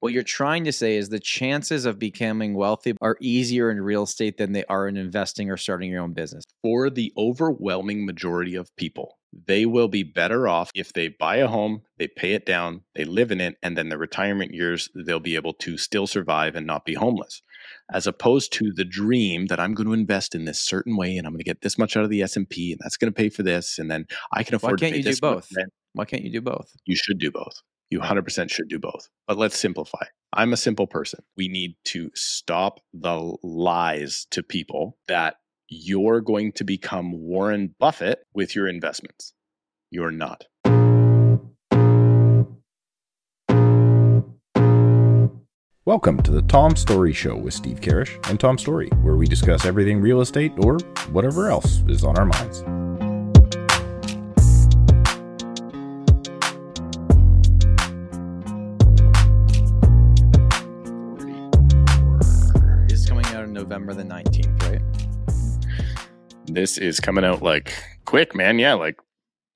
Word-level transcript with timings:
What 0.00 0.12
you're 0.12 0.22
trying 0.22 0.62
to 0.64 0.72
say 0.72 0.96
is 0.96 1.08
the 1.08 1.18
chances 1.18 1.84
of 1.84 1.98
becoming 1.98 2.54
wealthy 2.54 2.94
are 3.00 3.16
easier 3.20 3.68
in 3.68 3.80
real 3.80 4.04
estate 4.04 4.36
than 4.36 4.52
they 4.52 4.64
are 4.66 4.86
in 4.86 4.96
investing 4.96 5.50
or 5.50 5.56
starting 5.56 5.90
your 5.90 6.02
own 6.02 6.12
business. 6.12 6.44
For 6.62 6.88
the 6.88 7.12
overwhelming 7.16 8.06
majority 8.06 8.54
of 8.54 8.74
people, 8.76 9.18
they 9.46 9.66
will 9.66 9.88
be 9.88 10.04
better 10.04 10.46
off 10.46 10.70
if 10.72 10.92
they 10.92 11.08
buy 11.08 11.36
a 11.36 11.48
home, 11.48 11.82
they 11.98 12.06
pay 12.06 12.34
it 12.34 12.46
down, 12.46 12.82
they 12.94 13.04
live 13.04 13.32
in 13.32 13.40
it, 13.40 13.56
and 13.60 13.76
then 13.76 13.88
the 13.88 13.98
retirement 13.98 14.54
years, 14.54 14.88
they'll 14.94 15.18
be 15.18 15.34
able 15.34 15.52
to 15.54 15.76
still 15.76 16.06
survive 16.06 16.54
and 16.54 16.64
not 16.66 16.84
be 16.84 16.94
homeless. 16.94 17.42
As 17.92 18.06
opposed 18.06 18.52
to 18.54 18.72
the 18.72 18.84
dream 18.84 19.46
that 19.46 19.58
I'm 19.58 19.74
going 19.74 19.88
to 19.88 19.94
invest 19.94 20.32
in 20.36 20.44
this 20.44 20.60
certain 20.60 20.96
way 20.96 21.16
and 21.16 21.26
I'm 21.26 21.32
going 21.32 21.40
to 21.40 21.44
get 21.44 21.62
this 21.62 21.76
much 21.76 21.96
out 21.96 22.04
of 22.04 22.10
the 22.10 22.22
S&P 22.22 22.70
and 22.70 22.80
that's 22.80 22.96
going 22.96 23.12
to 23.12 23.16
pay 23.16 23.30
for 23.30 23.42
this 23.42 23.80
and 23.80 23.90
then 23.90 24.06
I 24.32 24.44
can 24.44 24.54
afford 24.54 24.80
Why 24.80 24.86
can't 24.86 24.92
to 24.92 24.98
you 24.98 25.02
pay 25.02 25.08
do 25.08 25.10
this 25.10 25.22
much 25.22 25.34
both? 25.34 25.48
Why 25.94 26.04
can't 26.04 26.22
you 26.22 26.30
do 26.30 26.40
both? 26.40 26.70
You 26.84 26.94
should 26.94 27.18
do 27.18 27.32
both. 27.32 27.60
You 27.90 28.00
100% 28.00 28.50
should 28.50 28.68
do 28.68 28.78
both. 28.78 29.08
But 29.26 29.38
let's 29.38 29.58
simplify. 29.58 30.04
I'm 30.34 30.52
a 30.52 30.58
simple 30.58 30.86
person. 30.86 31.24
We 31.38 31.48
need 31.48 31.74
to 31.86 32.10
stop 32.14 32.80
the 32.92 33.34
lies 33.42 34.26
to 34.32 34.42
people 34.42 34.98
that 35.08 35.36
you're 35.68 36.20
going 36.20 36.52
to 36.52 36.64
become 36.64 37.12
Warren 37.12 37.74
Buffett 37.80 38.18
with 38.34 38.54
your 38.54 38.68
investments. 38.68 39.32
You're 39.90 40.10
not. 40.10 40.44
Welcome 45.86 46.22
to 46.24 46.30
the 46.30 46.44
Tom 46.46 46.76
Storey 46.76 47.14
Show 47.14 47.36
with 47.36 47.54
Steve 47.54 47.80
Karrasch 47.80 48.28
and 48.28 48.38
Tom 48.38 48.58
Storey, 48.58 48.88
where 49.00 49.16
we 49.16 49.26
discuss 49.26 49.64
everything 49.64 50.02
real 50.02 50.20
estate 50.20 50.52
or 50.58 50.76
whatever 51.10 51.48
else 51.48 51.82
is 51.88 52.04
on 52.04 52.18
our 52.18 52.26
minds. 52.26 52.62
This 66.58 66.76
is 66.76 66.98
coming 66.98 67.24
out 67.24 67.40
like 67.40 67.72
quick, 68.04 68.34
man. 68.34 68.58
Yeah, 68.58 68.74
like 68.74 68.98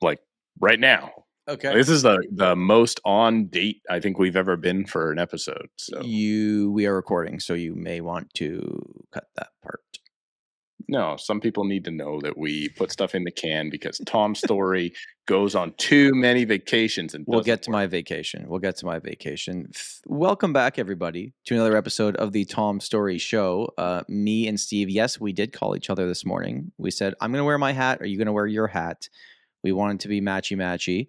like 0.00 0.20
right 0.60 0.78
now. 0.78 1.10
Okay. 1.48 1.74
This 1.74 1.88
is 1.88 2.02
the 2.02 2.24
the 2.30 2.54
most 2.54 3.00
on 3.04 3.46
date 3.46 3.82
I 3.90 3.98
think 3.98 4.20
we've 4.20 4.36
ever 4.36 4.56
been 4.56 4.86
for 4.86 5.10
an 5.10 5.18
episode. 5.18 5.68
So 5.78 6.00
You 6.02 6.70
we 6.70 6.86
are 6.86 6.94
recording, 6.94 7.40
so 7.40 7.54
you 7.54 7.74
may 7.74 8.00
want 8.00 8.32
to 8.34 9.04
cut 9.12 9.24
that 9.34 9.48
part. 9.64 9.80
No, 10.92 11.16
some 11.16 11.40
people 11.40 11.64
need 11.64 11.86
to 11.86 11.90
know 11.90 12.20
that 12.20 12.36
we 12.36 12.68
put 12.68 12.92
stuff 12.92 13.14
in 13.14 13.24
the 13.24 13.30
can 13.30 13.70
because 13.70 13.98
Tom's 14.06 14.40
Story 14.40 14.92
goes 15.26 15.54
on 15.54 15.72
too 15.78 16.10
many 16.12 16.44
vacations 16.44 17.14
and 17.14 17.24
We'll 17.26 17.40
get 17.40 17.62
to 17.62 17.70
work. 17.70 17.72
my 17.72 17.86
vacation. 17.86 18.44
We'll 18.46 18.58
get 18.58 18.76
to 18.76 18.84
my 18.84 18.98
vacation. 18.98 19.70
Welcome 20.04 20.52
back, 20.52 20.78
everybody, 20.78 21.32
to 21.46 21.54
another 21.54 21.78
episode 21.78 22.14
of 22.16 22.32
the 22.32 22.44
Tom 22.44 22.78
Storey 22.78 23.16
Show. 23.16 23.72
Uh, 23.78 24.02
me 24.06 24.46
and 24.46 24.60
Steve, 24.60 24.90
yes, 24.90 25.18
we 25.18 25.32
did 25.32 25.54
call 25.54 25.74
each 25.74 25.88
other 25.88 26.06
this 26.06 26.26
morning. 26.26 26.72
We 26.76 26.90
said, 26.90 27.14
I'm 27.22 27.32
going 27.32 27.40
to 27.40 27.46
wear 27.46 27.56
my 27.56 27.72
hat. 27.72 28.02
Are 28.02 28.06
you 28.06 28.18
going 28.18 28.26
to 28.26 28.32
wear 28.34 28.46
your 28.46 28.66
hat? 28.66 29.08
We 29.64 29.72
wanted 29.72 30.00
to 30.00 30.08
be 30.08 30.20
matchy 30.20 30.58
matchy. 30.58 31.06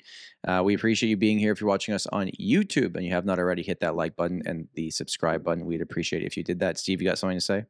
Uh, 0.48 0.64
we 0.64 0.76
appreciate 0.76 1.10
you 1.10 1.18
being 1.18 1.40
here. 1.40 1.52
If 1.52 1.60
you're 1.60 1.68
watching 1.68 1.94
us 1.94 2.08
on 2.08 2.30
YouTube 2.40 2.96
and 2.96 3.04
you 3.04 3.12
have 3.12 3.26
not 3.26 3.38
already, 3.38 3.64
hit 3.64 3.82
that 3.82 3.96
like 3.98 4.16
button 4.16 4.44
and 4.46 4.70
the 4.76 4.92
subscribe 4.92 5.44
button. 5.44 5.66
We'd 5.66 5.82
appreciate 5.82 6.22
it 6.22 6.28
if 6.28 6.38
you 6.38 6.44
did 6.44 6.60
that. 6.60 6.78
Steve, 6.78 7.02
you 7.02 7.08
got 7.10 7.18
something 7.18 7.38
to 7.38 7.42
say? 7.42 7.66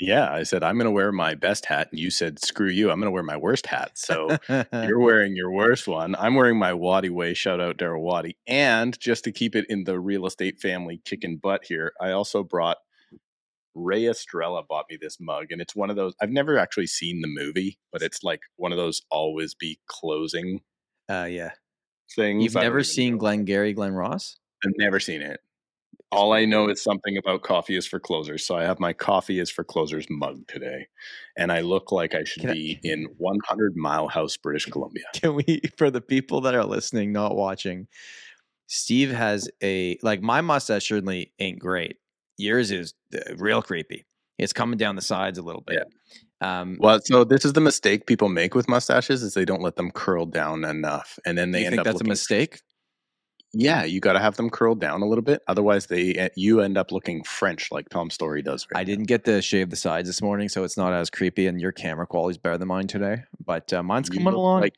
Yeah, 0.00 0.32
I 0.32 0.44
said 0.44 0.62
I'm 0.62 0.76
going 0.76 0.86
to 0.86 0.92
wear 0.92 1.10
my 1.10 1.34
best 1.34 1.66
hat, 1.66 1.88
and 1.90 1.98
you 1.98 2.10
said 2.10 2.38
screw 2.38 2.68
you. 2.68 2.90
I'm 2.90 3.00
going 3.00 3.08
to 3.08 3.12
wear 3.12 3.24
my 3.24 3.36
worst 3.36 3.66
hat. 3.66 3.92
So 3.98 4.38
you're 4.72 5.00
wearing 5.00 5.34
your 5.34 5.50
worst 5.50 5.88
one. 5.88 6.14
I'm 6.16 6.34
wearing 6.34 6.58
my 6.58 6.72
Waddy 6.72 7.10
Way. 7.10 7.34
Shout 7.34 7.60
out 7.60 7.78
Daryl 7.78 8.02
Waddy. 8.02 8.36
And 8.46 8.98
just 9.00 9.24
to 9.24 9.32
keep 9.32 9.56
it 9.56 9.66
in 9.68 9.84
the 9.84 9.98
real 9.98 10.26
estate 10.26 10.60
family 10.60 11.00
kicking 11.04 11.38
butt 11.38 11.64
here, 11.64 11.92
I 12.00 12.12
also 12.12 12.44
brought 12.44 12.78
Ray 13.74 14.06
Estrella 14.06 14.62
bought 14.62 14.86
me 14.90 14.98
this 15.00 15.18
mug, 15.20 15.46
and 15.50 15.60
it's 15.60 15.74
one 15.74 15.90
of 15.90 15.96
those. 15.96 16.14
I've 16.20 16.30
never 16.30 16.58
actually 16.58 16.86
seen 16.86 17.20
the 17.20 17.28
movie, 17.28 17.78
but 17.92 18.02
it's 18.02 18.22
like 18.22 18.42
one 18.56 18.72
of 18.72 18.78
those 18.78 19.02
always 19.10 19.54
be 19.54 19.78
closing 19.86 20.60
uh, 21.08 21.28
yeah. 21.30 21.52
things. 22.14 22.42
You've 22.42 22.54
never 22.54 22.82
seen 22.82 23.14
know. 23.14 23.18
Glenn 23.18 23.44
Gary, 23.44 23.72
Glen 23.72 23.94
Ross? 23.94 24.36
I've 24.64 24.74
never 24.76 25.00
seen 25.00 25.22
it. 25.22 25.40
All 26.10 26.32
I 26.32 26.46
know 26.46 26.68
is 26.68 26.82
something 26.82 27.18
about 27.18 27.42
coffee 27.42 27.76
is 27.76 27.86
for 27.86 28.00
closers. 28.00 28.46
So 28.46 28.56
I 28.56 28.64
have 28.64 28.80
my 28.80 28.92
coffee 28.92 29.38
is 29.40 29.50
for 29.50 29.62
closers 29.62 30.06
mug 30.08 30.46
today, 30.48 30.86
and 31.36 31.52
I 31.52 31.60
look 31.60 31.92
like 31.92 32.14
I 32.14 32.24
should 32.24 32.46
I- 32.46 32.52
be 32.52 32.80
in 32.82 33.08
100 33.18 33.76
Mile 33.76 34.08
House, 34.08 34.36
British 34.36 34.66
Columbia. 34.66 35.04
can 35.12 35.34
we 35.34 35.60
for 35.76 35.90
the 35.90 36.00
people 36.00 36.40
that 36.42 36.54
are 36.54 36.64
listening 36.64 37.12
not 37.12 37.36
watching 37.36 37.86
steve 38.66 39.10
has 39.10 39.48
a 39.62 39.98
like 40.02 40.20
my 40.20 40.40
mustache 40.40 40.86
certainly 40.86 41.32
ain't 41.38 41.58
great 41.58 41.96
yours 42.36 42.70
is 42.70 42.92
uh, 43.14 43.34
real 43.36 43.62
creepy 43.62 44.04
it's 44.38 44.52
coming 44.52 44.76
down 44.76 44.94
the 44.94 45.02
sides 45.02 45.38
a 45.38 45.42
little 45.42 45.62
bit 45.66 45.84
um 46.40 46.76
Well, 46.78 47.00
so 47.02 47.24
this 47.24 47.44
is 47.44 47.54
the 47.54 47.60
mistake 47.60 48.06
people 48.06 48.28
make 48.28 48.54
with 48.54 48.68
mustaches 48.68 49.22
is 49.22 49.34
they 49.34 49.44
don't 49.44 49.62
let 49.62 49.76
them 49.76 49.90
curl 49.90 50.24
down 50.24 50.64
enough, 50.64 51.18
and 51.26 51.36
then 51.36 51.50
they 51.50 51.60
you 51.60 51.66
end 51.66 51.72
think 51.72 51.80
up 51.80 51.86
that's 51.86 52.00
a 52.00 52.04
mistake 52.04 52.60
Yeah, 53.54 53.84
you 53.84 53.98
got 54.00 54.12
to 54.12 54.18
have 54.18 54.36
them 54.36 54.50
curled 54.50 54.78
down 54.80 55.00
a 55.00 55.06
little 55.08 55.22
bit, 55.22 55.42
otherwise 55.48 55.86
they 55.86 56.12
eh, 56.14 56.28
you 56.36 56.60
end 56.60 56.76
up 56.76 56.92
looking 56.92 57.24
French 57.24 57.72
like 57.72 57.88
Tom 57.88 58.10
Storey 58.10 58.42
does. 58.42 58.66
Right 58.70 58.78
i 58.78 58.80
now. 58.80 58.84
didn't 58.84 59.06
get 59.06 59.24
to 59.24 59.40
shave 59.40 59.70
the 59.70 59.76
sides 59.76 60.08
this 60.08 60.20
morning 60.20 60.48
so 60.50 60.64
it's 60.64 60.76
not 60.76 60.92
as 60.92 61.08
creepy 61.10 61.46
and 61.46 61.60
your 61.60 61.72
camera 61.72 62.06
quality's 62.06 62.36
better 62.38 62.58
than 62.58 62.68
mine 62.68 62.86
today 62.86 63.22
but 63.44 63.72
uh, 63.72 63.82
mine's 63.82 64.10
coming 64.10 64.34
along 64.34 64.60
Like, 64.60 64.74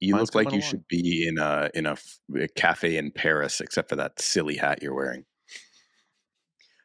you 0.00 0.14
Mine's 0.14 0.32
look 0.34 0.34
like 0.34 0.52
you 0.52 0.60
along. 0.60 0.60
should 0.60 0.86
be 0.88 1.26
in 1.28 1.38
a 1.38 1.70
in 1.74 1.86
a, 1.86 1.96
a 2.38 2.48
cafe 2.48 2.96
in 2.96 3.10
Paris, 3.10 3.60
except 3.60 3.88
for 3.88 3.96
that 3.96 4.20
silly 4.20 4.56
hat 4.56 4.82
you're 4.82 4.94
wearing. 4.94 5.24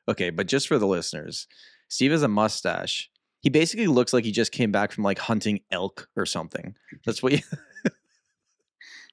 okay 0.08 0.30
but 0.31 0.48
just 0.48 0.68
for 0.68 0.78
the 0.80 0.88
listeners 0.88 1.48
steve 1.90 2.12
has 2.12 2.24
a 2.24 2.28
mustache 2.28 3.10
he 3.42 3.50
basically 3.50 3.88
looks 3.88 4.14
like 4.14 4.24
he 4.24 4.31
just 4.31 4.52
came 4.52 4.72
back 4.72 4.92
from 4.92 5.04
like 5.04 5.20
hunting 5.20 5.60
elk 5.72 6.08
or 6.16 6.26
something 6.26 6.76
that's 7.06 7.22
what 7.24 7.34
you 7.34 7.40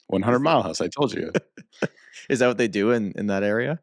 100 0.09 0.39
Mile 0.39 0.63
House. 0.63 0.81
I 0.81 0.89
told 0.89 1.13
you. 1.13 1.31
is 2.28 2.39
that 2.39 2.49
what 2.49 2.59
they 2.59 2.69
do 2.69 2.93
in 2.93 3.12
in 3.16 3.27
that 3.27 3.43
area 3.43 3.81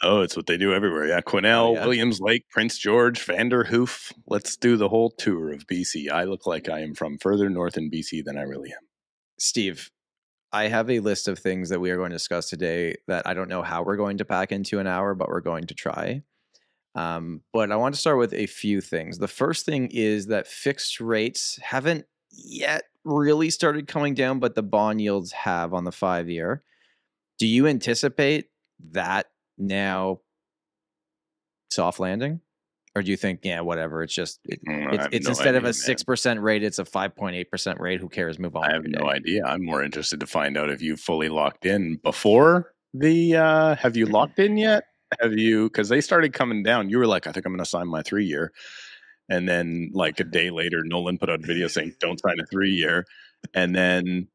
Oh, 0.00 0.20
it's 0.20 0.36
what 0.36 0.46
they 0.46 0.56
do 0.56 0.72
everywhere. 0.72 1.06
Yeah, 1.06 1.20
Quesnel, 1.20 1.74
yeah. 1.74 1.84
Williams 1.84 2.20
Lake, 2.20 2.48
Prince 2.50 2.78
George, 2.78 3.24
Vanderhoof. 3.26 4.12
Let's 4.28 4.56
do 4.56 4.76
the 4.76 4.88
whole 4.88 5.10
tour 5.10 5.52
of 5.52 5.66
BC. 5.66 6.08
I 6.10 6.24
look 6.24 6.46
like 6.46 6.68
I 6.68 6.80
am 6.80 6.94
from 6.94 7.18
further 7.18 7.50
north 7.50 7.76
in 7.76 7.90
BC 7.90 8.24
than 8.24 8.38
I 8.38 8.42
really 8.42 8.70
am. 8.70 8.86
Steve, 9.40 9.90
I 10.52 10.68
have 10.68 10.88
a 10.88 11.00
list 11.00 11.26
of 11.26 11.38
things 11.38 11.68
that 11.70 11.80
we 11.80 11.90
are 11.90 11.96
going 11.96 12.10
to 12.10 12.16
discuss 12.16 12.48
today 12.48 12.94
that 13.08 13.26
I 13.26 13.34
don't 13.34 13.48
know 13.48 13.62
how 13.62 13.82
we're 13.82 13.96
going 13.96 14.18
to 14.18 14.24
pack 14.24 14.52
into 14.52 14.78
an 14.78 14.86
hour, 14.86 15.14
but 15.14 15.28
we're 15.28 15.40
going 15.40 15.66
to 15.66 15.74
try. 15.74 16.22
Um, 16.94 17.42
but 17.52 17.72
I 17.72 17.76
want 17.76 17.94
to 17.94 18.00
start 18.00 18.18
with 18.18 18.32
a 18.34 18.46
few 18.46 18.80
things. 18.80 19.18
The 19.18 19.28
first 19.28 19.66
thing 19.66 19.90
is 19.92 20.26
that 20.28 20.46
fixed 20.46 21.00
rates 21.00 21.58
haven't 21.60 22.06
yet 22.30 22.84
really 23.04 23.50
started 23.50 23.88
coming 23.88 24.14
down, 24.14 24.38
but 24.38 24.54
the 24.54 24.62
bond 24.62 25.00
yields 25.00 25.32
have 25.32 25.74
on 25.74 25.84
the 25.84 25.92
five 25.92 26.28
year. 26.28 26.62
Do 27.38 27.46
you 27.46 27.66
anticipate 27.66 28.46
that 28.92 29.26
now 29.56 30.20
soft 31.70 32.00
landing? 32.00 32.40
Or 32.96 33.02
do 33.02 33.10
you 33.10 33.16
think, 33.16 33.40
yeah, 33.44 33.60
whatever, 33.60 34.02
it's 34.02 34.14
just 34.14 34.40
it, 34.44 34.60
Mm, 34.66 34.92
it's, 34.94 35.08
it's 35.12 35.26
no 35.26 35.30
instead 35.30 35.54
of 35.54 35.64
a 35.64 35.72
six 35.72 36.02
percent 36.02 36.40
rate, 36.40 36.64
it's 36.64 36.80
a 36.80 36.84
five 36.84 37.14
point 37.14 37.36
eight 37.36 37.50
percent 37.50 37.78
rate. 37.80 38.00
Who 38.00 38.08
cares? 38.08 38.38
Move 38.38 38.56
on. 38.56 38.64
I 38.64 38.72
have 38.72 38.86
no 38.86 39.08
idea. 39.08 39.44
I'm 39.44 39.64
more 39.64 39.84
interested 39.84 40.18
to 40.20 40.26
find 40.26 40.56
out 40.56 40.70
if 40.70 40.82
you 40.82 40.96
fully 40.96 41.28
locked 41.28 41.64
in 41.64 41.96
before 42.02 42.72
the. 42.94 43.36
uh 43.36 43.76
Have 43.76 43.96
you 43.96 44.06
locked 44.06 44.40
in 44.40 44.56
yet? 44.56 44.84
Have 45.20 45.34
you? 45.34 45.68
Because 45.68 45.88
they 45.88 46.00
started 46.00 46.32
coming 46.32 46.64
down. 46.64 46.90
You 46.90 46.98
were 46.98 47.06
like, 47.06 47.26
I 47.28 47.32
think 47.32 47.46
I'm 47.46 47.52
going 47.52 47.62
to 47.62 47.70
sign 47.70 47.86
my 47.86 48.02
three 48.02 48.24
year, 48.24 48.52
and 49.28 49.48
then 49.48 49.90
like 49.92 50.18
a 50.18 50.24
day 50.24 50.50
later, 50.50 50.82
Nolan 50.84 51.18
put 51.18 51.30
out 51.30 51.44
a 51.44 51.46
video 51.46 51.68
saying, 51.68 51.94
"Don't 52.00 52.18
sign 52.18 52.40
a 52.40 52.46
three 52.46 52.70
year," 52.70 53.04
and 53.54 53.76
then. 53.76 54.28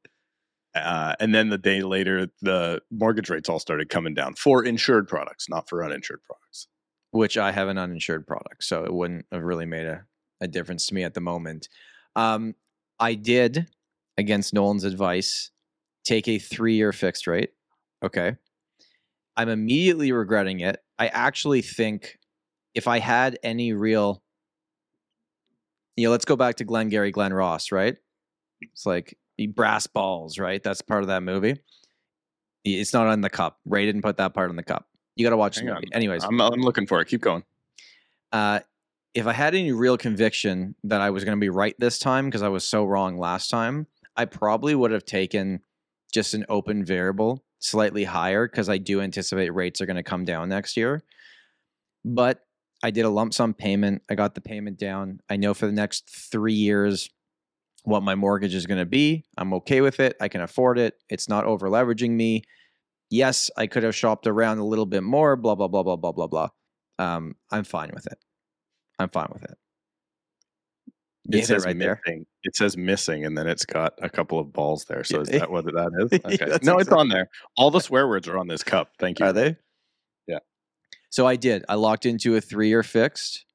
Uh, 0.76 1.16
and 1.20 1.36
then 1.36 1.50
the 1.50 1.58
day 1.58 1.82
later, 1.82 2.28
the 2.42 2.82
mortgage 2.92 3.30
rates 3.30 3.48
all 3.48 3.60
started 3.60 3.90
coming 3.90 4.14
down 4.14 4.34
for 4.34 4.64
insured 4.64 5.08
products, 5.08 5.48
not 5.48 5.70
for 5.70 5.84
uninsured 5.84 6.22
products. 6.24 6.68
which 7.12 7.38
I 7.38 7.52
have 7.52 7.68
an 7.68 7.78
uninsured 7.78 8.26
product, 8.26 8.64
so 8.64 8.84
it 8.84 8.92
wouldn't 8.92 9.28
have 9.32 9.44
really 9.44 9.68
made 9.68 9.86
a, 9.86 10.04
a 10.42 10.48
difference 10.48 10.88
to 10.88 10.96
me 10.96 11.04
at 11.04 11.14
the 11.14 11.22
moment. 11.22 11.70
Um, 12.16 12.56
I 13.00 13.14
did, 13.14 13.68
against 14.18 14.52
Nolan's 14.54 14.84
advice, 14.84 15.52
take 16.04 16.28
a 16.28 16.40
three 16.40 16.74
year 16.76 16.92
fixed 16.92 17.28
rate. 17.28 17.52
Okay. 18.04 18.36
I'm 19.38 19.50
immediately 19.50 20.12
regretting 20.12 20.60
it. 20.62 20.80
I 20.98 21.08
actually 21.08 21.62
think 21.62 22.18
if 22.74 22.88
I 22.88 22.98
had 23.00 23.38
any 23.44 23.74
real, 23.74 24.24
you 25.96 26.08
know, 26.08 26.12
let's 26.12 26.26
go 26.26 26.36
back 26.36 26.56
to 26.56 26.64
Glenn 26.64 26.90
Gary, 26.90 27.12
Glen 27.12 27.34
Ross, 27.34 27.72
right? 27.72 27.96
It's 28.62 28.86
like 28.86 29.18
brass 29.56 29.88
balls, 29.88 30.38
right? 30.40 30.62
That's 30.62 30.82
part 30.82 31.02
of 31.04 31.08
that 31.08 31.24
movie. 31.24 31.58
It's 32.64 32.94
not 32.94 33.08
on 33.08 33.22
the 33.22 33.30
cup. 33.30 33.60
Ray 33.66 33.86
didn't 33.86 34.02
put 34.04 34.18
that 34.18 34.34
part 34.34 34.50
on 34.50 34.56
the 34.56 34.64
cup. 34.64 34.88
You 35.16 35.26
got 35.26 35.32
to 35.32 35.38
watch 35.38 35.58
Hang 35.58 35.66
the 35.66 35.72
on. 35.72 35.76
movie. 35.78 35.90
Anyways, 35.94 36.24
I'm, 36.24 36.40
I'm 36.42 36.62
looking 36.62 36.88
for 36.88 37.02
it. 37.02 37.08
Keep 37.08 37.22
going. 37.22 37.44
uh, 38.32 38.60
if 39.14 39.28
I 39.28 39.34
had 39.34 39.54
any 39.54 39.72
real 39.72 39.96
conviction 39.96 40.74
that 40.86 41.00
I 41.00 41.12
was 41.12 41.24
going 41.24 41.38
to 41.38 41.40
be 41.40 41.50
right 41.50 41.76
this 41.78 42.00
time 42.00 42.26
because 42.26 42.42
I 42.42 42.48
was 42.48 42.64
so 42.64 42.84
wrong 42.84 43.20
last 43.20 43.50
time, 43.50 43.86
I 44.18 44.26
probably 44.26 44.74
would 44.74 44.90
have 44.90 45.06
taken 45.06 45.60
just 46.12 46.34
an 46.34 46.46
open 46.50 46.84
variable 46.84 47.44
slightly 47.60 48.06
higher 48.06 48.48
because 48.48 48.70
I 48.70 48.80
do 48.80 49.02
anticipate 49.02 49.54
rates 49.54 49.82
are 49.82 49.86
going 49.86 49.98
to 49.98 50.04
come 50.04 50.26
down 50.26 50.50
next 50.50 50.76
year. 50.76 51.04
But 52.04 52.40
I 52.82 52.90
did 52.90 53.06
a 53.06 53.10
lump 53.10 53.36
sum 53.36 53.54
payment. 53.54 54.02
I 54.10 54.16
got 54.16 54.34
the 54.34 54.42
payment 54.42 54.80
down. 54.80 55.20
I 55.30 55.36
know 55.38 55.54
for 55.54 55.68
the 55.68 55.72
next 55.72 56.10
three 56.10 56.54
years 56.56 57.10
what 57.84 58.04
my 58.04 58.16
mortgage 58.16 58.56
is 58.56 58.66
going 58.66 58.80
to 58.80 58.86
be. 58.86 59.26
I'm 59.38 59.54
okay 59.56 59.82
with 59.82 60.00
it. 60.00 60.16
I 60.22 60.28
can 60.28 60.42
afford 60.42 60.78
it. 60.80 60.96
It's 61.10 61.28
not 61.30 61.46
over 61.46 61.68
leveraging 61.70 62.12
me. 62.12 62.44
Yes, 63.10 63.52
I 63.58 63.68
could 63.68 63.84
have 63.84 63.96
shopped 63.96 64.26
around 64.26 64.58
a 64.60 64.66
little 64.66 64.86
bit 64.86 65.04
more, 65.04 65.36
blah, 65.36 65.56
blah, 65.56 65.68
blah, 65.68 65.84
blah, 65.84 65.96
blah, 65.96 66.12
blah, 66.12 66.28
blah. 66.28 66.50
Um, 66.98 67.36
I'm 67.52 67.64
fine 67.64 67.92
with 67.94 68.08
it. 68.08 68.18
I'm 69.00 69.10
fine 69.10 69.28
with 69.34 69.44
it. 69.44 69.58
You 71.26 71.40
It 71.40 71.46
says 71.46 71.66
right 71.66 71.78
there. 71.78 72.02
missing. 72.06 72.26
It 72.44 72.56
says 72.56 72.76
missing, 72.76 73.26
and 73.26 73.38
then 73.38 73.48
it's 73.48 73.66
got 73.66 73.94
a 74.02 74.10
couple 74.10 74.40
of 74.40 74.52
balls 74.52 74.86
there. 74.86 75.04
So 75.04 75.22
is 75.22 75.30
that 75.30 75.50
what 75.50 75.66
that 75.66 75.92
is? 76.12 76.20
Okay. 76.26 76.50
that's 76.50 76.66
no, 76.66 76.80
it's 76.80 76.90
on 76.90 77.08
there. 77.08 77.30
All 77.56 77.72
the 77.72 77.80
swear 77.80 78.08
words 78.08 78.28
are 78.28 78.38
on 78.38 78.48
this 78.48 78.64
cup. 78.64 78.92
Thank 79.00 79.20
you. 79.20 79.26
Are 79.28 79.34
they? 79.34 79.56
Yeah. 80.28 80.40
So 81.10 81.26
I 81.26 81.38
did. 81.38 81.64
I 81.70 81.76
locked 81.76 82.06
into 82.06 82.36
a 82.36 82.42
three 82.42 82.68
year 82.68 82.84
fixed, 82.84 83.46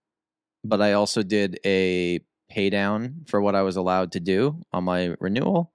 but 0.65 0.81
I 0.81 0.95
also 0.95 1.23
did 1.23 1.59
a 1.67 2.21
pay 2.49 2.71
down 2.71 3.25
for 3.27 3.41
what 3.41 3.55
I 3.55 3.63
was 3.63 3.77
allowed 3.77 4.13
to 4.13 4.21
do 4.21 4.61
on 4.73 4.85
my 4.85 5.15
renewal. 5.21 5.73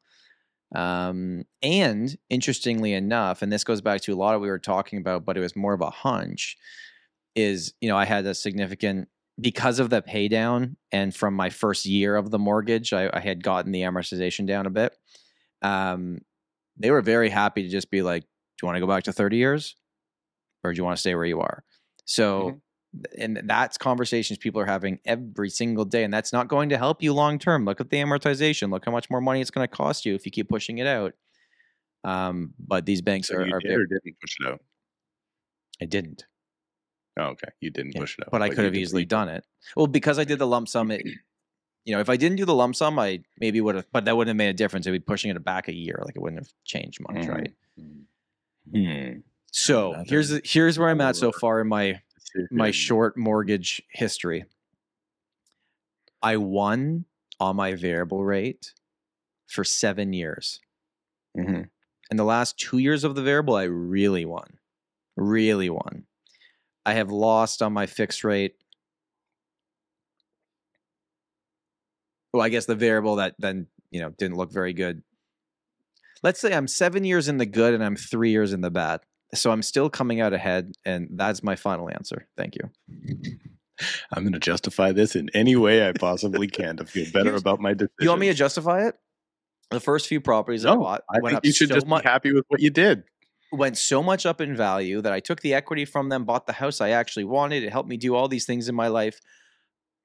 Um, 0.75 1.43
and 1.61 2.15
interestingly 2.29 2.93
enough, 2.93 3.41
and 3.41 3.51
this 3.51 3.63
goes 3.63 3.81
back 3.81 4.01
to 4.01 4.13
a 4.13 4.15
lot 4.15 4.33
of 4.33 4.41
we 4.41 4.49
were 4.49 4.59
talking 4.59 4.99
about, 4.99 5.23
but 5.23 5.37
it 5.37 5.41
was 5.41 5.55
more 5.55 5.73
of 5.73 5.81
a 5.81 5.89
hunch, 5.89 6.57
is 7.35 7.73
you 7.79 7.89
know, 7.89 7.97
I 7.97 8.05
had 8.05 8.25
a 8.25 8.33
significant 8.33 9.07
because 9.39 9.79
of 9.79 9.89
the 9.89 10.01
pay 10.01 10.27
down 10.27 10.77
and 10.91 11.15
from 11.15 11.33
my 11.33 11.49
first 11.49 11.85
year 11.85 12.15
of 12.15 12.29
the 12.29 12.39
mortgage, 12.39 12.93
I, 12.93 13.09
I 13.11 13.19
had 13.19 13.43
gotten 13.43 13.71
the 13.71 13.81
amortization 13.81 14.45
down 14.45 14.65
a 14.65 14.69
bit. 14.69 14.95
Um, 15.61 16.21
they 16.77 16.91
were 16.91 17.01
very 17.01 17.29
happy 17.29 17.63
to 17.63 17.69
just 17.69 17.89
be 17.89 18.01
like, 18.01 18.23
Do 18.23 18.27
you 18.63 18.65
want 18.67 18.75
to 18.75 18.79
go 18.79 18.87
back 18.87 19.03
to 19.03 19.13
30 19.13 19.37
years? 19.37 19.75
Or 20.63 20.71
do 20.71 20.77
you 20.77 20.83
want 20.83 20.97
to 20.97 21.01
stay 21.01 21.15
where 21.15 21.25
you 21.25 21.41
are? 21.41 21.63
So 22.05 22.61
and 23.17 23.41
that's 23.45 23.77
conversations 23.77 24.37
people 24.37 24.61
are 24.61 24.65
having 24.65 24.99
every 25.05 25.49
single 25.49 25.83
day 25.85 26.03
and 26.03 26.13
that's 26.13 26.31
not 26.31 26.47
going 26.47 26.69
to 26.69 26.77
help 26.77 27.01
you 27.01 27.13
long 27.13 27.39
term. 27.39 27.65
Look 27.65 27.81
at 27.81 27.89
the 27.89 27.97
amortization. 27.97 28.71
Look 28.71 28.85
how 28.85 28.91
much 28.91 29.09
more 29.09 29.21
money 29.21 29.41
it's 29.41 29.49
going 29.51 29.67
to 29.67 29.75
cost 29.75 30.05
you 30.05 30.13
if 30.15 30.25
you 30.25 30.31
keep 30.31 30.47
pushing 30.49 30.77
it 30.77 30.87
out. 30.87 31.13
Um, 32.03 32.53
but 32.59 32.85
these 32.85 33.01
banks 33.01 33.29
So 33.29 33.35
are, 33.37 33.47
you 33.47 33.53
are 33.53 33.59
did 33.59 33.67
very, 33.69 33.83
or 33.83 33.87
didn't 33.87 34.19
push 34.19 34.35
it 34.39 34.47
out? 34.47 34.61
i 35.81 35.85
didn't. 35.85 36.25
Oh, 37.17 37.23
okay. 37.27 37.49
You 37.61 37.69
didn't 37.71 37.93
Yeah, 37.95 38.01
push 38.01 38.17
it 38.17 38.25
out. 38.25 38.31
but 38.31 38.41
i 38.41 38.49
could 38.49 38.65
have 38.65 38.75
easily 38.75 39.05
done 39.05 39.29
it. 39.29 39.43
Well 39.75 39.87
because 39.87 40.19
i 40.19 40.23
did 40.23 40.39
the 40.39 40.47
lump 40.47 40.67
sum 40.67 40.91
it 40.91 41.01
you 41.85 41.93
know 41.93 41.99
if 41.99 42.09
i 42.09 42.15
didn't 42.17 42.37
do 42.37 42.45
the 42.45 42.53
lump 42.55 42.75
sum 42.75 42.97
i 42.99 43.21
maybe 43.39 43.59
would 43.61 43.75
have 43.75 43.85
but 43.91 44.05
that 44.05 44.15
wouldn't 44.17 44.29
have 44.29 44.37
made 44.37 44.49
a 44.49 44.53
difference. 44.53 44.85
It'd 44.85 45.01
be 45.01 45.03
pushing 45.03 45.31
it 45.31 45.43
back 45.43 45.67
a 45.67 45.73
year. 45.73 45.99
Like 46.05 46.15
it 46.15 46.21
wouldn't 46.21 46.41
have 46.41 46.51
changed 46.65 46.99
much 47.01 47.25
Mhm. 47.25 47.29
right 47.29 47.53
Hmm. 48.71 49.19
so 49.51 49.93
Another 49.93 50.05
here's 50.09 50.51
here's 50.51 50.79
where 50.79 50.89
i'm 50.89 51.01
at 51.01 51.15
so 51.15 51.31
far 51.31 51.59
in 51.61 51.67
my 51.67 51.99
my 52.51 52.71
short 52.71 53.17
mortgage 53.17 53.81
history. 53.91 54.45
I 56.21 56.37
won 56.37 57.05
on 57.39 57.55
my 57.55 57.75
variable 57.75 58.23
rate 58.23 58.73
for 59.47 59.63
seven 59.63 60.13
years. 60.13 60.59
Mhm. 61.37 61.69
In 62.11 62.17
the 62.17 62.23
last 62.23 62.57
two 62.59 62.77
years 62.77 63.03
of 63.03 63.15
the 63.15 63.23
variable, 63.23 63.55
I 63.55 63.63
really 63.63 64.25
won. 64.25 64.59
Really 65.15 65.69
won. 65.69 66.07
I 66.85 66.93
have 66.93 67.11
lost 67.11 67.61
on 67.61 67.73
my 67.73 67.85
fixed 67.87 68.23
rate. 68.23 68.55
Well, 72.33 72.41
I 72.43 72.49
guess 72.49 72.65
the 72.65 72.75
variable 72.75 73.15
that 73.17 73.35
then, 73.39 73.67
you 73.91 74.01
know, 74.01 74.09
didn't 74.09 74.37
look 74.37 74.51
very 74.51 74.73
good. 74.73 75.03
Let's 76.23 76.39
say 76.39 76.53
I'm 76.53 76.67
seven 76.67 77.03
years 77.03 77.27
in 77.27 77.37
the 77.37 77.45
good 77.45 77.73
and 77.73 77.83
I'm 77.83 77.95
three 77.95 78.31
years 78.31 78.53
in 78.53 78.61
the 78.61 78.71
bad. 78.71 79.01
So 79.33 79.51
I'm 79.51 79.61
still 79.61 79.89
coming 79.89 80.21
out 80.21 80.33
ahead, 80.33 80.73
and 80.85 81.09
that's 81.11 81.43
my 81.43 81.55
final 81.55 81.89
answer. 81.89 82.27
Thank 82.37 82.55
you. 82.55 82.69
I'm 84.11 84.23
going 84.23 84.33
to 84.33 84.39
justify 84.39 84.91
this 84.91 85.15
in 85.15 85.29
any 85.33 85.55
way 85.55 85.87
I 85.87 85.93
possibly 85.93 86.47
can 86.47 86.77
to 86.77 86.85
feel 86.85 87.07
better 87.11 87.35
about 87.35 87.59
my 87.59 87.73
decision. 87.73 87.93
You 87.99 88.09
want 88.09 88.21
me 88.21 88.27
to 88.27 88.33
justify 88.33 88.87
it? 88.87 88.95
The 89.71 89.79
first 89.79 90.07
few 90.07 90.21
properties 90.21 90.65
I 90.65 90.75
No, 90.75 90.81
bought 90.81 91.01
I 91.09 91.19
went 91.19 91.33
think 91.35 91.45
you 91.45 91.51
should 91.53 91.69
so 91.69 91.75
just 91.75 91.87
much, 91.87 92.03
be 92.03 92.09
happy 92.09 92.31
with 92.31 92.45
what 92.47 92.61
you 92.61 92.69
did. 92.69 93.03
went 93.51 93.77
so 93.77 94.03
much 94.03 94.25
up 94.27 94.39
in 94.39 94.55
value 94.55 95.01
that 95.01 95.11
I 95.11 95.19
took 95.19 95.41
the 95.41 95.55
equity 95.55 95.85
from 95.85 96.09
them, 96.09 96.25
bought 96.25 96.45
the 96.45 96.53
house 96.53 96.79
I 96.79 96.89
actually 96.89 97.23
wanted. 97.23 97.63
It 97.63 97.71
helped 97.71 97.89
me 97.89 97.97
do 97.97 98.13
all 98.13 98.27
these 98.27 98.45
things 98.45 98.69
in 98.69 98.75
my 98.75 98.87
life. 98.87 99.19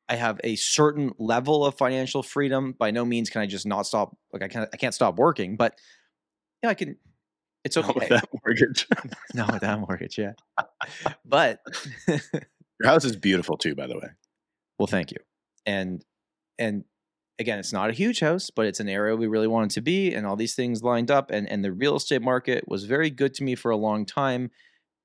I 0.09 0.17
have 0.17 0.41
a 0.43 0.57
certain 0.57 1.13
level 1.19 1.67
of 1.67 1.77
financial 1.77 2.23
freedom. 2.23 2.75
By 2.79 2.91
no 2.91 3.05
means 3.05 3.29
can 3.29 3.43
I 3.43 3.47
just 3.47 3.67
not 3.67 3.87
stop. 3.87 4.17
Like 4.33 4.43
I 4.43 4.49
can't, 4.49 4.71
I 4.73 4.77
can't 4.79 4.95
stop 4.95 5.17
working, 5.17 5.57
but 5.57 5.75
yeah, 6.63 6.71
I 6.71 6.75
can. 6.75 6.97
It's 7.69 7.77
Not 7.77 7.95
with 7.95 8.05
okay. 8.05 8.15
that 8.15 8.29
mortgage. 8.45 8.87
no, 9.35 9.47
with 9.53 9.61
that 9.61 9.79
mortgage, 9.79 10.19
yeah. 10.19 10.33
but 11.25 11.61
Your 12.81 12.91
house 12.91 13.05
is 13.05 13.17
beautiful 13.17 13.57
too, 13.57 13.75
by 13.75 13.87
the 13.87 13.95
way. 13.95 14.09
Well, 14.79 14.87
thank 14.87 15.11
you. 15.11 15.19
And 15.67 16.05
and 16.59 16.85
again, 17.39 17.59
it's 17.59 17.73
not 17.73 17.91
a 17.91 17.93
huge 17.93 18.21
house, 18.21 18.51
but 18.51 18.67
it's 18.67 18.81
an 18.81 18.89
area 18.89 19.17
we 19.17 19.27
really 19.27 19.47
wanted 19.47 19.71
to 19.71 19.81
be, 19.81 20.15
and 20.15 20.27
all 20.27 20.37
these 20.37 20.55
things 20.55 20.83
lined 20.83 21.11
up. 21.11 21.31
And 21.31 21.49
and 21.49 21.65
the 21.65 21.73
real 21.73 21.97
estate 21.97 22.23
market 22.23 22.65
was 22.69 22.85
very 22.85 23.11
good 23.11 23.35
to 23.35 23.45
me 23.45 23.55
for 23.55 23.71
a 23.71 23.77
long 23.77 24.07
time, 24.07 24.51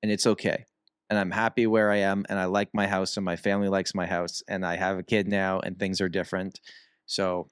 and 0.02 0.10
it's 0.10 0.26
okay. 0.26 0.64
And 1.10 1.18
I'm 1.18 1.32
happy 1.32 1.66
where 1.66 1.90
I 1.90 1.98
am, 1.98 2.24
and 2.28 2.38
I 2.38 2.46
like 2.46 2.70
my 2.72 2.86
house, 2.86 3.16
and 3.16 3.24
my 3.24 3.36
family 3.36 3.68
likes 3.68 3.94
my 3.94 4.06
house, 4.06 4.42
and 4.48 4.64
I 4.64 4.76
have 4.76 4.98
a 4.98 5.02
kid 5.02 5.28
now, 5.28 5.60
and 5.60 5.78
things 5.78 6.00
are 6.00 6.08
different. 6.08 6.60
So, 7.06 7.48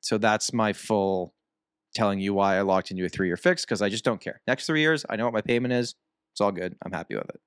so 0.00 0.18
that's 0.18 0.52
my 0.52 0.72
full 0.72 1.34
telling 1.94 2.20
you 2.20 2.34
why 2.34 2.56
I 2.56 2.62
locked 2.62 2.90
into 2.90 3.04
a 3.04 3.08
three 3.08 3.26
year 3.26 3.36
fix 3.36 3.64
because 3.64 3.82
I 3.82 3.88
just 3.88 4.04
don't 4.04 4.20
care. 4.20 4.40
Next 4.46 4.66
three 4.66 4.80
years, 4.80 5.04
I 5.08 5.16
know 5.16 5.24
what 5.24 5.34
my 5.34 5.40
payment 5.40 5.72
is. 5.72 5.94
It's 6.32 6.40
all 6.40 6.52
good. 6.52 6.76
I'm 6.84 6.92
happy 6.92 7.14
with 7.14 7.28
it. 7.28 7.40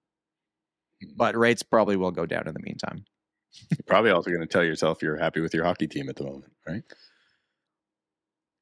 Hmm. 1.04 1.10
But 1.16 1.38
rates 1.38 1.64
probably 1.64 1.96
will 1.96 2.12
go 2.12 2.26
down 2.26 2.48
in 2.48 2.54
the 2.54 2.62
meantime. 2.62 3.06
You're 3.72 3.86
probably 3.88 4.12
also 4.12 4.30
going 4.30 4.42
to 4.42 4.48
tell 4.48 4.64
yourself 4.64 5.02
you're 5.02 5.18
happy 5.18 5.40
with 5.40 5.54
your 5.54 5.64
hockey 5.64 5.88
team 5.88 6.10
at 6.10 6.18
the 6.18 6.26
moment, 6.26 6.52
right? 6.68 6.84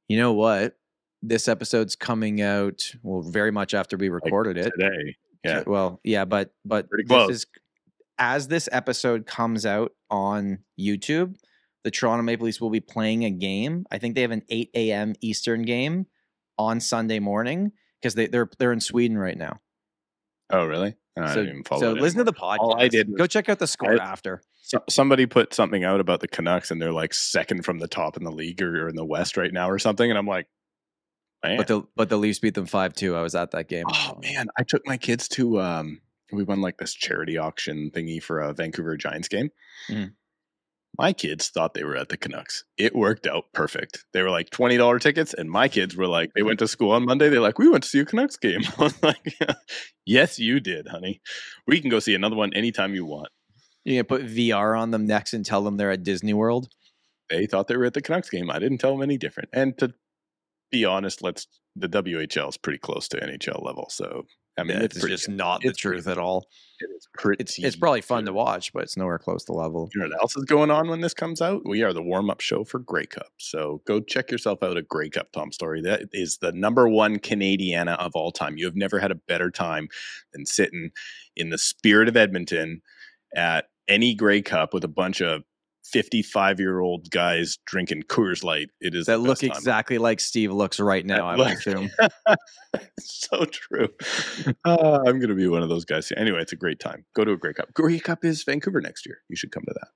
You 0.08 0.18
know 0.18 0.34
what? 0.34 0.78
This 1.22 1.48
episode's 1.48 1.96
coming 1.96 2.42
out 2.42 2.94
well 3.02 3.22
very 3.22 3.52
much 3.52 3.74
after 3.74 3.98
we 3.98 4.10
recorded 4.10 4.58
it. 4.58 4.72
Today. 4.78 5.16
Yeah. 5.44 5.64
Well, 5.66 6.00
yeah, 6.04 6.26
but 6.26 6.54
but 6.64 6.88
this 7.08 7.30
is 7.30 7.46
as 8.18 8.48
this 8.48 8.70
episode 8.72 9.26
comes 9.26 9.66
out 9.66 9.94
on 10.10 10.60
YouTube, 10.80 11.36
the 11.84 11.92
Toronto 11.92 12.24
Maple 12.24 12.46
Leafs 12.46 12.62
will 12.62 12.70
be 12.70 12.80
playing 12.80 13.26
a 13.26 13.30
game. 13.30 13.86
I 13.92 13.98
think 13.98 14.16
they 14.16 14.22
have 14.22 14.32
an 14.32 14.44
8 14.50 14.70
a.m. 14.74 15.14
Eastern 15.22 15.64
game 15.64 16.06
on 16.58 16.80
Sunday 16.80 17.20
morning 17.20 17.72
because 18.02 18.16
they, 18.16 18.28
they're 18.28 18.50
they're 18.60 18.72
in 18.74 18.80
Sweden 18.82 19.18
right 19.18 19.38
now. 19.38 19.60
Oh, 20.50 20.66
really? 20.66 20.96
I 21.18 21.28
so 21.30 21.36
didn't 21.36 21.50
even 21.50 21.64
follow 21.64 21.82
so 21.82 21.92
listen 21.94 22.18
to 22.20 22.24
the 22.24 22.34
podcast. 22.34 22.58
All 22.60 22.80
I 22.80 22.88
did 22.88 23.08
was- 23.10 23.18
Go 23.18 23.28
check 23.28 23.50
out 23.50 23.60
the 23.60 23.68
score 23.68 23.94
I- 24.02 24.04
after. 24.04 24.42
So, 24.66 24.80
somebody 24.90 25.26
put 25.26 25.54
something 25.54 25.84
out 25.84 26.00
about 26.00 26.22
the 26.22 26.28
Canucks 26.28 26.72
and 26.72 26.82
they're 26.82 26.94
like 26.94 27.14
second 27.14 27.66
from 27.66 27.80
the 27.80 27.88
top 27.88 28.16
in 28.18 28.24
the 28.24 28.32
league 28.32 28.62
or, 28.62 28.86
or 28.86 28.90
in 28.90 28.96
the 28.96 29.06
West 29.06 29.36
right 29.36 29.52
now 29.52 29.70
or 29.70 29.78
something. 29.78 30.10
And 30.10 30.18
I'm 30.18 30.26
like, 30.26 30.48
man. 31.44 31.58
But 31.58 31.68
the 31.68 31.84
but 31.96 32.10
the 32.10 32.18
Leafs 32.18 32.40
beat 32.40 32.54
them 32.56 32.66
five 32.66 32.94
two. 32.94 33.16
I 33.16 33.22
was 33.22 33.36
at 33.36 33.52
that 33.52 33.68
game. 33.68 33.86
oh, 33.94 34.18
man. 34.22 34.48
I 34.58 34.64
took 34.64 34.82
my 34.88 34.96
kids 34.98 35.28
to, 35.30 35.60
um, 35.62 36.00
we 36.32 36.44
won 36.44 36.62
like 36.62 36.78
this 36.78 36.94
charity 36.94 37.38
auction 37.38 37.92
thingy 37.92 38.24
for 38.24 38.40
a 38.40 38.54
Vancouver 38.54 38.96
Giants 38.98 39.28
game. 39.28 39.50
Mhm. 39.90 40.14
My 40.98 41.12
kids 41.12 41.50
thought 41.50 41.74
they 41.74 41.84
were 41.84 41.96
at 41.96 42.10
the 42.10 42.18
Canucks. 42.18 42.64
It 42.78 42.96
worked 42.96 43.26
out 43.26 43.46
perfect. 43.54 44.06
They 44.14 44.22
were 44.22 44.30
like 44.30 44.52
$20 44.52 45.02
tickets. 45.02 45.34
And 45.34 45.50
my 45.50 45.68
kids 45.68 45.96
were 45.96 46.08
like, 46.08 46.32
they 46.36 46.44
went 46.44 46.60
to 46.60 46.68
school 46.68 46.92
on 46.92 47.06
Monday. 47.06 47.30
They're 47.30 47.40
like, 47.40 47.58
we 47.58 47.68
went 47.68 47.84
to 47.84 47.90
see 47.90 48.00
a 48.00 48.06
Canucks 48.06 48.38
game. 48.38 48.62
I 48.78 48.84
was 48.84 49.02
like, 49.02 49.36
yes, 50.06 50.38
you 50.38 50.60
did, 50.60 50.88
honey. 50.88 51.22
We 51.66 51.82
can 51.82 51.90
go 51.90 52.00
see 52.00 52.14
another 52.14 52.36
one 52.36 52.54
anytime 52.54 52.94
you 52.94 53.06
want. 53.06 53.30
You 53.86 53.96
gonna 53.96 54.04
put 54.04 54.26
VR 54.26 54.80
on 54.80 54.92
them 54.92 55.06
next 55.06 55.34
and 55.34 55.46
tell 55.46 55.64
them 55.64 55.78
they're 55.78 55.92
at 55.92 56.04
Disney 56.04 56.34
World? 56.34 56.70
they 57.30 57.46
thought 57.46 57.68
they 57.68 57.78
were 57.78 57.86
at 57.86 57.94
the 57.94 58.02
Canucks 58.02 58.30
game. 58.30 58.52
I 58.52 58.60
didn't 58.60 58.78
tell 58.78 58.92
them 58.92 59.02
any 59.02 59.18
different. 59.18 59.50
And 59.54 59.78
to 59.80 59.94
be 60.74 60.84
honest, 60.86 61.22
let's 61.22 61.48
the 61.76 61.88
WHL 61.88 62.50
is 62.50 62.58
pretty 62.58 62.80
close 62.80 63.08
to 63.10 63.18
NHL 63.18 63.64
level. 63.64 63.88
So 63.90 64.26
I 64.58 64.64
mean, 64.64 64.78
it's 64.78 64.98
it's 64.98 65.06
just 65.06 65.28
good. 65.28 65.38
not 65.38 65.62
the 65.62 65.70
It's 65.70 65.82
pretty 65.82 65.98
truth 65.98 66.08
at 66.08 66.18
all. 66.18 66.48
It 66.80 66.90
is 66.96 67.08
pretty. 67.16 67.42
It's 67.42 67.58
it's 67.58 67.76
probably 67.76 68.02
fun 68.02 68.26
to 68.26 68.34
watch, 68.34 68.74
but 68.74 68.84
it's 68.84 68.98
nowhere 68.98 69.18
close 69.20 69.44
to 69.46 69.54
level. 69.54 69.90
You 69.94 70.02
know 70.02 70.08
what 70.10 70.22
else 70.22 70.36
is 70.36 70.46
going 70.46 70.70
on 70.70 70.90
when 70.90 71.02
this 71.02 71.14
comes 71.14 71.42
out? 71.42 71.62
We 71.66 71.84
are 71.84 71.94
the 71.94 72.02
warm 72.02 72.30
up 72.30 72.42
show 72.42 72.64
for 72.64 72.80
Grey 72.80 73.06
Cup. 73.06 73.32
So 73.38 73.82
go 73.88 74.00
check 74.00 74.32
yourself 74.32 74.62
out 74.62 74.78
at 74.78 74.88
Grey 74.88 75.10
Cup, 75.10 75.32
Tom 75.32 75.52
Storey. 75.52 75.82
That 75.82 76.04
is 76.12 76.38
the 76.40 76.52
number 76.52 76.90
one 76.90 77.18
Canadiana 77.20 77.98
of 77.98 78.12
all 78.16 78.32
time. 78.32 78.58
You 78.58 78.66
have 78.66 78.76
never 78.76 79.00
had 79.00 79.12
a 79.12 79.16
better 79.16 79.50
time 79.50 79.88
than 80.34 80.46
sitting 80.46 80.92
in 81.36 81.50
the 81.50 81.58
spirit 81.58 82.08
of 82.08 82.18
Edmonton 82.18 82.82
at 83.36 83.66
any 83.88 84.14
Grey 84.14 84.42
Cup 84.42 84.74
with 84.74 84.84
a 84.84 84.90
bunch 84.90 85.22
of 85.22 85.44
55 85.86 86.60
year 86.60 86.80
old 86.80 87.10
guys 87.12 87.58
drinking 87.66 88.04
Coors 88.04 88.44
Light. 88.44 88.70
It 88.82 88.96
is 88.96 89.06
That 89.08 89.20
look 89.20 89.40
time. 89.40 89.52
exactly 89.52 89.98
like 89.98 90.20
Steve 90.20 90.52
looks 90.52 90.80
right 90.80 91.06
now. 91.06 91.28
I 91.28 91.36
look- 91.36 91.50
assume. 91.58 91.90
so 93.00 93.46
true. 93.46 93.90
Uh, 94.66 95.00
I'm 95.06 95.20
going 95.20 95.30
to 95.30 95.36
be 95.36 95.48
one 95.48 95.64
of 95.64 95.70
those 95.70 95.86
guys. 95.86 96.12
Anyway, 96.16 96.40
it's 96.42 96.54
a 96.54 96.58
great 96.58 96.80
time. 96.80 97.06
Go 97.16 97.24
to 97.26 97.32
a 97.34 97.38
Grey 97.38 97.54
Cup. 97.54 97.74
Grey 97.74 98.00
Cup 98.00 98.24
is 98.26 98.44
Vancouver 98.44 98.82
next 98.82 99.06
year. 99.06 99.20
You 99.30 99.36
should 99.36 99.52
come 99.52 99.64
to 99.68 99.74
that. 99.74 99.88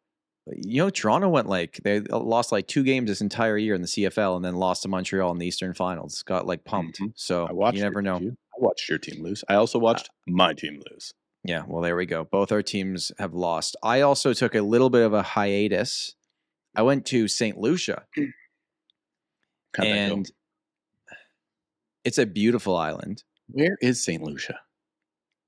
You 0.56 0.84
know, 0.84 0.90
Toronto 0.90 1.28
went 1.28 1.50
like 1.50 1.82
they 1.84 2.00
lost 2.00 2.54
like 2.54 2.68
two 2.68 2.84
games 2.84 3.10
this 3.10 3.20
entire 3.20 3.58
year 3.58 3.76
in 3.76 3.82
the 3.82 3.88
CFL, 3.88 4.38
and 4.38 4.46
then 4.46 4.56
lost 4.56 4.84
to 4.84 4.88
Montreal 4.88 5.30
in 5.34 5.40
the 5.40 5.46
Eastern 5.46 5.74
Finals. 5.74 6.24
Got 6.24 6.48
like 6.48 6.64
pumped. 6.64 7.02
Mhm. 7.02 7.12
So 7.16 7.46
I 7.46 7.52
watched. 7.52 7.76
you 7.78 7.84
never 7.84 8.00
it. 8.00 8.04
know. 8.04 8.18
You? 8.20 8.30
I 8.30 8.60
watched 8.64 8.88
your 8.88 8.98
team 8.98 9.22
lose. 9.22 9.44
I 9.50 9.56
also 9.56 9.78
watched 9.78 10.10
my 10.26 10.54
team 10.54 10.80
lose. 10.90 11.12
Yeah, 11.48 11.64
well, 11.66 11.82
there 11.82 11.96
we 11.96 12.06
go. 12.06 12.26
Both 12.26 12.52
our 12.52 12.62
teams 12.62 13.12
have 13.20 13.34
lost. 13.34 13.78
I 13.82 14.02
also 14.02 14.34
took 14.34 14.54
a 14.54 14.62
little 14.62 14.90
bit 14.90 15.06
of 15.06 15.14
a 15.14 15.22
hiatus. 15.24 16.14
I 16.76 16.82
went 16.82 17.06
to 17.08 17.28
St. 17.30 17.58
Lucia, 17.58 18.04
How'd 19.78 19.88
and 19.88 20.32
it's 22.04 22.18
a 22.18 22.26
beautiful 22.26 22.76
island. 22.76 23.24
where 23.48 23.78
is 23.82 24.04
St. 24.04 24.22
Lucia? 24.22 24.60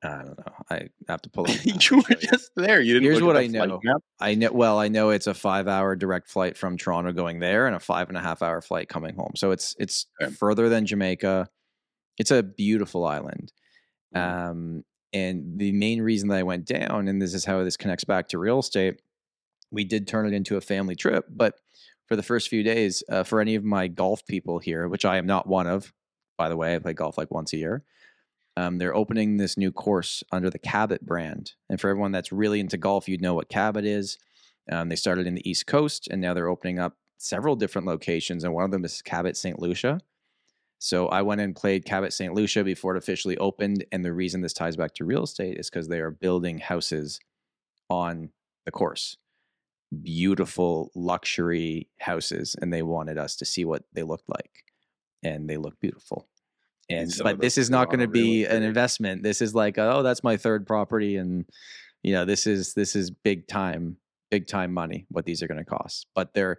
I 0.01 0.09
don't 0.23 0.37
know. 0.39 0.53
I 0.71 0.87
have 1.09 1.21
to 1.23 1.29
pull 1.29 1.45
it. 1.49 1.65
you 1.91 1.97
were 1.97 2.15
just 2.15 2.51
there. 2.55 2.79
You 2.79 2.93
didn't. 2.93 3.03
Here's 3.11 3.21
what 3.21 3.35
I 3.35 3.47
know. 3.47 3.81
map? 3.83 3.97
I 4.21 4.35
know. 4.35 4.51
Well, 4.53 4.79
I 4.79 4.87
know 4.87 5.09
it's 5.09 5.27
a 5.27 5.33
five-hour 5.33 5.97
direct 5.97 6.29
flight 6.29 6.55
from 6.55 6.77
Toronto 6.77 7.11
going 7.11 7.39
there, 7.39 7.67
and 7.67 7.75
a 7.75 7.79
five 7.81 8.07
and 8.07 8.17
a 8.17 8.21
half 8.21 8.41
hour 8.41 8.61
flight 8.61 8.87
coming 8.87 9.15
home. 9.15 9.33
So 9.35 9.51
it's 9.51 9.75
it's 9.77 10.05
Okay. 10.21 10.31
further 10.33 10.69
than 10.69 10.85
Jamaica. 10.85 11.49
It's 12.17 12.31
a 12.31 12.41
beautiful 12.43 13.05
island. 13.05 13.51
Mhm. 14.15 14.49
Um, 14.49 14.83
and 15.13 15.57
the 15.57 15.71
main 15.71 16.01
reason 16.01 16.29
that 16.29 16.37
I 16.37 16.43
went 16.43 16.65
down, 16.65 17.07
and 17.07 17.21
this 17.21 17.33
is 17.33 17.45
how 17.45 17.63
this 17.63 17.77
connects 17.77 18.03
back 18.03 18.27
to 18.29 18.37
real 18.37 18.59
estate, 18.59 19.01
we 19.71 19.83
did 19.83 20.07
turn 20.07 20.25
it 20.25 20.33
into 20.33 20.57
a 20.57 20.61
family 20.61 20.95
trip. 20.95 21.25
But 21.29 21.55
for 22.07 22.15
the 22.15 22.23
first 22.23 22.49
few 22.49 22.63
days, 22.63 23.03
uh, 23.09 23.23
for 23.23 23.39
any 23.39 23.55
of 23.55 23.63
my 23.63 23.87
golf 23.87 24.25
people 24.25 24.59
here, 24.59 24.87
which 24.87 25.05
I 25.05 25.17
am 25.17 25.25
not 25.25 25.47
one 25.47 25.67
of, 25.67 25.93
by 26.37 26.49
the 26.49 26.57
way, 26.57 26.75
I 26.75 26.79
play 26.79 26.93
golf 26.93 27.17
like 27.17 27.31
once 27.31 27.53
a 27.53 27.57
year. 27.57 27.83
Um, 28.57 28.77
they're 28.77 28.95
opening 28.95 29.37
this 29.37 29.57
new 29.57 29.71
course 29.71 30.23
under 30.31 30.49
the 30.49 30.59
Cabot 30.59 31.05
brand. 31.05 31.53
And 31.69 31.79
for 31.79 31.89
everyone 31.89 32.11
that's 32.11 32.31
really 32.31 32.59
into 32.59 32.77
golf, 32.77 33.07
you'd 33.07 33.21
know 33.21 33.33
what 33.33 33.49
Cabot 33.49 33.85
is. 33.85 34.17
Um, 34.71 34.89
they 34.89 34.95
started 34.95 35.27
in 35.27 35.35
the 35.35 35.49
East 35.49 35.65
Coast, 35.65 36.07
and 36.11 36.21
now 36.21 36.33
they're 36.33 36.49
opening 36.49 36.79
up 36.79 36.97
several 37.17 37.55
different 37.55 37.87
locations, 37.87 38.43
and 38.43 38.53
one 38.53 38.65
of 38.65 38.71
them 38.71 38.85
is 38.85 39.01
Cabot 39.01 39.37
St. 39.37 39.59
Lucia. 39.59 39.99
So 40.79 41.07
I 41.07 41.21
went 41.21 41.41
and 41.41 41.55
played 41.55 41.85
Cabot 41.85 42.13
St. 42.13 42.33
Lucia 42.33 42.63
before 42.63 42.95
it 42.95 42.97
officially 42.97 43.37
opened. 43.37 43.85
And 43.91 44.03
the 44.03 44.13
reason 44.13 44.41
this 44.41 44.53
ties 44.53 44.77
back 44.77 44.95
to 44.95 45.05
real 45.05 45.23
estate 45.23 45.57
is 45.57 45.69
because 45.69 45.89
they 45.89 45.99
are 45.99 46.09
building 46.09 46.57
houses 46.57 47.19
on 47.89 48.29
the 48.65 48.71
course. 48.71 49.17
Beautiful 50.01 50.89
luxury 50.95 51.89
houses. 51.99 52.55
And 52.61 52.71
they 52.71 52.81
wanted 52.81 53.17
us 53.17 53.35
to 53.37 53.45
see 53.45 53.65
what 53.65 53.83
they 53.93 54.03
looked 54.03 54.29
like. 54.29 54.63
And 55.21 55.49
they 55.49 55.57
look 55.57 55.79
beautiful. 55.81 56.29
And 56.89 57.11
but 57.21 57.39
this 57.39 57.57
is 57.57 57.69
not 57.69 57.87
going 57.87 57.99
to 57.99 58.07
be 58.07 58.45
an 58.45 58.63
investment. 58.63 59.21
This 59.21 59.41
is 59.41 59.53
like, 59.53 59.77
oh, 59.77 60.01
that's 60.01 60.23
my 60.23 60.37
third 60.37 60.65
property. 60.65 61.17
And 61.17 61.45
you 62.01 62.13
know, 62.13 62.25
this 62.25 62.47
is 62.47 62.73
this 62.73 62.95
is 62.95 63.11
big 63.11 63.47
time, 63.47 63.97
big 64.31 64.47
time 64.47 64.73
money, 64.73 65.05
what 65.09 65.25
these 65.25 65.43
are 65.43 65.47
going 65.47 65.63
to 65.63 65.69
cost. 65.69 66.07
But 66.15 66.33
they're, 66.33 66.57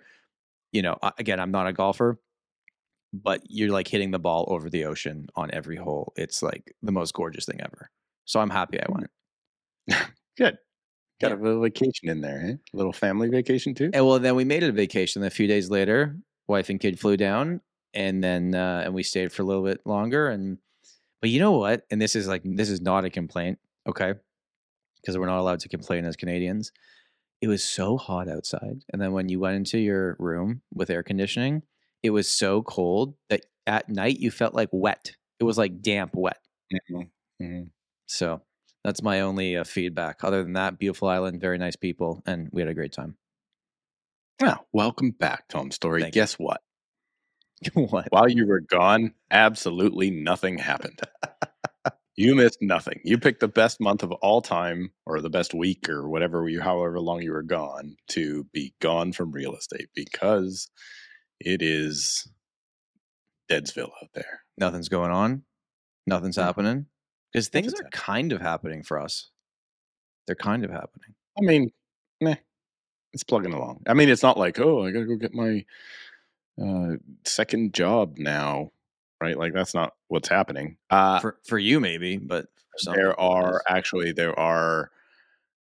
you 0.72 0.82
know, 0.82 0.98
again, 1.18 1.40
I'm 1.40 1.50
not 1.50 1.66
a 1.66 1.72
golfer, 1.72 2.20
but 3.12 3.42
you're 3.48 3.70
like 3.72 3.88
hitting 3.88 4.10
the 4.10 4.18
ball 4.18 4.46
over 4.48 4.70
the 4.70 4.84
ocean 4.84 5.28
on 5.36 5.50
every 5.52 5.76
hole. 5.76 6.12
It's 6.16 6.42
like 6.42 6.74
the 6.82 6.92
most 6.92 7.12
gorgeous 7.14 7.44
thing 7.46 7.60
ever. 7.60 7.90
So 8.24 8.40
I'm 8.40 8.50
happy 8.50 8.80
I 8.80 8.86
went. 8.88 9.10
Good. 10.36 10.58
Got 11.20 11.32
Yeah. 11.32 11.36
a 11.36 11.40
little 11.40 11.62
vacation 11.62 12.08
in 12.08 12.20
there, 12.20 12.40
eh? 12.44 12.52
A 12.72 12.76
little 12.76 12.92
family 12.92 13.28
vacation 13.28 13.74
too. 13.74 13.90
And 13.92 14.06
well, 14.06 14.18
then 14.18 14.36
we 14.36 14.44
made 14.44 14.62
it 14.62 14.70
a 14.70 14.72
vacation. 14.72 15.22
A 15.22 15.30
few 15.30 15.46
days 15.46 15.70
later, 15.70 16.16
wife 16.48 16.68
and 16.70 16.80
kid 16.80 16.98
flew 16.98 17.16
down, 17.16 17.60
and 17.94 18.22
then 18.22 18.54
uh, 18.54 18.82
and 18.84 18.94
we 18.94 19.02
stayed 19.02 19.32
for 19.32 19.42
a 19.42 19.44
little 19.44 19.64
bit 19.64 19.80
longer. 19.84 20.28
And 20.28 20.58
but 21.20 21.30
you 21.30 21.40
know 21.40 21.52
what? 21.52 21.84
And 21.90 22.00
this 22.00 22.16
is 22.16 22.28
like 22.28 22.42
this 22.44 22.70
is 22.70 22.80
not 22.80 23.04
a 23.04 23.10
complaint, 23.10 23.58
okay? 23.88 24.14
Because 25.00 25.18
we're 25.18 25.26
not 25.26 25.40
allowed 25.40 25.60
to 25.60 25.68
complain 25.68 26.04
as 26.04 26.16
Canadians. 26.16 26.72
It 27.42 27.48
was 27.48 27.64
so 27.64 27.96
hot 27.96 28.28
outside, 28.28 28.82
and 28.92 29.00
then 29.00 29.12
when 29.12 29.28
you 29.28 29.40
went 29.40 29.56
into 29.56 29.78
your 29.78 30.16
room 30.18 30.62
with 30.74 30.90
air 30.90 31.02
conditioning, 31.02 31.62
it 32.02 32.10
was 32.10 32.28
so 32.30 32.62
cold 32.62 33.14
that 33.28 33.42
at 33.66 33.88
night 33.88 34.18
you 34.18 34.30
felt 34.30 34.54
like 34.54 34.68
wet. 34.72 35.12
It 35.38 35.44
was 35.44 35.58
like 35.58 35.82
damp 35.82 36.14
wet. 36.14 36.38
Mhm. 36.72 37.10
Mhm. 37.42 37.70
So 38.06 38.42
that's 38.84 39.02
my 39.02 39.20
only 39.20 39.56
uh, 39.56 39.64
feedback. 39.64 40.24
Other 40.24 40.42
than 40.42 40.54
that, 40.54 40.78
beautiful 40.78 41.08
island, 41.08 41.40
very 41.40 41.58
nice 41.58 41.76
people, 41.76 42.22
and 42.26 42.48
we 42.52 42.62
had 42.62 42.70
a 42.70 42.74
great 42.74 42.92
time. 42.92 43.16
Well, 44.40 44.66
welcome 44.72 45.10
back, 45.10 45.48
Tom 45.48 45.70
Storey. 45.70 46.02
Thank 46.02 46.14
you. 46.14 46.22
Guess 46.22 46.34
what? 46.34 46.62
what? 47.74 48.06
While 48.10 48.28
you 48.28 48.46
were 48.46 48.60
gone, 48.60 49.14
absolutely 49.30 50.10
nothing 50.10 50.58
happened. 50.58 51.00
you 52.16 52.34
missed 52.34 52.58
nothing. 52.62 53.00
You 53.04 53.18
picked 53.18 53.40
the 53.40 53.48
best 53.48 53.80
month 53.80 54.02
of 54.02 54.12
all 54.12 54.40
time, 54.40 54.90
or 55.06 55.20
the 55.20 55.30
best 55.30 55.52
week, 55.54 55.88
or 55.88 56.08
whatever 56.08 56.48
you, 56.48 56.60
however 56.60 57.00
long 57.00 57.22
you 57.22 57.32
were 57.32 57.42
gone, 57.42 57.96
to 58.08 58.44
be 58.52 58.74
gone 58.80 59.12
from 59.12 59.32
real 59.32 59.54
estate 59.54 59.88
because 59.94 60.70
it 61.40 61.62
is 61.62 62.28
Deadsville 63.50 63.90
out 64.02 64.10
there. 64.14 64.42
nothing's 64.58 64.88
going 64.88 65.10
on, 65.10 65.42
nothing's 66.06 66.36
Mhm. 66.36 66.42
happening 66.42 66.86
because 67.32 67.48
things 67.48 67.66
Nothing's 67.66 67.80
are 67.80 67.84
happening. 67.84 67.90
kind 68.14 68.32
of 68.32 68.40
happening 68.40 68.82
for 68.82 68.98
us. 68.98 69.30
They're 70.26 70.36
kind 70.36 70.64
of 70.64 70.70
happening. 70.70 71.14
I 71.38 71.40
mean, 71.42 71.72
meh, 72.20 72.36
it's 73.12 73.24
plugging 73.24 73.52
along. 73.54 73.82
I 73.86 73.94
mean, 73.94 74.08
it's 74.08 74.22
not 74.22 74.36
like, 74.38 74.60
oh, 74.60 74.84
I 74.84 74.90
got 74.92 75.00
to 75.00 75.06
go 75.06 75.16
get 75.16 75.34
my 75.34 75.64
uh, 76.62 76.96
second 77.24 77.72
job 77.72 78.18
now, 78.18 78.70
right? 79.20 79.36
Like 79.38 79.52
that's 79.54 79.74
not 79.74 79.94
what's 80.08 80.28
happening. 80.28 80.76
Uh, 80.90 81.18
for 81.20 81.38
for 81.46 81.58
you, 81.58 81.80
maybe, 81.80 82.18
but 82.18 82.46
for 82.72 82.78
some 82.78 82.94
there 82.94 83.18
are 83.18 83.62
actually 83.68 84.12
there 84.12 84.38
are. 84.38 84.90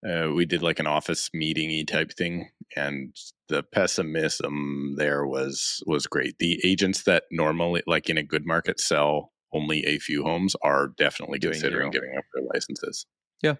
Uh, 0.07 0.31
we 0.33 0.45
did 0.45 0.63
like 0.63 0.79
an 0.79 0.87
office 0.87 1.29
meeting 1.33 1.85
type 1.85 2.11
thing, 2.11 2.49
and 2.75 3.15
the 3.49 3.61
pessimism 3.61 4.95
there 4.97 5.25
was 5.27 5.83
was 5.85 6.07
great. 6.07 6.37
The 6.39 6.59
agents 6.65 7.03
that 7.03 7.25
normally, 7.31 7.83
like 7.85 8.09
in 8.09 8.17
a 8.17 8.23
good 8.23 8.45
market, 8.45 8.79
sell 8.79 9.31
only 9.53 9.85
a 9.85 9.99
few 9.99 10.23
homes 10.23 10.55
are 10.63 10.87
definitely 10.87 11.37
Doing 11.37 11.53
considering 11.53 11.91
zero. 11.91 12.03
giving 12.03 12.17
up 12.17 12.23
their 12.33 12.43
licenses. 12.51 13.05
Yeah, 13.43 13.55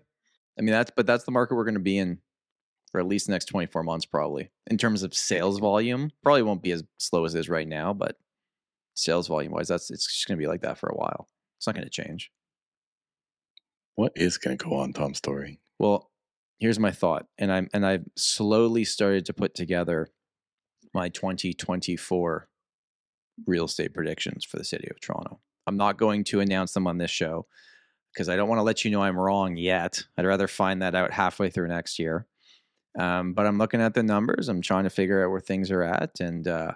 I 0.57 0.61
mean, 0.61 0.71
that's 0.71 0.91
but 0.95 1.05
that's 1.05 1.25
the 1.25 1.31
market 1.31 1.55
we're 1.55 1.65
going 1.65 1.75
to 1.75 1.79
be 1.79 1.97
in 1.97 2.19
for 2.91 2.99
at 2.99 3.07
least 3.07 3.27
the 3.27 3.33
next 3.33 3.45
twenty 3.45 3.67
four 3.67 3.83
months, 3.83 4.05
probably 4.05 4.49
in 4.67 4.77
terms 4.79 5.03
of 5.03 5.13
sales 5.13 5.59
volume. 5.59 6.09
Probably 6.23 6.41
won't 6.43 6.63
be 6.63 6.71
as 6.71 6.83
slow 6.97 7.25
as 7.25 7.35
it 7.35 7.39
is 7.39 7.49
right 7.49 7.67
now, 7.67 7.93
but 7.93 8.15
sales 8.95 9.27
volume 9.27 9.51
wise, 9.51 9.67
that's 9.67 9.91
it's 9.91 10.07
just 10.07 10.27
going 10.27 10.37
to 10.39 10.41
be 10.43 10.47
like 10.47 10.61
that 10.61 10.79
for 10.79 10.89
a 10.89 10.95
while. 10.95 11.27
It's 11.59 11.67
not 11.67 11.75
going 11.75 11.85
to 11.85 11.91
change. 11.91 12.31
What 13.95 14.13
is 14.15 14.37
going 14.37 14.57
to 14.57 14.65
go 14.65 14.75
on, 14.77 14.93
Tom 14.93 15.13
Storey? 15.13 15.59
Well, 15.77 16.10
here's 16.61 16.79
my 16.79 16.91
thought, 16.91 17.25
and 17.37 17.51
I'm 17.51 17.67
and 17.73 17.85
I've 17.85 18.05
slowly 18.15 18.85
started 18.85 19.25
to 19.25 19.33
put 19.33 19.55
together 19.55 20.09
my 20.93 21.09
2024 21.09 22.47
real 23.47 23.65
estate 23.65 23.93
predictions 23.93 24.45
for 24.45 24.57
the 24.57 24.63
city 24.63 24.87
of 24.89 25.01
Toronto. 25.01 25.39
I'm 25.67 25.77
not 25.77 25.97
going 25.97 26.23
to 26.25 26.39
announce 26.39 26.73
them 26.73 26.87
on 26.87 26.97
this 26.97 27.11
show 27.11 27.47
because 28.13 28.29
I 28.29 28.35
don't 28.35 28.47
want 28.47 28.59
to 28.59 28.63
let 28.63 28.85
you 28.85 28.91
know 28.91 29.01
I'm 29.01 29.19
wrong 29.19 29.57
yet. 29.57 30.03
I'd 30.17 30.25
rather 30.25 30.47
find 30.47 30.81
that 30.81 30.95
out 30.95 31.11
halfway 31.11 31.49
through 31.49 31.69
next 31.69 31.97
year. 31.97 32.27
Um, 32.99 33.33
but 33.33 33.45
I'm 33.45 33.57
looking 33.57 33.81
at 33.81 33.93
the 33.93 34.03
numbers. 34.03 34.49
I'm 34.49 34.61
trying 34.61 34.83
to 34.83 34.89
figure 34.89 35.23
out 35.23 35.31
where 35.31 35.39
things 35.39 35.71
are 35.71 35.81
at, 35.83 36.19
and 36.19 36.47
uh, 36.47 36.73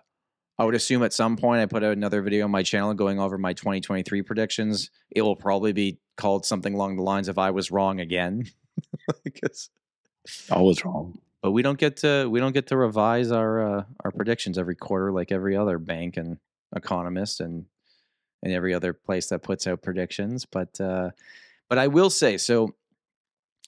I 0.58 0.66
would 0.66 0.76
assume 0.76 1.04
at 1.04 1.14
some 1.14 1.38
point 1.38 1.62
I 1.62 1.66
put 1.68 1.84
out 1.84 1.96
another 1.96 2.22
video 2.22 2.46
on 2.46 2.52
my 2.52 2.64
channel 2.64 2.94
going 2.94 3.20
over 3.20 3.38
my 3.38 3.54
2023 3.54 4.22
predictions. 4.24 4.90
It 5.12 5.22
will 5.22 5.36
probably 5.36 5.74
be 5.74 6.00
called 6.18 6.46
something 6.46 6.74
along 6.74 6.96
the 6.96 7.04
lines 7.04 7.28
of 7.28 7.38
"I 7.38 7.52
was 7.52 7.70
wrong 7.70 8.00
again," 8.00 8.46
because 9.24 9.70
Always 10.52 10.84
wrong. 10.84 11.20
but 11.42 11.52
we 11.52 11.62
don't 11.62 11.78
get 11.78 11.98
to 11.98 12.28
we 12.30 12.40
don't 12.40 12.54
get 12.54 12.68
to 12.68 12.78
revise 12.78 13.32
our 13.32 13.80
uh, 13.80 13.84
our 14.04 14.12
predictions 14.12 14.58
every 14.58 14.76
quarter 14.76 15.12
like 15.12 15.32
every 15.32 15.56
other 15.56 15.78
bank 15.80 16.18
and 16.18 16.38
economist 16.76 17.40
and 17.42 17.66
and 18.44 18.54
every 18.54 18.74
other 18.74 18.94
place 18.94 19.28
that 19.28 19.44
puts 19.44 19.66
out 19.68 19.82
predictions. 19.82 20.46
But 20.46 20.80
uh, 20.82 21.12
but 21.70 21.78
I 21.78 21.88
will 21.88 22.10
say 22.10 22.38
so. 22.38 22.76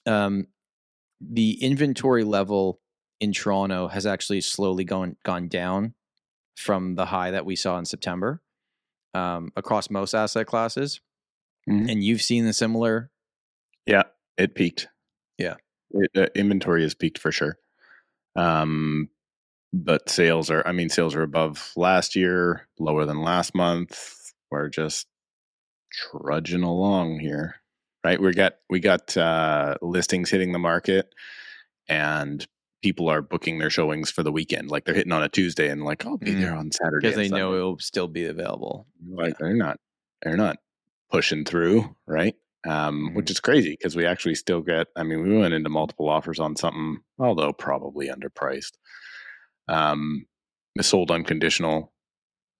Um, 0.06 0.46
the 1.20 1.62
inventory 1.62 2.22
level 2.24 2.80
in 3.20 3.32
Toronto 3.32 3.88
has 3.88 4.06
actually 4.06 4.40
slowly 4.40 4.84
gone 4.84 5.16
gone 5.24 5.48
down 5.48 5.94
from 6.56 6.94
the 6.96 7.06
high 7.06 7.30
that 7.32 7.44
we 7.44 7.56
saw 7.56 7.78
in 7.78 7.84
September 7.84 8.40
um, 9.14 9.52
across 9.56 9.90
most 9.90 10.14
asset 10.14 10.46
classes. 10.46 11.00
Mhm. 11.68 11.90
And 11.90 12.04
you've 12.04 12.22
seen 12.22 12.44
the 12.46 12.52
similar. 12.52 13.10
Yeah, 13.86 14.04
it 14.36 14.54
peaked. 14.54 14.88
Yeah. 15.38 15.54
it, 15.92 16.10
uh, 16.16 16.26
inventory 16.34 16.82
has 16.82 16.94
peaked 16.94 17.18
for 17.18 17.32
sure. 17.32 17.56
Um, 18.36 19.08
but 19.72 20.08
sales 20.08 20.50
are, 20.50 20.66
I 20.66 20.72
mean, 20.72 20.88
sales 20.88 21.14
are 21.14 21.22
above 21.22 21.72
last 21.76 22.16
year, 22.16 22.68
lower 22.78 23.04
than 23.04 23.22
last 23.22 23.54
month. 23.54 24.32
We're 24.50 24.68
just 24.68 25.06
trudging 25.92 26.62
along 26.62 27.20
here, 27.20 27.56
right? 28.04 28.20
We 28.20 28.32
got 28.32 28.54
we 28.70 28.80
got 28.80 29.16
uh, 29.16 29.76
listings 29.82 30.30
hitting 30.30 30.52
the 30.52 30.58
market, 30.58 31.14
and 31.88 32.46
people 32.82 33.08
are 33.10 33.20
booking 33.22 33.58
their 33.58 33.70
showings 33.70 34.10
for 34.10 34.22
the 34.22 34.32
weekend. 34.32 34.70
Like 34.70 34.84
they're 34.84 34.94
hitting 34.94 35.12
on 35.12 35.22
a 35.22 35.28
Tuesday 35.28 35.68
and 35.68 35.82
like, 35.84 36.06
I'll 36.06 36.16
be 36.16 36.32
Mm. 36.32 36.40
there 36.40 36.54
on 36.54 36.70
Saturday 36.72 37.08
Because 37.08 37.16
they 37.16 37.28
know 37.28 37.54
it'll 37.54 37.78
still 37.78 38.08
be 38.08 38.24
available. 38.26 38.86
like 39.10 39.36
they're 39.38 39.54
not 39.54 39.78
they're 40.22 40.36
not 40.36 40.58
pushing 41.10 41.44
through 41.44 41.94
right 42.06 42.34
um 42.66 43.14
which 43.14 43.30
is 43.30 43.40
crazy 43.40 43.70
because 43.70 43.94
we 43.94 44.04
actually 44.04 44.34
still 44.34 44.60
get 44.60 44.88
i 44.96 45.02
mean 45.02 45.22
we 45.22 45.38
went 45.38 45.54
into 45.54 45.68
multiple 45.70 46.08
offers 46.08 46.40
on 46.40 46.56
something 46.56 46.98
although 47.18 47.52
probably 47.52 48.08
underpriced. 48.08 48.72
Um 49.68 50.26
we 50.76 50.82
sold 50.82 51.10
unconditional 51.10 51.92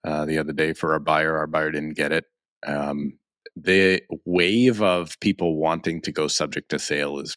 uh 0.05 0.25
the 0.25 0.39
other 0.39 0.53
day 0.53 0.73
for 0.73 0.93
our 0.93 1.01
buyer 1.01 1.37
our 1.37 1.47
buyer 1.47 1.71
didn't 1.73 1.97
get 1.97 2.13
it. 2.13 2.25
Um 2.67 3.19
the 3.57 4.03
wave 4.25 4.83
of 4.83 5.19
people 5.21 5.57
wanting 5.57 6.01
to 6.03 6.13
go 6.13 6.29
subject 6.29 6.69
to 6.71 6.79
sale 6.79 7.19
is 7.19 7.37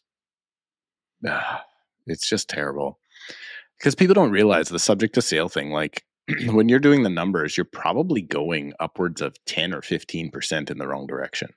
ah, 1.25 1.63
it's 2.07 2.27
just 2.29 2.49
terrible. 2.49 2.99
Because 3.77 3.95
people 3.95 4.13
don't 4.13 4.31
realize 4.31 4.69
the 4.69 4.77
subject 4.79 5.15
to 5.15 5.21
sale 5.21 5.49
thing 5.49 5.71
like 5.71 6.03
when 6.51 6.69
you're 6.69 6.79
doing 6.79 7.01
the 7.03 7.09
numbers 7.09 7.57
you're 7.57 7.65
probably 7.65 8.21
going 8.21 8.73
upwards 8.79 9.21
of 9.21 9.35
10 9.45 9.73
or 9.73 9.81
15% 9.81 10.69
in 10.69 10.77
the 10.77 10.87
wrong 10.87 11.07
direction 11.07 11.49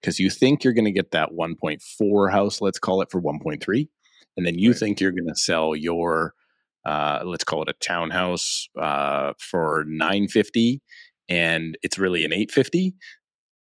because 0.00 0.18
you 0.18 0.30
think 0.30 0.62
you're 0.64 0.72
going 0.72 0.84
to 0.84 0.90
get 0.90 1.10
that 1.12 1.30
1.4 1.32 2.30
house 2.32 2.60
let's 2.60 2.78
call 2.78 3.02
it 3.02 3.10
for 3.10 3.20
1.3 3.20 3.88
and 4.36 4.46
then 4.46 4.58
you 4.58 4.70
Right. 4.70 4.78
think 4.78 5.00
you're 5.00 5.10
going 5.12 5.28
to 5.28 5.36
sell 5.36 5.74
your 5.76 6.34
uh, 6.86 7.20
let's 7.24 7.44
call 7.44 7.62
it 7.62 7.68
a 7.68 7.74
townhouse 7.74 8.68
uh, 8.80 9.32
for 9.38 9.84
950 9.86 10.80
and 11.28 11.76
it's 11.82 11.98
really 11.98 12.24
an 12.24 12.32
850 12.32 12.94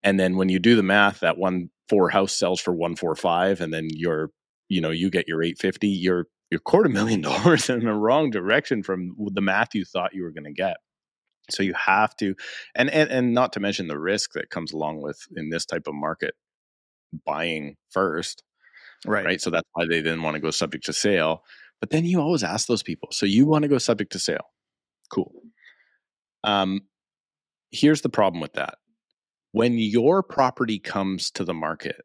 and 0.04 0.20
then 0.20 0.38
when 0.38 0.50
you 0.50 0.60
do 0.60 0.76
the 0.76 0.84
math 0.84 1.20
that 1.20 1.38
one 1.38 1.70
four 1.90 2.10
house 2.10 2.32
sells 2.32 2.62
for 2.62 2.72
145 2.74 3.62
and 3.62 3.74
then 3.74 3.90
you're 3.92 4.30
you 4.70 4.80
know 4.80 4.92
you 4.92 5.10
get 5.10 5.28
your 5.28 5.42
850 5.44 5.88
you're 5.88 6.28
you're 6.50 6.60
quarter 6.62 6.90
million 6.90 7.22
dollars 7.30 7.70
in 7.70 7.82
the 7.84 7.94
wrong 7.94 8.30
direction 8.30 8.84
from 8.84 9.16
the 9.34 9.42
math 9.42 9.76
you 9.76 9.84
thought 9.84 10.14
you 10.14 10.24
were 10.24 10.32
going 10.32 10.46
to 10.46 10.54
get 10.54 10.78
so 11.52 11.64
you 11.64 11.74
have 11.74 12.16
to 12.18 12.36
and, 12.76 12.90
and 12.90 13.10
and 13.10 13.34
not 13.34 13.54
to 13.54 13.60
mention 13.60 13.88
the 13.88 14.00
risk 14.00 14.34
that 14.34 14.50
comes 14.50 14.72
along 14.72 15.02
with 15.02 15.20
in 15.36 15.50
this 15.50 15.66
type 15.66 15.88
of 15.88 15.94
market 15.94 16.34
buying 17.26 17.76
first 17.92 18.44
right. 19.06 19.42
So 19.42 19.50
that's 19.50 19.68
why 19.74 19.86
they 19.86 20.02
didn't 20.02 20.24
want 20.24 20.36
to 20.36 20.42
go 20.42 20.52
subject 20.52 20.86
to 20.86 20.94
sale. 20.94 21.44
But 21.80 21.92
then 21.92 22.06
you 22.06 22.20
always 22.20 22.44
ask 22.44 22.68
those 22.68 22.84
people, 22.84 23.10
so 23.12 23.26
you 23.26 23.46
want 23.46 23.64
to 23.64 23.70
go 23.70 23.78
subject 23.78 24.12
to 24.12 24.20
sale. 24.20 24.52
Cool. 25.10 25.32
Um, 26.44 26.82
here's 27.72 28.02
the 28.02 28.10
problem 28.10 28.42
with 28.42 28.54
that. 28.54 28.76
When 29.52 29.78
your 29.78 30.22
property 30.22 30.80
comes 30.80 31.32
to 31.32 31.44
the 31.44 31.54
market 31.54 32.02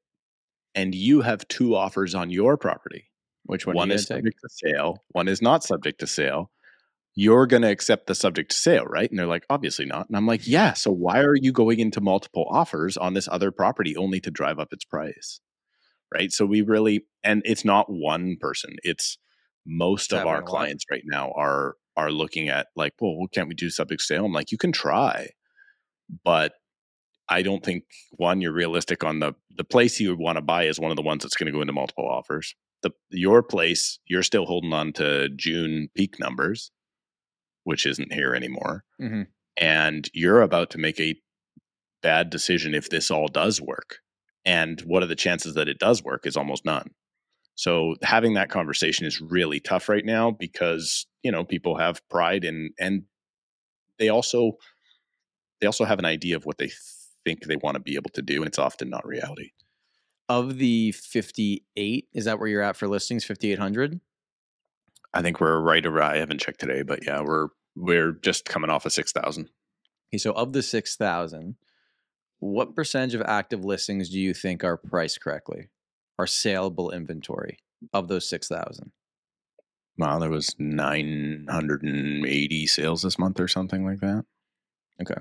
and 0.75 0.95
you 0.95 1.21
have 1.21 1.47
two 1.49 1.75
offers 1.75 2.15
on 2.15 2.31
your 2.31 2.57
property, 2.57 3.11
Which 3.45 3.67
one, 3.67 3.77
one 3.77 3.91
is 3.91 4.07
subject 4.07 4.39
to 4.43 4.49
sale, 4.49 5.05
one 5.09 5.29
is 5.29 5.43
not 5.43 5.65
subject 5.65 6.01
to 6.01 6.07
sale, 6.07 6.51
you're 7.15 7.47
going 7.47 7.63
to 7.63 7.71
accept 7.71 8.07
the 8.07 8.15
subject 8.15 8.51
to 8.51 8.57
sale, 8.57 8.85
right? 8.85 9.09
And 9.09 9.19
they're 9.19 9.27
like, 9.27 9.47
obviously 9.49 9.85
not. 9.85 10.09
And 10.09 10.17
I'm 10.17 10.27
like, 10.27 10.47
yeah. 10.47 10.73
So 10.73 10.91
why 10.91 11.21
are 11.21 11.37
you 11.37 11.53
going 11.53 11.79
into 11.79 12.01
multiple 12.01 12.47
offers 12.51 12.97
on 12.97 13.15
this 13.15 13.29
other 13.31 13.53
property 13.53 13.97
only 13.97 14.21
to 14.21 14.31
drive 14.31 14.59
up 14.59 14.73
its 14.73 14.85
price? 14.85 15.41
Right. 16.13 16.33
So 16.33 16.45
we 16.45 16.63
really, 16.63 17.07
and 17.23 17.43
it's 17.45 17.65
not 17.65 17.87
one 17.89 18.37
person, 18.41 18.77
it's 18.83 19.19
most 19.67 20.13
of 20.13 20.27
our 20.27 20.43
clients 20.43 20.85
right 20.91 21.03
now 21.05 21.33
are 21.37 21.75
are 21.97 22.11
looking 22.11 22.49
at 22.49 22.67
like, 22.77 22.93
well, 23.01 23.17
can't 23.33 23.49
we 23.49 23.55
do 23.55 23.71
subject 23.71 24.03
sale? 24.03 24.25
I'm 24.25 24.33
like, 24.33 24.53
you 24.53 24.59
can 24.59 24.73
try, 24.73 25.31
but 26.25 26.53
I 27.29 27.43
don't 27.43 27.65
think 27.65 27.85
one, 28.13 28.41
you're 28.41 28.53
realistic 28.53 29.03
on 29.05 29.21
the 29.21 29.35
the 29.57 29.65
place 29.65 29.99
you 30.01 30.11
would 30.11 30.19
want 30.19 30.37
to 30.37 30.43
buy 30.43 30.65
is 30.65 30.79
one 30.79 30.91
of 30.91 30.97
the 30.97 31.03
ones 31.03 31.23
that's 31.23 31.37
going 31.37 31.47
to 31.47 31.53
go 31.53 31.61
into 31.61 31.73
multiple 31.73 32.09
offers. 32.09 32.55
The 32.83 32.91
your 33.11 33.43
place, 33.43 33.99
you're 34.07 34.23
still 34.23 34.45
holding 34.45 34.73
on 34.73 34.93
to 34.95 35.31
June 35.31 35.89
peak 35.97 36.21
numbers, 36.21 36.71
which 37.65 37.87
isn't 37.87 38.13
here 38.13 38.35
anymore, 38.35 38.85
Mhm. 39.01 39.27
and 39.57 40.09
you're 40.15 40.43
about 40.43 40.71
to 40.71 40.79
make 40.79 41.01
a 41.01 41.21
bad 42.03 42.31
decision 42.31 42.75
if 42.75 42.91
this 42.91 43.11
all 43.11 43.29
does 43.29 43.61
work. 43.61 43.99
And 44.45 44.81
what 44.83 45.03
are 45.03 45.07
the 45.07 45.17
chances 45.17 45.55
that 45.55 45.69
it 45.69 45.79
does 45.79 46.03
work 46.03 46.27
is 46.27 46.37
almost 46.37 46.65
none. 46.65 46.91
So 47.57 47.95
having 48.03 48.35
that 48.35 48.51
conversation 48.51 49.07
is 49.07 49.21
really 49.21 49.61
tough 49.61 49.89
right 49.89 50.05
now 50.05 50.31
because 50.31 51.07
you 51.23 51.31
know 51.33 51.45
people 51.45 51.77
have 51.79 52.07
pride 52.09 52.45
and 52.45 52.73
and 52.79 53.05
they 53.99 54.09
also 54.09 54.59
they 55.61 55.67
also 55.67 55.85
have 55.85 55.99
an 55.99 56.05
idea 56.05 56.37
of 56.37 56.45
what 56.47 56.59
they 56.59 56.71
think 57.25 57.45
they 57.45 57.57
want 57.57 57.77
to 57.77 57.81
be 57.81 57.95
able 57.95 58.11
to 58.11 58.23
do, 58.23 58.39
and 58.43 58.47
it's 58.49 58.59
often 58.59 58.91
not 58.91 59.07
reality. 59.07 59.51
Of 60.29 60.59
the 60.59 60.93
58, 60.93 62.09
is 62.13 62.25
that 62.25 62.39
where 62.39 62.49
you're 62.49 62.63
at 62.63 62.77
for 62.77 62.89
listings? 62.89 63.25
5,800? 63.25 64.01
I 65.15 65.23
think 65.23 65.41
we're 65.41 65.61
right 65.61 65.85
around. 65.87 66.11
I 66.13 66.17
haven't 66.19 66.41
checked 66.41 66.61
today, 66.61 66.83
but 66.83 67.07
yeah, 67.07 67.21
we're 67.23 67.49
we're 67.77 68.13
just 68.13 68.45
coming 68.45 68.69
off 68.71 68.85
of 68.85 68.93
six 68.93 69.13
thousand. 69.13 69.49
Okay, 70.11 70.19
so 70.19 70.33
of 70.33 70.53
the 70.53 70.63
6,000, 70.63 71.57
what 72.39 72.77
percentage 72.77 73.15
of 73.15 73.23
active 73.23 73.65
listings 73.65 74.11
do 74.11 74.21
you 74.21 74.33
think 74.35 74.63
are 74.63 74.77
priced 74.77 75.21
correctly? 75.21 75.71
Are 76.19 76.27
saleable 76.27 76.93
inventory 76.93 77.59
of 77.93 78.07
those 78.07 78.29
6,000? 78.29 78.93
Wow, 79.99 80.19
there 80.21 80.31
was 80.31 80.55
nine 80.59 81.47
hundred 81.49 81.83
and 81.83 82.25
eighty 82.27 82.67
sales 82.67 83.03
this 83.03 83.19
month 83.19 83.41
or 83.41 83.49
something 83.49 83.85
like 83.85 84.01
that. 84.01 84.25
Okay. 85.01 85.21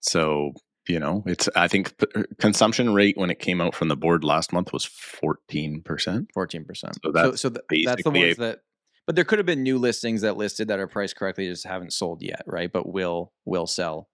So 0.00 0.52
you 0.88 0.98
know, 0.98 1.22
it's 1.26 1.48
I 1.54 1.68
think 1.68 1.96
p- 1.98 2.06
uh, 2.14 2.24
consumption 2.38 2.92
rate 2.92 3.16
when 3.16 3.30
it 3.30 3.38
came 3.38 3.60
out 3.60 3.74
from 3.74 3.88
the 3.88 3.96
board 3.96 4.24
last 4.24 4.52
month 4.52 4.72
was 4.72 4.84
fourteen 4.84 5.80
percent. 5.82 6.28
14%. 6.36 6.66
So 6.76 6.90
So, 7.04 7.12
that's 7.12 7.40
so, 7.40 7.50
th- 7.50 7.84
that's 7.84 8.02
the 8.02 8.10
basically 8.10 8.22
a- 8.22 8.26
ones 8.26 8.36
that, 8.38 8.60
but 9.06 9.16
there 9.16 9.24
could 9.24 9.38
have 9.38 9.46
been 9.46 9.62
new 9.62 9.78
listings 9.78 10.20
that 10.22 10.36
listed 10.36 10.68
that 10.68 10.78
are 10.78 10.86
priced 10.86 11.16
correctly, 11.16 11.48
just 11.48 11.66
haven't 11.66 11.92
sold 11.92 12.22
yet, 12.22 12.42
right? 12.46 12.70
But 12.72 12.88
will 12.88 13.32
will 13.44 13.66
sell. 13.66 14.08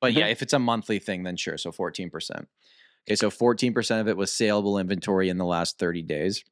But 0.00 0.12
Mm-hmm. 0.12 0.18
yeah, 0.20 0.26
if 0.26 0.42
it's 0.42 0.52
a 0.52 0.58
monthly 0.58 0.98
thing, 0.98 1.24
then 1.24 1.36
sure. 1.36 1.58
So 1.58 1.72
14%. 1.72 2.10
Okay, 3.08 3.16
so 3.16 3.30
14% 3.30 4.00
of 4.00 4.08
it 4.08 4.16
was 4.16 4.30
saleable 4.30 4.78
inventory 4.78 5.28
in 5.28 5.38
the 5.38 5.44
last 5.44 5.78
30 5.78 6.02
days. 6.02 6.44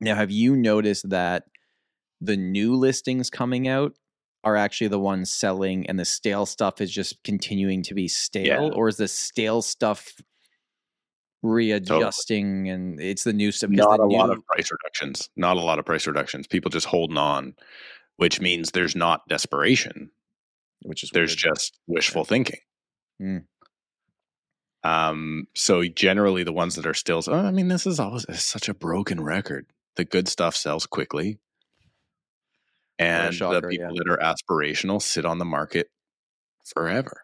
Now, 0.00 0.16
have 0.16 0.30
you 0.30 0.56
noticed 0.56 1.08
that 1.10 1.44
the 2.20 2.36
new 2.36 2.74
listings 2.74 3.30
coming 3.30 3.68
out 3.68 3.94
are 4.42 4.56
actually 4.56 4.88
the 4.88 4.98
ones 4.98 5.30
selling 5.30 5.86
and 5.86 5.98
the 5.98 6.04
stale 6.04 6.44
stuff 6.46 6.80
is 6.80 6.90
just 6.90 7.22
continuing 7.22 7.82
to 7.84 7.94
be 7.94 8.08
stale? 8.08 8.72
Or 8.74 8.88
is 8.88 8.96
the 8.98 9.08
stale 9.08 9.62
stuff 9.62 10.14
readjusting 11.44 12.68
and 12.68 13.00
it's 13.00 13.24
the 13.24 13.32
new 13.32 13.52
stuff? 13.52 13.70
Not 13.70 14.00
a 14.00 14.06
lot 14.06 14.30
of 14.30 14.44
price 14.46 14.70
reductions. 14.70 15.28
Not 15.36 15.56
a 15.56 15.60
lot 15.60 15.78
of 15.78 15.84
price 15.84 16.06
reductions. 16.06 16.46
People 16.46 16.70
just 16.70 16.86
holding 16.86 17.18
on, 17.18 17.54
which 18.16 18.40
means 18.40 18.70
there's 18.70 18.96
not 18.96 19.28
desperation. 19.28 20.10
which 20.84 21.02
is 21.02 21.10
there's 21.10 21.30
weird. 21.30 21.56
just 21.56 21.78
wishful 21.86 22.24
thinking. 22.24 22.60
Mm. 23.20 23.44
Um, 24.82 25.46
so 25.54 25.82
generally, 25.84 26.44
the 26.44 26.52
ones 26.52 26.74
that 26.76 26.86
are 26.86 26.94
still, 26.94 27.22
oh, 27.26 27.32
I 27.32 27.50
mean, 27.50 27.68
this 27.68 27.86
is 27.86 27.98
always 27.98 28.26
such 28.38 28.68
a 28.68 28.74
broken 28.74 29.22
record. 29.22 29.66
The 29.96 30.04
good 30.04 30.28
stuff 30.28 30.54
sells 30.54 30.86
quickly, 30.86 31.38
and 32.98 33.34
shocker, 33.34 33.62
the 33.62 33.68
people 33.68 33.94
yeah. 33.94 34.02
that 34.04 34.10
are 34.10 34.18
aspirational 34.18 35.00
sit 35.00 35.24
on 35.24 35.38
the 35.38 35.44
market 35.44 35.88
forever, 36.66 37.22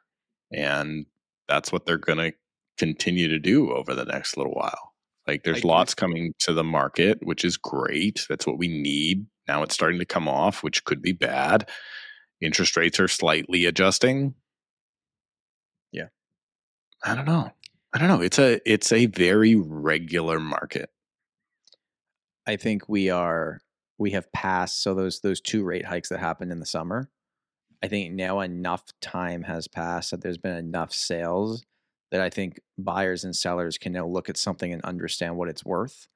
and 0.52 1.06
that's 1.48 1.70
what 1.70 1.84
they're 1.84 1.98
going 1.98 2.18
to 2.18 2.32
continue 2.80 3.28
to 3.28 3.38
do 3.38 3.70
over 3.72 3.94
the 3.94 4.06
next 4.06 4.36
little 4.36 4.54
while. 4.54 4.94
Like, 5.26 5.44
there's 5.44 5.64
lots 5.64 5.94
coming 5.94 6.32
to 6.40 6.54
the 6.54 6.64
market, 6.64 7.18
which 7.22 7.44
is 7.44 7.56
great. 7.56 8.26
That's 8.28 8.46
what 8.46 8.58
we 8.58 8.68
need. 8.68 9.26
Now 9.46 9.62
it's 9.62 9.74
starting 9.74 9.98
to 9.98 10.06
come 10.06 10.28
off, 10.28 10.62
which 10.62 10.84
could 10.84 11.02
be 11.02 11.12
bad. 11.12 11.68
Interest 12.40 12.76
rates 12.76 12.98
are 12.98 13.06
slightly 13.06 13.66
adjusting. 13.66 14.34
Yeah. 15.92 16.06
I 17.04 17.14
don't 17.14 17.26
know. 17.26 17.50
I 17.92 17.98
don't 17.98 18.08
know. 18.08 18.22
It's 18.22 18.38
a 18.38 18.60
it's 18.64 18.92
a 18.92 19.06
very 19.06 19.56
regular 19.56 20.40
market. 20.40 20.90
I 22.46 22.56
think 22.56 22.88
we 22.88 23.10
are 23.10 23.60
we 23.98 24.12
have 24.12 24.32
passed 24.32 24.82
so 24.82 24.94
those 24.94 25.20
those 25.20 25.40
two 25.40 25.64
rate 25.64 25.84
hikes 25.84 26.08
that 26.08 26.20
happened 26.20 26.50
in 26.50 26.60
the 26.60 26.66
summer. 26.66 27.10
I 27.82 27.88
think 27.88 28.14
now 28.14 28.40
enough 28.40 28.84
time 29.00 29.42
has 29.42 29.68
passed 29.68 30.12
that 30.12 30.22
there's 30.22 30.38
been 30.38 30.56
enough 30.56 30.92
sales 30.92 31.64
that 32.10 32.20
I 32.20 32.30
think 32.30 32.60
buyers 32.78 33.24
and 33.24 33.34
sellers 33.34 33.78
can 33.78 33.92
now 33.92 34.06
look 34.06 34.28
at 34.28 34.36
something 34.36 34.72
and 34.72 34.82
understand 34.82 35.36
what 35.36 35.48
it's 35.48 35.64
worth. 35.64 36.08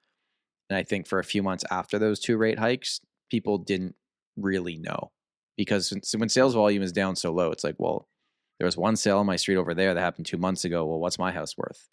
And 0.69 0.77
I 0.77 0.83
think 0.83 1.07
for 1.07 1.19
a 1.19 1.25
few 1.25 1.43
months 1.43 1.65
after 1.71 1.99
those 1.99 2.21
two 2.21 2.37
rate 2.37 2.59
hikes, 2.59 3.01
people 3.31 3.59
didn't 3.59 3.95
really 4.37 4.77
know 4.77 5.13
because 5.57 5.93
when- 6.17 6.29
sales 6.29 6.55
volume 6.55 6.83
is 6.83 6.93
down 6.93 7.17
so 7.17 7.33
low, 7.33 7.51
it's 7.53 7.65
like, 7.65 7.77
well, 7.79 8.09
there 8.59 8.67
was 8.67 8.77
one 8.77 8.97
sale 8.97 9.19
on 9.19 9.27
my 9.27 9.37
street 9.37 9.57
over 9.57 9.75
there 9.75 9.95
that 9.95 10.01
happened 10.01 10.27
two 10.27 10.39
months 10.39 10.65
ago. 10.65 10.85
Well, 10.87 11.01
what's 11.01 11.19
my 11.19 11.33
house 11.33 11.57
worth? 11.57 11.89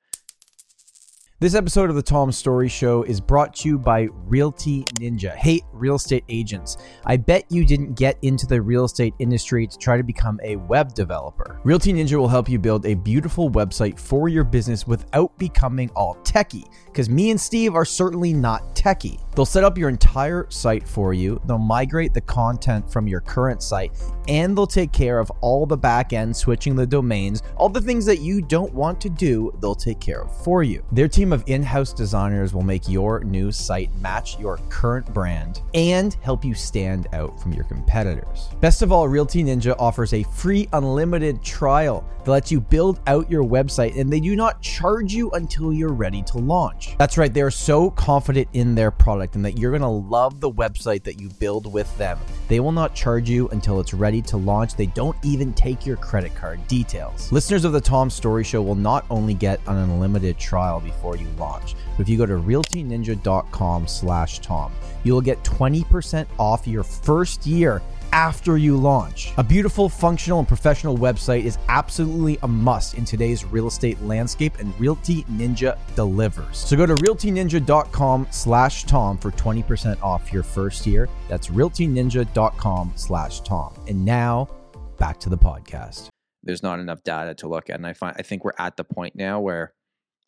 This 1.41 1.55
episode 1.55 1.89
of 1.89 1.95
the 1.95 2.03
Tom 2.03 2.31
Storey 2.31 2.69
Show 2.69 3.01
is 3.01 3.19
brought 3.19 3.55
to 3.55 3.67
you 3.67 3.79
by 3.79 4.09
Realty 4.27 4.83
Ninja. 4.99 5.33
Hey, 5.35 5.61
real 5.73 5.95
estate 5.95 6.23
agents, 6.29 6.77
I 7.03 7.17
bet 7.17 7.45
you 7.49 7.65
didn't 7.65 7.95
get 7.95 8.19
into 8.21 8.45
the 8.45 8.61
real 8.61 8.85
estate 8.85 9.15
industry 9.17 9.65
to 9.65 9.75
try 9.79 9.97
to 9.97 10.03
become 10.03 10.39
a 10.43 10.57
web 10.57 10.93
developer. 10.93 11.59
Realty 11.63 11.93
Ninja 11.93 12.13
will 12.19 12.27
help 12.27 12.47
you 12.47 12.59
build 12.59 12.85
a 12.85 12.93
beautiful 12.93 13.49
website 13.49 13.97
for 13.97 14.29
your 14.29 14.43
business 14.43 14.85
without 14.85 15.35
becoming 15.39 15.89
all 15.95 16.13
techie, 16.17 16.71
because 16.85 17.09
me 17.09 17.31
and 17.31 17.41
Steve 17.41 17.73
are 17.73 17.85
certainly 17.85 18.33
not 18.33 18.75
techie. 18.75 19.19
They'll 19.35 19.45
set 19.45 19.63
up 19.63 19.77
your 19.77 19.89
entire 19.89 20.45
site 20.49 20.87
for 20.87 21.13
you, 21.13 21.41
they'll 21.45 21.57
migrate 21.57 22.13
the 22.13 22.21
content 22.21 22.91
from 22.91 23.07
your 23.07 23.21
current 23.21 23.63
site, 23.63 23.91
and 24.27 24.57
they'll 24.57 24.67
take 24.67 24.91
care 24.91 25.19
of 25.19 25.31
all 25.41 25.65
the 25.65 25.77
back 25.77 26.11
end 26.11 26.35
switching 26.35 26.75
the 26.75 26.85
domains, 26.85 27.41
all 27.55 27.69
the 27.69 27.81
things 27.81 28.05
that 28.05 28.19
you 28.19 28.41
don't 28.41 28.73
want 28.73 28.99
to 29.01 29.09
do, 29.09 29.51
they'll 29.61 29.73
take 29.73 29.99
care 29.99 30.23
of 30.23 30.43
for 30.43 30.63
you. 30.63 30.83
Their 30.91 31.07
team 31.07 31.31
of 31.31 31.43
in 31.47 31.63
house 31.63 31.93
designers 31.93 32.53
will 32.53 32.61
make 32.61 32.89
your 32.89 33.23
new 33.23 33.51
site 33.51 33.93
match 34.01 34.37
your 34.39 34.57
current 34.69 35.11
brand 35.13 35.61
and 35.73 36.13
help 36.21 36.43
you 36.43 36.53
stand 36.53 37.07
out 37.13 37.39
from 37.41 37.53
your 37.53 37.63
competitors. 37.65 38.49
Best 38.59 38.81
of 38.81 38.91
all, 38.91 39.07
Realty 39.07 39.43
Ninja 39.43 39.75
offers 39.79 40.13
a 40.13 40.23
free 40.23 40.67
unlimited 40.73 41.41
trial 41.41 42.05
that 42.25 42.31
lets 42.31 42.51
you 42.51 42.59
build 42.59 42.99
out 43.07 43.31
your 43.31 43.43
website 43.43 43.97
and 43.99 44.11
they 44.11 44.19
do 44.19 44.35
not 44.35 44.61
charge 44.61 45.13
you 45.13 45.31
until 45.31 45.73
you're 45.73 45.93
ready 45.93 46.21
to 46.23 46.37
launch. 46.37 46.97
That's 46.97 47.17
right, 47.17 47.33
they 47.33 47.41
are 47.41 47.51
so 47.51 47.89
confident 47.91 48.47
in 48.53 48.75
their 48.75 48.91
product 48.91 49.20
and 49.35 49.45
that 49.45 49.57
you're 49.57 49.71
going 49.71 49.81
to 49.81 49.87
love 49.87 50.39
the 50.39 50.51
website 50.51 51.03
that 51.03 51.19
you 51.19 51.29
build 51.29 51.71
with 51.71 51.95
them. 51.97 52.19
They 52.47 52.59
will 52.59 52.71
not 52.71 52.95
charge 52.95 53.29
you 53.29 53.47
until 53.49 53.79
it's 53.79 53.93
ready 53.93 54.21
to 54.23 54.37
launch. 54.37 54.75
They 54.75 54.87
don't 54.87 55.15
even 55.23 55.53
take 55.53 55.85
your 55.85 55.97
credit 55.97 56.35
card 56.35 56.65
details. 56.67 57.31
Listeners 57.31 57.63
of 57.65 57.71
the 57.71 57.81
Tom 57.81 58.09
Storey 58.09 58.43
Show 58.43 58.61
will 58.61 58.75
not 58.75 59.05
only 59.09 59.33
get 59.33 59.59
an 59.67 59.77
unlimited 59.77 60.37
trial 60.37 60.79
before 60.79 61.15
you 61.15 61.27
launch, 61.37 61.75
but 61.97 62.01
if 62.01 62.09
you 62.09 62.17
go 62.17 62.25
to 62.25 62.33
realtyninja.com 62.33 63.87
slash 63.87 64.39
Tom, 64.39 64.71
you 65.03 65.13
will 65.13 65.21
get 65.21 65.43
20% 65.43 66.25
off 66.37 66.67
your 66.67 66.83
first 66.83 67.45
year 67.45 67.81
after 68.11 68.57
you 68.57 68.77
launch. 68.77 69.33
A 69.37 69.43
beautiful, 69.43 69.89
functional, 69.89 70.39
and 70.39 70.47
professional 70.47 70.97
website 70.97 71.43
is 71.43 71.57
absolutely 71.69 72.37
a 72.43 72.47
must 72.47 72.95
in 72.95 73.05
today's 73.05 73.43
real 73.45 73.67
estate 73.67 74.01
landscape, 74.03 74.57
and 74.59 74.77
Realty 74.79 75.23
Ninja 75.23 75.77
delivers. 75.95 76.57
So 76.57 76.77
go 76.77 76.85
to 76.85 76.95
realtyninja.com 76.95 78.27
slash 78.31 78.83
Tom 78.83 79.17
for 79.17 79.31
20% 79.31 80.01
off 80.01 80.31
your 80.31 80.43
first 80.43 80.85
year. 80.85 81.09
That's 81.27 81.47
realtyninja.com 81.47 82.93
slash 82.95 83.41
Tom. 83.41 83.73
And 83.87 84.05
now 84.05 84.49
back 84.97 85.19
to 85.21 85.29
the 85.29 85.37
podcast. 85.37 86.09
There's 86.43 86.63
not 86.63 86.79
enough 86.79 87.03
data 87.03 87.33
to 87.35 87.47
look 87.47 87.69
at. 87.69 87.75
And 87.75 87.87
I 87.87 87.93
find 87.93 88.15
I 88.17 88.21
think 88.21 88.43
we're 88.43 88.51
at 88.57 88.77
the 88.77 88.83
point 88.83 89.15
now 89.15 89.39
where 89.39 89.73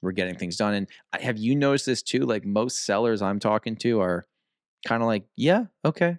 we're 0.02 0.12
getting 0.12 0.36
things 0.36 0.58
done. 0.58 0.74
And 0.74 0.88
have 1.20 1.38
you 1.38 1.56
noticed 1.56 1.86
this 1.86 2.04
too? 2.04 2.22
Like 2.22 2.46
most 2.46 2.86
sellers 2.86 3.22
I'm 3.22 3.40
talking 3.40 3.76
to 3.78 4.02
are 4.02 4.26
kind 4.86 5.02
of 5.02 5.08
like, 5.08 5.26
yeah, 5.36 5.66
okay. 5.86 6.18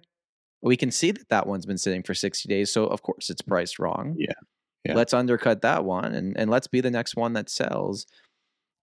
We 0.65 0.77
can 0.77 0.91
see 0.91 1.11
that 1.11 1.29
that 1.29 1.47
one's 1.47 1.65
been 1.65 1.77
sitting 1.77 2.03
for 2.03 2.13
60 2.13 2.49
days. 2.49 2.71
So 2.71 2.85
of 2.87 3.01
course 3.03 3.29
it's 3.29 3.41
priced 3.41 3.79
wrong. 3.79 4.15
Yeah. 4.17 4.33
Yeah. 4.83 4.95
Let's 4.95 5.13
undercut 5.13 5.61
that 5.61 5.85
one 5.85 6.13
and, 6.13 6.37
and 6.37 6.49
let's 6.49 6.67
be 6.67 6.81
the 6.81 6.91
next 6.91 7.15
one 7.15 7.33
that 7.33 7.49
sells. 7.49 8.05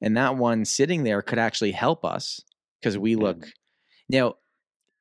And 0.00 0.16
that 0.16 0.36
one 0.36 0.64
sitting 0.64 1.04
there 1.04 1.22
could 1.22 1.38
actually 1.38 1.72
help 1.72 2.04
us 2.04 2.40
because 2.80 2.96
we 2.98 3.14
look 3.16 3.46
now. 4.08 4.34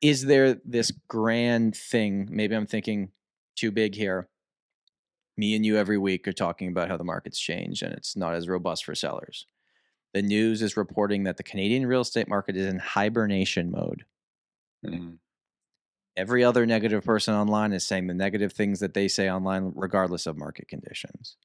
Is 0.02 0.26
there 0.26 0.56
this 0.66 0.92
grand 1.08 1.76
thing? 1.76 2.28
Maybe 2.32 2.56
I'm 2.56 2.66
thinking 2.66 3.10
too 3.56 3.72
big 3.72 3.94
here. 3.94 4.28
Me 5.38 5.56
and 5.56 5.64
you 5.64 5.78
every 5.78 6.00
week 6.00 6.28
are 6.28 6.34
talking 6.34 6.68
about 6.70 6.88
how 6.90 6.98
the 6.98 7.04
market's 7.04 7.40
changed 7.40 7.84
and 7.84 7.94
it's 7.94 8.18
not 8.18 8.34
as 8.34 8.48
robust 8.48 8.84
for 8.86 8.96
sellers. 8.96 9.46
The 10.16 10.24
news 10.24 10.64
is 10.64 10.76
reporting 10.76 11.24
that 11.24 11.38
the 11.38 11.44
Canadian 11.44 11.86
real 11.86 12.02
estate 12.02 12.28
market 12.28 12.58
is 12.58 12.66
in 12.66 12.80
hibernation 12.80 13.70
mode. 13.72 14.04
Mhm. 14.84 15.20
Every 16.18 16.44
other 16.44 16.66
negative 16.66 17.04
person 17.04 17.34
online 17.34 17.72
is 17.72 17.88
saying 17.88 18.08
the 18.08 18.14
negative 18.14 18.52
things 18.54 18.80
that 18.80 18.94
they 18.94 19.08
say 19.08 19.30
online, 19.30 19.72
regardless 19.76 20.26
of 20.26 20.38
market 20.38 20.68
conditions. 20.68 21.38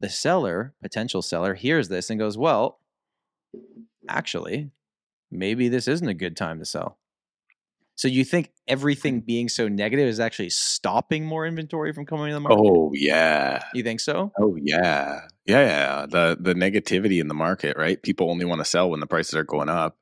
The 0.00 0.08
seller, 0.08 0.74
potential 0.80 1.20
seller, 1.20 1.54
hears 1.54 1.88
this 1.88 2.10
and 2.10 2.18
goes, 2.18 2.38
Well, 2.38 2.80
actually, 4.08 4.70
maybe 5.30 5.68
this 5.68 5.88
isn't 5.88 6.08
a 6.08 6.14
good 6.14 6.36
time 6.36 6.58
to 6.60 6.64
sell. 6.64 6.98
So 7.96 8.08
you 8.08 8.24
think 8.24 8.50
everything 8.66 9.20
being 9.20 9.50
so 9.50 9.68
negative 9.68 10.08
is 10.08 10.20
actually 10.20 10.48
stopping 10.48 11.22
more 11.26 11.44
inventory 11.44 11.92
from 11.92 12.06
coming 12.06 12.28
to 12.28 12.32
the 12.32 12.40
market? 12.40 12.58
Oh 12.58 12.92
yeah. 12.94 13.62
You 13.74 13.82
think 13.82 14.00
so? 14.00 14.32
Oh 14.40 14.56
yeah. 14.56 15.20
Yeah, 15.44 15.60
yeah. 15.60 16.06
The 16.08 16.38
the 16.40 16.54
negativity 16.54 17.20
in 17.20 17.28
the 17.28 17.34
market, 17.34 17.76
right? 17.76 18.02
People 18.02 18.30
only 18.30 18.46
want 18.46 18.60
to 18.60 18.64
sell 18.64 18.88
when 18.88 19.00
the 19.00 19.06
prices 19.06 19.34
are 19.34 19.44
going 19.44 19.68
up. 19.68 19.98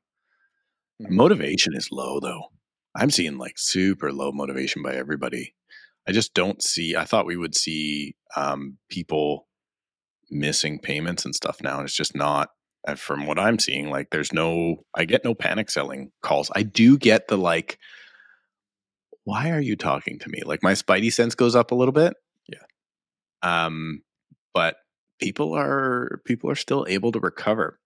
Mhm. 1.01 1.09
Motivation 1.09 1.75
is 1.75 1.89
low 1.91 2.21
though. 2.21 2.43
I'm 2.95 3.09
seeing 3.09 3.37
like 3.37 3.57
super 3.57 4.11
low 4.11 4.31
motivation 4.31 4.81
by 4.81 4.95
everybody. 4.95 5.55
I 6.07 6.11
just 6.11 6.33
don't 6.33 6.61
see 6.61 6.95
I 6.95 7.05
thought 7.05 7.25
we 7.25 7.37
would 7.37 7.55
see 7.55 8.15
um 8.35 8.77
people 8.89 9.47
missing 10.31 10.79
payments 10.79 11.25
and 11.25 11.35
stuff 11.35 11.61
now. 11.61 11.77
And 11.77 11.85
it's 11.85 11.95
just 11.95 12.15
not 12.15 12.49
uh, 12.87 12.95
from 12.95 13.27
what 13.27 13.39
I'm 13.39 13.59
seeing, 13.59 13.89
like 13.89 14.09
there's 14.09 14.33
no 14.33 14.77
I 14.95 15.05
get 15.05 15.23
no 15.23 15.33
panic 15.33 15.69
selling 15.69 16.11
calls. 16.21 16.51
I 16.55 16.63
do 16.63 16.97
get 16.97 17.27
the 17.27 17.37
like 17.37 17.77
why 19.23 19.51
are 19.51 19.61
you 19.61 19.75
talking 19.75 20.17
to 20.19 20.29
me? 20.29 20.41
Like 20.43 20.63
my 20.63 20.73
spidey 20.73 21.13
sense 21.13 21.35
goes 21.35 21.55
up 21.55 21.71
a 21.71 21.75
little 21.75 21.91
bit. 21.91 22.13
Yeah. 22.47 22.63
Um 23.41 24.01
but 24.53 24.77
people 25.19 25.53
are 25.53 26.21
people 26.25 26.49
are 26.49 26.55
still 26.55 26.85
able 26.89 27.11
to 27.11 27.19
recover 27.19 27.78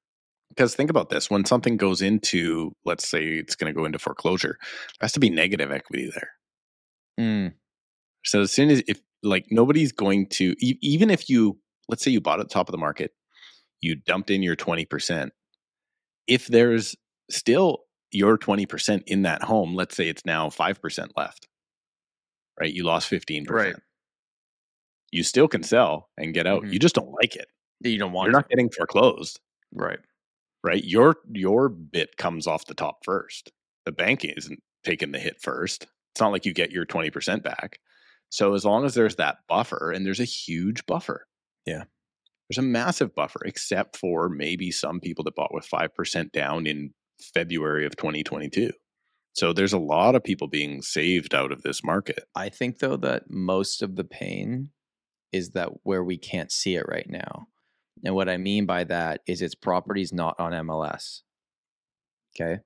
because 0.56 0.76
think 0.76 0.90
about 0.90 1.10
this 1.10 1.30
when 1.30 1.46
something 1.46 1.78
goes 1.78 2.02
into 2.02 2.72
let's 2.86 3.08
say 3.08 3.24
it's 3.34 3.56
going 3.56 3.74
to 3.74 3.78
go 3.78 3.86
into 3.86 4.00
foreclosure 4.00 4.58
there 4.62 5.06
has 5.06 5.12
to 5.14 5.20
be 5.20 5.30
negative 5.30 5.72
equity 5.72 6.10
there 6.14 6.32
Mm, 7.20 7.54
so 8.26 8.42
as 8.42 8.52
soon 8.52 8.70
as 8.72 8.82
if 8.88 9.00
like 9.22 9.46
nobody's 9.52 9.92
going 9.92 10.28
to 10.30 10.56
e- 10.60 10.80
even 10.82 11.10
if 11.12 11.30
you 11.30 11.58
let's 11.90 12.04
say 12.04 12.10
you 12.12 12.20
bought 12.22 12.40
at 12.40 12.48
the 12.50 12.54
top 12.54 12.68
of 12.68 12.72
the 12.72 12.78
market 12.80 13.12
you 13.82 13.96
dumped 13.96 14.30
in 14.32 14.42
your 14.42 14.56
20% 14.56 15.30
if 16.28 16.48
there's 16.48 16.96
still 17.30 17.80
your 18.12 18.38
20% 18.38 19.04
in 19.08 19.22
that 19.24 19.44
home 19.44 19.76
let's 19.76 19.96
say 19.96 20.08
it's 20.10 20.26
now 20.26 20.50
5% 20.50 21.10
left 21.16 21.48
right 22.60 22.74
you 22.74 22.84
lost 22.84 23.10
15% 23.10 23.50
Right. 23.50 23.76
you 25.12 25.24
still 25.24 25.48
can 25.48 25.62
sell 25.64 26.10
and 26.18 26.34
get 26.34 26.48
out 26.48 26.64
Mhm. 26.64 26.74
you 26.74 26.80
just 26.80 26.96
don't 26.96 27.12
like 27.22 27.36
it 27.36 27.48
you 27.82 27.98
don't 28.00 28.12
want 28.14 28.26
you're 28.28 28.34
not 28.40 28.50
getting 28.50 28.70
foreclosed 28.70 29.40
right. 29.72 30.00
Right? 30.64 30.84
Your 30.84 31.18
your 31.32 31.70
bit 31.70 32.18
comes 32.18 32.48
off 32.48 32.66
the 32.66 32.74
top 32.74 33.04
first. 33.04 33.52
The 33.86 33.92
bank 33.92 34.24
isn't 34.24 34.62
taking 34.84 35.12
the 35.12 35.20
hit 35.20 35.42
first. 35.42 35.88
It's 36.14 36.22
not 36.22 36.32
like 36.32 36.46
you 36.46 36.54
get 36.54 36.72
your 36.72 36.86
20% 36.86 37.44
back. 37.44 37.80
So 38.30 38.54
as 38.54 38.66
long 38.66 38.86
as 38.86 38.94
there's 38.94 39.16
that 39.18 39.38
buffer, 39.48 39.92
and 39.92 40.06
there's 40.06 40.20
a 40.20 40.26
huge 40.26 40.86
buffer. 40.86 41.28
Yeah. 41.66 41.84
There's 42.50 42.58
a 42.58 42.68
massive 42.68 43.16
buffer, 43.16 43.42
except 43.46 43.98
for 43.98 44.30
maybe 44.30 44.70
some 44.72 45.00
people 45.00 45.24
that 45.24 45.36
bought 45.36 45.54
with 45.54 45.68
5% 45.68 46.32
down 46.32 46.68
in 46.68 46.94
February 47.34 47.86
of 47.86 47.96
2022. 47.96 48.72
So 49.34 49.54
there's 49.54 49.74
a 49.74 49.80
lot 49.80 50.16
of 50.16 50.24
people 50.24 50.48
being 50.48 50.82
saved 50.82 51.34
out 51.34 51.52
of 51.52 51.64
this 51.64 51.84
market. 51.84 52.26
I 52.36 52.50
think 52.50 52.80
though 52.80 52.98
that 52.98 53.30
most 53.30 53.82
of 53.82 53.96
the 53.96 54.04
pain 54.04 54.70
is 55.32 55.52
that 55.52 55.70
where 55.84 56.04
we 56.04 56.18
can't 56.18 56.52
see 56.52 56.76
it 56.76 56.86
right 56.88 57.10
now. 57.10 57.48
And 58.04 58.16
what 58.16 58.30
I 58.30 58.38
mean 58.38 58.66
by 58.66 58.84
that 58.86 59.22
is 59.28 59.42
it's 59.42 59.56
properties 59.56 60.12
not 60.12 60.40
on 60.40 60.52
MLS. 60.52 61.22
Okay. 62.36 62.60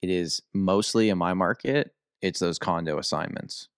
It 0.00 0.10
is 0.10 0.40
mostly 0.54 1.10
in 1.10 1.18
my 1.18 1.34
market, 1.34 1.92
it's 2.22 2.40
those 2.40 2.58
condo 2.58 2.98
assignments. 2.98 3.68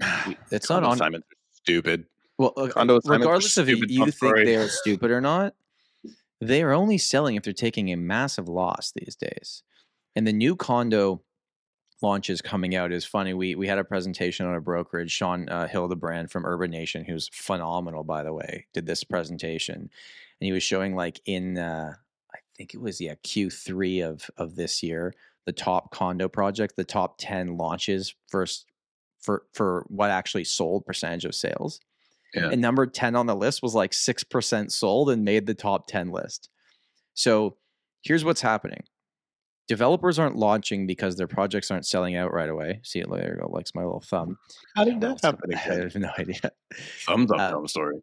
It's 0.50 0.68
not 0.68 0.82
on 0.82 0.94
assignments 0.94 1.26
are 1.30 1.36
stupid. 1.52 2.06
well 2.38 2.52
condo 2.52 2.96
assignments 2.96 3.06
are 3.06 3.12
regardless 3.12 3.56
of 3.58 3.68
if 3.68 3.76
stupid, 3.76 3.90
you 3.90 4.10
think 4.10 4.36
they're 4.44 4.68
stupid 4.68 5.10
or 5.10 5.20
not, 5.20 5.54
they 6.40 6.62
are 6.62 6.72
only 6.72 6.98
selling 6.98 7.36
if 7.36 7.42
they're 7.42 7.52
taking 7.52 7.92
a 7.92 7.96
massive 7.96 8.48
loss 8.48 8.92
these 8.94 9.14
days. 9.14 9.62
And 10.16 10.26
the 10.26 10.32
new 10.32 10.56
condo 10.56 11.22
launches 12.02 12.40
coming 12.40 12.74
out 12.74 12.92
is 12.92 13.04
funny. 13.04 13.34
We 13.34 13.54
we 13.54 13.66
had 13.66 13.78
a 13.78 13.84
presentation 13.84 14.46
on 14.46 14.54
a 14.54 14.60
brokerage. 14.60 15.10
Shaun 15.10 15.48
uh, 15.48 15.68
Hildebrand 15.68 16.30
from 16.30 16.44
Urbanation, 16.44 17.04
who's 17.04 17.28
phenomenal, 17.32 18.04
by 18.04 18.22
the 18.22 18.32
way, 18.32 18.66
did 18.72 18.86
this 18.86 19.04
presentation, 19.04 19.76
and 19.76 19.90
he 20.40 20.52
was 20.52 20.62
showing 20.62 20.94
like 20.94 21.20
in 21.26 21.58
uh, 21.58 21.94
I 22.34 22.38
think 22.56 22.74
it 22.74 22.80
was 22.80 23.00
yeah 23.00 23.14
Q 23.22 23.50
three 23.50 24.00
of 24.00 24.30
of 24.36 24.56
this 24.56 24.82
year 24.82 25.14
the 25.46 25.52
top 25.52 25.90
condo 25.90 26.28
project, 26.28 26.76
the 26.76 26.84
top 26.84 27.16
ten 27.18 27.56
launches 27.56 28.14
first 28.28 28.66
for 29.20 29.44
for 29.52 29.84
what 29.88 30.10
actually 30.10 30.44
sold 30.44 30.86
percentage 30.86 31.24
of 31.24 31.34
sales. 31.34 31.80
Yeah. 32.34 32.50
And 32.50 32.60
number 32.60 32.86
10 32.86 33.16
on 33.16 33.26
the 33.26 33.34
list 33.34 33.60
was 33.60 33.74
like 33.74 33.90
6% 33.90 34.70
sold 34.70 35.10
and 35.10 35.24
made 35.24 35.46
the 35.46 35.54
top 35.54 35.88
10 35.88 36.12
list. 36.12 36.48
So 37.14 37.56
here's 38.02 38.24
what's 38.24 38.40
happening. 38.40 38.84
Developers 39.70 40.18
aren't 40.18 40.34
launching 40.34 40.84
because 40.84 41.14
their 41.14 41.28
projects 41.28 41.70
aren't 41.70 41.86
selling 41.86 42.16
out 42.16 42.32
right 42.32 42.48
away. 42.48 42.80
See 42.82 42.98
it 42.98 43.08
there 43.08 43.36
you 43.36 43.40
go, 43.40 43.48
likes 43.52 43.72
my 43.72 43.84
little 43.84 44.00
thumb. 44.00 44.36
How 44.74 44.82
did 44.82 45.00
that 45.00 45.20
happen 45.22 45.54
I 45.54 45.60
again? 45.60 45.80
have 45.82 45.94
no 45.94 46.10
idea. 46.18 46.50
Thumbs 47.06 47.30
up, 47.30 47.38
Uh, 47.38 47.50
Tom 47.52 47.68
Storey. 47.68 48.02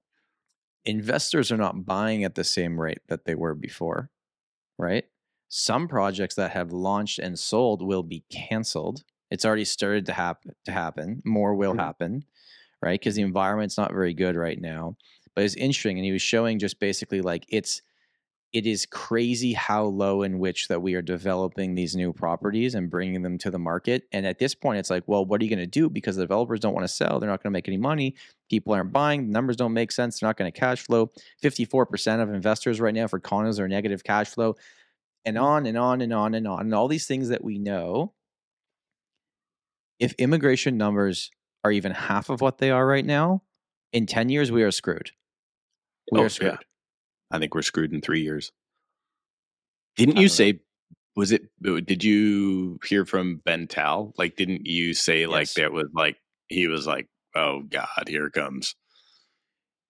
Investors 0.86 1.52
are 1.52 1.58
not 1.58 1.86
buying 1.86 2.24
at 2.24 2.36
the 2.36 2.46
same 2.46 2.80
rate 2.80 3.00
that 3.10 3.26
they 3.26 3.36
were 3.36 3.54
before, 3.54 4.10
right? 4.78 5.04
Some 5.50 5.90
projects 5.90 6.36
that 6.36 6.52
have 6.52 6.72
launched 6.72 7.20
and 7.20 7.38
sold 7.38 7.82
will 7.86 8.04
be 8.04 8.24
canceled. 8.32 9.04
It's 9.30 9.44
already 9.44 9.66
started 9.66 10.06
to 10.06 10.14
happen 10.14 10.56
to 10.64 10.72
happen. 10.72 11.22
More 11.26 11.54
will 11.54 11.74
Mhm. 11.74 11.80
happen, 11.80 12.26
right? 12.82 12.98
Because 12.98 13.16
the 13.16 13.24
environment's 13.24 13.78
not 13.78 13.92
very 13.92 14.14
good 14.14 14.38
right 14.38 14.62
now. 14.62 14.96
But 15.36 15.44
it's 15.44 15.56
interesting, 15.56 15.98
and 15.98 16.06
he 16.06 16.14
was 16.14 16.22
showing 16.22 16.60
just 16.60 16.80
basically 16.80 17.20
like 17.20 17.46
it's 17.50 17.82
it 18.58 18.66
is 18.66 18.88
crazy 18.88 19.54
how 19.54 19.84
low 19.84 20.24
in 20.24 20.40
which 20.40 20.68
that 20.68 20.82
we 20.82 20.96
are 20.96 21.02
developing 21.04 21.76
these 21.76 21.96
new 21.96 22.12
properties 22.12 22.74
and 22.74 22.90
bringing 22.90 23.22
them 23.22 23.38
to 23.38 23.52
the 23.52 23.60
market. 23.60 24.08
And 24.12 24.26
at 24.26 24.40
this 24.40 24.56
point, 24.56 24.80
it's 24.80 24.90
like, 24.90 25.04
well, 25.06 25.24
what 25.24 25.40
are 25.40 25.44
you 25.44 25.52
going 25.52 25.60
to 25.60 25.68
do? 25.68 25.92
Because 25.92 26.16
the 26.16 26.24
developers 26.24 26.60
don't 26.60 26.74
want 26.74 26.84
to 26.84 26.92
sell. 26.92 27.20
They're 27.20 27.30
not 27.30 27.44
going 27.44 27.52
to 27.52 27.56
make 27.56 27.68
any 27.68 27.78
money. 27.78 28.16
People 28.50 28.74
aren't 28.74 28.92
buying. 28.92 29.28
The 29.28 29.32
numbers 29.32 29.58
don't 29.58 29.74
make 29.74 29.92
sense. 29.92 30.20
They're 30.20 30.28
not 30.28 30.38
going 30.38 30.52
to 30.52 30.60
cash 30.60 30.82
flow. 30.82 31.12
54% 31.44 32.20
of 32.20 32.34
investors 32.34 32.82
right 32.82 32.96
now 32.96 33.06
for 33.06 33.20
condos 33.20 33.60
are 33.60 33.68
negative 33.68 34.04
cash 34.04 34.30
flow. 34.30 34.56
And 35.24 35.38
mm. 35.38 35.44
on 35.44 35.68
and 35.68 35.78
on 35.78 36.02
and 36.02 36.12
on 36.12 36.34
and 36.34 36.48
on. 36.48 36.62
And 36.62 36.74
all 36.74 36.88
these 36.88 37.06
things 37.06 37.30
that 37.30 37.44
we 37.44 37.60
know. 37.60 38.14
If 40.00 40.14
immigration 40.14 40.78
numbers 40.78 41.30
are 41.64 41.72
even 41.72 41.92
half 41.92 42.32
of 42.32 42.42
what 42.42 42.58
they 42.58 42.72
are 42.72 42.88
right 42.88 43.06
now, 43.06 43.44
in 43.94 44.08
10 44.08 44.30
years, 44.30 44.52
we 44.52 44.64
are 44.64 44.72
screwed. 44.72 45.12
We 46.12 46.22
Oh, 46.22 46.24
are 46.24 46.30
screwed. 46.30 46.54
yeah. 46.54 46.67
I 47.32 47.40
think 47.40 47.54
we're 47.56 47.62
screwed 47.62 47.94
in 47.94 48.02
three 48.02 48.22
years. 48.22 48.52
Didn't 49.96 50.16
you 50.16 50.16
don't 50.16 50.24
know. 50.24 50.28
say? 50.28 50.60
Was 51.16 51.32
it? 51.32 51.44
Did 51.62 52.04
you 52.04 52.80
hear 52.86 53.06
from 53.06 53.42
Ben 53.44 53.68
Tal? 53.68 54.14
Like, 54.18 54.36
didn't 54.36 54.66
you 54.68 54.94
say 54.94 55.26
like 55.26 55.48
Yes. 55.48 55.54
that 55.56 55.72
was 55.74 55.88
like 55.94 56.18
he 56.48 56.68
was 56.68 56.86
like, 56.86 57.08
oh 57.36 57.64
God, 57.64 58.08
here 58.08 58.28
it 58.28 58.34
comes. 58.34 58.76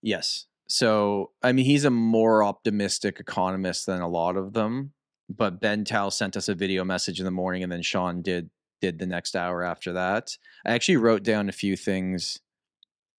Yes. 0.02 0.46
So, 0.70 1.32
I 1.44 1.52
mean, 1.52 1.66
he's 1.66 1.86
a 1.86 1.90
more 1.90 2.44
optimistic 2.44 3.20
economist 3.20 3.86
than 3.86 4.02
a 4.02 4.08
lot 4.08 4.36
of 4.38 4.54
them. 4.54 4.94
But 5.30 5.60
Ben 5.62 5.84
Tal 5.84 6.12
sent 6.12 6.38
us 6.38 6.48
a 6.50 6.56
video 6.56 6.84
message 6.86 7.20
in 7.20 7.26
the 7.26 7.32
morning, 7.32 7.62
and 7.64 7.72
then 7.72 7.82
Sean 7.82 8.22
did 8.22 8.50
did 8.80 9.00
the 9.00 9.06
next 9.06 9.36
hour 9.36 9.64
after 9.64 9.94
that. 9.94 10.30
I 10.66 10.72
actually 10.72 10.98
wrote 10.98 11.24
down 11.24 11.50
a 11.50 11.54
few 11.54 11.76
things 11.76 12.40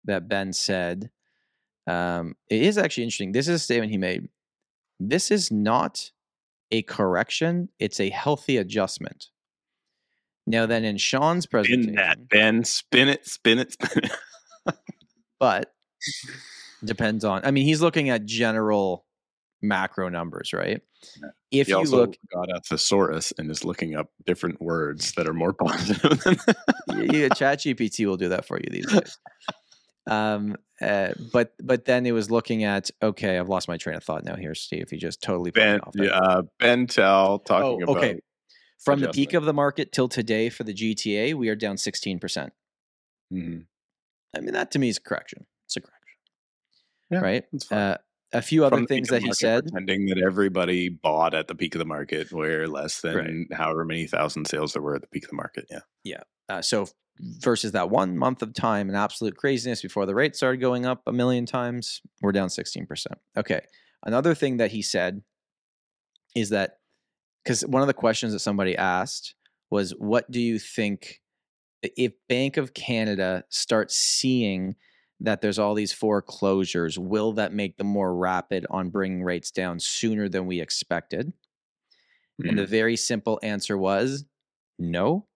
that 0.04 0.28
Ben 0.28 0.52
said. 0.54 1.11
Um, 1.88 2.35
it 2.51 2.62
is 2.62 2.79
actually 2.79 3.05
interesting. 3.05 3.33
This 3.33 3.48
is 3.48 3.55
a 3.57 3.59
statement 3.59 3.90
he 3.90 3.98
made. 3.98 4.29
This 5.01 5.31
is 5.31 5.51
not 5.51 6.11
a 6.70 6.83
correction; 6.83 7.68
it's 7.79 7.98
a 8.01 8.11
healthy 8.11 8.57
adjustment. 8.59 9.29
Now, 10.46 10.66
then, 10.66 10.85
in 10.85 10.96
Sean's 10.96 11.46
presentation, 11.46 11.83
Spin 11.85 11.94
that, 11.96 12.29
Ben. 12.29 12.64
Spin 12.64 13.09
it, 13.09 13.27
spin 13.27 13.59
it, 13.59 13.72
spin 13.72 14.05
it. 14.05 14.74
but 15.40 15.72
depends 16.85 17.24
on 17.24 17.40
i 17.44 17.51
mean 17.51 17.64
he's 17.64 17.81
looking 17.83 18.09
at 18.09 18.24
general 18.24 19.05
macro 19.62 20.09
numbers 20.09 20.53
right 20.53 20.81
Yeah. 21.20 21.29
if 21.51 21.66
he 21.66 21.72
you 21.72 21.83
look 21.83 22.16
got 22.33 22.48
a 22.57 22.61
thesaurus 22.61 23.33
and 23.37 23.51
is 23.51 23.64
looking 23.64 23.96
up 23.96 24.11
different 24.27 24.61
words 24.61 25.12
that 25.16 25.29
are 25.29 25.35
more 25.35 25.53
positive 25.64 26.20
than 26.22 26.37
yeah, 27.12 27.29
chat 27.31 27.59
gpt 27.61 28.07
will 28.07 28.16
do 28.16 28.29
that 28.29 28.44
for 28.46 28.59
you 28.59 28.68
these 28.70 28.87
days 28.87 29.18
um 30.09 30.57
uh, 30.81 31.12
but 31.33 31.53
but 31.62 31.85
then 31.87 32.07
it 32.07 32.12
was 32.12 32.31
looking 32.31 32.64
at 32.64 32.90
okay 33.03 33.38
i've 33.38 33.49
lost 33.49 33.68
my 33.68 33.77
train 33.77 33.97
of 33.97 34.05
thought 34.05 34.25
now 34.25 34.37
here 34.37 34.55
steve 34.55 34.90
you 34.92 34.99
just 34.99 35.21
totally 35.23 35.51
Ben. 35.51 35.81
off 35.81 35.92
there. 35.94 36.14
Uh, 36.14 36.42
Ben 36.59 36.87
Tal 36.87 37.38
talking 37.40 37.83
Oh, 37.83 37.92
about. 37.92 37.97
okay. 38.05 38.21
from 38.85 39.01
the 39.01 39.11
peak 39.11 39.35
of 39.35 39.44
the 39.44 39.53
market 39.53 39.92
till 39.92 40.09
today 40.09 40.49
for 40.51 40.64
the 40.64 40.73
gta 40.75 41.35
we 41.35 41.49
are 41.49 41.57
down 41.57 41.77
16% 41.77 42.51
Mhm. 43.33 43.66
i 44.37 44.40
mean 44.40 44.55
that 44.55 44.71
to 44.73 44.79
me 44.79 44.88
is 44.88 44.97
a 44.99 45.01
correction 45.01 45.47
it's 45.66 45.77
a 45.77 45.81
correction 45.81 46.18
Yeah, 47.11 47.21
right 47.21 47.44
uh, 47.71 47.97
a 48.33 48.42
few 48.42 48.64
other 48.64 48.77
From 48.77 48.87
things 48.87 49.09
that 49.09 49.23
he 49.23 49.33
said 49.33 49.64
pretending 49.64 50.07
that 50.07 50.18
everybody 50.18 50.88
bought 50.90 51.35
at 51.35 51.49
the 51.49 51.55
peak 51.55 51.75
of 51.75 51.79
the 51.79 51.87
market, 51.87 52.31
where 52.31 52.68
less 52.68 53.01
than 53.01 53.16
Right. 53.16 53.57
however 53.59 53.87
many 53.87 54.07
thousand 54.07 54.44
sales 54.47 54.75
there 54.75 54.83
were 54.83 54.97
at 54.97 55.01
the 55.01 55.07
peak 55.09 55.25
of 55.25 55.31
the 55.31 55.37
market. 55.37 55.64
Yeah, 55.71 55.81
Yeah, 56.05 56.23
Uh, 56.49 56.63
so 56.63 56.87
versus 57.21 57.73
that 57.73 57.91
one 57.91 58.17
month 58.17 58.43
of 58.43 58.55
time 58.55 58.89
and 58.89 58.97
absolute 58.97 59.37
craziness 59.37 59.83
before 59.83 60.07
the 60.07 60.15
rate 60.15 60.37
started 60.37 60.59
going 60.59 60.87
up 60.87 61.03
a 61.07 61.13
million 61.13 61.47
times, 61.47 62.01
we're 62.23 62.33
down 62.33 62.49
16%. 62.49 63.07
Okay. 63.37 63.61
Another 64.05 64.35
thing 64.35 64.59
that 64.59 64.71
he 64.71 64.83
said 64.83 65.23
is 66.35 66.51
that 66.51 66.79
because 67.43 67.63
one 67.63 67.83
of 67.83 67.89
the 67.89 67.95
questions 67.95 68.33
that 68.33 68.39
somebody 68.41 68.77
asked 68.77 69.35
was, 69.71 69.91
What 69.99 70.31
do 70.31 70.41
you 70.41 70.59
think 70.59 71.21
if 71.83 72.13
Bank 72.29 72.57
of 72.57 72.75
Canada 72.75 73.45
starts 73.49 73.97
seeing 73.97 74.77
that 75.21 75.41
there's 75.41 75.59
all 75.59 75.75
these 75.75 75.93
foreclosures, 75.93 76.99
will 76.99 77.33
that 77.33 77.53
make 77.53 77.77
them 77.77 77.89
more 77.89 78.15
rapid 78.15 78.67
on 78.71 78.91
bringing 78.91 79.25
rates 79.25 79.51
down 79.51 79.81
sooner 79.81 80.29
than 80.29 80.47
we 80.47 80.61
expected? 80.61 81.33
And 82.39 82.57
the 82.57 82.67
very 82.67 82.97
simple 82.97 83.41
answer 83.43 83.77
was 83.77 84.25
no. 84.79 85.27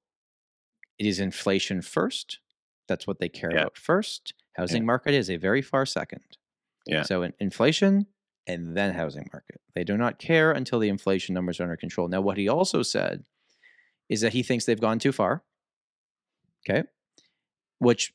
It 1.02 1.08
is 1.08 1.18
inflation 1.18 1.82
first. 1.82 2.38
That's 2.86 3.08
what 3.08 3.18
they 3.18 3.28
care 3.28 3.50
Yeah. 3.52 3.62
about 3.62 3.76
first. 3.76 4.34
Housing 4.52 4.86
market 4.86 5.14
is 5.14 5.28
a 5.28 5.36
very 5.36 5.60
far 5.60 5.84
second. 5.84 6.22
Yeah. 6.86 7.02
So 7.02 7.24
in 7.24 7.32
inflation 7.40 8.06
and 8.46 8.76
then 8.76 8.94
housing 8.94 9.28
market. 9.32 9.60
They 9.74 9.82
do 9.82 9.96
not 9.96 10.20
care 10.20 10.52
until 10.52 10.78
the 10.78 10.88
inflation 10.88 11.34
numbers 11.34 11.58
are 11.58 11.64
under 11.64 11.76
control. 11.76 12.06
Now, 12.06 12.20
what 12.20 12.36
he 12.38 12.46
also 12.48 12.84
said 12.84 13.24
is 14.08 14.20
that 14.20 14.32
he 14.32 14.44
thinks 14.44 14.64
they've 14.64 14.80
gone 14.80 15.00
too 15.00 15.10
far. 15.10 15.42
Okay. 16.70 16.84
Which 17.78 18.14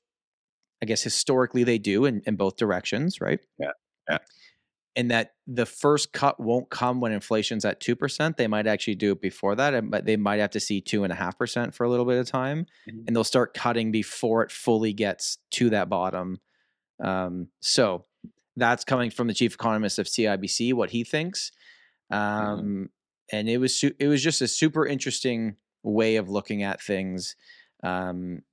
I 0.81 0.85
guess 0.85 1.03
historically 1.03 1.65
they 1.65 1.79
do 1.79 2.05
in, 2.05 2.21
in 2.25 2.37
both 2.37 2.55
directions, 2.55 3.19
right? 3.19 3.41
Yeah, 3.59 3.71
yeah. 4.09 4.19
And 4.97 5.11
that 5.11 5.35
the 5.45 5.65
first 5.65 6.11
cut 6.11 6.39
won't 6.39 6.69
come 6.69 6.99
when 6.99 7.11
inflation's 7.13 7.63
at 7.65 7.79
2%. 7.79 8.35
They 8.35 8.47
might 8.47 8.67
actually 8.67 8.95
do 8.95 9.11
it 9.13 9.21
before 9.21 9.55
that, 9.55 9.89
but 9.89 10.05
they 10.05 10.17
might 10.17 10.39
have 10.39 10.49
to 10.51 10.59
see 10.59 10.81
2.5% 10.81 11.73
for 11.73 11.85
a 11.85 11.89
little 11.89 12.03
bit 12.05 12.17
of 12.19 12.27
time. 12.27 12.65
Mhm. 12.89 13.03
And 13.07 13.15
they'll 13.15 13.23
start 13.23 13.53
cutting 13.53 13.91
before 13.91 14.41
it 14.43 14.51
fully 14.51 14.93
gets 14.93 15.37
to 15.51 15.69
that 15.69 15.87
bottom. 15.87 16.41
Um, 16.99 17.49
so 17.61 18.05
that's 18.55 18.83
coming 18.83 19.11
from 19.11 19.27
the 19.27 19.35
chief 19.35 19.53
economist 19.53 19.99
of 19.99 20.07
CIBC, 20.07 20.73
what 20.73 20.89
he 20.89 21.03
thinks. 21.03 21.51
Um, 22.09 22.89
And 23.31 23.49
it 23.49 23.57
was 23.57 23.77
su- 23.77 23.93
it 23.99 24.07
was 24.07 24.23
just 24.23 24.41
a 24.41 24.47
super 24.47 24.85
interesting 24.87 25.57
way 25.83 26.15
of 26.15 26.29
looking 26.29 26.63
at 26.63 26.81
things. 26.81 27.35
Um, 27.83 28.43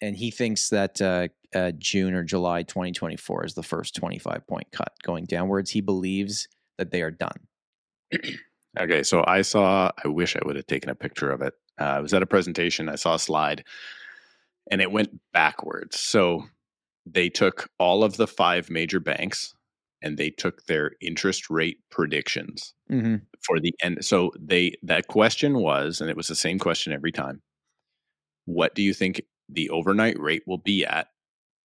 and 0.00 0.16
he 0.16 0.30
thinks 0.30 0.68
that 0.70 1.00
uh, 1.00 1.28
uh, 1.54 1.72
June 1.78 2.14
or 2.14 2.22
July 2.24 2.62
2024 2.62 3.44
is 3.46 3.54
the 3.54 3.62
first 3.62 3.94
25 3.96 4.46
point 4.46 4.66
cut 4.72 4.92
going 5.02 5.24
downwards. 5.24 5.70
He 5.70 5.80
believes 5.80 6.48
that 6.78 6.90
they 6.90 7.02
are 7.02 7.10
done. 7.10 7.46
Okay, 8.78 9.02
so 9.02 9.24
I 9.26 9.40
saw. 9.40 9.90
I 10.04 10.08
wish 10.08 10.36
I 10.36 10.40
would 10.44 10.56
have 10.56 10.66
taken 10.66 10.90
a 10.90 10.94
picture 10.94 11.30
of 11.30 11.40
it. 11.40 11.54
Uh, 11.80 11.84
I 11.84 12.00
was 12.00 12.12
at 12.12 12.22
a 12.22 12.26
presentation. 12.26 12.90
I 12.90 12.96
saw 12.96 13.14
a 13.14 13.18
slide, 13.18 13.64
and 14.70 14.82
it 14.82 14.92
went 14.92 15.18
backwards. 15.32 15.98
So 15.98 16.44
they 17.06 17.30
took 17.30 17.70
all 17.78 18.04
of 18.04 18.18
the 18.18 18.26
five 18.26 18.68
major 18.68 19.00
banks, 19.00 19.54
and 20.02 20.18
they 20.18 20.28
took 20.28 20.66
their 20.66 20.90
interest 21.00 21.48
rate 21.48 21.78
predictions 21.90 22.74
Mm-hmm. 22.90 23.16
for 23.46 23.58
the 23.60 23.72
end. 23.82 24.04
So 24.04 24.30
they 24.38 24.74
that 24.82 25.06
question 25.06 25.58
was, 25.58 26.02
and 26.02 26.10
it 26.10 26.16
was 26.16 26.28
the 26.28 26.34
same 26.34 26.58
question 26.58 26.92
every 26.92 27.12
time. 27.12 27.40
What 28.44 28.74
do 28.74 28.82
you 28.82 28.92
think 28.92 29.22
the 29.48 29.70
overnight 29.70 30.18
rate 30.18 30.42
will 30.46 30.58
be 30.58 30.84
at 30.84 31.08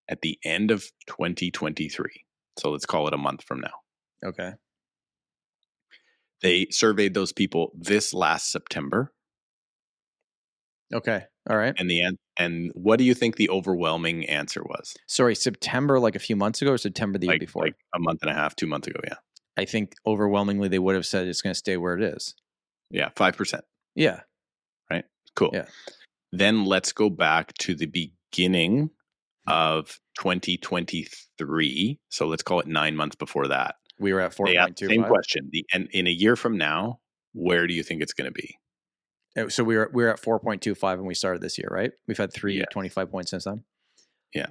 at 0.08 0.20
the 0.22 0.38
end 0.44 0.70
of 0.70 0.84
2023? 1.08 2.10
So 2.58 2.70
let's 2.70 2.86
call 2.86 3.06
it 3.08 3.14
a 3.14 3.18
month 3.18 3.42
from 3.44 3.60
now. 3.60 3.72
Okay. 4.24 4.52
They 6.42 6.66
surveyed 6.70 7.14
those 7.14 7.32
people 7.32 7.72
this 7.78 8.14
last 8.14 8.50
September, 8.50 9.12
Okay. 10.92 11.22
All 11.48 11.56
right. 11.56 11.74
and 11.78 11.88
the 11.88 12.00
an- 12.00 12.18
and 12.38 12.70
what 12.74 12.98
do 12.98 13.04
you 13.04 13.14
think 13.14 13.36
the 13.36 13.50
overwhelming 13.50 14.26
answer 14.28 14.62
was? 14.64 14.96
Sorry, 15.06 15.34
September, 15.34 16.00
like 16.00 16.16
a 16.16 16.20
few 16.20 16.36
months 16.36 16.62
ago, 16.62 16.72
or 16.72 16.78
September 16.78 17.18
the 17.18 17.26
year 17.28 17.38
before? 17.38 17.64
like 17.64 17.76
a 17.94 17.98
month 18.00 18.22
and 18.22 18.30
a 18.30 18.34
half, 18.34 18.56
two 18.56 18.66
months 18.66 18.88
ago. 18.88 18.98
Yeah, 19.04 19.16
I 19.56 19.66
think 19.66 19.92
overwhelmingly 20.06 20.68
they 20.68 20.78
would 20.78 20.94
have 20.94 21.06
said 21.06 21.26
it's 21.28 21.42
going 21.42 21.52
to 21.52 21.58
stay 21.58 21.76
where 21.76 21.96
it 21.96 22.02
is. 22.02 22.34
yeah, 22.90 23.10
five 23.16 23.36
percent. 23.36 23.64
Yeah. 23.94 24.20
Right? 24.90 25.04
Cool. 25.36 25.50
Yeah. 25.52 25.66
Then 26.32 26.64
let's 26.64 26.92
go 26.92 27.10
back 27.10 27.52
to 27.58 27.74
the 27.74 27.86
beginning 27.86 28.90
of 29.46 29.98
2023. 30.18 31.98
So 32.08 32.26
let's 32.26 32.42
call 32.42 32.60
it 32.60 32.66
nine 32.66 32.94
months 32.96 33.16
before 33.16 33.48
that. 33.48 33.76
We 33.98 34.12
were 34.12 34.20
at 34.20 34.36
They 34.44 34.56
asked 34.56 34.76
the 34.76 34.86
4.25. 34.86 34.88
same 34.88 35.04
question. 35.04 35.48
The 35.52 35.64
and 35.74 35.88
in 35.92 36.06
a 36.06 36.10
year 36.10 36.36
from 36.36 36.56
now, 36.56 37.00
where 37.32 37.66
do 37.66 37.74
you 37.74 37.82
think 37.82 38.00
it's 38.02 38.12
going 38.14 38.32
to 38.32 38.32
be? 38.32 38.56
Uh, 39.36 39.48
So 39.48 39.62
we 39.64 39.76
were 39.76 39.90
we 39.92 40.02
were 40.04 40.10
at 40.10 40.20
4.25 40.20 40.82
when 40.98 41.06
we 41.06 41.14
started 41.14 41.42
this 41.42 41.58
year, 41.58 41.68
right? 41.70 41.92
We've 42.06 42.16
had 42.18 42.32
three 42.32 42.58
Yeah. 42.58 42.64
25 42.72 43.10
points 43.10 43.30
since 43.30 43.44
then. 43.44 43.64
Yeah. 44.34 44.50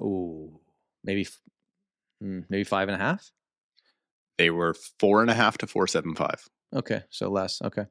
Oh, 0.00 0.60
maybe 1.04 1.26
mm, 2.22 2.44
maybe 2.48 2.64
five 2.64 2.88
and 2.88 3.00
a 3.00 3.04
half. 3.04 3.30
They 4.38 4.50
were 4.50 4.74
four 5.00 5.22
and 5.22 5.30
a 5.30 5.34
half 5.34 5.58
to 5.58 5.66
four 5.66 5.86
seven 5.86 6.14
five. 6.14 6.44
Okay, 6.74 7.02
so 7.10 7.30
less. 7.30 7.60
Okay. 7.62 7.84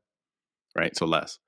right? 0.75 0.95
So 0.95 1.05
less. 1.05 1.39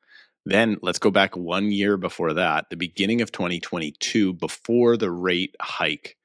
Then 0.48 0.78
let's 0.82 0.98
go 0.98 1.12
back 1.12 1.36
one 1.36 1.72
year 1.72 1.98
before 1.98 2.34
that, 2.34 2.70
the 2.70 2.78
beginning 2.78 3.20
of 3.20 3.34
2022, 3.34 4.34
before 4.34 4.96
the 4.96 5.12
rate 5.12 5.54
hike 5.62 6.16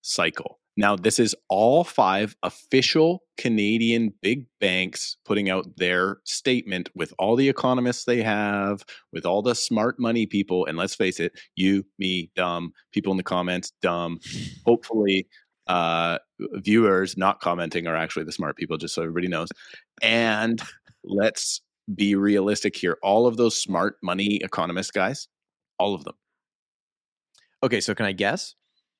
cycle. 0.00 0.58
Now, 0.78 0.96
this 0.96 1.18
is 1.18 1.36
all 1.50 1.84
five 1.84 2.34
official 2.42 3.24
Canadian 3.36 4.14
big 4.22 4.46
banks 4.58 5.18
putting 5.26 5.50
out 5.50 5.66
their 5.76 6.16
statement 6.24 6.88
with 6.94 7.12
all 7.18 7.36
the 7.36 7.50
economists 7.50 8.04
they 8.04 8.22
have, 8.22 8.86
with 9.12 9.26
all 9.26 9.42
the 9.42 9.54
smart 9.54 10.00
money 10.00 10.24
people. 10.24 10.64
And 10.64 10.78
let's 10.78 10.94
face 10.94 11.20
it, 11.20 11.38
you, 11.54 11.84
me, 11.98 12.30
dumb, 12.34 12.72
people 12.90 13.10
in 13.10 13.18
the 13.18 13.22
comments, 13.22 13.72
dumb. 13.82 14.18
Hopefully, 14.64 15.28
uh, 15.66 16.16
viewers 16.54 17.18
not 17.18 17.40
commenting 17.40 17.86
are 17.86 17.96
actually 17.96 18.24
the 18.24 18.32
smart 18.32 18.56
people, 18.56 18.78
just 18.78 18.94
so 18.94 19.02
everybody 19.02 19.28
knows. 19.28 19.48
And 20.00 20.62
let's 21.04 21.60
be 21.94 22.14
realistic 22.14 22.76
here. 22.76 22.98
All 23.02 23.26
of 23.26 23.36
those 23.36 23.60
smart 23.60 23.96
money 24.02 24.36
economist 24.42 24.92
guys, 24.92 25.28
all 25.78 25.94
of 25.94 26.04
them, 26.04 26.14
Okay, 27.62 27.80
so 27.80 27.94
can 27.94 28.06
I 28.06 28.12
guess? 28.12 28.54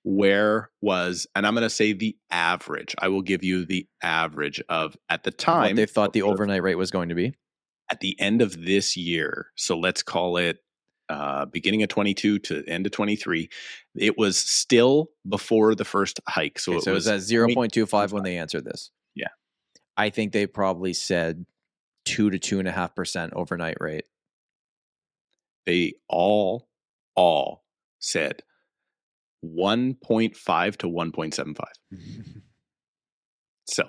where 0.05 0.70
was, 0.81 1.27
and 1.35 1.46
I'm 1.46 1.55
going 1.55 1.64
to 1.64 1.70
say 1.70 1.92
the 1.92 2.16
average. 2.31 2.94
I 2.98 3.09
will 3.09 3.20
give 3.20 3.44
you 3.44 3.66
the 3.66 3.87
average 4.03 4.62
of 4.68 4.96
at 5.11 5.22
the 5.24 5.31
What 5.31 5.38
time 5.38 5.77
they 5.77 5.85
thought 5.87 6.12
the 6.14 6.22
overnight 6.22 6.62
rate 6.62 6.77
was 6.77 6.90
going 6.90 7.09
to 7.11 7.14
be? 7.14 7.35
at 7.90 8.01
the 8.01 8.18
end 8.20 8.42
of 8.42 8.64
this 8.66 8.96
year. 8.98 9.46
So 9.57 9.79
let's 9.79 10.03
call 10.03 10.37
it 10.37 10.59
uh, 11.09 11.46
beginning 11.46 11.83
of 11.83 11.88
22 11.88 12.38
to 12.40 12.62
end 12.66 12.85
of 12.85 12.92
23. 12.92 13.48
It 13.96 14.18
was 14.18 14.37
still 14.38 15.09
before 15.27 15.74
the 15.74 15.87
first 15.87 16.20
hike. 16.29 16.59
So 16.59 16.72
Okay, 16.72 16.79
it 16.79 16.83
so 16.85 16.90
it 16.90 16.94
was 16.94 17.07
was 17.07 17.12
at 17.14 17.20
zero 17.20 17.48
point 17.55 17.72
two 17.72 17.87
five 17.87 18.12
when 18.12 18.24
they 18.24 18.37
answered 18.37 18.64
this. 18.66 18.90
Yeah. 19.14 19.29
I 19.96 20.11
think 20.11 20.33
they 20.33 20.46
probably 20.46 20.92
said 20.92 21.46
two 22.09 22.31
to 22.31 22.38
two 22.38 22.59
and 22.59 22.68
a 22.68 22.73
half 22.73 22.94
percent 22.94 23.33
overnight 23.35 23.77
rate. 23.81 24.05
they 25.66 25.94
all 26.09 26.68
all 27.14 27.64
said 28.01 28.42
1.5 29.44 30.77
to 30.79 30.87
1.75 30.87 31.57
so 33.66 33.85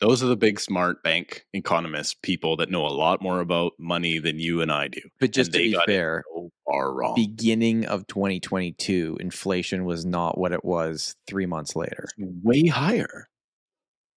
those 0.00 0.22
are 0.22 0.26
the 0.26 0.36
big 0.36 0.58
smart 0.58 1.02
bank 1.02 1.44
economists 1.52 2.14
people 2.22 2.56
that 2.56 2.70
know 2.70 2.84
a 2.86 2.88
lot 2.88 3.22
more 3.22 3.40
about 3.40 3.72
money 3.78 4.18
than 4.18 4.38
you 4.38 4.60
and 4.60 4.72
i 4.72 4.88
do 4.88 5.00
But 5.20 5.32
just 5.32 5.54
And 5.54 5.72
to 5.72 5.78
be 5.78 5.78
fair, 5.86 6.24
so 6.34 6.50
far 6.66 6.92
wrong 6.94 7.14
beginning 7.14 7.86
of 7.86 8.06
2022, 8.06 9.18
inflation 9.20 9.84
was 9.84 10.04
not 10.04 10.36
what 10.38 10.52
it 10.52 10.64
was 10.64 11.14
three 11.26 11.46
months 11.46 11.76
later. 11.76 12.08
way 12.18 12.66
higher 12.66 13.28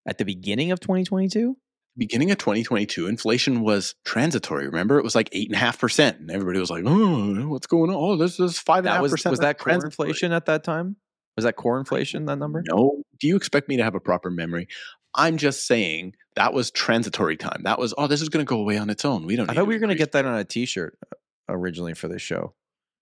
At 0.07 0.18
the 0.18 0.24
beginning 0.24 0.70
of 0.72 0.80
2022, 0.80 1.57
beginning 1.96 2.30
of 2.30 2.38
2022 2.38 3.07
inflation 3.07 3.61
was 3.61 3.94
transitory 4.04 4.66
remember 4.66 4.98
it 4.98 5.04
was 5.04 5.14
like 5.14 5.30
8.5% 5.30 6.18
and 6.18 6.30
everybody 6.30 6.59
was 6.59 6.70
like 6.70 6.83
oh 6.87 7.48
what's 7.48 7.66
going 7.66 7.90
on 7.90 7.96
oh 7.96 8.16
this 8.16 8.40
is 8.40 8.59
5.5% 8.59 9.00
was 9.00 9.24
was 9.24 9.38
that 9.40 9.59
core 9.59 9.85
inflation 9.85 10.33
at 10.33 10.46
that 10.46 10.64
time? 10.64 10.96
Was 11.37 11.44
that 11.44 11.57
core 11.57 11.78
inflation 11.78 12.26
that 12.26 12.37
number? 12.37 12.62
No. 12.68 13.02
Do 13.18 13.26
you 13.26 13.37
expect 13.37 13.68
me 13.68 13.76
to 13.76 13.85
have 13.85 13.94
a 13.94 14.00
proper 14.00 14.30
memory? 14.30 14.68
I'm 15.14 15.37
just 15.37 15.66
saying 15.66 16.14
that 16.37 16.52
was 16.52 16.70
transitory 16.70 17.37
time. 17.37 17.62
That 17.64 17.78
was, 17.78 17.94
oh, 17.96 18.07
this 18.07 18.20
is 18.20 18.28
going 18.28 18.44
to 18.44 18.48
go 18.48 18.59
away 18.59 18.78
on 18.78 18.90
its 18.90 19.04
own. 19.04 19.26
We 19.26 19.37
don't. 19.37 19.48
I 19.48 19.52
need 19.52 19.59
thought 19.59 19.66
we 19.66 19.74
were 19.74 19.80
going 19.80 19.90
to 19.90 19.96
get 19.96 20.12
that 20.12 20.24
on 20.24 20.37
a 20.37 20.44
T-shirt 20.44 20.98
uh, 21.04 21.16
originally 21.48 21.94
for 21.94 22.09
this 22.09 22.22
show. 22.22 22.54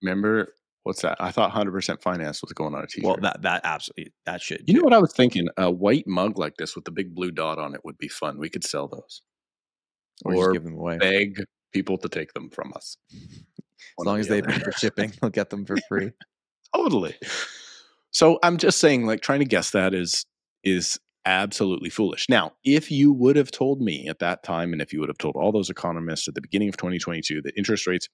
Remember 0.03 0.55
what's 0.85 1.03
that? 1.03 1.17
I 1.21 1.31
thought 1.31 1.53
100% 1.53 2.03
finance 2.03 2.43
was 2.43 2.53
going 2.53 2.75
on 2.75 2.83
a 2.83 2.87
t-shirt. 2.87 3.05
Well, 3.05 3.17
that 3.23 3.43
that 3.43 3.61
absolutely 3.65 4.13
that 4.27 4.41
should. 4.43 4.63
you 4.67 4.75
know 4.75 4.83
what 4.83 4.93
I 4.93 4.99
was 4.99 5.13
thinking? 5.13 5.49
A 5.57 5.71
white 5.71 6.07
mug 6.07 6.39
like 6.39 6.57
this 6.57 6.75
with 6.75 6.85
the 6.85 6.91
big 6.91 7.15
blue 7.15 7.31
dot 7.31 7.59
on 7.59 7.75
it 7.75 7.81
would 7.85 7.99
be 7.99 8.09
fun. 8.09 8.39
We 8.39 8.49
could 8.49 8.65
sell 8.65 8.89
those 8.89 9.23
Or, 10.25 10.35
or 10.35 10.53
give 10.53 10.65
them 10.65 10.75
away. 10.75 10.99
beg 10.99 11.43
people 11.73 11.99
to 11.99 12.09
take 12.09 12.33
them 12.35 12.51
from 12.51 12.73
us. 12.75 12.97
As 14.01 14.07
long 14.07 14.21
as 14.21 14.29
they 14.29 14.41
pay 14.43 14.59
for 14.59 14.73
shipping, 14.73 15.13
they'll 15.21 15.31
get 15.31 15.51
them 15.51 15.65
for 15.67 15.77
free. 15.89 16.13
totally. 16.75 17.15
So 18.11 18.39
I'm 18.43 18.57
just 18.57 18.79
saying, 18.79 19.07
like, 19.07 19.21
trying 19.23 19.41
to 19.41 19.45
guess 19.45 19.71
that 19.71 19.93
is 19.95 20.25
is 20.65 20.99
absolutely 21.27 21.91
foolish. 21.91 22.29
Now, 22.29 22.53
if 22.65 22.91
you 22.91 23.13
would 23.13 23.37
have 23.37 23.51
told 23.51 23.81
me 23.81 24.09
at 24.09 24.19
that 24.21 24.43
time, 24.45 24.73
and 24.73 24.81
if 24.81 24.93
you 24.93 25.01
would 25.01 25.09
have 25.09 25.19
told 25.19 25.37
all 25.37 25.53
those 25.53 25.71
economists 25.71 26.29
at 26.29 26.35
the 26.35 26.41
beginning 26.41 26.69
of 26.69 26.77
2022 26.77 27.43
that 27.43 27.57
interest 27.57 27.87
rates 27.87 28.09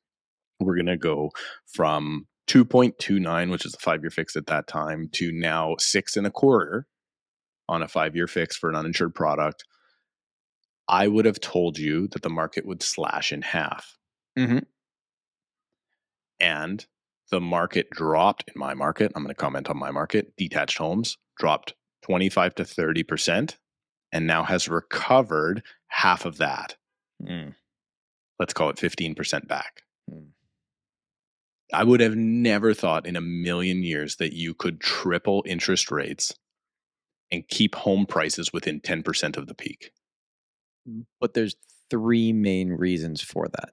were 0.60 0.74
going 0.74 0.86
to 0.86 0.96
go 0.96 1.30
from 1.66 2.26
2.29, 2.48 3.50
which 3.50 3.64
is 3.64 3.72
the 3.72 3.78
five 3.78 4.02
year 4.02 4.10
fix 4.10 4.36
at 4.36 4.46
that 4.46 4.66
time, 4.66 5.08
to 5.12 5.30
now 5.32 5.76
six 5.78 6.16
and 6.16 6.26
a 6.26 6.30
quarter 6.30 6.86
on 7.68 7.82
a 7.82 7.88
five 7.88 8.16
year 8.16 8.26
fix 8.26 8.56
for 8.56 8.70
an 8.70 8.76
uninsured 8.76 9.14
product, 9.14 9.64
I 10.88 11.06
would 11.06 11.26
have 11.26 11.40
told 11.40 11.78
you 11.78 12.08
that 12.08 12.22
the 12.22 12.30
market 12.30 12.66
would 12.66 12.82
slash 12.82 13.30
in 13.30 13.42
half. 13.42 13.96
Mhm. 14.36 14.64
And 16.40 16.86
the 17.30 17.40
market 17.40 17.90
dropped 17.90 18.44
in 18.48 18.54
my 18.58 18.72
market. 18.72 19.12
I'm 19.14 19.22
going 19.22 19.34
to 19.34 19.40
comment 19.40 19.68
on 19.68 19.78
my 19.78 19.90
market. 19.90 20.34
Detached 20.36 20.78
homes 20.78 21.18
dropped 21.38 21.74
25 22.02 22.54
to 22.54 22.64
30% 22.64 23.58
and 24.12 24.26
now 24.26 24.44
has 24.44 24.68
recovered 24.68 25.62
half 25.88 26.24
of 26.24 26.38
that. 26.38 26.76
Mm. 27.22 27.54
Let's 28.38 28.54
call 28.54 28.70
it 28.70 28.76
15% 28.76 29.46
back. 29.46 29.82
Hmm. 30.08 30.28
I 31.72 31.84
would 31.84 32.00
have 32.00 32.16
never 32.16 32.72
thought 32.72 33.06
in 33.06 33.16
a 33.16 33.20
million 33.20 33.82
years 33.82 34.16
that 34.16 34.32
you 34.32 34.54
could 34.54 34.80
triple 34.80 35.44
interest 35.46 35.90
rates 35.90 36.34
and 37.30 37.46
keep 37.48 37.74
home 37.74 38.06
prices 38.06 38.52
within 38.52 38.80
10% 38.80 39.36
of 39.36 39.46
the 39.46 39.54
peak. 39.54 39.92
Mm, 40.88 41.04
but 41.20 41.34
there's 41.34 41.56
three 41.90 42.32
main 42.32 42.70
reasons 42.70 43.20
for 43.20 43.48
that. 43.48 43.70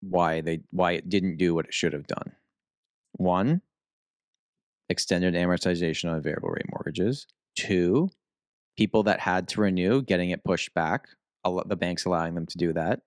Why 0.00 0.40
they 0.40 0.60
why 0.70 0.92
it 0.92 1.08
didn't 1.08 1.38
do 1.38 1.54
what 1.54 1.66
it 1.66 1.74
should 1.74 1.92
have 1.92 2.06
done. 2.06 2.32
One, 3.12 3.62
extended 4.88 5.34
amortization 5.34 6.10
on 6.12 6.22
variable 6.22 6.50
rate 6.50 6.70
mortgages. 6.70 7.26
Two, 7.56 8.10
people 8.76 9.02
that 9.04 9.18
had 9.18 9.48
to 9.48 9.60
renew 9.60 10.02
getting 10.02 10.30
it 10.30 10.44
pushed 10.44 10.72
back, 10.74 11.08
the 11.44 11.76
banks 11.76 12.04
allowing 12.04 12.34
them 12.34 12.46
to 12.46 12.58
do 12.58 12.72
that. 12.74 13.00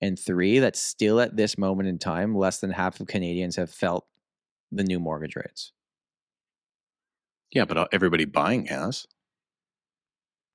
And 0.00 0.18
three, 0.18 0.60
that 0.60 0.76
still 0.76 1.20
at 1.20 1.36
this 1.36 1.58
moment 1.58 1.88
in 1.88 1.98
time, 1.98 2.36
less 2.36 2.60
than 2.60 2.70
half 2.70 3.00
of 3.00 3.08
Canadians 3.08 3.56
have 3.56 3.70
felt 3.70 4.06
the 4.70 4.84
new 4.84 5.00
mortgage 5.00 5.34
rates. 5.34 5.72
Yeah, 7.52 7.64
but 7.64 7.78
uh, 7.78 7.86
everybody 7.92 8.24
buying 8.24 8.66
has. 8.66 9.06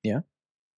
Yeah. 0.02 0.20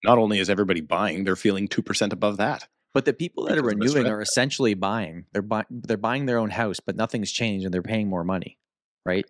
Not 0.05 0.19
only 0.19 0.39
is 0.39 0.51
everybody 0.51 0.81
buying, 0.81 1.25
they're 1.25 1.37
feeling 1.37 1.69
2% 1.69 2.13
above 2.13 2.39
that. 2.39 2.69
But 2.95 3.05
the 3.05 3.13
people 3.13 3.45
that 3.45 3.59
are 3.59 3.63
Because 3.63 3.79
this 3.79 3.95
renewing 3.95 4.11
are 4.11 4.23
essentially 4.23 4.75
buying. 4.75 5.27
They're 5.33 5.43
buying. 5.43 5.67
They're 5.71 5.99
buying 5.99 6.25
their 6.25 6.39
own 6.39 6.49
house, 6.49 6.81
but 6.81 6.97
nothing's 6.97 7.31
changed, 7.31 7.67
and 7.67 7.75
they're 7.75 7.83
paying 7.83 8.09
more 8.09 8.25
money, 8.25 8.59
right? 9.05 9.27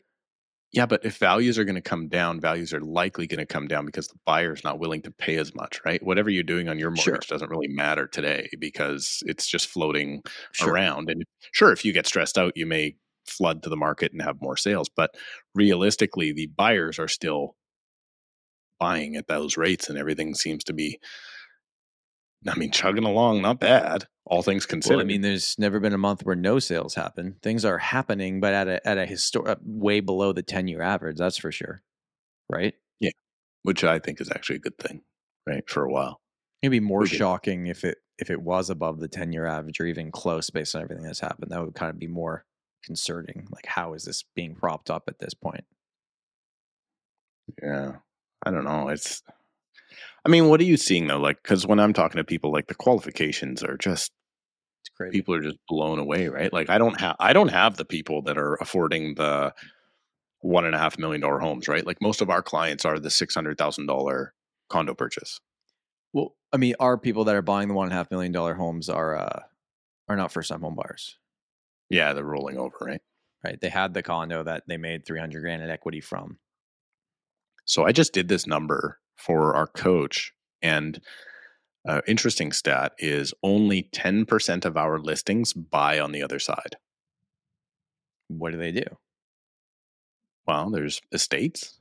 Yeah, 0.72 0.84
but 0.86 1.04
if 1.04 1.16
values 1.18 1.58
are 1.58 1.64
going 1.64 1.76
to 1.76 1.80
come 1.80 2.08
down, 2.08 2.40
values 2.40 2.74
are 2.74 2.80
likely 2.80 3.26
going 3.26 3.38
to 3.38 3.46
come 3.46 3.66
down 3.68 3.86
because 3.86 4.08
the 4.08 4.18
buyer's 4.26 4.64
not 4.64 4.78
willing 4.78 5.00
to 5.02 5.10
pay 5.10 5.36
as 5.36 5.54
much, 5.54 5.80
right? 5.84 6.02
Whatever 6.02 6.28
you're 6.28 6.42
doing 6.42 6.68
on 6.68 6.78
your 6.78 6.90
Sure. 6.94 7.16
mortgage 7.16 7.28
doesn't 7.28 7.48
really 7.50 7.68
matter 7.68 8.06
today 8.06 8.48
because 8.58 9.22
it's 9.26 9.46
just 9.46 9.68
floating 9.68 10.22
Sure. 10.52 10.76
around. 10.76 11.08
And 11.08 11.24
sure, 11.52 11.72
if 11.72 11.84
you 11.84 11.92
get 11.92 12.06
stressed 12.06 12.36
out, 12.36 12.52
you 12.56 12.66
may 12.66 12.96
flood 13.26 13.62
to 13.62 13.68
the 13.70 13.76
market 13.76 14.12
and 14.12 14.20
have 14.22 14.40
more 14.42 14.56
sales. 14.56 14.88
But 14.88 15.14
realistically, 15.54 16.32
the 16.32 16.46
buyers 16.48 16.98
are 16.98 17.08
still 17.08 17.56
buying 18.78 19.16
at 19.16 19.26
those 19.26 19.56
rates, 19.56 19.88
and 19.88 19.98
everything 19.98 20.34
seems 20.34 20.62
to 20.64 20.72
be, 20.74 21.00
I 22.48 22.54
mean, 22.56 22.70
chugging 22.70 23.04
along, 23.04 23.42
not 23.42 23.60
bad, 23.60 24.06
all 24.24 24.42
things 24.42 24.66
considered. 24.66 24.96
Well, 24.96 25.04
I 25.04 25.06
mean, 25.06 25.22
there's 25.22 25.56
never 25.58 25.80
been 25.80 25.92
a 25.92 25.98
month 25.98 26.24
where 26.24 26.36
no 26.36 26.58
sales 26.58 26.94
happen. 26.94 27.36
Things 27.42 27.64
are 27.64 27.78
happening, 27.78 28.40
but 28.40 28.54
at 28.54 28.68
a 28.68 28.86
at 28.86 28.98
a 28.98 29.06
historic 29.06 29.58
uh, 29.58 29.60
way 29.64 30.00
below 30.00 30.32
the 30.32 30.42
ten 30.42 30.68
year 30.68 30.82
average. 30.82 31.18
That's 31.18 31.38
for 31.38 31.52
sure, 31.52 31.82
right? 32.50 32.74
Yeah, 33.00 33.10
which 33.62 33.84
I 33.84 33.98
think 33.98 34.20
is 34.20 34.30
actually 34.30 34.56
a 34.56 34.60
good 34.60 34.78
thing, 34.78 35.02
right? 35.46 35.68
For 35.68 35.84
a 35.84 35.90
while. 35.90 36.20
It'd 36.62 36.72
be 36.72 36.80
more 36.80 37.06
shocking 37.06 37.66
if 37.66 37.84
it 37.84 37.98
if 38.18 38.30
it 38.30 38.40
was 38.40 38.70
above 38.70 39.00
the 39.00 39.08
ten 39.08 39.32
year 39.32 39.46
average 39.46 39.80
or 39.80 39.86
even 39.86 40.10
close 40.10 40.50
based 40.50 40.74
on 40.74 40.82
everything 40.82 41.04
that's 41.04 41.20
happened. 41.20 41.52
That 41.52 41.64
would 41.64 41.74
kind 41.74 41.90
of 41.90 41.98
be 41.98 42.08
more 42.08 42.44
concerning. 42.84 43.46
Like, 43.50 43.66
how 43.66 43.94
is 43.94 44.04
this 44.04 44.24
being 44.34 44.54
propped 44.54 44.90
up 44.90 45.04
at 45.08 45.18
this 45.18 45.34
point? 45.34 45.64
Yeah. 47.62 47.96
I 48.44 48.50
don't 48.50 48.64
know. 48.64 48.88
It's, 48.88 49.22
I 50.26 50.28
mean, 50.28 50.48
what 50.48 50.60
are 50.60 50.64
you 50.64 50.76
seeing 50.76 51.06
though? 51.06 51.20
Like, 51.20 51.40
because 51.42 51.66
when 51.66 51.78
I'm 51.78 51.92
talking 51.92 52.18
to 52.18 52.24
people, 52.24 52.52
like 52.52 52.66
the 52.66 52.74
qualifications 52.74 53.62
are 53.62 53.76
just, 53.76 54.10
It's 54.82 54.90
crazy. 54.96 55.12
people 55.12 55.34
are 55.36 55.40
just 55.40 55.58
blown 55.68 56.00
away, 56.00 56.26
right? 56.28 56.52
Like, 56.52 56.68
I 56.68 56.78
don't 56.78 57.00
have, 57.00 57.14
I 57.20 57.32
don't 57.32 57.48
have 57.50 57.76
the 57.76 57.84
people 57.84 58.22
that 58.22 58.36
are 58.36 58.56
affording 58.56 59.14
the 59.14 59.54
one 60.40 60.64
and 60.64 60.74
a 60.74 60.78
half 60.78 60.98
million 60.98 61.20
dollar 61.20 61.38
homes, 61.38 61.68
right? 61.68 61.86
Like, 61.86 62.02
most 62.02 62.20
of 62.20 62.28
our 62.28 62.42
clients 62.42 62.84
are 62.84 62.98
the 62.98 63.08
$600,000 63.08 64.26
condo 64.68 64.94
purchase. 64.94 65.40
Well, 66.12 66.34
I 66.52 66.56
mean, 66.56 66.74
our 66.80 66.98
people 66.98 67.24
that 67.24 67.36
are 67.36 67.42
buying 67.42 67.68
the 67.68 67.74
one 67.74 67.86
and 67.86 67.92
a 67.92 67.96
half 67.96 68.10
million 68.10 68.32
dollar 68.32 68.54
homes 68.54 68.88
are 68.88 69.16
uh 69.16 69.40
are 70.08 70.16
not 70.16 70.32
first 70.32 70.48
time 70.50 70.60
home 70.62 70.74
buyers, 70.76 71.18
Yeah. 71.90 72.12
They're 72.14 72.24
rolling 72.24 72.58
over, 72.58 72.76
right? 72.80 73.00
right? 73.44 73.60
They 73.60 73.68
had 73.68 73.94
the 73.94 74.02
condo 74.02 74.42
that 74.44 74.64
they 74.66 74.76
made 74.76 75.04
three 75.06 75.20
hundred 75.20 75.42
grand 75.42 75.62
in 75.62 75.70
equity 75.70 76.00
from. 76.00 76.38
So 77.64 77.84
I 77.84 77.92
just 77.92 78.12
did 78.12 78.28
this 78.28 78.46
number 78.46 78.98
for 79.16 79.54
our 79.54 79.66
coach, 79.66 80.32
and 80.62 81.00
uh, 81.86 82.00
interesting 82.06 82.52
stat 82.52 82.92
is 82.98 83.32
only 83.42 83.88
10% 83.92 84.64
of 84.64 84.76
our 84.76 84.98
listings 84.98 85.52
buy 85.52 86.00
on 86.00 86.12
the 86.12 86.22
other 86.22 86.38
side. 86.38 86.76
What 88.28 88.52
do 88.52 88.58
they 88.58 88.72
do? 88.72 88.84
Well, 90.46 90.70
there's 90.70 91.00
estates, 91.12 91.80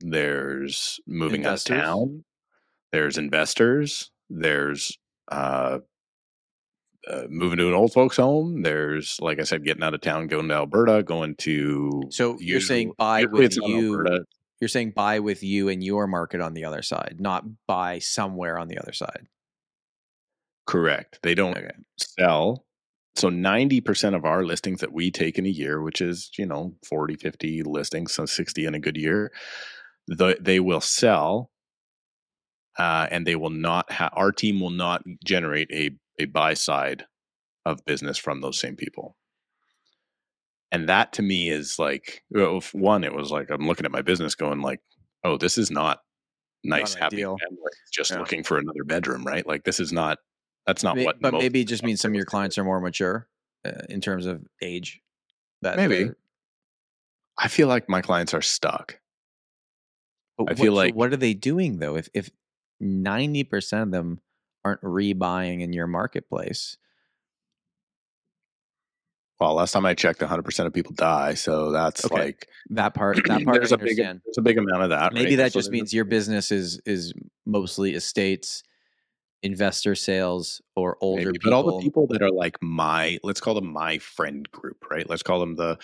there's 0.00 1.00
moving 1.06 1.42
Investors? 1.42 1.76
out 1.76 1.78
of 1.78 1.84
town, 1.84 2.24
there's 2.92 3.18
investors, 3.18 4.10
there's 4.30 4.98
uh, 5.30 5.78
uh, 7.08 7.22
moving 7.28 7.58
to 7.58 7.68
an 7.68 7.74
old 7.74 7.92
folks' 7.92 8.16
home. 8.16 8.62
There's, 8.62 9.18
like 9.20 9.38
I 9.38 9.44
said, 9.44 9.64
getting 9.64 9.82
out 9.82 9.94
of 9.94 10.00
town, 10.00 10.26
going 10.26 10.48
to 10.48 10.54
Alberta, 10.54 11.02
going 11.02 11.36
to. 11.36 12.02
So 12.10 12.36
you're 12.40 12.60
saying 12.60 12.92
buy 12.98 13.24
with 13.24 13.56
you 13.56 13.94
Alberta. 13.94 14.24
You're 14.60 14.68
saying 14.68 14.92
buy 14.92 15.20
with 15.20 15.42
you 15.42 15.68
in 15.68 15.82
your 15.82 16.06
market 16.06 16.40
on 16.40 16.54
the 16.54 16.64
other 16.64 16.82
side, 16.82 17.16
not 17.20 17.44
buy 17.66 17.98
somewhere 17.98 18.58
on 18.58 18.68
the 18.68 18.78
other 18.78 18.92
side. 18.92 19.28
Correct. 20.66 21.18
They 21.22 21.34
don't 21.34 21.56
Okay. 21.56 21.70
sell. 21.98 22.64
So 23.14 23.30
90% 23.30 24.14
of 24.14 24.24
our 24.24 24.44
listings 24.44 24.80
that 24.80 24.92
we 24.92 25.10
take 25.10 25.38
in 25.38 25.46
a 25.46 25.50
year, 25.50 25.80
which 25.80 26.00
is, 26.00 26.30
you 26.38 26.44
know, 26.44 26.74
40, 26.84 27.16
50 27.16 27.62
listings, 27.62 28.12
so 28.12 28.26
60 28.26 28.66
in 28.66 28.74
a 28.74 28.78
good 28.80 28.96
year, 28.96 29.32
the, 30.06 30.36
they 30.40 30.60
will 30.60 30.80
sell 30.80 31.50
uh, 32.78 33.06
and 33.10 33.26
they 33.26 33.36
will 33.36 33.50
not 33.50 33.90
have, 33.90 34.10
our 34.14 34.32
team 34.32 34.60
will 34.60 34.70
not 34.70 35.02
generate 35.24 35.70
a, 35.72 35.90
a 36.18 36.26
buy 36.26 36.54
side 36.54 37.06
of 37.64 37.84
business 37.86 38.18
from 38.18 38.40
those 38.40 38.58
same 38.60 38.76
people. 38.76 39.15
And 40.76 40.88
that 40.90 41.14
to 41.14 41.22
me 41.22 41.48
is 41.48 41.78
like, 41.78 42.22
one, 42.72 43.02
it 43.02 43.14
was 43.14 43.30
like, 43.30 43.50
I'm 43.50 43.66
looking 43.66 43.86
at 43.86 43.92
my 43.92 44.02
business 44.02 44.34
going 44.34 44.60
like, 44.60 44.80
oh, 45.24 45.38
this 45.38 45.56
is 45.56 45.70
not 45.70 46.00
nice, 46.64 46.92
happy 46.92 47.16
ideal. 47.16 47.38
families 47.38 47.74
just 47.92 48.10
Yeah. 48.10 48.18
looking 48.18 48.42
for 48.42 48.58
another 48.58 48.84
bedroom, 48.84 49.24
right? 49.24 49.46
Like 49.46 49.64
this 49.64 49.80
is 49.80 49.90
not, 49.90 50.18
that's 50.66 50.82
not 50.82 50.96
May- 50.96 51.04
what, 51.06 51.20
but 51.20 51.32
maybe 51.32 51.62
it 51.62 51.68
just 51.68 51.82
means 51.82 52.00
some 52.02 52.10
of 52.10 52.14
your 52.16 52.26
clients 52.26 52.58
are 52.58 52.64
more 52.64 52.78
mature 52.80 53.26
uh, 53.64 53.82
in 53.88 54.02
terms 54.02 54.26
of 54.26 54.44
age. 54.60 55.00
That 55.62 55.76
Maybe. 55.78 56.10
I 57.38 57.48
feel 57.48 57.68
like 57.68 57.88
my 57.88 58.02
clients 58.02 58.34
are 58.34 58.42
stuck. 58.42 58.98
But 60.36 60.42
I 60.42 60.52
what- 60.52 60.58
feel 60.58 60.72
so 60.72 60.76
like- 60.76 60.94
what 60.94 61.10
are 61.12 61.16
they 61.16 61.32
doing 61.32 61.78
though? 61.78 61.96
If 61.96 62.10
if 62.12 62.28
ninety 62.80 63.44
percent 63.44 63.82
of 63.84 63.90
them 63.92 64.20
aren't 64.62 64.82
rebuying 64.82 65.62
in 65.62 65.72
your 65.72 65.86
marketplace, 65.86 66.76
Well, 69.38 69.54
last 69.54 69.72
time 69.72 69.84
I 69.84 69.94
checked, 69.94 70.20
100% 70.20 70.66
of 70.66 70.72
people 70.72 70.92
die. 70.94 71.34
So 71.34 71.70
that's 71.70 72.04
Okay. 72.06 72.22
like 72.22 72.48
that 72.70 72.94
part 72.94 73.16
that 73.26 73.44
part 73.44 73.58
there's 73.58 73.72
I 73.72 73.76
a 73.76 73.78
big 73.78 73.96
there's 73.96 74.38
a 74.38 74.42
big 74.42 74.58
amount 74.58 74.82
of 74.82 74.90
that. 74.90 75.12
Maybe 75.12 75.34
right? 75.34 75.38
that 75.38 75.52
So 75.52 75.60
just 75.60 75.70
means 75.70 75.92
your 75.92 76.04
business 76.04 76.50
is 76.50 76.80
is 76.86 77.12
mostly 77.44 77.94
estates, 77.94 78.62
investor 79.42 79.94
sales, 79.94 80.62
or 80.74 80.96
older 81.00 81.26
maybe, 81.26 81.38
people. 81.38 81.50
but 81.50 81.56
all 81.56 81.78
the 81.78 81.82
people 81.84 82.06
that 82.08 82.22
are 82.22 82.30
like 82.30 82.56
my 82.62 83.18
let's 83.22 83.40
call 83.40 83.54
them 83.54 83.72
my 83.72 83.98
friend 83.98 84.50
group, 84.50 84.84
right? 84.90 85.08
Let's 85.08 85.22
call 85.22 85.38
them 85.40 85.56
the 85.56 85.78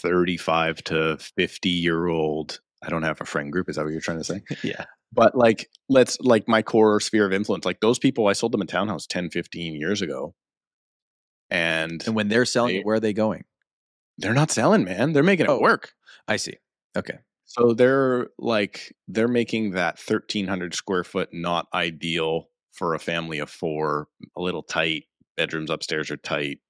35 0.00 0.82
to 0.84 1.16
50 1.18 1.68
year 1.68 2.06
old. 2.06 2.60
I 2.82 2.88
don't 2.88 3.02
have 3.02 3.20
a 3.20 3.24
friend 3.24 3.50
group. 3.50 3.68
Is 3.68 3.76
that 3.76 3.84
what 3.84 3.90
you're 3.92 4.00
trying 4.00 4.18
to 4.18 4.24
say? 4.24 4.42
yeah, 4.62 4.84
But 5.12 5.34
like 5.34 5.68
let's 5.88 6.20
like 6.20 6.46
my 6.46 6.62
core 6.62 7.00
sphere 7.00 7.26
of 7.26 7.32
influence, 7.32 7.64
like 7.64 7.80
those 7.80 7.98
people 7.98 8.28
I 8.28 8.32
sold 8.34 8.52
them 8.52 8.62
a 8.62 8.66
townhouse 8.66 9.06
10, 9.06 9.30
15 9.30 9.74
years 9.74 10.02
ago. 10.02 10.34
And, 11.50 12.02
and 12.06 12.14
when 12.16 12.28
they're 12.28 12.44
selling, 12.44 12.74
They- 12.74 12.80
it, 12.80 12.86
where 12.86 12.96
are 12.96 13.00
they 13.00 13.12
going? 13.12 13.44
they're 14.18 14.32
not 14.34 14.50
selling, 14.50 14.84
man. 14.84 15.12
They're 15.12 15.22
making 15.22 15.44
it 15.46 15.50
Oh. 15.50 15.60
work. 15.60 15.92
I 16.26 16.36
see. 16.36 16.54
Okay, 16.96 17.18
So 17.44 17.74
they're 17.74 18.28
like 18.38 18.96
they're 19.06 19.28
making 19.28 19.72
that 19.72 19.98
1300 19.98 20.74
square 20.74 21.04
foot 21.04 21.28
not 21.32 21.66
ideal 21.74 22.48
for 22.72 22.94
a 22.94 22.98
family 22.98 23.38
of 23.38 23.50
four, 23.50 24.08
a 24.34 24.40
little 24.40 24.62
tight. 24.62 25.04
Bedrooms 25.36 25.68
upstairs 25.70 26.10
are 26.10 26.16
tight. 26.16 26.60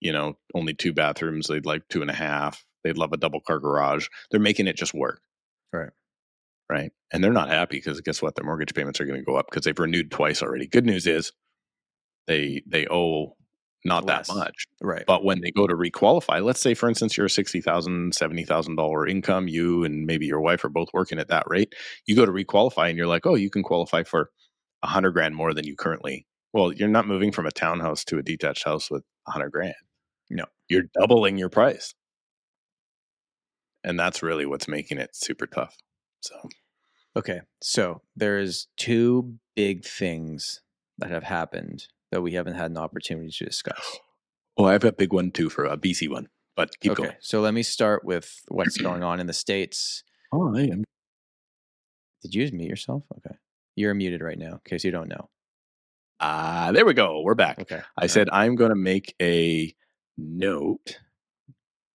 You 0.00 0.12
know, 0.12 0.38
only 0.54 0.74
two 0.74 0.92
bathrooms. 0.92 1.48
They'd 1.48 1.66
like 1.66 1.88
two 1.88 2.02
and 2.02 2.10
a 2.10 2.14
half. 2.14 2.64
They'd 2.84 2.96
love 2.98 3.12
a 3.12 3.16
double 3.16 3.40
car 3.40 3.58
garage. 3.58 4.06
They're 4.30 4.40
making 4.40 4.68
it 4.68 4.76
just 4.76 4.94
work. 4.94 5.20
Right. 5.72 5.90
Right. 6.70 6.92
And 7.12 7.22
they're 7.22 7.32
not 7.32 7.48
happy 7.48 7.76
because 7.78 8.00
guess 8.00 8.22
what? 8.22 8.34
Their 8.36 8.44
mortgage 8.44 8.74
payments 8.74 9.00
are 9.00 9.04
going 9.06 9.18
to 9.20 9.24
go 9.26 9.36
up 9.36 9.46
because 9.50 9.64
they've 9.64 9.78
renewed 9.78 10.10
twice 10.12 10.40
already. 10.42 10.66
Good 10.68 10.86
news 10.86 11.06
is 11.08 11.32
they 12.28 12.62
they 12.68 12.86
owe 12.88 13.36
not 13.84 14.04
Less. 14.04 14.28
that 14.28 14.34
much. 14.36 14.66
right. 14.80 15.04
But 15.06 15.24
when 15.24 15.40
they 15.40 15.50
go 15.50 15.66
to 15.66 15.74
requalify, 15.74 16.44
let's 16.44 16.60
say, 16.60 16.74
for 16.74 16.88
instance, 16.88 17.16
you're 17.16 17.26
a 17.26 17.28
$60,000, 17.28 17.62
$70,000 18.12 19.10
income, 19.10 19.48
you 19.48 19.82
and 19.84 20.06
maybe 20.06 20.26
your 20.26 20.40
wife 20.40 20.64
are 20.64 20.68
both 20.68 20.88
working 20.92 21.18
at 21.18 21.28
that 21.28 21.44
rate. 21.48 21.74
You 22.06 22.14
go 22.14 22.24
to 22.24 22.32
requalify 22.32 22.88
and 22.88 22.96
you're 22.96 23.06
like, 23.08 23.26
oh, 23.26 23.34
you 23.34 23.50
can 23.50 23.62
qualify 23.62 24.04
for 24.04 24.30
a 24.82 24.86
hundred 24.86 25.12
grand 25.12 25.34
more 25.34 25.52
than 25.52 25.66
you 25.66 25.74
currently. 25.76 26.26
Well, 26.52 26.72
you're 26.72 26.88
not 26.88 27.06
moving 27.08 27.32
from 27.32 27.46
a 27.46 27.50
townhouse 27.50 28.04
to 28.06 28.18
a 28.18 28.22
detached 28.22 28.64
house 28.64 28.90
with 28.90 29.02
a 29.26 29.30
hundred 29.32 29.50
grand. 29.50 29.74
No. 30.30 30.44
You're 30.68 30.84
doubling 30.98 31.36
your 31.38 31.48
price. 31.48 31.94
And 33.84 33.98
that's 33.98 34.22
really 34.22 34.46
what's 34.46 34.68
making 34.68 34.98
it 34.98 35.10
super 35.14 35.46
tough. 35.46 35.76
So, 36.20 36.36
Okay, 37.14 37.40
so 37.60 38.00
there's 38.16 38.68
two 38.78 39.34
big 39.54 39.84
things 39.84 40.62
that 40.98 41.10
have 41.10 41.24
happened 41.24 41.86
that 42.12 42.22
we 42.22 42.32
haven't 42.34 42.54
had 42.54 42.70
an 42.70 42.76
opportunity 42.76 43.30
to 43.30 43.44
discuss. 43.46 43.98
oh, 44.56 44.66
I 44.66 44.72
have 44.72 44.84
a 44.84 44.92
big 44.92 45.12
one 45.12 45.32
too 45.32 45.50
for 45.50 45.64
a 45.64 45.76
BC 45.76 46.08
one, 46.08 46.28
but 46.54 46.70
keep 46.80 46.92
okay, 46.92 47.02
going. 47.04 47.16
so 47.20 47.40
let 47.40 47.54
me 47.54 47.62
start 47.64 48.04
with 48.04 48.40
what's 48.48 48.76
going 48.76 49.02
on 49.02 49.18
in 49.18 49.26
the 49.26 49.32
states. 49.32 50.04
Oh, 50.32 50.54
I 50.54 50.60
am. 50.62 50.84
Did 52.22 52.34
you 52.34 52.42
just 52.44 52.52
mute 52.54 52.68
yourself? 52.68 53.02
Okay, 53.18 53.34
you're 53.74 53.94
muted 53.94 54.20
right 54.22 54.38
now, 54.38 54.52
in 54.52 54.60
case 54.64 54.84
you 54.84 54.92
don't 54.92 55.08
know. 55.08 55.28
Ah, 56.20 56.70
there 56.72 56.84
we 56.86 56.94
go. 56.94 57.20
We're 57.22 57.34
back. 57.34 57.58
Okay, 57.60 57.80
I 57.98 58.06
said 58.06 58.28
I'm 58.30 58.54
going 58.54 58.70
to 58.70 58.76
make 58.76 59.14
a 59.20 59.74
note 60.16 60.98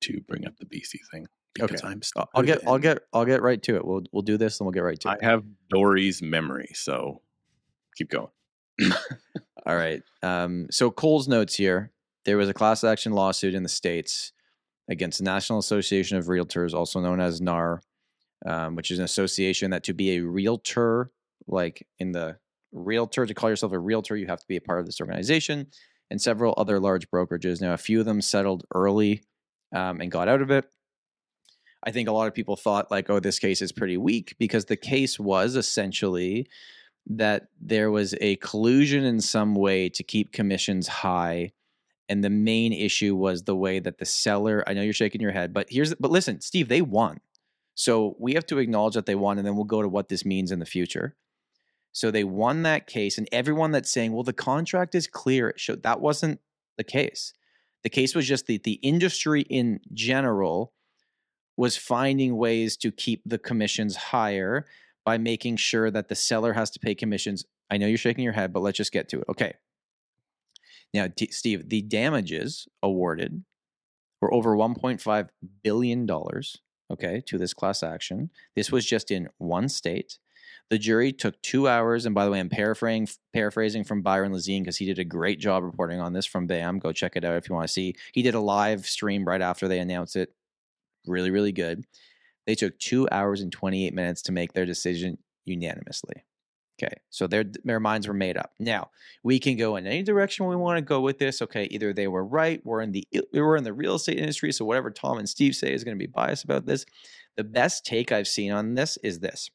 to 0.01 0.19
bring 0.27 0.45
up 0.45 0.53
the 0.59 0.65
BC 0.65 0.97
thing 1.11 1.27
because 1.53 1.81
Okay. 1.81 1.87
I'm. 1.87 2.01
I'll- 2.17 2.29
I'll 2.35 2.43
get, 2.43 2.67
I'll 2.67 2.77
get, 2.79 2.99
I'll 3.13 3.25
get 3.25 3.41
right 3.41 3.61
to 3.63 3.75
it. 3.77 3.85
We'll, 3.85 4.01
we'll 4.11 4.21
do 4.23 4.37
this 4.37 4.59
and 4.59 4.65
we'll 4.65 4.73
get 4.73 4.81
right 4.83 4.99
to 5.01 5.09
I 5.09 5.13
it. 5.13 5.19
I 5.21 5.25
have 5.27 5.43
Dory's 5.69 6.21
memory, 6.21 6.69
so 6.73 7.21
keep 7.95 8.09
going. 8.09 8.27
All 9.67 9.75
right. 9.75 10.01
Um, 10.23 10.67
so 10.71 10.89
Cole's 10.89 11.27
notes 11.27 11.55
here. 11.55 11.91
There 12.23 12.37
was 12.37 12.47
a 12.47 12.53
class 12.53 12.85
action 12.85 13.11
lawsuit 13.11 13.53
in 13.53 13.63
the 13.63 13.69
states 13.69 14.31
against 14.89 15.17
the 15.17 15.25
National 15.25 15.59
Association 15.59 16.17
of 16.17 16.27
Realtors, 16.27 16.73
also 16.73 17.01
known 17.01 17.19
as 17.19 17.41
NAR, 17.41 17.81
um, 18.45 18.75
which 18.75 18.91
is 18.91 18.99
an 18.99 19.05
association 19.05 19.71
that 19.71 19.83
to 19.83 19.93
be 19.93 20.15
a 20.15 20.23
realtor, 20.23 21.11
like 21.47 21.85
in 21.99 22.13
the 22.13 22.37
realtor, 22.71 23.25
to 23.25 23.33
call 23.33 23.49
yourself 23.49 23.73
a 23.73 23.79
realtor, 23.79 24.15
you 24.15 24.27
have 24.27 24.39
to 24.39 24.47
be 24.47 24.55
a 24.55 24.61
part 24.61 24.79
of 24.79 24.85
this 24.85 25.01
organization, 25.01 25.67
and 26.09 26.21
several 26.21 26.53
other 26.55 26.79
large 26.79 27.09
brokerages. 27.09 27.59
Now, 27.59 27.73
a 27.73 27.77
few 27.77 27.99
of 27.99 28.05
them 28.05 28.21
settled 28.21 28.63
early 28.73 29.23
um, 29.75 29.99
and 29.99 30.09
got 30.09 30.29
out 30.29 30.41
of 30.41 30.49
it. 30.49 30.65
I 31.83 31.91
think 31.91 32.07
a 32.07 32.13
lot 32.13 32.27
of 32.27 32.33
people 32.33 32.55
thought, 32.55 32.89
like, 32.89 33.09
oh, 33.09 33.19
this 33.19 33.39
case 33.39 33.61
is 33.61 33.73
pretty 33.73 33.97
weak 33.97 34.35
because 34.39 34.65
the 34.65 34.77
case 34.77 35.19
was 35.19 35.57
essentially 35.57 36.47
that 37.09 37.47
there 37.59 37.89
was 37.89 38.13
a 38.19 38.35
collusion 38.37 39.03
in 39.03 39.21
some 39.21 39.55
way 39.55 39.89
to 39.89 40.03
keep 40.03 40.31
commissions 40.31 40.87
high 40.87 41.51
and 42.09 42.23
the 42.23 42.29
main 42.29 42.71
issue 42.71 43.15
was 43.15 43.43
the 43.43 43.55
way 43.55 43.79
that 43.79 43.97
the 43.97 44.05
seller 44.05 44.63
i 44.67 44.73
know 44.73 44.81
you're 44.81 44.93
shaking 44.93 45.21
your 45.21 45.31
head 45.31 45.53
but 45.53 45.67
here's 45.69 45.93
but 45.95 46.11
listen 46.11 46.41
steve 46.41 46.67
they 46.67 46.81
won. 46.81 47.19
So 47.77 48.15
we 48.17 48.33
have 48.33 48.45
to 48.47 48.57
acknowledge 48.57 48.95
that 48.95 49.05
they 49.05 49.13
won 49.13 49.37
and 49.37 49.45
then 49.45 49.55
we'll 49.55 49.63
go 49.63 49.83
to 49.83 49.87
what 49.87 50.09
this 50.09 50.25
means 50.25 50.51
in 50.51 50.57
the 50.57 50.65
future. 50.65 51.15
So 51.91 52.09
they 52.09 52.23
won 52.23 52.63
that 52.63 52.87
case 52.87 53.19
and 53.19 53.29
everyone 53.31 53.71
that's 53.71 53.91
saying 53.91 54.13
well 54.13 54.23
the 54.23 54.33
contract 54.33 54.95
is 54.95 55.07
clear 55.07 55.49
it 55.49 55.59
showed 55.59 55.83
that 55.83 56.01
wasn't 56.01 56.39
the 56.77 56.83
case. 56.83 57.33
The 57.83 57.89
case 57.89 58.15
was 58.15 58.27
just 58.27 58.47
that 58.47 58.63
the 58.63 58.79
industry 58.81 59.41
in 59.41 59.79
general 59.93 60.73
was 61.55 61.77
finding 61.77 62.35
ways 62.35 62.77
to 62.77 62.91
keep 62.91 63.21
the 63.25 63.37
commissions 63.37 63.95
higher 63.95 64.65
by 65.07 65.17
making 65.17 65.55
sure 65.55 65.89
that 65.89 66.09
the 66.09 66.15
seller 66.15 66.51
has 66.51 66.69
to 66.69 66.81
pay 66.81 66.93
commissions. 66.93 67.45
I 67.71 67.77
know 67.77 67.87
you're 67.87 67.97
shaking 67.97 68.25
your 68.25 68.33
head, 68.33 68.51
but 68.51 68.59
let's 68.61 68.75
just 68.75 68.91
get 68.91 69.07
to 69.07 69.21
it. 69.21 69.25
Okay. 69.29 69.53
Now, 70.93 71.07
T- 71.07 71.31
Steve, 71.31 71.69
the 71.69 71.81
damages 71.81 72.67
awarded 72.83 73.45
were 74.19 74.33
over 74.33 74.53
$1.5 74.57 75.29
billion, 75.63 76.09
okay, 76.91 77.23
to 77.25 77.37
this 77.37 77.53
class 77.53 77.83
action. 77.83 78.31
This 78.57 78.69
was 78.69 78.85
just 78.85 79.09
in 79.09 79.29
one 79.37 79.69
state. 79.69 80.19
The 80.69 80.77
jury 80.77 81.13
took 81.13 81.41
two 81.41 81.69
hours. 81.69 82.05
And 82.05 82.13
by 82.13 82.25
the 82.25 82.31
way, 82.31 82.41
I'm 82.41 82.49
paraphrasing, 82.49 83.07
paraphrasing 83.31 83.85
from 83.85 84.01
Byron 84.01 84.33
Lazine 84.33 84.59
because 84.59 84.75
he 84.75 84.85
did 84.85 84.99
a 84.99 85.05
great 85.05 85.39
job 85.39 85.63
reporting 85.63 86.01
on 86.01 86.11
this 86.11 86.25
from 86.25 86.47
BAM. 86.47 86.79
Go 86.79 86.91
check 86.91 87.15
it 87.15 87.23
out 87.23 87.37
if 87.37 87.47
you 87.47 87.55
want 87.55 87.65
to 87.65 87.73
see. 87.73 87.95
He 88.11 88.23
did 88.23 88.35
a 88.35 88.41
live 88.41 88.85
stream 88.85 89.23
right 89.23 89.41
after 89.41 89.69
they 89.69 89.79
announced 89.79 90.17
it. 90.17 90.33
Really, 91.05 91.31
really 91.31 91.53
good. 91.53 91.85
They 92.47 92.55
took 92.55 92.79
two 92.79 93.07
hours 93.11 93.41
and 93.41 93.51
28 93.51 93.93
minutes 93.93 94.23
to 94.23 94.31
make 94.31 94.53
their 94.53 94.65
decision 94.65 95.19
unanimously. 95.45 96.23
Okay, 96.81 96.93
so 97.09 97.25
their 97.25 97.43
their 97.63 97.79
minds 97.79 98.07
were 98.07 98.13
made 98.13 98.37
up. 98.37 98.51
Now 98.59 98.91
we 99.23 99.39
can 99.39 99.57
go 99.57 99.75
in 99.75 99.87
any 99.87 100.03
direction 100.03 100.45
we 100.45 100.55
want 100.55 100.77
to 100.77 100.81
go 100.81 101.01
with 101.01 101.17
this. 101.17 101.41
Okay, 101.41 101.67
either 101.71 101.91
they 101.91 102.07
were 102.07 102.23
right, 102.23 102.61
we're 102.63 102.81
in 102.81 102.91
the 102.91 103.07
we're 103.33 103.57
in 103.57 103.63
the 103.63 103.73
real 103.73 103.95
estate 103.95 104.19
industry, 104.19 104.51
so 104.51 104.63
whatever 104.63 104.91
Tom 104.91 105.17
and 105.17 105.27
Steve 105.27 105.55
say 105.55 105.73
is 105.73 105.83
going 105.83 105.97
to 105.97 105.99
be 105.99 106.11
biased 106.11 106.43
about 106.43 106.65
this. 106.67 106.85
The 107.35 107.43
best 107.43 107.85
take 107.85 108.11
I've 108.11 108.27
seen 108.27 108.51
on 108.51 108.75
this 108.75 108.97
is 109.03 109.19
this. 109.19 109.49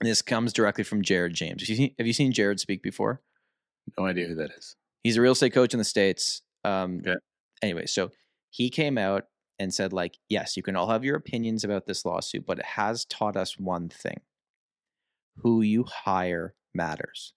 And 0.00 0.08
this 0.08 0.22
comes 0.22 0.52
directly 0.52 0.84
from 0.84 1.02
Jared 1.02 1.34
James. 1.34 1.62
Have 1.62 1.68
you 1.68 1.76
seen, 1.76 1.94
have 1.98 2.06
you 2.06 2.12
seen 2.12 2.32
Jared 2.32 2.60
speak 2.60 2.82
before? 2.82 3.20
No 3.98 4.06
idea 4.06 4.26
who 4.26 4.34
that 4.36 4.50
is. 4.56 4.76
He's 5.02 5.16
a 5.16 5.20
real 5.20 5.32
estate 5.32 5.52
coach 5.52 5.72
in 5.72 5.78
the 5.78 5.84
states. 5.84 6.42
Um, 6.64 7.00
Okay. 7.00 7.16
Anyway, 7.62 7.86
so 7.86 8.10
he 8.50 8.70
came 8.70 8.98
out 8.98 9.24
and 9.58 9.72
said, 9.74 9.92
like, 9.92 10.18
yes, 10.28 10.56
you 10.56 10.62
can 10.62 10.76
all 10.76 10.88
have 10.88 11.04
your 11.04 11.16
opinions 11.16 11.64
about 11.64 11.86
this 11.86 12.04
lawsuit, 12.04 12.46
but 12.46 12.58
it 12.60 12.64
has 12.64 13.04
taught 13.04 13.36
us 13.36 13.58
one 13.58 13.88
thing: 13.88 14.20
who 15.38 15.62
you 15.62 15.84
hire 15.84 16.54
matters. 16.74 17.32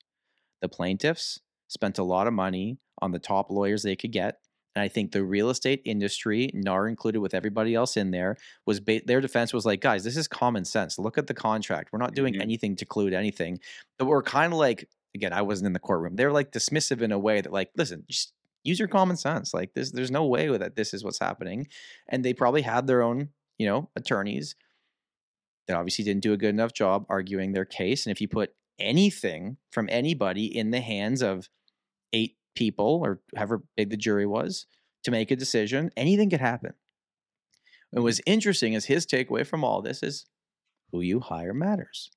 The 0.62 0.70
plaintiffs 0.70 1.40
spent 1.70 1.98
a 2.00 2.04
lot 2.04 2.28
of 2.28 2.34
money 2.34 2.80
on 3.02 3.12
the 3.12 3.20
top 3.20 3.50
lawyers 3.52 3.84
they 3.84 3.96
could 3.98 4.12
get, 4.12 4.40
And 4.76 4.84
I 4.84 4.88
think 4.90 5.12
the 5.12 5.24
real 5.24 5.50
estate 5.52 5.82
industry, 5.86 6.52
NAR 6.54 6.88
included 6.88 7.20
with 7.22 7.34
everybody 7.34 7.76
else 7.76 7.98
in 7.98 8.12
there, 8.12 8.38
was 8.66 8.80
ba- 8.82 9.02
their 9.06 9.22
defense 9.22 9.54
was 9.54 9.66
like, 9.66 9.82
guys, 9.82 10.04
this 10.04 10.18
is 10.18 10.28
common 10.30 10.66
sense. 10.66 11.00
Look 11.00 11.18
at 11.18 11.28
the 11.28 11.34
contract. 11.36 11.92
We're 11.94 12.00
not 12.00 12.16
doing 12.16 12.36
Mhm. 12.36 12.42
anything 12.42 12.76
to 12.78 12.86
collude 12.86 13.14
anything. 13.14 13.60
But 14.00 14.06
we're 14.08 14.24
kind 14.24 14.54
of 14.54 14.60
like, 14.60 14.90
again, 15.16 15.34
I 15.34 15.42
wasn't 15.44 15.68
in 15.68 15.74
the 15.74 15.80
courtroom. 15.80 16.16
They're 16.18 16.32
like 16.34 16.52
dismissive 16.52 17.02
in 17.02 17.12
a 17.12 17.20
way 17.20 17.42
that, 17.42 17.52
like, 17.54 17.72
listen, 17.78 18.06
just 18.10 18.34
use 18.64 18.80
your 18.80 18.88
common 18.88 19.18
sense. 19.18 19.54
Like 19.54 19.74
this, 19.74 19.92
there's 19.92 20.12
no 20.12 20.26
way 20.26 20.48
that 20.56 20.76
this 20.76 20.94
is 20.94 21.04
what's 21.04 21.20
happening. 21.20 21.68
And 22.08 22.24
they 22.24 22.34
probably 22.34 22.62
had 22.62 22.88
their 22.88 23.02
own, 23.02 23.30
you 23.58 23.68
know, 23.68 23.90
attorneys 23.96 24.56
that 25.68 25.78
obviously 25.78 26.06
didn't 26.06 26.24
do 26.24 26.34
a 26.34 26.38
good 26.38 26.50
enough 26.50 26.74
job 26.74 27.06
arguing 27.10 27.52
their 27.52 27.66
case. 27.66 28.06
And 28.06 28.12
if 28.12 28.22
you 28.22 28.28
put 28.28 28.54
anything 28.80 29.58
from 29.72 29.88
anybody 29.92 30.46
in 30.46 30.72
the 30.72 30.82
hands 30.82 31.22
of 31.22 31.50
eight 32.14 32.36
people 32.56 33.02
or 33.04 33.22
however 33.36 33.64
big 33.78 33.90
the 33.90 33.98
jury 33.98 34.26
was 34.26 34.66
to 35.04 35.12
make 35.12 35.32
a 35.32 35.36
decision, 35.36 35.92
anything 35.96 36.30
could 36.30 36.42
happen. 36.42 36.74
What 37.92 38.04
was 38.04 38.22
interesting 38.26 38.74
is 38.74 38.86
his 38.86 39.06
takeaway 39.06 39.46
from 39.46 39.64
all 39.64 39.82
this 39.82 40.02
is 40.02 40.26
who 40.92 41.02
you 41.02 41.20
hire 41.20 41.54
matters. 41.54 42.10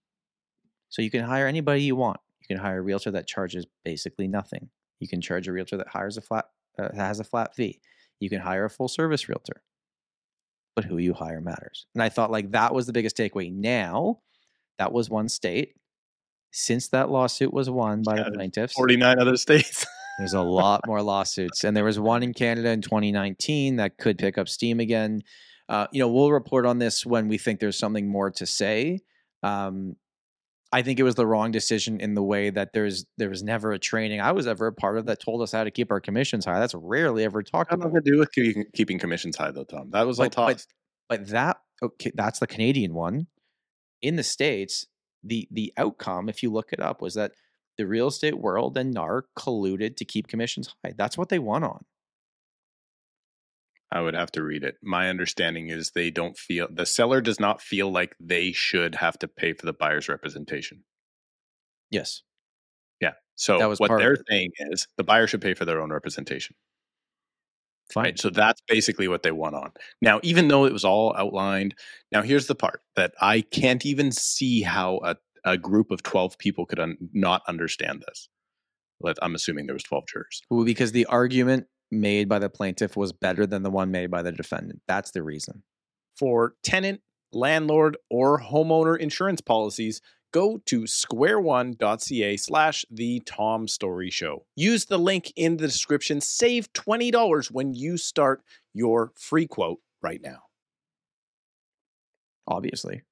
So 0.88 1.02
you 1.02 1.10
can 1.10 1.24
hire 1.24 1.46
anybody 1.46 1.82
you 1.82 1.96
want. 1.96 2.20
You 2.40 2.56
can 2.56 2.64
hire 2.64 2.78
a 2.78 2.82
realtor 2.82 3.10
that 3.12 3.26
charges 3.26 3.66
basically 3.84 4.28
nothing. 4.28 4.70
You 5.04 5.08
can 5.08 5.20
charge 5.20 5.46
a 5.46 5.52
realtor 5.52 5.76
that 5.76 5.88
hires 5.88 6.16
a 6.16 6.22
flat 6.22 6.46
uh, 6.78 6.88
has 6.94 7.20
a 7.20 7.24
flat 7.24 7.54
fee. 7.54 7.78
You 8.20 8.30
can 8.30 8.40
hire 8.40 8.64
a 8.64 8.70
full 8.70 8.88
service 8.88 9.28
realtor. 9.28 9.62
But 10.74 10.86
who 10.86 10.96
you 10.96 11.12
hire 11.12 11.42
matters. 11.42 11.84
And 11.94 12.02
I 12.02 12.08
thought 12.08 12.30
like 12.30 12.52
that 12.52 12.72
was 12.72 12.86
the 12.86 12.94
biggest 12.94 13.18
takeaway. 13.18 13.52
Now, 13.52 14.20
that 14.78 14.94
was 14.94 15.10
one 15.10 15.28
state. 15.28 15.74
Since 16.52 16.88
that 16.88 17.10
lawsuit 17.10 17.52
was 17.52 17.68
won 17.68 18.00
by 18.02 18.16
Yeah, 18.16 18.24
the 18.24 18.30
plaintiffs, 18.32 18.72
49 18.72 19.18
other 19.20 19.36
states. 19.46 19.84
there's 20.16 20.32
a 20.32 20.40
lot 20.40 20.80
more 20.86 21.02
lawsuits, 21.02 21.64
and 21.64 21.76
there 21.76 21.84
was 21.84 22.00
one 22.00 22.22
in 22.22 22.32
Canada 22.32 22.70
in 22.70 22.80
2019 22.80 23.76
that 23.76 23.98
could 23.98 24.16
pick 24.16 24.38
up 24.38 24.48
steam 24.48 24.80
again. 24.80 25.20
Uh, 25.68 25.86
you 25.92 25.98
know, 25.98 26.08
we'll 26.08 26.32
report 26.32 26.64
on 26.64 26.78
this 26.78 27.04
when 27.04 27.28
we 27.28 27.36
think 27.36 27.60
there's 27.60 27.78
something 27.78 28.08
more 28.08 28.30
to 28.30 28.46
say. 28.46 29.00
Um, 29.42 29.96
I 30.74 30.82
think 30.82 30.98
it 30.98 31.04
was 31.04 31.14
the 31.14 31.26
wrong 31.26 31.52
decision 31.52 32.00
in 32.00 32.14
the 32.14 32.22
way 32.22 32.50
that 32.50 32.72
there's 32.72 33.06
there 33.16 33.28
was 33.30 33.44
never 33.44 33.70
a 33.72 33.78
training 33.78 34.20
I 34.20 34.32
was 34.32 34.46
ever 34.48 34.66
a 34.66 34.72
part 34.72 34.98
of 34.98 35.06
that 35.06 35.20
told 35.20 35.40
us 35.40 35.52
how 35.52 35.62
to 35.62 35.70
keep 35.70 35.92
our 35.92 36.00
commissions 36.00 36.44
high. 36.44 36.58
That's 36.58 36.74
rarely 36.74 37.22
ever 37.22 37.42
talked 37.44 37.72
about. 37.72 37.86
nothing 37.92 38.02
to 38.02 38.10
do 38.10 38.18
with 38.18 38.32
keeping, 38.32 38.64
keeping 38.74 38.98
commissions 38.98 39.36
high, 39.36 39.52
though, 39.52 39.62
Tom. 39.64 39.90
That 39.90 40.04
was 40.06 40.18
all 40.18 40.28
But- 40.28 40.34
but- 40.36 40.66
But 41.08 41.28
that 41.28 41.58
okay, 41.82 42.10
that's 42.14 42.40
the 42.40 42.46
Canadian 42.48 42.92
one. 42.94 43.28
In 44.02 44.16
the 44.16 44.22
states, 44.24 44.86
the 45.22 45.46
the 45.50 45.72
outcome, 45.76 46.28
if 46.28 46.42
you 46.42 46.50
look 46.50 46.72
it 46.72 46.80
up, 46.80 47.00
was 47.00 47.14
that 47.14 47.32
the 47.78 47.86
real 47.86 48.08
estate 48.08 48.38
world 48.38 48.76
and 48.76 48.92
NAR 48.92 49.26
colluded 49.38 49.96
to 49.98 50.04
keep 50.04 50.26
commissions 50.26 50.74
high. 50.84 50.92
That's 50.96 51.16
what 51.16 51.28
they 51.28 51.38
won 51.38 51.62
on. 51.62 51.84
I 53.94 54.00
would 54.00 54.14
have 54.14 54.32
to 54.32 54.42
read 54.42 54.64
it. 54.64 54.76
My 54.82 55.08
understanding 55.08 55.68
is 55.68 55.92
they 55.92 56.10
don't 56.10 56.36
feel 56.36 56.66
the 56.68 56.84
seller 56.84 57.20
does 57.20 57.38
not 57.38 57.62
feel 57.62 57.92
like 57.92 58.16
they 58.18 58.50
should 58.50 58.96
have 58.96 59.16
to 59.20 59.28
pay 59.28 59.52
for 59.52 59.66
the 59.66 59.72
buyer's 59.72 60.08
representation. 60.08 60.82
Yes. 61.92 62.22
Yeah. 63.00 63.12
So 63.36 63.58
That 63.58 63.68
was 63.68 63.78
what 63.78 63.96
they're 63.96 64.18
saying 64.28 64.50
is 64.58 64.88
the 64.96 65.04
buyer 65.04 65.28
should 65.28 65.40
pay 65.40 65.54
for 65.54 65.64
their 65.64 65.80
own 65.80 65.92
representation. 65.92 66.56
Fine. 67.92 68.04
Right. 68.04 68.18
So 68.18 68.30
that's 68.30 68.60
basically 68.66 69.06
what 69.06 69.22
they 69.22 69.30
want 69.30 69.54
on. 69.54 69.70
Now, 70.02 70.18
even 70.24 70.48
though 70.48 70.64
it 70.64 70.72
was 70.72 70.84
all 70.84 71.14
outlined, 71.16 71.76
now 72.10 72.22
here's 72.22 72.48
the 72.48 72.56
part 72.56 72.80
that 72.96 73.14
I 73.20 73.42
can't 73.42 73.86
even 73.86 74.10
see 74.10 74.62
how 74.62 75.00
a, 75.04 75.16
a 75.44 75.56
group 75.56 75.92
of 75.92 76.02
12 76.02 76.36
people 76.38 76.66
could 76.66 76.80
un- 76.80 76.96
not 77.12 77.42
understand 77.46 78.02
this. 78.08 78.28
I'm 79.20 79.34
assuming 79.34 79.66
there 79.66 79.74
was 79.74 79.82
12 79.82 80.04
jurors. 80.06 80.42
Well, 80.50 80.64
because 80.64 80.92
the 80.92 81.04
argument 81.06 81.66
made 81.94 82.28
by 82.28 82.38
the 82.38 82.50
plaintiff 82.50 82.96
was 82.96 83.12
better 83.12 83.46
than 83.46 83.62
the 83.62 83.70
one 83.70 83.90
made 83.90 84.10
by 84.10 84.22
the 84.22 84.32
defendant. 84.32 84.82
That's 84.86 85.10
the 85.10 85.22
reason. 85.22 85.62
For 86.16 86.54
tenant, 86.62 87.00
landlord, 87.32 87.96
or 88.10 88.40
homeowner 88.40 88.98
insurance 88.98 89.40
policies, 89.40 90.00
go 90.32 90.58
to 90.66 90.82
squareone.ca 90.82 92.36
slash 92.36 92.84
the 92.90 93.20
Tom 93.24 93.68
Storey 93.68 94.10
Show. 94.10 94.44
Use 94.56 94.86
the 94.86 94.98
link 94.98 95.32
in 95.36 95.56
the 95.56 95.66
description. 95.66 96.20
Save 96.20 96.72
$20 96.72 97.50
when 97.50 97.74
you 97.74 97.96
start 97.96 98.42
your 98.72 99.12
free 99.16 99.46
quote 99.46 99.78
right 100.02 100.20
now. 100.22 100.40
Obviously. 102.46 103.02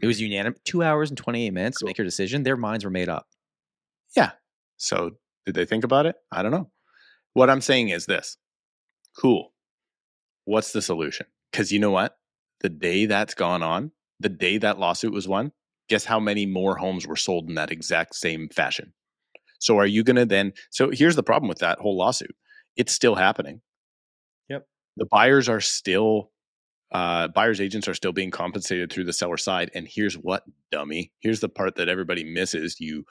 It 0.00 0.06
was 0.06 0.20
unanimous. 0.20 0.58
Two 0.64 0.82
hours 0.82 1.10
and 1.10 1.18
28 1.18 1.50
minutes 1.50 1.80
to 1.80 1.86
make 1.86 1.98
your 1.98 2.06
decision. 2.06 2.42
Their 2.42 2.56
minds 2.56 2.84
were 2.84 2.90
made 2.90 3.08
up. 3.08 3.26
Yeah. 4.16 4.30
So 4.78 5.10
did 5.44 5.54
they 5.54 5.66
think 5.66 5.84
about 5.84 6.06
it? 6.06 6.16
I 6.32 6.42
don't 6.42 6.52
know. 6.52 6.70
What 7.34 7.50
I'm 7.50 7.60
saying 7.60 7.90
is 7.90 8.06
this 8.06 8.36
cool. 9.18 9.52
What's 10.44 10.72
the 10.72 10.82
solution? 10.82 11.26
Because 11.50 11.70
you 11.72 11.78
know 11.78 11.90
what? 11.90 12.16
The 12.60 12.68
day 12.68 13.06
that's 13.06 13.34
gone 13.34 13.62
on, 13.62 13.92
the 14.18 14.28
day 14.28 14.58
that 14.58 14.78
lawsuit 14.78 15.12
was 15.12 15.28
won, 15.28 15.52
guess 15.88 16.04
how 16.04 16.20
many 16.20 16.46
more 16.46 16.76
homes 16.76 17.06
were 17.06 17.16
sold 17.16 17.48
in 17.48 17.54
that 17.54 17.70
exact 17.70 18.14
same 18.14 18.48
fashion? 18.48 18.92
So 19.58 19.78
are 19.78 19.86
you 19.86 20.02
going 20.02 20.16
to 20.16 20.26
then? 20.26 20.52
So 20.70 20.90
here's 20.90 21.16
the 21.16 21.22
problem 21.22 21.48
with 21.48 21.58
that 21.58 21.78
whole 21.78 21.96
lawsuit 21.96 22.34
it's 22.76 22.92
still 22.92 23.14
happening. 23.14 23.60
Yep. 24.48 24.66
The 24.96 25.06
buyers 25.06 25.48
are 25.48 25.60
still, 25.60 26.30
uh, 26.92 27.28
buyers 27.28 27.60
agents 27.60 27.88
are 27.88 27.94
still 27.94 28.12
being 28.12 28.30
compensated 28.30 28.90
through 28.90 29.04
the 29.04 29.12
seller 29.12 29.36
side. 29.36 29.70
And 29.74 29.86
here's 29.88 30.14
what, 30.14 30.44
dummy. 30.70 31.12
Here's 31.20 31.40
the 31.40 31.48
part 31.48 31.76
that 31.76 31.88
everybody 31.88 32.24
misses, 32.24 32.80
you 32.80 33.04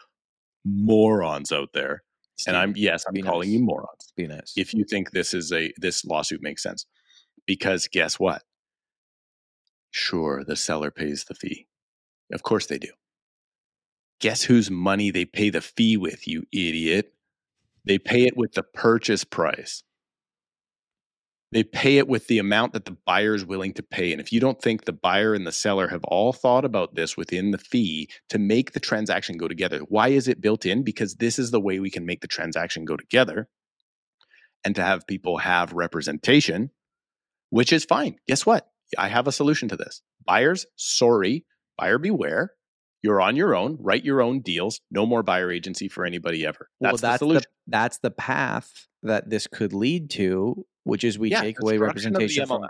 morons 0.65 1.51
out 1.51 1.69
there. 1.73 2.03
And 2.47 2.57
I'm, 2.57 2.73
yes, 2.75 3.05
I'm 3.07 3.21
calling 3.21 3.49
nice. 3.49 3.59
you 3.59 3.65
morons. 3.65 4.13
Be 4.15 4.27
nice. 4.27 4.53
if 4.55 4.73
you 4.73 4.83
think 4.83 5.11
this 5.11 5.33
is 5.33 5.51
a 5.51 5.71
this 5.77 6.05
lawsuit 6.05 6.41
makes 6.41 6.63
sense. 6.63 6.85
Because 7.45 7.87
guess 7.87 8.19
what? 8.19 8.43
Sure 9.91 10.43
the 10.43 10.55
seller 10.55 10.91
pays 10.91 11.25
the 11.25 11.33
fee. 11.35 11.67
Of 12.31 12.43
course 12.43 12.67
they 12.67 12.77
do. 12.77 12.89
Guess 14.19 14.43
whose 14.43 14.69
money 14.69 15.11
they 15.11 15.25
pay 15.25 15.49
the 15.49 15.61
fee 15.61 15.97
with 15.97 16.27
you 16.27 16.43
idiot? 16.51 17.13
They 17.85 17.97
pay 17.97 18.23
it 18.23 18.37
with 18.37 18.53
the 18.53 18.63
purchase 18.63 19.23
price 19.23 19.83
they 21.51 21.63
pay 21.63 21.97
it 21.97 22.07
with 22.07 22.27
the 22.27 22.37
amount 22.37 22.73
that 22.73 22.85
the 22.85 22.95
buyer 23.05 23.33
is 23.33 23.45
willing 23.45 23.73
to 23.73 23.83
pay 23.83 24.11
and 24.11 24.21
if 24.21 24.31
you 24.31 24.39
don't 24.39 24.61
think 24.61 24.85
the 24.85 24.93
buyer 24.93 25.33
and 25.33 25.47
the 25.47 25.51
seller 25.51 25.87
have 25.87 26.03
all 26.05 26.31
thought 26.33 26.65
about 26.65 26.95
this 26.95 27.17
within 27.17 27.51
the 27.51 27.57
fee 27.57 28.09
to 28.29 28.37
make 28.37 28.73
the 28.73 28.79
transaction 28.79 29.37
go 29.37 29.47
together 29.47 29.79
why 29.89 30.09
is 30.09 30.27
it 30.27 30.41
built 30.41 30.65
in 30.65 30.83
because 30.83 31.15
this 31.15 31.39
is 31.39 31.51
the 31.51 31.59
way 31.59 31.79
we 31.79 31.89
can 31.89 32.05
make 32.05 32.21
the 32.21 32.27
transaction 32.27 32.85
go 32.85 32.95
together 32.97 33.47
and 34.63 34.75
to 34.75 34.81
have 34.81 35.07
people 35.07 35.37
have 35.37 35.73
representation, 35.73 36.69
which 37.49 37.71
is 37.71 37.85
fine. 37.85 38.15
Guess 38.27 38.45
what? 38.45 38.67
I 38.97 39.07
have 39.07 39.27
a 39.27 39.31
solution 39.31 39.69
to 39.69 39.77
this. 39.77 40.01
Buyers, 40.25 40.65
sorry, 40.75 41.45
buyer 41.77 41.97
beware. 41.97 42.51
You're 43.01 43.21
on 43.21 43.35
your 43.37 43.55
own. 43.55 43.77
Write 43.79 44.03
your 44.03 44.21
own 44.21 44.41
deals. 44.41 44.81
No 44.91 45.05
more 45.05 45.23
buyer 45.23 45.51
agency 45.51 45.87
for 45.87 46.05
anybody 46.05 46.45
ever. 46.45 46.69
well, 46.79 46.91
That's, 46.91 47.01
that's 47.01 47.19
the 47.19 47.25
the, 47.25 47.29
solution. 47.29 47.51
that's 47.67 47.97
the 47.99 48.11
path 48.11 48.87
that 49.03 49.29
this 49.29 49.47
could 49.47 49.71
lead 49.71 50.09
to, 50.11 50.65
which 50.83 51.03
is 51.03 51.19
we 51.19 51.29
Yeah, 51.29 51.41
take 51.41 51.59
away 51.61 51.73
destruction 51.73 52.15
of 52.15 52.19
the 52.19 52.25
representation 52.25 52.47
from. 52.47 52.69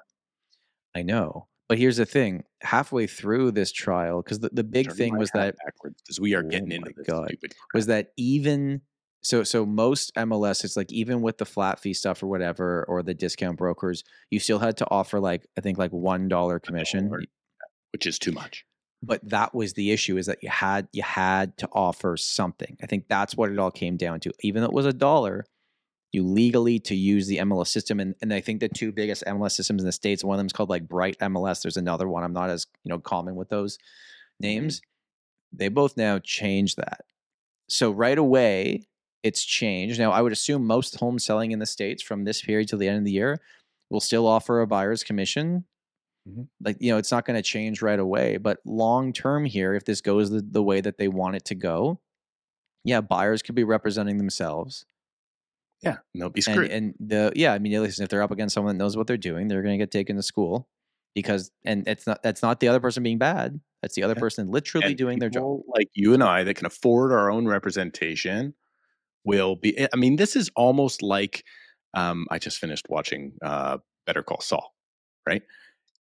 I 0.95 1.01
know, 1.03 1.47
but 1.67 1.77
here's 1.77 1.97
the 1.97 2.05
thing: 2.05 2.43
halfway 2.61 3.07
through 3.07 3.51
this 3.51 3.71
trial, 3.71 4.21
because 4.21 4.39
the, 4.39 4.49
the 4.51 4.63
big 4.63 4.87
Turning 4.87 4.97
thing 4.97 5.17
was 5.17 5.31
that 5.31 5.55
backwards 5.63 6.01
because 6.01 6.19
we 6.19 6.33
are 6.33 6.43
Oh 6.43 6.49
getting 6.49 6.71
into 6.71 6.87
my 6.87 6.93
this 6.97 7.07
God. 7.07 7.35
was 7.73 7.85
that 7.87 8.11
even 8.17 8.81
so 9.21 9.43
so 9.43 9.65
most 9.65 10.13
MLS 10.15 10.63
it's 10.63 10.77
like 10.77 10.91
even 10.91 11.21
with 11.21 11.37
the 11.37 11.45
flat 11.45 11.79
fee 11.79 11.93
stuff 11.93 12.23
or 12.23 12.27
whatever 12.27 12.85
or 12.87 13.03
the 13.03 13.13
discount 13.13 13.57
brokers 13.57 14.03
you 14.31 14.39
still 14.39 14.59
had 14.59 14.77
to 14.77 14.87
offer 14.89 15.19
like 15.19 15.45
I 15.57 15.61
think 15.61 15.77
like 15.77 15.91
one 15.91 16.29
dollar 16.29 16.57
commission 16.59 17.09
which 17.91 18.05
is 18.07 18.17
too 18.17 18.31
much. 18.31 18.63
but 19.03 19.19
that 19.29 19.53
was 19.53 19.73
the 19.73 19.91
issue 19.91 20.17
is 20.17 20.27
that 20.27 20.41
you 20.41 20.49
had 20.49 20.87
you 20.93 21.03
had 21.03 21.57
to 21.57 21.67
offer 21.73 22.15
something 22.15 22.77
I 22.81 22.85
think 22.85 23.09
that's 23.09 23.35
what 23.35 23.51
it 23.51 23.59
all 23.59 23.71
came 23.71 23.97
down 23.97 24.21
to 24.21 24.31
even 24.39 24.61
though 24.61 24.69
it 24.69 24.73
was 24.73 24.85
a 24.85 24.93
dollar 24.93 25.45
you 26.11 26.23
legally 26.23 26.79
to 26.79 26.95
use 26.95 27.27
the 27.27 27.37
MLS 27.37 27.67
system 27.67 27.99
and, 27.99 28.15
and 28.21 28.33
I 28.33 28.41
think 28.41 28.59
the 28.59 28.69
two 28.69 28.91
biggest 28.91 29.23
MLS 29.27 29.51
systems 29.51 29.81
in 29.81 29.85
the 29.85 29.91
states 29.91 30.23
one 30.23 30.35
of 30.35 30.39
them 30.39 30.47
is 30.47 30.53
called 30.53 30.69
like 30.69 30.87
Bright 30.87 31.17
MLS 31.19 31.61
there's 31.61 31.77
another 31.77 32.07
one 32.07 32.23
I'm 32.23 32.33
not 32.33 32.49
as 32.49 32.65
you 32.83 32.89
know 32.89 32.99
common 32.99 33.35
with 33.35 33.49
those 33.49 33.77
names. 34.39 34.81
They 35.51 35.67
both 35.67 35.97
now 35.97 36.19
change 36.19 36.75
that. 36.75 37.01
So 37.67 37.91
right 37.91 38.17
away 38.17 38.87
it's 39.23 39.43
changed. 39.43 39.99
Now 39.99 40.11
I 40.11 40.21
would 40.21 40.31
assume 40.31 40.65
most 40.65 40.95
homes 40.95 41.25
selling 41.25 41.51
in 41.51 41.59
the 41.59 41.65
states 41.65 42.01
from 42.01 42.23
this 42.23 42.41
period 42.41 42.69
to 42.69 42.77
the 42.77 42.87
end 42.87 42.97
of 42.99 43.05
the 43.05 43.11
year 43.11 43.41
will 43.89 43.99
still 43.99 44.27
offer 44.27 44.61
a 44.61 44.67
buyer's 44.67 45.03
commission. 45.03 45.65
Mhm. 46.27 46.47
like 46.61 46.75
you 46.81 46.91
know 46.91 46.97
it's 46.97 47.11
not 47.11 47.25
going 47.25 47.37
to 47.37 47.41
change 47.41 47.81
right 47.81 47.97
away 47.99 48.35
but 48.37 48.59
long 48.65 49.13
term 49.13 49.45
here 49.45 49.73
if 49.73 49.85
this 49.85 50.01
goes 50.01 50.29
the, 50.29 50.41
the 50.41 50.61
way 50.61 50.81
that 50.81 50.97
they 50.97 51.07
want 51.07 51.37
it 51.37 51.45
to 51.45 51.55
go 51.55 51.99
yeah 52.83 52.99
buyers 52.99 53.41
could 53.41 53.55
be 53.55 53.63
representing 53.63 54.17
themselves 54.17 54.85
Yeah, 55.81 55.97
and 56.13 56.21
they'll 56.21 56.29
be 56.29 56.41
and, 56.47 56.55
screwed. 56.55 56.71
and 56.71 56.93
the 56.99 57.31
yeah 57.35 57.53
i 57.53 57.59
mean 57.59 57.71
listen 57.81 58.03
if 58.03 58.09
they're 58.09 58.21
up 58.21 58.31
against 58.31 58.53
someone 58.53 58.77
that 58.77 58.83
knows 58.83 58.97
what 58.97 59.07
they're 59.07 59.17
doing 59.17 59.47
they're 59.47 59.61
going 59.61 59.77
to 59.77 59.81
get 59.81 59.91
taken 59.91 60.15
to 60.17 60.23
school 60.23 60.67
because 61.15 61.51
and 61.63 61.87
it's 61.87 62.05
not 62.05 62.21
that's 62.21 62.41
not 62.41 62.59
the 62.59 62.67
other 62.67 62.79
person 62.81 63.01
being 63.01 63.17
bad 63.17 63.59
that's 63.81 63.95
the 63.95 64.03
other 64.03 64.13
Yeah. 64.15 64.19
person 64.19 64.47
literally 64.49 64.87
And 64.87 64.97
doing 64.97 65.19
their 65.19 65.29
job 65.29 65.61
Like 65.67 65.87
you 65.93 66.13
and 66.13 66.21
I 66.23 66.43
that 66.43 66.55
can 66.55 66.65
afford 66.65 67.11
our 67.13 67.31
own 67.31 67.47
representation 67.47 68.53
will 69.25 69.55
be. 69.55 69.87
I 69.93 69.95
mean, 69.95 70.15
this 70.17 70.35
is 70.35 70.49
almost 70.55 71.01
like 71.01 71.43
um, 71.93 72.27
I 72.29 72.39
just 72.39 72.57
finished 72.57 72.87
watching 72.89 73.33
uh, 73.41 73.77
Better 74.05 74.23
Call 74.23 74.41
Saul, 74.41 74.73
right? 75.27 75.43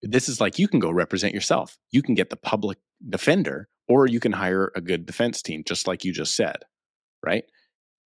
This 0.01 0.29
is 0.29 0.39
like 0.39 0.59
you 0.59 0.67
can 0.67 0.79
go 0.79 0.91
represent 0.91 1.33
yourself. 1.33 1.77
You 1.91 2.01
can 2.01 2.15
get 2.15 2.29
the 2.29 2.35
public 2.37 2.77
defender, 3.09 3.67
or 3.87 4.07
you 4.07 4.19
can 4.19 4.31
hire 4.31 4.71
a 4.75 4.81
good 4.81 5.05
defense 5.05 5.41
team, 5.41 5.63
just 5.65 5.87
like 5.87 6.05
you 6.05 6.13
just 6.13 6.35
said, 6.35 6.57
right? 7.25 7.43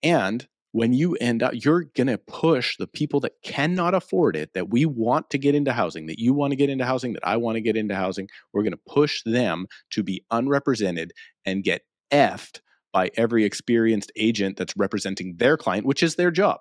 And 0.03 0.47
when 0.75 0.91
you 0.91 1.15
end 1.21 1.41
up, 1.41 1.53
you're 1.55 1.85
going 1.95 2.07
to 2.07 2.17
push 2.17 2.75
the 2.75 2.85
people 2.85 3.21
that 3.21 3.31
cannot 3.43 3.93
afford 3.93 4.35
it, 4.35 4.53
that 4.53 4.69
we 4.69 4.85
want 4.85 5.29
to 5.29 5.37
get 5.37 5.55
into 5.55 5.71
housing, 5.71 6.07
that 6.07 6.19
you 6.19 6.33
want 6.33 6.51
to 6.51 6.57
get 6.57 6.69
into 6.69 6.83
housing, 6.83 7.13
that 7.13 7.25
I 7.25 7.37
want 7.37 7.55
to 7.55 7.61
get 7.61 7.77
into 7.77 7.95
housing. 7.95 8.27
We're 8.51 8.63
going 8.63 8.73
to 8.73 8.79
push 8.85 9.21
them 9.23 9.67
to 9.91 10.03
be 10.03 10.25
unrepresented 10.31 11.13
and 11.45 11.63
get 11.63 11.83
effed 12.11 12.59
by 12.91 13.09
every 13.15 13.45
experienced 13.45 14.11
agent 14.17 14.57
that's 14.57 14.75
representing 14.75 15.37
their 15.37 15.55
client, 15.55 15.85
which 15.85 16.03
is 16.03 16.15
their 16.15 16.29
job. 16.29 16.59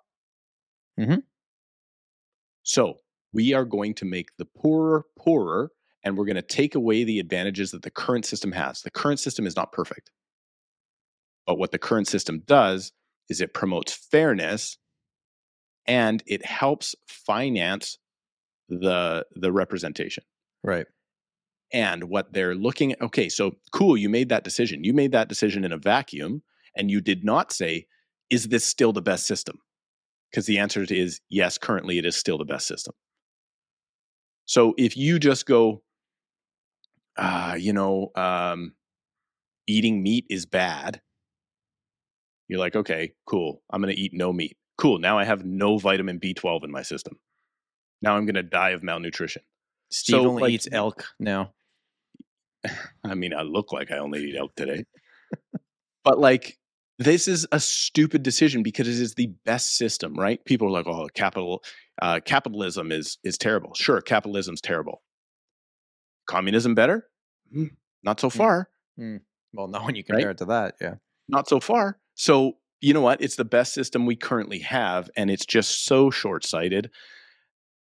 Mhm. 0.96 1.24
So 2.62 2.98
we 3.32 3.52
are 3.52 3.64
going 3.64 3.94
to 3.94 4.04
make 4.04 4.28
the 4.38 4.44
poorer 4.44 5.06
poorer, 5.18 5.72
and 6.04 6.16
we're 6.16 6.26
going 6.26 6.36
to 6.36 6.42
take 6.42 6.76
away 6.76 7.02
the 7.02 7.18
advantages 7.18 7.72
that 7.72 7.82
the 7.82 7.90
current 7.90 8.26
system 8.26 8.52
has. 8.52 8.82
The 8.82 8.92
current 8.92 9.18
system 9.18 9.44
is 9.44 9.56
not 9.56 9.72
perfect. 9.72 10.12
But 11.48 11.58
what 11.58 11.72
the 11.72 11.80
current 11.80 12.06
system 12.06 12.44
does 12.46 12.92
is 13.28 13.40
it 13.40 13.54
promotes 13.54 13.92
fairness 13.92 14.78
and 15.86 16.22
it 16.26 16.44
helps 16.44 16.94
finance 17.06 17.98
the 18.68 19.26
the 19.34 19.52
representation. 19.52 20.24
Right. 20.62 20.86
and 21.72 22.04
what 22.04 22.32
they're 22.32 22.54
looking 22.54 22.92
at 22.92 23.02
okay 23.02 23.28
so 23.28 23.56
cool 23.72 23.96
you 23.96 24.08
made 24.08 24.28
that 24.30 24.44
decision. 24.44 24.84
You 24.84 24.94
made 24.94 25.12
that 25.12 25.28
decision 25.28 25.64
in 25.64 25.72
a 25.72 25.78
vacuum 25.78 26.42
and 26.76 26.90
you 26.90 27.00
did 27.00 27.24
not 27.24 27.52
say 27.52 27.86
is 28.30 28.48
this 28.48 28.64
still 28.64 28.92
the 28.92 29.02
best 29.02 29.26
system? 29.26 29.58
Because 30.30 30.46
the 30.46 30.58
answer 30.58 30.82
is 30.88 31.20
yes 31.28 31.58
currently 31.58 31.98
it 31.98 32.06
is 32.06 32.16
still 32.16 32.38
the 32.38 32.44
best 32.44 32.66
system. 32.66 32.94
So 34.46 34.74
if 34.78 34.96
you 34.96 35.18
just 35.18 35.46
go 35.46 35.82
uh, 37.16 37.56
you 37.58 37.72
know 37.72 38.10
um, 38.16 38.72
eating 39.66 40.02
meat 40.02 40.26
is 40.30 40.46
bad 40.46 41.00
you're 42.48 42.58
like 42.58 42.76
okay 42.76 43.12
cool 43.26 43.62
i'm 43.70 43.80
going 43.82 43.94
to 43.94 44.00
eat 44.00 44.12
no 44.14 44.32
meat 44.32 44.56
cool 44.78 44.98
now 44.98 45.18
i 45.18 45.24
have 45.24 45.44
no 45.44 45.78
vitamin 45.78 46.18
b12 46.20 46.64
in 46.64 46.70
my 46.70 46.82
system 46.82 47.18
now 48.02 48.16
i'm 48.16 48.26
going 48.26 48.34
to 48.34 48.42
die 48.42 48.70
of 48.70 48.82
malnutrition 48.82 49.42
Steve 49.90 50.22
So, 50.22 50.28
only 50.28 50.42
like- 50.42 50.52
eats 50.52 50.68
elk 50.72 51.04
now. 51.20 51.52
I 53.04 53.14
mean, 53.14 53.32
I 53.34 53.42
look 53.42 53.70
like 53.72 53.92
I 53.92 53.98
only 53.98 54.24
eat 54.24 54.34
elk 54.36 54.56
today. 54.56 54.84
but 56.04 56.18
like, 56.18 56.58
this 56.98 57.28
is 57.28 57.46
a 57.52 57.60
stupid 57.60 58.22
decision 58.22 58.62
because 58.62 58.88
it 58.88 59.00
is 59.00 59.14
the 59.14 59.28
best 59.44 59.76
system, 59.76 60.14
right? 60.18 60.42
People 60.46 60.68
are 60.68 60.70
like, 60.70 60.86
"Oh, 60.86 61.06
capital, 61.14 61.62
uh, 62.00 62.20
capitalism 62.24 62.90
is 62.90 63.18
is 63.22 63.36
terrible." 63.38 63.74
Sure, 63.74 64.00
capitalism's 64.00 64.60
terrible. 64.62 65.02
Communism 66.26 66.74
better? 66.74 67.08
Hmm, 67.52 67.66
not 68.02 68.18
so 68.18 68.30
Hmm. 68.30 68.38
far. 68.38 68.70
Well, 69.52 69.68
not 69.68 69.84
when 69.84 69.94
you 69.94 70.02
compare 70.02 70.30
it 70.30 70.38
to 70.38 70.46
that. 70.46 70.76
Yeah. 70.80 70.94
Not 71.28 71.48
so 71.48 71.60
far. 71.60 72.00
So 72.14 72.56
you 72.80 72.92
know 72.92 73.00
what? 73.00 73.22
It's 73.22 73.36
the 73.36 73.44
best 73.44 73.72
system 73.72 74.06
we 74.06 74.16
currently 74.16 74.58
have, 74.60 75.10
and 75.16 75.30
it's 75.30 75.46
just 75.46 75.84
so 75.84 76.10
short 76.10 76.44
sighted. 76.44 76.90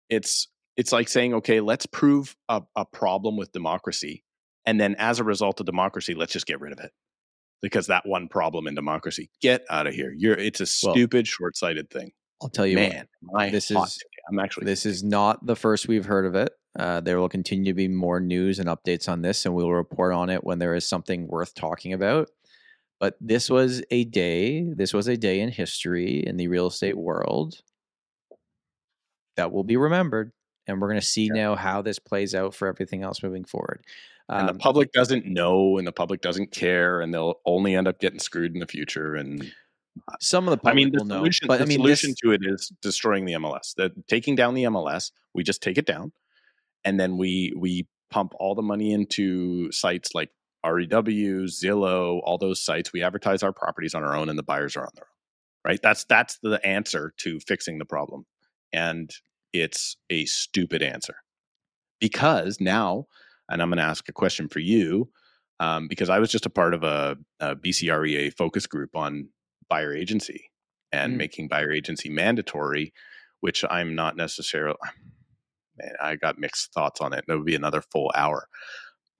It's 0.08 0.48
it's 0.76 0.92
like 0.92 1.08
saying, 1.08 1.34
okay, 1.34 1.60
let's 1.60 1.86
prove 1.86 2.34
a, 2.48 2.62
a 2.74 2.84
problem 2.84 3.36
with 3.36 3.52
democracy, 3.52 4.24
and 4.64 4.80
then 4.80 4.96
as 4.98 5.20
a 5.20 5.24
result 5.24 5.60
of 5.60 5.66
democracy, 5.66 6.14
let's 6.14 6.32
just 6.32 6.46
get 6.46 6.60
rid 6.60 6.72
of 6.72 6.80
it 6.80 6.90
because 7.62 7.86
that 7.86 8.06
one 8.06 8.28
problem 8.28 8.66
in 8.66 8.74
democracy. 8.74 9.30
Get 9.40 9.64
out 9.70 9.86
of 9.86 9.94
here. 9.94 10.12
You're. 10.16 10.38
It's 10.38 10.60
a 10.60 10.86
Well, 10.86 10.94
stupid, 10.94 11.26
short 11.26 11.56
sighted 11.56 11.90
thing. 11.90 12.12
I'll 12.42 12.48
tell 12.48 12.66
you. 12.66 12.76
Man, 12.76 13.06
my 13.22 13.50
this 13.50 13.70
is-. 13.70 13.98
I'm 14.28 14.38
actually 14.38 14.64
This 14.64 14.86
is 14.86 15.04
not 15.04 15.44
the 15.44 15.56
first 15.56 15.86
we've 15.86 16.06
heard 16.06 16.24
of 16.24 16.34
it. 16.34 16.52
Uh, 16.78 17.00
there 17.00 17.20
will 17.20 17.28
continue 17.28 17.72
to 17.72 17.74
be 17.74 17.88
more 17.88 18.20
news 18.20 18.58
and 18.58 18.68
updates 18.68 19.08
on 19.08 19.22
this, 19.22 19.44
and 19.44 19.54
we 19.54 19.62
will 19.62 19.74
report 19.74 20.12
on 20.12 20.30
it 20.30 20.44
when 20.44 20.58
there 20.58 20.74
is 20.74 20.86
something 20.86 21.26
worth 21.26 21.54
talking 21.54 21.92
about. 21.92 22.30
But 23.00 23.16
this 23.20 23.50
was 23.50 23.82
a 23.90 24.04
day, 24.04 24.62
this 24.74 24.94
was 24.94 25.08
a 25.08 25.16
day 25.16 25.40
in 25.40 25.50
history 25.50 26.22
in 26.26 26.36
the 26.36 26.48
real 26.48 26.68
estate 26.68 26.96
world 26.96 27.60
that 29.36 29.52
will 29.52 29.64
be 29.64 29.76
remembered. 29.76 30.32
And 30.66 30.80
we're 30.80 30.88
going 30.88 31.00
to 31.00 31.06
see 31.06 31.28
now 31.28 31.56
how 31.56 31.82
this 31.82 31.98
plays 31.98 32.34
out 32.34 32.54
for 32.54 32.68
everything 32.68 33.02
else 33.02 33.22
moving 33.22 33.44
forward. 33.44 33.84
and 34.30 34.48
the 34.48 34.52
Um, 34.52 34.58
public 34.58 34.92
doesn't 34.92 35.26
know, 35.26 35.76
and 35.76 35.86
the 35.86 35.92
public 35.92 36.22
doesn't 36.22 36.52
care, 36.52 37.00
and 37.02 37.12
they'll 37.12 37.34
only 37.44 37.74
end 37.74 37.86
up 37.86 37.98
getting 38.00 38.18
screwed 38.18 38.54
in 38.54 38.60
the 38.60 38.66
future. 38.66 39.14
And 39.14 39.52
some 40.20 40.48
of 40.48 40.52
the 40.52 40.66
I 40.66 40.70
public 40.70 40.74
mean, 40.74 40.92
the 40.92 40.98
will 41.00 41.04
know, 41.04 41.28
but 41.46 41.58
the 41.58 41.64
I 41.64 41.66
mean, 41.66 41.78
solution 41.78 42.10
this, 42.10 42.20
to 42.24 42.30
it 42.32 42.40
is 42.44 42.72
destroying 42.80 43.26
the 43.26 43.34
MLS. 43.34 43.74
That 43.76 43.92
taking 44.08 44.34
down 44.36 44.54
the 44.54 44.64
MLS, 44.64 45.10
we 45.34 45.42
just 45.42 45.62
take 45.62 45.76
it 45.78 45.86
down, 45.86 46.12
and 46.84 46.98
then 46.98 47.18
we 47.18 47.52
we 47.56 47.86
pump 48.10 48.32
all 48.38 48.54
the 48.54 48.62
money 48.62 48.92
into 48.92 49.70
sites 49.72 50.14
like 50.14 50.30
REW, 50.64 51.44
Zillow, 51.46 52.20
all 52.24 52.38
those 52.38 52.62
sites. 52.62 52.92
We 52.92 53.02
advertise 53.02 53.42
our 53.42 53.52
properties 53.52 53.94
on 53.94 54.04
our 54.04 54.16
own, 54.16 54.28
and 54.28 54.38
the 54.38 54.42
buyers 54.44 54.76
are 54.76 54.82
on 54.84 54.90
their 54.96 55.04
own. 55.04 55.70
Right? 55.72 55.80
That's 55.82 56.04
that's 56.04 56.38
the 56.42 56.64
answer 56.66 57.14
to 57.18 57.40
fixing 57.40 57.78
the 57.78 57.84
problem, 57.86 58.26
and 58.72 59.10
it's 59.52 59.96
a 60.10 60.24
stupid 60.26 60.82
answer 60.82 61.16
because 62.00 62.60
now, 62.60 63.06
and 63.48 63.62
I'm 63.62 63.68
going 63.70 63.78
to 63.78 63.84
ask 63.84 64.08
a 64.08 64.12
question 64.12 64.48
for 64.48 64.60
you. 64.60 65.10
Um, 65.60 65.88
because 65.88 66.10
I 66.10 66.18
was 66.18 66.30
just 66.30 66.46
a 66.46 66.50
part 66.50 66.74
of 66.74 66.82
a, 66.82 67.16
a 67.40 67.56
BCREA 67.56 68.36
focus 68.36 68.66
group 68.66 68.96
on 68.96 69.28
buyer 69.68 69.94
agency 69.94 70.50
and 70.92 71.14
Mm. 71.14 71.16
making 71.18 71.48
buyer 71.48 71.72
agency 71.72 72.08
mandatory, 72.10 72.92
which 73.40 73.64
I'm 73.70 73.94
not 73.94 74.16
necessarily. 74.16 74.76
Man, 75.78 75.92
I 76.02 76.16
got 76.16 76.38
mixed 76.38 76.72
thoughts 76.72 77.00
on 77.00 77.12
it. 77.12 77.24
That 77.26 77.36
would 77.36 77.46
be 77.46 77.54
another 77.54 77.82
full 77.92 78.12
hour. 78.14 78.48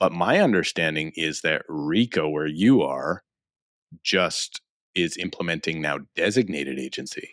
But 0.01 0.13
my 0.13 0.41
understanding 0.41 1.13
is 1.17 1.41
that 1.43 1.63
RECO, 1.69 2.31
where 2.31 2.47
you 2.47 2.83
are, 2.83 3.23
just 4.03 4.61
is 4.95 5.17
implementing 5.17 5.81
now 5.81 5.99
designated 6.17 6.79
agency. 6.79 7.33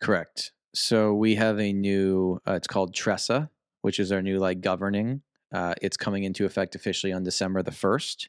Correct. 0.00 0.52
So 0.74 1.14
we 1.14 1.36
have 1.36 1.58
a 1.58 1.72
new. 1.72 2.40
Uh, 2.46 2.52
it's 2.52 2.66
called 2.66 2.94
TRESA, 2.94 3.48
which 3.82 3.98
is 3.98 4.12
our 4.12 4.22
new 4.22 4.38
like 4.38 4.60
governing. 4.60 5.22
Uh, 5.52 5.74
it's 5.80 5.96
coming 5.96 6.24
into 6.24 6.44
effect 6.44 6.74
officially 6.74 7.12
on 7.12 7.22
December 7.22 7.62
the 7.62 7.72
first. 7.72 8.28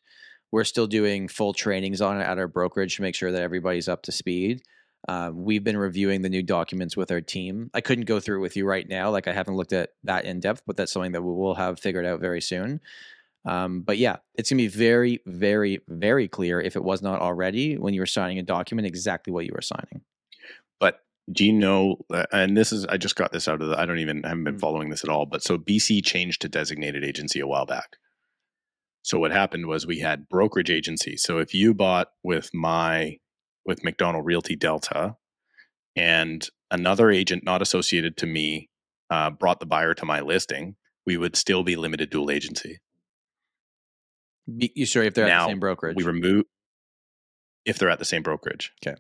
We're 0.52 0.64
still 0.64 0.88
doing 0.88 1.28
full 1.28 1.54
trainings 1.54 2.00
on 2.00 2.22
it 2.22 2.24
at 2.24 2.38
our 2.38 2.48
brokerage 2.48 2.96
to 2.96 3.02
make 3.02 3.16
sure 3.16 3.32
that 3.32 3.42
everybody's 3.42 3.90
up 3.90 4.04
to 4.04 4.12
speed. 4.12 4.62
Um, 5.10 5.44
we've 5.44 5.64
been 5.64 5.78
reviewing 5.78 6.22
the 6.22 6.30
new 6.30 6.44
documents 6.44 6.96
with 6.96 7.12
our 7.12 7.22
team. 7.22 7.70
I 7.74 7.82
couldn't 7.82 8.06
go 8.06 8.20
through 8.20 8.38
it 8.38 8.42
with 8.42 8.56
you 8.56 8.66
right 8.66 8.88
now, 8.88 9.10
like 9.10 9.28
I 9.28 9.34
haven't 9.34 9.56
looked 9.56 9.74
at 9.74 9.92
that 10.04 10.26
in 10.26 10.40
depth, 10.40 10.64
but 10.66 10.78
that's 10.78 10.92
something 10.92 11.12
that 11.14 11.22
we 11.22 11.34
will 11.34 11.56
have 11.56 11.80
figured 11.80 12.06
out 12.06 12.20
very 12.20 12.42
soon. 12.42 12.82
Um, 13.48 13.82
but 13.82 13.98
yeah, 13.98 14.18
it's 14.36 14.50
gonna 14.50 14.58
be 14.62 14.68
very, 14.68 15.22
very, 15.26 15.80
very 15.88 16.28
clear 16.28 16.60
if 16.60 16.76
it 16.76 16.84
was 16.84 17.02
not 17.02 17.22
already 17.22 17.78
when 17.78 17.94
you 17.94 18.02
were 18.02 18.06
signing 18.06 18.40
a 18.40 18.44
document 18.44 18.86
exactly 18.86 19.32
what 19.32 19.46
you 19.46 19.54
were 19.56 19.62
signing. 19.62 20.02
But 20.80 21.00
do 21.32 21.46
you 21.46 21.54
know? 21.54 21.98
uh, 22.14 22.26
And 22.34 22.58
this 22.58 22.74
is 22.74 22.86
I 22.86 22.98
just 22.98 23.16
got 23.16 23.32
this 23.32 23.48
out 23.48 23.62
of 23.62 23.70
the. 23.70 23.80
I 23.80 23.86
don't 23.86 24.00
even 24.00 24.24
I 24.26 24.30
haven't 24.30 24.44
been 24.44 24.58
Mm. 24.58 24.60
following 24.62 24.90
this 24.90 25.04
at 25.04 25.10
all. 25.10 25.26
But 25.26 25.44
so 25.44 25.58
BC 25.58 26.02
changed 26.04 26.42
to 26.42 26.50
designated 26.50 27.04
agency 27.06 27.40
a 27.40 27.48
while 27.48 27.66
back. 27.66 27.96
So 29.04 29.18
what 29.18 29.32
happened 29.32 29.68
was 29.68 29.88
we 29.88 30.00
had 30.00 30.28
brokerage 30.28 30.70
agency. 30.70 31.16
So 31.16 31.38
if 31.38 31.54
you 31.54 31.74
bought 31.74 32.10
with 32.24 32.50
my 32.54 33.18
with 33.66 33.84
Macdonald 33.84 34.26
Realty 34.26 34.56
Delta, 34.58 35.16
and 35.96 36.48
another 36.70 37.10
agent 37.10 37.44
not 37.46 37.62
associated 37.62 38.18
to 38.18 38.26
me 38.26 38.70
uh, 39.10 39.30
brought 39.30 39.62
the 39.62 39.66
buyer 39.66 39.94
to 39.94 40.06
my 40.06 40.20
listing, 40.20 40.76
we 41.06 41.16
would 41.18 41.36
still 41.38 41.64
be 41.64 41.78
limited 41.78 42.10
dual 42.10 42.30
agency. 42.30 42.80
Be, 44.56 44.72
you 44.76 44.86
sure 44.86 45.04
if 45.04 45.14
they're 45.14 45.28
at 45.28 45.40
the 45.42 45.48
same 45.48 45.60
brokerage? 45.60 45.96
We 45.98 46.04
remove 46.04 46.46
if 47.66 47.80
they're 47.80 47.90
at 47.90 48.00
the 48.00 48.06
same 48.06 48.24
brokerage. 48.24 48.72
Okay. 48.86 48.98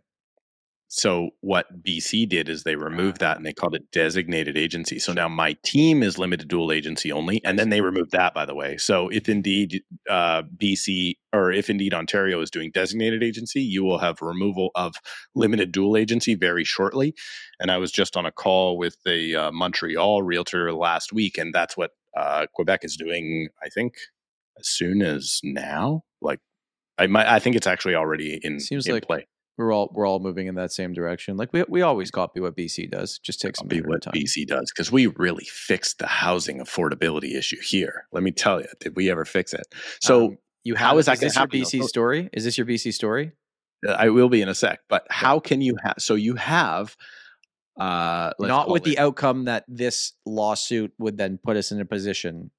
So 0.89 1.31
what 1.41 1.83
BC 1.83 2.29
did 2.29 2.47
is 2.47 2.63
they 2.63 2.77
removed 2.77 3.19
that 3.19 3.35
and 3.35 3.45
they 3.45 3.51
called 3.51 3.75
it 3.75 3.91
designated 3.91 4.57
agency. 4.57 4.99
So 4.99 5.11
now 5.11 5.27
my 5.27 5.57
team 5.63 6.01
is 6.01 6.17
limited 6.17 6.47
dual 6.47 6.71
agency 6.71 7.11
only, 7.11 7.41
and 7.43 7.59
then 7.59 7.69
they 7.69 7.81
removed 7.81 8.11
that 8.11 8.33
by 8.33 8.45
the 8.45 8.55
way. 8.55 8.77
So 8.77 9.09
if 9.09 9.27
indeed 9.27 9.83
uh, 10.09 10.43
BC 10.43 11.15
or 11.33 11.51
if 11.51 11.69
indeed 11.69 11.93
Ontario 11.93 12.39
is 12.39 12.49
doing 12.49 12.71
designated 12.73 13.21
agency, 13.21 13.61
you 13.61 13.83
will 13.83 13.97
have 13.97 14.21
removal 14.21 14.69
of 14.75 14.95
limited 15.35 15.73
dual 15.73 15.97
agency 15.97 16.35
very 16.35 16.63
shortly. 16.63 17.13
And 17.59 17.69
I 17.69 17.77
was 17.77 17.91
just 17.91 18.15
on 18.15 18.25
a 18.25 18.31
call 18.31 18.77
with 18.77 18.95
a 19.05 19.35
uh, 19.35 19.51
Montreal 19.51 20.23
realtor 20.23 20.71
last 20.71 21.11
week, 21.11 21.37
and 21.37 21.53
that's 21.53 21.75
what 21.75 21.91
uh, 22.15 22.45
Quebec 22.53 22.85
is 22.85 22.95
doing. 22.95 23.49
I 23.61 23.67
think 23.67 23.95
as 24.59 24.67
soon 24.67 25.01
as 25.01 25.39
now, 25.43 26.01
like 26.21 26.39
I 26.97 27.07
might, 27.07 27.27
I 27.27 27.39
think 27.39 27.55
it's 27.55 27.67
actually 27.67 27.95
already 27.95 28.39
in 28.43 28.59
Seems 28.59 28.87
in 28.87 28.93
like 28.93 29.05
play. 29.05 29.27
we're 29.57 29.71
all 29.71 29.91
we're 29.93 30.07
all 30.07 30.19
moving 30.19 30.47
in 30.47 30.55
that 30.55 30.71
same 30.71 30.93
direction. 30.93 31.37
Like 31.37 31.53
we 31.53 31.63
we 31.69 31.81
always 31.81 32.09
copy 32.11 32.39
what 32.39 32.55
BC 32.55 32.89
does. 32.89 33.19
Just 33.19 33.39
takes 33.41 33.59
some 33.59 33.67
be 33.67 33.77
bit 33.77 33.85
of 33.85 33.89
what 33.89 34.01
time. 34.03 34.13
BC 34.13 34.47
does 34.47 34.71
because 34.75 34.91
we 34.91 35.07
really 35.07 35.45
fixed 35.51 35.99
the 35.99 36.07
housing 36.07 36.59
affordability 36.59 37.35
issue 37.35 37.57
here. 37.63 38.05
Let 38.11 38.23
me 38.23 38.31
tell 38.31 38.59
you, 38.61 38.67
did 38.79 38.95
we 38.95 39.09
ever 39.11 39.25
fix 39.25 39.53
it? 39.53 39.65
So 40.01 40.25
Um, 40.27 40.37
you 40.63 40.75
how 40.75 40.89
have 40.89 40.99
is 40.99 41.05
that 41.05 41.13
is 41.15 41.19
this 41.21 41.35
your 41.35 41.41
happen, 41.41 41.59
though? 41.59 41.65
BC 41.65 41.83
story? 41.83 42.29
Is 42.33 42.43
this 42.43 42.57
your 42.57 42.65
BC 42.67 42.93
story? 42.93 43.31
uh, 43.87 43.91
I 43.91 44.09
will 44.09 44.27
be 44.29 44.41
in 44.41 44.49
a 44.49 44.55
sec. 44.55 44.79
But 44.89 45.05
how 45.09 45.39
can 45.39 45.61
you 45.61 45.75
have? 45.83 45.95
So 45.99 46.15
you 46.15 46.33
have 46.35 46.95
uh, 47.79 48.31
Not 48.39 48.69
with 48.69 48.81
it- 48.81 48.85
the 48.89 48.97
outcome 48.99 49.45
that 49.45 49.63
this 49.67 50.13
lawsuit 50.25 50.91
would 50.97 51.17
then 51.17 51.37
put 51.43 51.57
us 51.57 51.71
in 51.71 51.79
a 51.79 51.85
position. 51.85 52.49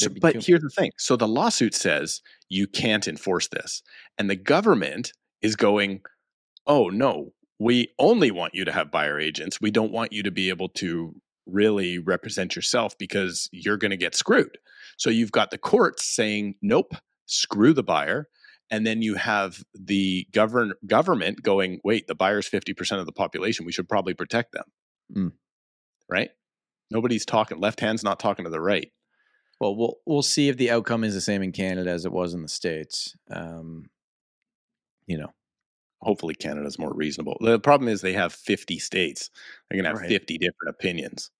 So, 0.00 0.10
but 0.20 0.32
too- 0.32 0.40
here's 0.44 0.62
the 0.62 0.70
thing. 0.70 0.90
So 0.98 1.16
the 1.16 1.28
lawsuit 1.28 1.74
says 1.74 2.20
you 2.48 2.66
can't 2.66 3.06
enforce 3.06 3.48
this. 3.48 3.82
And 4.18 4.28
the 4.28 4.36
government 4.36 5.12
is 5.42 5.56
going, 5.56 6.02
oh, 6.66 6.88
no, 6.88 7.32
we 7.58 7.92
only 7.98 8.30
want 8.30 8.54
you 8.54 8.64
to 8.64 8.72
have 8.72 8.90
buyer 8.90 9.18
agents. 9.18 9.60
We 9.60 9.70
don't 9.70 9.92
want 9.92 10.12
you 10.12 10.22
to 10.22 10.30
be 10.30 10.48
able 10.48 10.68
to 10.70 11.14
really 11.46 11.98
represent 11.98 12.56
yourself 12.56 12.96
because 12.98 13.48
you're 13.52 13.76
going 13.76 13.90
to 13.90 13.96
get 13.96 14.14
screwed. 14.14 14.58
So 14.96 15.10
you've 15.10 15.32
got 15.32 15.50
the 15.50 15.58
courts 15.58 16.04
saying, 16.04 16.54
nope, 16.62 16.94
screw 17.26 17.72
the 17.72 17.82
buyer. 17.82 18.28
And 18.70 18.86
then 18.86 19.02
you 19.02 19.16
have 19.16 19.62
the 19.74 20.26
govern- 20.32 20.74
government 20.86 21.42
going, 21.42 21.80
wait, 21.82 22.06
the 22.06 22.14
buyer's 22.14 22.48
50% 22.48 23.00
of 23.00 23.06
the 23.06 23.12
population. 23.12 23.66
We 23.66 23.72
should 23.72 23.88
probably 23.88 24.14
protect 24.14 24.52
them. 24.52 24.64
Mm. 25.14 25.32
Right? 26.08 26.30
Nobody's 26.90 27.26
talking. 27.26 27.58
Left 27.60 27.80
hand's 27.80 28.04
not 28.04 28.20
talking 28.20 28.44
to 28.44 28.50
the 28.50 28.60
right. 28.60 28.90
Well, 29.60 29.76
we'll 29.76 29.96
we'll 30.06 30.22
see 30.22 30.48
if 30.48 30.56
the 30.56 30.70
outcome 30.70 31.04
is 31.04 31.14
the 31.14 31.20
same 31.20 31.42
in 31.42 31.52
Canada 31.52 31.90
as 31.90 32.04
it 32.06 32.12
was 32.12 32.32
in 32.34 32.42
the 32.42 32.48
states. 32.48 33.14
Um, 33.30 33.90
you 35.06 35.18
know, 35.18 35.32
hopefully 36.00 36.34
Canada's 36.34 36.78
more 36.78 36.94
reasonable. 36.94 37.36
The 37.40 37.58
problem 37.60 37.88
is 37.88 38.00
they 38.00 38.14
have 38.14 38.32
50 38.32 38.78
states. 38.78 39.30
They're 39.68 39.76
going 39.76 39.84
to 39.84 39.90
have 39.90 40.00
Right. 40.00 40.08
50 40.08 40.38
different 40.38 40.70
opinions, 40.70 41.30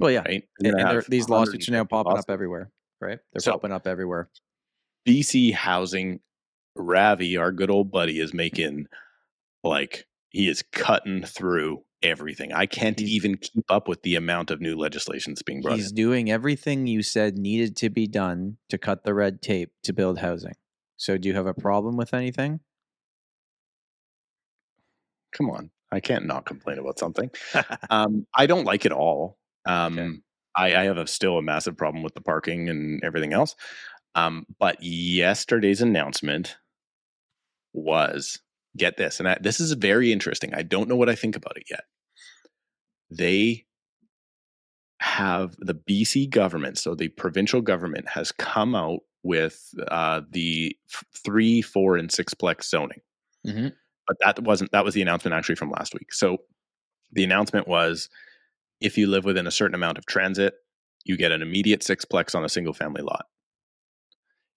well, 0.00 0.10
yeah, 0.10 0.20
right? 0.20 0.42
and, 0.60 1.02
these 1.08 1.28
lawsuits 1.28 1.68
are 1.68 1.72
now 1.72 1.84
popping 1.84 2.10
lawsuits. 2.12 2.26
up 2.28 2.32
everywhere, 2.32 2.70
right? 3.00 3.18
They're 3.32 3.40
So- 3.40 3.52
popping 3.52 3.72
up 3.72 3.86
everywhere. 3.86 4.30
BC 5.06 5.52
Housing, 5.52 6.20
Ravi, 6.76 7.36
our 7.36 7.52
good 7.52 7.70
old 7.70 7.90
buddy, 7.90 8.18
is 8.20 8.34
making 8.34 8.86
like 9.64 10.06
he 10.30 10.48
is 10.48 10.62
cutting 10.72 11.22
through 11.24 11.84
everything. 12.02 12.52
I 12.52 12.66
can't 12.66 12.98
He's- 12.98 13.10
even 13.12 13.36
keep 13.36 13.64
up 13.70 13.88
with 13.88 14.02
the 14.02 14.14
amount 14.16 14.50
of 14.50 14.60
new 14.60 14.76
legislation 14.76 15.32
that's 15.32 15.42
being 15.42 15.60
brought 15.62 15.76
He's 15.76 15.90
in. 15.90 15.96
doing 15.96 16.30
everything 16.30 16.86
you 16.86 17.02
said 17.02 17.36
needed 17.36 17.76
to 17.78 17.90
be 17.90 18.06
done 18.06 18.58
to 18.68 18.78
cut 18.78 19.04
the 19.04 19.14
red 19.14 19.42
tape 19.42 19.72
to 19.84 19.92
build 19.92 20.18
housing. 20.18 20.54
So, 20.96 21.16
do 21.18 21.28
you 21.28 21.34
have 21.34 21.46
a 21.46 21.54
problem 21.54 21.96
with 21.96 22.12
anything? 22.14 22.60
Come 25.32 25.50
on, 25.50 25.70
I 25.92 26.00
can't 26.00 26.26
not 26.26 26.46
complain 26.46 26.78
about 26.78 26.98
something. 26.98 27.30
um, 27.90 28.26
I 28.34 28.46
don't 28.46 28.64
like 28.64 28.84
it 28.86 28.92
all. 28.92 29.38
Um, 29.66 29.98
Okay. 29.98 30.10
I, 30.56 30.80
I 30.80 30.84
have 30.84 30.96
a, 30.98 31.06
still 31.06 31.38
a 31.38 31.42
massive 31.42 31.76
problem 31.76 32.02
with 32.02 32.14
the 32.14 32.20
parking 32.20 32.68
and 32.68 33.02
everything 33.04 33.32
else. 33.32 33.54
Um, 34.16 34.44
but 34.58 34.82
yesterday's 34.82 35.80
announcement 35.82 36.56
was 37.72 38.40
get 38.78 38.96
this, 38.96 39.18
and 39.20 39.28
I, 39.28 39.38
this 39.40 39.60
is 39.60 39.72
very 39.72 40.12
interesting. 40.12 40.54
I 40.54 40.62
don't 40.62 40.88
know 40.88 40.96
what 40.96 41.08
I 41.10 41.14
think 41.14 41.36
about 41.36 41.56
it 41.56 41.64
yet. 41.70 41.84
They 43.10 43.66
have 45.00 45.54
the 45.58 45.74
BC 45.74 46.28
government, 46.30 46.78
so 46.78 46.94
the 46.94 47.08
provincial 47.08 47.60
government 47.60 48.08
has 48.08 48.32
come 48.32 48.74
out 48.74 49.00
with 49.22 49.72
uh, 49.88 50.22
the 50.30 50.76
f- 50.92 51.04
three, 51.24 51.62
four, 51.62 51.96
and 51.96 52.08
sixplex 52.08 52.64
zoning 52.64 53.00
Mhm. 53.46 53.72
but 54.06 54.16
that 54.24 54.42
wasn't 54.42 54.70
that 54.72 54.84
was 54.84 54.94
the 54.94 55.02
announcement 55.02 55.34
actually 55.34 55.54
from 55.56 55.70
last 55.70 55.94
week. 55.94 56.12
So 56.12 56.38
the 57.12 57.24
announcement 57.24 57.68
was 57.68 58.08
if 58.80 58.96
you 58.98 59.06
live 59.06 59.24
within 59.24 59.46
a 59.46 59.50
certain 59.50 59.74
amount 59.74 59.98
of 59.98 60.06
transit, 60.06 60.54
you 61.04 61.16
get 61.16 61.32
an 61.32 61.42
immediate 61.42 61.80
sixplex 61.80 62.34
on 62.34 62.44
a 62.44 62.48
single 62.48 62.72
family 62.74 63.02
lot. 63.02 63.26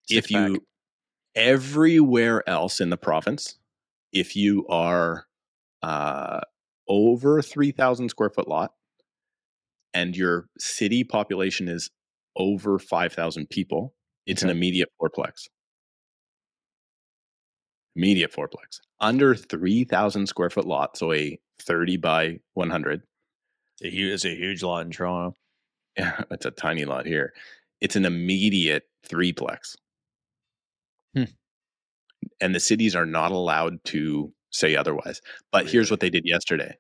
if 0.10 0.26
Sit 0.28 0.34
back. 0.34 0.50
you 0.50 0.66
everywhere 1.36 2.48
else 2.50 2.80
in 2.82 2.90
the 2.90 2.98
province, 2.98 3.58
if 4.12 4.36
you 4.36 4.68
are 4.68 5.26
uh, 5.82 6.42
over 6.88 7.42
three 7.42 7.72
thousand 7.72 8.10
square 8.10 8.30
foot 8.30 8.48
lot, 8.48 8.74
and 9.94 10.16
your 10.16 10.48
city 10.58 11.04
population 11.04 11.68
is 11.68 11.90
over 12.36 12.80
five 12.80 13.14
thousand 13.14 13.50
people, 13.50 13.94
it's 14.26 14.44
an 14.44 14.50
immediate 14.50 14.90
fourplex. 15.02 15.48
Immediate 17.96 18.32
fourplex. 18.32 18.80
Under 19.00 19.36
three 19.36 19.84
thousand 19.84 20.28
square 20.28 20.50
foot 20.50 20.66
lot, 20.66 20.98
so 20.98 21.12
a 21.12 21.40
thirty 21.60 21.98
by 21.98 22.40
one 22.54 22.70
hundred. 22.70 23.02
It's 23.80 23.92
a 23.92 23.96
huge, 23.96 24.14
it's 24.14 24.26
a 24.26 24.36
huge 24.36 24.64
lot 24.64 24.86
in 24.86 24.92
Toronto. 24.92 25.36
Yeah, 25.98 26.22
it's 26.32 26.46
a 26.46 26.52
tiny 26.52 26.86
lot 26.86 27.06
here. 27.06 27.34
It's 27.82 27.98
an 27.98 28.06
immediate 28.06 28.84
threeplex. 29.06 29.76
Hmm. 31.16 31.24
And 32.42 32.56
the 32.56 32.60
cities 32.60 32.96
are 32.96 33.06
not 33.06 33.32
allowed 33.32 33.84
to 33.86 34.34
say 34.50 34.76
otherwise. 34.76 35.22
But 35.52 35.68
here's 35.68 35.92
what 35.92 36.00
they 36.00 36.10
did 36.10 36.26
yesterday. 36.26 36.76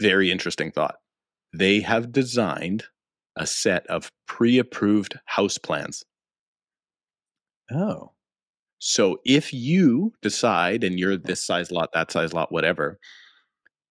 Very 0.00 0.30
interesting 0.30 0.70
thought. 0.70 0.96
They 1.52 1.80
have 1.80 2.12
designed 2.12 2.84
a 3.36 3.46
set 3.46 3.86
of 3.86 4.10
pre 4.26 4.58
approved 4.58 5.18
house 5.26 5.58
plans. 5.58 6.04
Oh, 7.70 8.12
So 8.78 9.18
if 9.24 9.52
you 9.52 10.12
decide, 10.22 10.84
and 10.84 10.98
you're 10.98 11.16
mm-hmm. 11.16 11.26
this 11.26 11.44
size 11.44 11.70
lot, 11.70 11.90
that 11.94 12.10
size 12.10 12.32
lot, 12.32 12.52
whatever, 12.52 12.98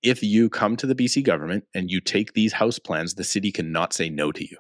if 0.02 0.22
you 0.24 0.50
come 0.50 0.76
to 0.78 0.88
the 0.88 0.96
BC 0.96 1.24
government 1.24 1.66
and 1.74 1.90
you 1.90 2.00
take 2.00 2.34
these 2.34 2.54
house 2.54 2.80
plans, 2.80 3.16
the 3.16 3.24
city 3.24 3.52
cannot 3.52 3.94
say 3.94 4.10
no 4.10 4.32
to 4.32 4.44
you. 4.44 4.58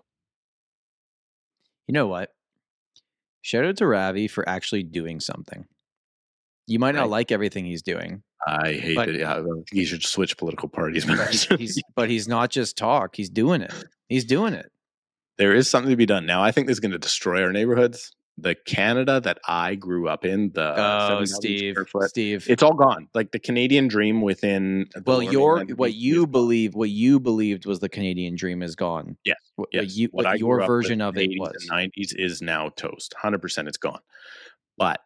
you 1.87 1.93
know 1.93 2.07
what? 2.07 2.31
Shout 3.41 3.63
out 3.63 3.77
to 3.77 3.85
Ravi 3.85 4.27
for 4.27 4.47
actually 4.49 4.81
doing 4.81 5.19
something. 5.19 5.65
You 6.67 6.79
might 6.79 6.95
not 6.95 7.01
Right. 7.01 7.09
like 7.09 7.31
everything 7.31 7.65
he's 7.65 7.81
doing, 7.83 8.23
I 8.47 8.73
hate 8.73 8.95
But- 8.95 9.09
it. 9.09 9.19
Yeah, 9.19 9.43
you 9.71 9.85
should 9.85 10.03
switch 10.03 10.37
political 10.37 10.67
parties. 10.69 11.05
but 11.05 11.29
he's, 11.59 11.81
but 11.95 12.09
he's 12.09 12.27
not 12.27 12.49
just 12.49 12.77
talk. 12.77 13.15
He's 13.15 13.29
doing 13.29 13.61
it. 13.61 13.73
He's 14.09 14.25
doing 14.25 14.53
it. 14.53 14.71
there 15.37 15.53
is 15.53 15.69
something 15.69 15.89
to 15.89 15.97
be 15.97 16.05
done. 16.05 16.25
Now, 16.25 16.41
I 16.41 16.51
think 16.51 16.67
this 16.67 16.75
is 16.75 16.79
going 16.79 16.91
to 16.93 16.97
destroy 16.97 17.43
our 17.43 17.51
neighborhoods. 17.51 18.11
The 18.37 18.55
Canada 18.55 19.19
that 19.21 19.37
I 19.47 19.75
grew 19.75 20.07
up 20.09 20.23
in, 20.25 20.51
the 20.53 20.73
Oh, 20.77 21.23
Steve, 21.25 21.75
foot, 21.89 22.09
Steve. 22.09 22.45
it's 22.49 22.61
all 22.63 22.73
gone. 22.73 23.07
Like 23.13 23.31
the 23.31 23.39
Canadian 23.39 23.87
dream 23.89 24.21
within. 24.21 24.87
the 24.93 25.03
well, 25.05 25.21
your 25.21 25.63
what 25.75 25.93
you 25.93 26.25
believe, 26.27 26.73
what 26.75 26.89
you 26.89 27.19
believed 27.19 27.65
was 27.65 27.79
the 27.79 27.89
Canadian 27.89 28.35
dream 28.35 28.61
is 28.63 28.75
gone. 28.75 29.17
Yes, 29.25 29.37
What, 29.55 29.69
Yes. 29.73 29.83
what 29.83 29.91
you, 29.95 30.07
What 30.11 30.25
what, 30.25 30.39
your 30.39 30.55
grew 30.55 30.63
up 30.63 30.69
with 30.69 30.75
version 30.85 31.01
of 31.01 31.17
it 31.17 31.29
was. 31.37 31.67
90s 31.71 32.13
is 32.17 32.41
now 32.41 32.69
toast. 32.69 33.13
100% 33.21 33.67
it's 33.67 33.77
gone. 33.77 33.99
But 34.77 34.99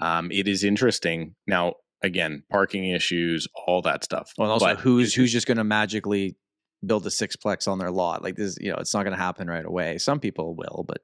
um, 0.00 0.30
it 0.32 0.48
is 0.48 0.64
interesting. 0.64 1.34
Now, 1.46 1.74
again, 2.02 2.42
parking 2.50 2.84
issues, 2.90 3.46
all 3.66 3.82
that 3.82 4.04
stuff. 4.04 4.32
Well, 4.38 4.50
also, 4.50 4.66
But 4.66 4.80
who's 4.80 5.14
who's 5.14 5.32
just 5.32 5.46
going 5.46 5.56
to 5.58 5.64
magically 5.64 6.36
build 6.84 7.06
a 7.06 7.10
sixplex 7.10 7.66
on 7.68 7.78
their 7.78 7.90
lot? 7.90 8.22
Like 8.22 8.36
this, 8.36 8.56
you 8.60 8.70
know, 8.70 8.76
it's 8.78 8.92
not 8.94 9.04
going 9.04 9.16
to 9.16 9.22
happen 9.22 9.48
right 9.48 9.64
away. 9.64 9.98
Some 9.98 10.20
people 10.20 10.54
will, 10.54 10.84
but 10.86 10.98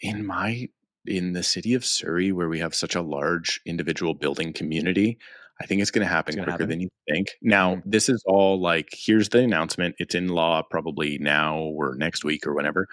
in 0.00 0.24
my 0.26 0.68
in 1.06 1.32
the 1.32 1.42
city 1.42 1.74
of 1.74 1.84
Surrey, 1.84 2.30
where 2.32 2.48
we 2.48 2.58
have 2.60 2.74
such 2.74 2.94
a 2.94 3.02
large 3.02 3.60
individual 3.66 4.14
building 4.14 4.52
community, 4.52 5.18
I 5.60 5.66
think 5.66 5.80
it's 5.82 5.90
going 5.90 6.06
to 6.06 6.12
happen 6.12 6.34
quicker 6.34 6.50
happen? 6.50 6.68
than 6.68 6.80
you 6.80 6.88
think. 7.10 7.28
Now, 7.42 7.76
Mm. 7.76 7.82
this 7.86 8.08
is 8.08 8.22
all 8.26 8.60
like 8.60 8.88
here's 8.92 9.30
the 9.30 9.40
announcement. 9.40 9.94
It's 9.98 10.14
in 10.14 10.28
law 10.28 10.62
probably 10.62 11.18
now 11.18 11.58
or 11.58 11.94
next 11.96 12.24
week 12.24 12.46
or 12.46 12.54
whenever. 12.54 12.86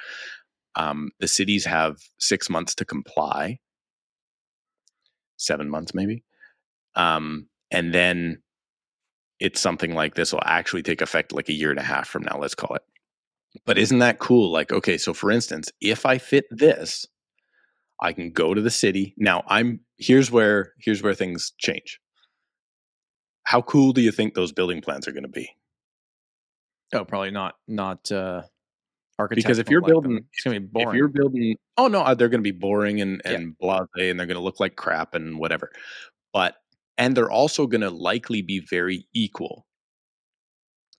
Um, 0.75 1.11
the 1.19 1.27
cities 1.27 1.65
have 1.65 1.97
six 2.19 2.49
months 2.49 2.75
to 2.75 2.85
comply, 2.85 3.59
seven 5.37 5.69
months 5.69 5.93
maybe, 5.93 6.23
um, 6.95 7.47
and 7.71 7.93
then 7.93 8.41
it's 9.39 9.61
something 9.61 9.93
like 9.93 10.15
this 10.15 10.33
will 10.33 10.43
actually 10.45 10.83
take 10.83 11.01
effect 11.01 11.31
like 11.31 11.49
a 11.49 11.53
year 11.53 11.69
and 11.69 11.79
a 11.79 11.83
half 11.83 12.07
from 12.07 12.23
now. 12.23 12.37
Let's 12.39 12.55
call 12.55 12.75
it. 12.75 12.81
But 13.65 13.77
isn't 13.77 13.99
that 13.99 14.19
cool? 14.19 14.51
Like, 14.51 14.71
okay, 14.71 14.97
so 14.97 15.13
for 15.13 15.31
instance, 15.31 15.71
if 15.79 16.05
I 16.05 16.17
fit 16.17 16.45
this, 16.49 17.05
I 18.01 18.13
can 18.13 18.31
go 18.31 18.53
to 18.53 18.61
the 18.61 18.69
city. 18.69 19.13
Now 19.17 19.43
I'm 19.47 19.79
here's 19.97 20.31
where 20.31 20.73
here's 20.79 21.01
where 21.01 21.13
things 21.13 21.53
change. 21.57 21.99
How 23.43 23.61
cool 23.61 23.93
do 23.93 24.01
you 24.01 24.11
think 24.11 24.33
those 24.33 24.51
building 24.51 24.81
plans 24.81 25.07
are 25.07 25.13
going 25.13 25.23
to 25.23 25.29
be? 25.29 25.49
oh, 26.93 27.05
probably 27.05 27.31
not. 27.31 27.55
Not 27.67 28.11
uh, 28.11 28.43
Because 29.29 29.57
if 29.59 29.69
you're 29.69 29.81
like, 29.81 29.89
building- 29.91 30.25
it's 30.31 30.43
to 30.43 30.51
be 30.51 30.59
boring. 30.59 30.89
If 30.89 30.95
you're 30.95 31.07
building, 31.07 31.55
oh 31.77 31.87
no, 31.87 32.01
uh, 32.01 32.13
they're 32.13 32.29
going 32.29 32.43
to 32.43 32.51
be 32.53 32.57
boring 32.57 33.01
and 33.01 33.21
Yeah. 33.25 33.31
and 33.33 33.55
blasé, 33.61 34.09
and 34.11 34.19
they're 34.19 34.27
going 34.27 34.37
to 34.37 34.43
look 34.43 34.59
like 34.59 34.75
crap 34.75 35.15
and 35.15 35.39
whatever. 35.39 35.71
But 36.33 36.55
and 36.97 37.15
they're 37.15 37.31
also 37.31 37.67
going 37.67 37.81
to 37.81 37.89
likely 37.89 38.41
be 38.41 38.59
very 38.59 39.07
equal. 39.13 39.65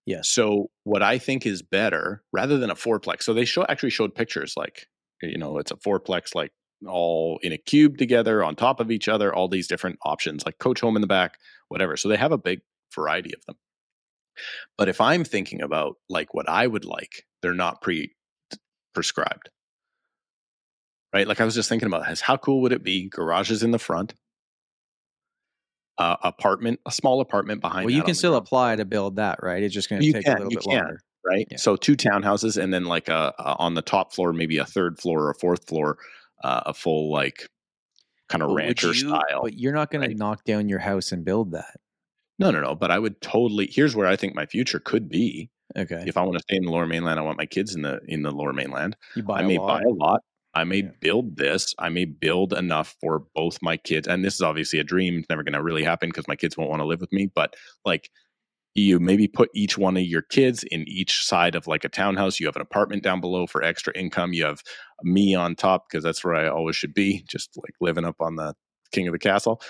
Yeah. 0.07 0.21
So 0.23 0.71
what 0.85 1.03
I 1.03 1.19
think 1.19 1.47
is 1.47 1.63
better, 1.63 2.23
rather 2.33 2.59
than 2.59 2.71
a 2.71 2.75
fourplex, 2.75 3.23
so 3.23 3.35
they 3.35 3.45
show 3.45 3.65
actually 3.69 3.91
showed 3.91 4.15
pictures 4.15 4.55
like 4.57 4.87
you 5.23 5.39
know 5.39 5.59
it's 5.59 5.71
a 5.71 5.77
fourplex 5.77 6.35
like 6.35 6.51
all 6.87 7.39
in 7.43 7.53
a 7.53 7.59
cube 7.59 7.99
together 7.99 8.43
on 8.45 8.55
top 8.57 8.81
of 8.81 8.91
each 8.91 9.09
other, 9.09 9.35
all 9.35 9.49
these 9.49 9.67
different 9.69 9.99
options 10.05 10.47
like 10.47 10.59
coach 10.59 10.81
home 10.81 10.97
in 10.97 11.03
the 11.03 11.09
back, 11.09 11.37
whatever. 11.69 11.97
So 11.97 12.09
they 12.09 12.17
have 12.17 12.33
a 12.33 12.39
big 12.39 12.61
variety 12.95 13.33
of 13.35 13.45
them. 13.47 13.57
But 14.77 14.89
if 14.89 15.01
I'm 15.01 15.25
thinking 15.25 15.63
about 15.63 15.97
like 16.09 16.35
what 16.35 16.49
I 16.49 16.67
would 16.67 16.85
like, 16.85 17.25
they're 17.43 17.55
not 17.55 17.81
pre 17.81 18.15
prescribed. 18.95 19.51
Right? 21.13 21.27
Like 21.27 21.41
I 21.41 21.45
was 21.45 21.55
just 21.55 21.69
thinking 21.69 21.87
about 21.87 22.07
this. 22.07 22.21
How 22.21 22.37
cool 22.37 22.61
would 22.63 22.73
it 22.73 22.83
be? 22.83 23.09
Garages 23.09 23.63
in 23.63 23.71
the 23.71 23.79
front, 23.79 24.15
uh, 25.97 26.17
apartment, 26.23 26.81
a 26.87 26.93
small 26.93 27.21
apartment 27.21 27.61
behind. 27.61 27.87
Well, 27.87 27.95
you 27.95 28.03
can 28.03 28.15
still 28.15 28.33
ground 28.33 28.47
apply 28.47 28.77
to 28.77 28.85
build 28.85 29.17
that, 29.17 29.39
right? 29.43 29.63
It's 29.63 29.75
just 29.75 29.89
going 29.89 30.03
to 30.03 30.13
take 30.13 30.25
can, 30.25 30.35
a 30.37 30.45
little 30.45 30.51
bit 30.51 30.63
can. 30.63 30.79
longer. 30.79 31.01
right? 31.25 31.47
Yeah. 31.51 31.57
So 31.57 31.77
two 31.77 31.97
townhouses, 31.97 32.63
and 32.63 32.73
then 32.73 32.85
like 32.85 33.09
a, 33.09 33.33
a 33.39 33.57
on 33.59 33.75
the 33.75 33.83
top 33.83 34.13
floor, 34.15 34.33
maybe 34.33 34.59
a 34.59 34.67
third 34.67 34.99
floor 34.99 35.25
or 35.25 35.31
a 35.31 35.35
fourth 35.35 35.67
floor, 35.67 35.99
uh, 36.45 36.63
a 36.67 36.75
full 36.75 37.11
like 37.11 37.49
kind 38.29 38.43
of 38.43 38.51
rancher 38.51 38.89
you- 38.89 38.95
style. 38.95 39.43
But 39.43 39.55
you're 39.55 39.73
not 39.73 39.91
going 39.91 40.03
right? 40.03 40.11
to 40.11 40.17
knock 40.17 40.45
down 40.45 40.69
your 40.69 40.79
house 40.79 41.13
and 41.13 41.25
build 41.25 41.53
that. 41.53 41.77
No, 42.39 42.51
no, 42.51 42.61
no. 42.61 42.75
But 42.75 42.91
I 42.91 42.99
would 42.99 43.21
totally. 43.21 43.69
Here's 43.71 43.97
where 43.97 44.07
I 44.07 44.17
think 44.17 44.35
my 44.35 44.47
future 44.47 44.79
could 44.81 45.09
be. 45.09 45.51
Okay. 45.77 46.03
If 46.07 46.17
I 46.17 46.23
want 46.23 46.35
to 46.39 46.43
stay 46.43 46.57
in 46.57 46.65
the 46.65 46.71
Lower 46.71 46.87
Mainland, 46.87 47.19
I 47.19 47.23
want 47.23 47.39
my 47.39 47.47
kids 47.47 47.75
in 47.75 47.83
the 47.83 48.01
in 48.07 48.23
the 48.23 48.31
Lower 48.31 48.53
Mainland. 48.53 48.97
You 49.17 49.23
buy 49.23 49.41
I 49.41 49.43
may 49.43 49.59
lot. 49.59 49.67
buy 49.67 49.83
a 49.83 49.93
lot. 49.93 50.21
I 50.55 50.65
may 50.65 50.79
Yeah. 50.83 50.91
build 51.01 51.37
this. 51.37 51.75
I 51.79 51.89
may 51.91 52.05
build 52.07 52.53
enough 52.53 52.97
for 53.01 53.25
both 53.35 53.59
my 53.61 53.77
kids. 53.77 54.09
And 54.09 54.25
this 54.25 54.35
is 54.35 54.41
obviously 54.41 54.79
a 54.79 54.85
dream. 54.85 55.19
It's 55.19 55.29
never 55.29 55.43
going 55.43 55.53
to 55.53 55.63
really 55.63 55.85
happen 55.85 56.09
because 56.09 56.27
my 56.27 56.37
kids 56.37 56.57
won't 56.57 56.71
want 56.71 56.81
to 56.81 56.87
live 56.87 57.01
with 57.01 57.13
me. 57.13 57.31
But 57.33 57.55
like, 57.85 58.11
you 58.75 58.99
maybe 58.99 59.29
put 59.29 59.51
each 59.55 59.77
one 59.77 59.97
of 59.97 60.05
your 60.05 60.23
kids 60.23 60.63
in 60.65 60.89
each 60.89 61.25
side 61.25 61.55
of 61.55 61.67
like 61.67 61.85
a 61.85 61.89
townhouse. 61.89 62.41
You 62.41 62.47
have 62.47 62.57
an 62.57 62.63
apartment 62.63 63.03
down 63.03 63.21
below 63.21 63.47
for 63.47 63.63
extra 63.63 63.93
income. 63.97 64.33
You 64.33 64.45
have 64.47 64.63
me 65.03 65.35
on 65.35 65.55
top 65.55 65.89
because 65.89 66.03
that's 66.03 66.25
where 66.25 66.35
I 66.35 66.49
always 66.49 66.77
should 66.77 66.95
be, 66.95 67.25
just 67.29 67.51
like 67.57 67.75
living 67.81 68.05
up 68.05 68.17
on 68.21 68.37
the 68.37 68.55
king 68.93 69.07
of 69.07 69.13
the 69.13 69.19
castle. 69.19 69.61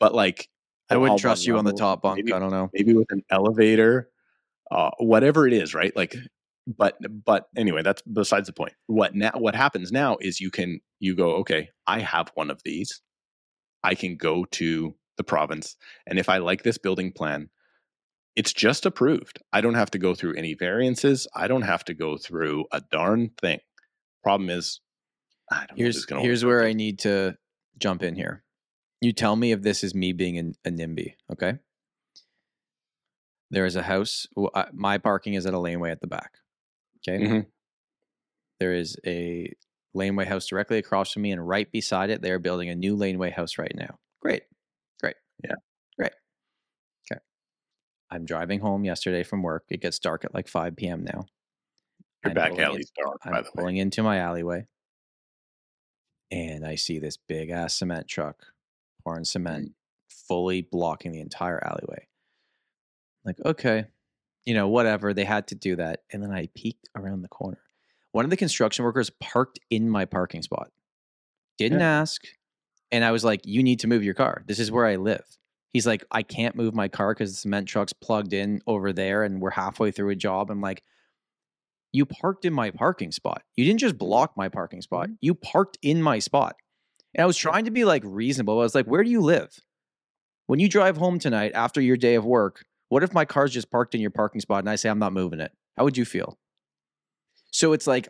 But 0.00 0.14
like, 0.14 0.48
I 0.90 0.96
wouldn't 0.96 1.20
trust 1.20 1.46
you 1.46 1.56
on 1.56 1.64
the 1.64 1.72
top 1.72 2.02
bunk. 2.02 2.16
maybe- 2.16 2.32
I 2.32 2.38
don't 2.38 2.50
know. 2.50 2.70
maybe 2.72 2.94
with 2.94 3.10
an 3.10 3.22
elevator, 3.30 4.10
uh, 4.70 4.90
whatever 4.98 5.46
it 5.46 5.52
is, 5.52 5.74
right? 5.74 5.94
Like, 5.96 6.14
but 6.66 6.96
but 7.24 7.48
anyway, 7.56 7.82
that's 7.82 8.02
besides 8.02 8.46
the 8.46 8.52
point. 8.52 8.74
What 8.86 9.14
now? 9.14 9.32
What 9.34 9.54
happens 9.54 9.90
now 9.90 10.16
is 10.20 10.40
you 10.40 10.50
can 10.50 10.80
you 11.00 11.14
go, 11.16 11.36
okay, 11.36 11.68
I 11.86 12.00
have 12.00 12.30
one 12.34 12.50
of 12.50 12.60
these. 12.64 13.00
I 13.82 13.94
can 13.94 14.16
go 14.16 14.44
to 14.52 14.94
the 15.16 15.24
province, 15.24 15.76
and 16.06 16.18
if 16.18 16.28
I 16.28 16.38
like 16.38 16.62
this 16.62 16.78
building 16.78 17.10
plan, 17.12 17.48
it's 18.36 18.52
just 18.52 18.86
approved. 18.86 19.40
I 19.52 19.60
don't 19.60 19.74
have 19.74 19.90
to 19.92 19.98
go 19.98 20.14
through 20.14 20.34
any 20.36 20.54
variances. 20.54 21.26
I 21.34 21.48
don't 21.48 21.62
have 21.62 21.84
to 21.86 21.94
go 21.94 22.16
through 22.16 22.66
a 22.72 22.80
darn 22.92 23.30
thing. 23.40 23.58
Problem 24.22 24.48
is, 24.50 24.80
I 25.50 25.66
don't 25.66 25.70
know. 25.78 25.82
Here's 25.82 25.96
who's 25.96 26.04
gonna 26.06 26.22
here's 26.22 26.44
where 26.44 26.64
I 26.64 26.72
need 26.74 27.00
to 27.00 27.36
jump 27.78 28.02
in 28.04 28.14
here. 28.14 28.44
You 29.02 29.12
tell 29.12 29.34
me 29.36 29.50
if 29.52 29.62
this 29.62 29.82
is 29.82 29.94
me 29.94 30.12
being 30.12 30.38
a, 30.38 30.68
a 30.68 30.70
NIMBY, 30.70 31.14
okay? 31.32 31.58
There 33.50 33.66
is 33.66 33.74
a 33.76 33.82
house. 33.82 34.26
My 34.72 34.98
parking 34.98 35.34
is 35.34 35.44
at 35.44 35.54
a 35.54 35.58
laneway 35.58 35.90
at 35.90 36.00
the 36.00 36.06
back. 36.06 36.38
Okay. 37.06 37.22
Mhm. 37.24 37.46
There 38.60 38.72
is 38.72 38.96
a 39.04 39.52
laneway 39.92 40.24
house 40.24 40.46
directly 40.46 40.78
across 40.78 41.12
from 41.12 41.22
me, 41.22 41.32
and 41.32 41.46
right 41.46 41.70
beside 41.70 42.10
it, 42.10 42.22
they're 42.22 42.38
building 42.38 42.68
a 42.70 42.74
new 42.76 42.94
laneway 42.94 43.30
house 43.30 43.58
right 43.58 43.74
now. 43.74 43.98
Great. 44.20 44.44
Great. 45.00 45.16
Yeah. 45.44 45.56
Great. 45.98 46.12
Okay. 47.10 47.20
I'm 48.08 48.24
driving 48.24 48.60
home 48.60 48.84
yesterday 48.84 49.24
from 49.24 49.42
work. 49.42 49.64
It 49.68 49.80
gets 49.82 49.98
dark 49.98 50.24
at 50.24 50.32
like 50.32 50.46
5 50.48 50.76
p.m. 50.76 51.02
now. 51.04 51.26
Your 52.24 52.30
I'm 52.30 52.34
back 52.34 52.50
pulling 52.50 52.60
in- 52.60 52.66
alley's 52.70 52.92
dark, 52.96 53.18
I'm 53.24 53.32
by 53.32 53.42
the 53.42 53.48
way. 53.48 53.52
pulling 53.56 53.76
into 53.78 54.02
my 54.04 54.18
alleyway, 54.18 54.66
and 56.30 56.64
I 56.64 56.76
see 56.76 57.00
this 57.00 57.16
big 57.16 57.50
ass 57.50 57.74
cement 57.74 58.06
truck 58.06 58.46
pouring 59.04 59.24
cement, 59.24 59.68
Mm. 59.70 59.74
fully 60.28 60.62
blocking 60.62 61.12
the 61.12 61.20
entire 61.20 61.62
alleyway. 61.64 62.06
Like, 63.24 63.38
okay, 63.44 63.86
you 64.44 64.54
know, 64.54 64.68
whatever. 64.68 65.14
They 65.14 65.24
had 65.24 65.46
to 65.48 65.54
do 65.54 65.76
that, 65.76 66.02
and 66.12 66.22
then 66.22 66.30
I 66.32 66.48
peeked 66.54 66.88
around 66.96 67.22
the 67.22 67.28
corner. 67.28 67.60
One 68.12 68.24
of 68.24 68.30
the 68.30 68.36
construction 68.36 68.84
workers 68.84 69.10
parked 69.20 69.58
in 69.70 69.88
my 69.88 70.04
parking 70.04 70.42
spot. 70.42 70.70
Didn't 71.58 71.80
Yeah. 71.80 72.00
ask, 72.00 72.22
and 72.90 73.04
I 73.04 73.10
was 73.12 73.24
like, 73.24 73.46
"You 73.46 73.62
need 73.62 73.80
to 73.80 73.86
move 73.86 74.02
your 74.04 74.14
car. 74.14 74.42
This 74.46 74.58
is 74.58 74.70
where 74.70 74.86
I 74.86 74.96
live." 74.96 75.38
He's 75.72 75.86
like, 75.86 76.04
"I 76.10 76.22
can't 76.22 76.56
move 76.56 76.74
my 76.74 76.88
car 76.88 77.14
because 77.14 77.30
the 77.30 77.36
cement 77.36 77.68
truck's 77.68 77.92
plugged 77.94 78.32
in 78.32 78.60
over 78.66 78.92
there, 78.92 79.22
and 79.22 79.40
we're 79.40 79.50
halfway 79.50 79.90
through 79.90 80.10
a 80.10 80.16
job." 80.16 80.50
I'm 80.50 80.60
like, 80.60 80.82
you 81.94 82.06
parked 82.06 82.44
in 82.46 82.54
my 82.54 82.70
parking 82.70 83.12
spot. 83.12 83.42
You 83.54 83.66
didn't 83.66 83.80
just 83.80 83.98
block 83.98 84.34
my 84.36 84.48
parking 84.48 84.80
spot. 84.80 85.10
You 85.20 85.34
parked 85.34 85.76
in 85.82 86.02
my 86.02 86.18
spot. 86.20 86.56
And 87.14 87.22
I 87.22 87.26
was 87.26 87.36
trying 87.36 87.66
to 87.66 87.70
be 87.70 87.84
like 87.84 88.02
reasonable. 88.04 88.54
I 88.58 88.62
was 88.62 88.74
like, 88.74 88.86
where 88.86 89.04
do 89.04 89.10
you 89.10 89.20
live? 89.20 89.58
When 90.46 90.60
you 90.60 90.68
drive 90.68 90.96
home 90.96 91.18
tonight 91.18 91.52
after 91.54 91.80
your 91.80 91.96
day 91.96 92.14
of 92.14 92.24
work, 92.24 92.64
what 92.88 93.02
if 93.02 93.12
my 93.14 93.24
car's 93.24 93.52
just 93.52 93.70
parked 93.70 93.94
in 93.94 94.00
your 94.00 94.10
parking 94.10 94.40
spot 94.40 94.60
and 94.60 94.70
I 94.70 94.76
say 94.76 94.88
I'm 94.88 94.98
not 94.98 95.12
moving 95.12 95.40
it? 95.40 95.52
How 95.76 95.84
would 95.84 95.96
you 95.96 96.04
feel? 96.04 96.38
So 97.50 97.72
it's 97.72 97.86
like 97.86 98.08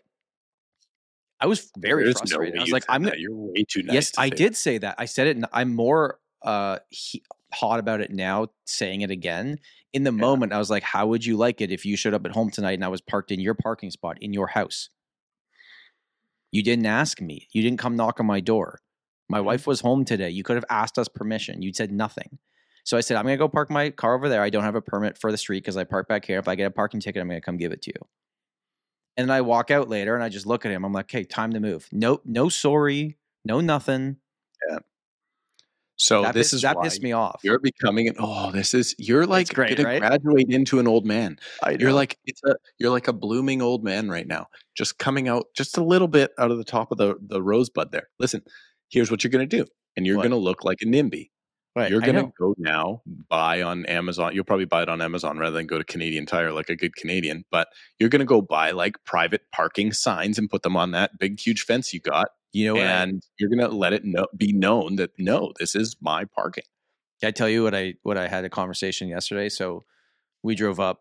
I 1.40 1.46
was 1.46 1.70
very 1.76 2.04
There's 2.04 2.18
frustrated. 2.18 2.54
way 2.54 2.58
I 2.60 2.62
was 2.62 2.70
like, 2.72 2.84
I'm 2.88 3.02
that. 3.04 3.18
You're 3.18 3.34
way 3.34 3.64
too 3.68 3.82
nice. 3.82 3.94
yes, 3.94 4.12
I 4.16 4.26
say 4.26 4.30
that. 4.30 4.36
did 4.36 4.56
say 4.56 4.78
that. 4.78 4.94
I 4.98 5.04
said 5.06 5.26
it. 5.26 5.36
And 5.36 5.46
I'm 5.52 5.74
more 5.74 6.18
uh, 6.42 6.78
he, 6.90 7.22
hot 7.52 7.80
about 7.80 8.00
it 8.00 8.10
now, 8.12 8.48
saying 8.64 9.00
it 9.02 9.10
again. 9.10 9.58
In 9.92 10.04
the 10.04 10.12
Yeah. 10.12 10.18
moment, 10.20 10.52
I 10.52 10.58
was 10.58 10.70
like, 10.70 10.82
"How 10.84 11.06
would 11.08 11.24
you 11.24 11.36
like 11.36 11.60
it 11.60 11.70
if 11.70 11.84
you 11.84 11.96
showed 11.96 12.14
up 12.14 12.24
at 12.24 12.32
home 12.32 12.50
tonight 12.50 12.74
and 12.74 12.84
I 12.84 12.88
was 12.88 13.00
parked 13.00 13.30
in 13.30 13.40
your 13.40 13.54
parking 13.54 13.90
spot 13.90 14.18
in 14.20 14.32
your 14.32 14.46
house? 14.48 14.88
You 16.50 16.62
didn't 16.62 16.86
ask 16.86 17.20
me. 17.20 17.48
You 17.52 17.62
didn't 17.62 17.78
come 17.78 17.96
knock 17.96 18.18
on 18.20 18.26
my 18.26 18.40
door. 18.40 18.80
My 19.32 19.40
Mhm. 19.40 19.44
wife 19.44 19.66
was 19.66 19.80
home 19.80 20.04
today. 20.04 20.30
You 20.30 20.42
could 20.44 20.56
have 20.56 20.64
asked 20.68 20.98
us 20.98 21.08
permission. 21.08 21.62
You 21.62 21.72
said 21.72 21.90
nothing." 21.90 22.38
So 22.84 22.96
I 22.96 23.00
said, 23.00 23.16
"I'm 23.16 23.24
gonna 23.24 23.36
go 23.38 23.48
park 23.48 23.70
my 23.70 23.90
car 23.90 24.14
over 24.14 24.28
there. 24.28 24.42
I 24.42 24.50
don't 24.50 24.62
have 24.64 24.74
a 24.74 24.82
permit 24.82 25.16
for 25.16 25.32
the 25.32 25.38
street 25.38 25.60
because 25.60 25.76
I 25.76 25.84
park 25.84 26.06
back 26.06 26.24
here. 26.24 26.38
If 26.38 26.48
I 26.48 26.54
get 26.54 26.66
a 26.66 26.70
parking 26.70 27.00
ticket, 27.00 27.22
I'm 27.22 27.28
gonna 27.28 27.40
come 27.40 27.56
give 27.56 27.72
it 27.72 27.80
to 27.82 27.90
you." 27.90 28.08
And 29.16 29.28
then 29.28 29.34
I 29.36 29.40
walk 29.40 29.70
out 29.70 29.88
later 29.88 30.14
and 30.14 30.22
I 30.22 30.28
just 30.28 30.46
look 30.46 30.64
at 30.66 30.72
him. 30.72 30.84
I'm 30.84 30.92
like, 30.92 31.06
"Okay, 31.06 31.24
time 31.24 31.52
to 31.52 31.60
move. 31.60 31.88
No, 31.92 32.20
no, 32.24 32.48
sorry, 32.48 33.18
no, 33.44 33.60
nothing." 33.60 34.16
Yeah. 34.68 34.78
So 35.96 36.22
that 36.22 36.34
this 36.34 36.46
pissed, 36.46 36.54
is 36.54 36.62
that 36.62 36.76
why 36.76 36.84
pissed 36.84 37.02
me 37.02 37.12
off. 37.12 37.40
You're 37.44 37.60
becoming 37.60 38.08
an 38.08 38.16
oh, 38.18 38.50
this 38.50 38.74
is 38.74 38.94
you're 38.98 39.26
like 39.26 39.54
great, 39.54 39.76
gonna 39.76 39.88
right? 39.88 40.00
graduate 40.00 40.48
into 40.50 40.80
an 40.80 40.88
old 40.88 41.06
man. 41.06 41.38
I 41.62 41.76
You're 41.78 41.92
like 41.92 42.18
it's 42.24 42.42
a 42.44 42.56
you're 42.78 42.90
like 42.90 43.06
a 43.08 43.12
blooming 43.12 43.62
old 43.62 43.84
man 43.84 44.08
right 44.08 44.26
now, 44.26 44.48
just 44.74 44.98
coming 44.98 45.28
out 45.28 45.46
just 45.54 45.78
a 45.78 45.84
little 45.84 46.08
bit 46.08 46.32
out 46.38 46.50
of 46.50 46.58
the 46.58 46.64
top 46.64 46.90
of 46.90 46.98
the 46.98 47.14
the 47.20 47.40
rosebud 47.42 47.92
there. 47.92 48.08
Listen, 48.18 48.42
here's 48.92 49.10
what 49.10 49.24
you're 49.24 49.30
gonna 49.30 49.46
do, 49.46 49.66
and 49.96 50.06
you're 50.06 50.22
gonna 50.22 50.36
look 50.36 50.64
like 50.64 50.78
a 50.82 50.86
NIMBY. 50.86 51.30
Right, 51.74 51.90
You're 51.90 52.02
gonna 52.02 52.30
go 52.38 52.54
now 52.58 53.00
buy 53.30 53.62
on 53.62 53.86
Amazon. 53.86 54.34
You'll 54.34 54.44
probably 54.44 54.66
buy 54.66 54.82
it 54.82 54.90
on 54.90 55.00
Amazon 55.00 55.38
rather 55.38 55.56
than 55.56 55.66
go 55.66 55.78
to 55.78 55.84
Canadian 55.84 56.26
Tire 56.26 56.52
like 56.52 56.68
a 56.68 56.76
good 56.76 56.94
Canadian. 56.96 57.46
But 57.50 57.68
you're 57.98 58.10
gonna 58.10 58.26
go 58.26 58.42
buy 58.42 58.72
like 58.72 59.02
private 59.06 59.40
parking 59.54 59.94
signs 59.94 60.38
and 60.38 60.50
put 60.50 60.64
them 60.64 60.76
on 60.76 60.90
that 60.90 61.18
big 61.18 61.40
huge 61.40 61.62
fence 61.62 61.94
you 61.94 62.00
got, 62.00 62.28
You 62.52 62.66
know 62.66 62.74
what? 62.74 62.82
I, 62.82 63.02
and 63.02 63.22
you're 63.38 63.48
gonna 63.48 63.68
let 63.68 63.94
it 63.94 64.04
know, 64.04 64.26
be 64.36 64.52
known 64.52 64.96
that 64.96 65.12
no, 65.18 65.54
this 65.58 65.74
is 65.74 65.96
my 66.02 66.26
parking. 66.26 66.64
can 67.22 67.28
I 67.28 67.30
tell 67.30 67.48
you 67.48 67.62
what 67.62 67.74
I 67.74 67.94
what 68.02 68.18
I 68.18 68.28
had 68.28 68.44
a 68.44 68.50
conversation 68.50 69.08
yesterday? 69.08 69.48
So 69.48 69.86
we 70.42 70.54
drove 70.54 70.78
up 70.78 71.00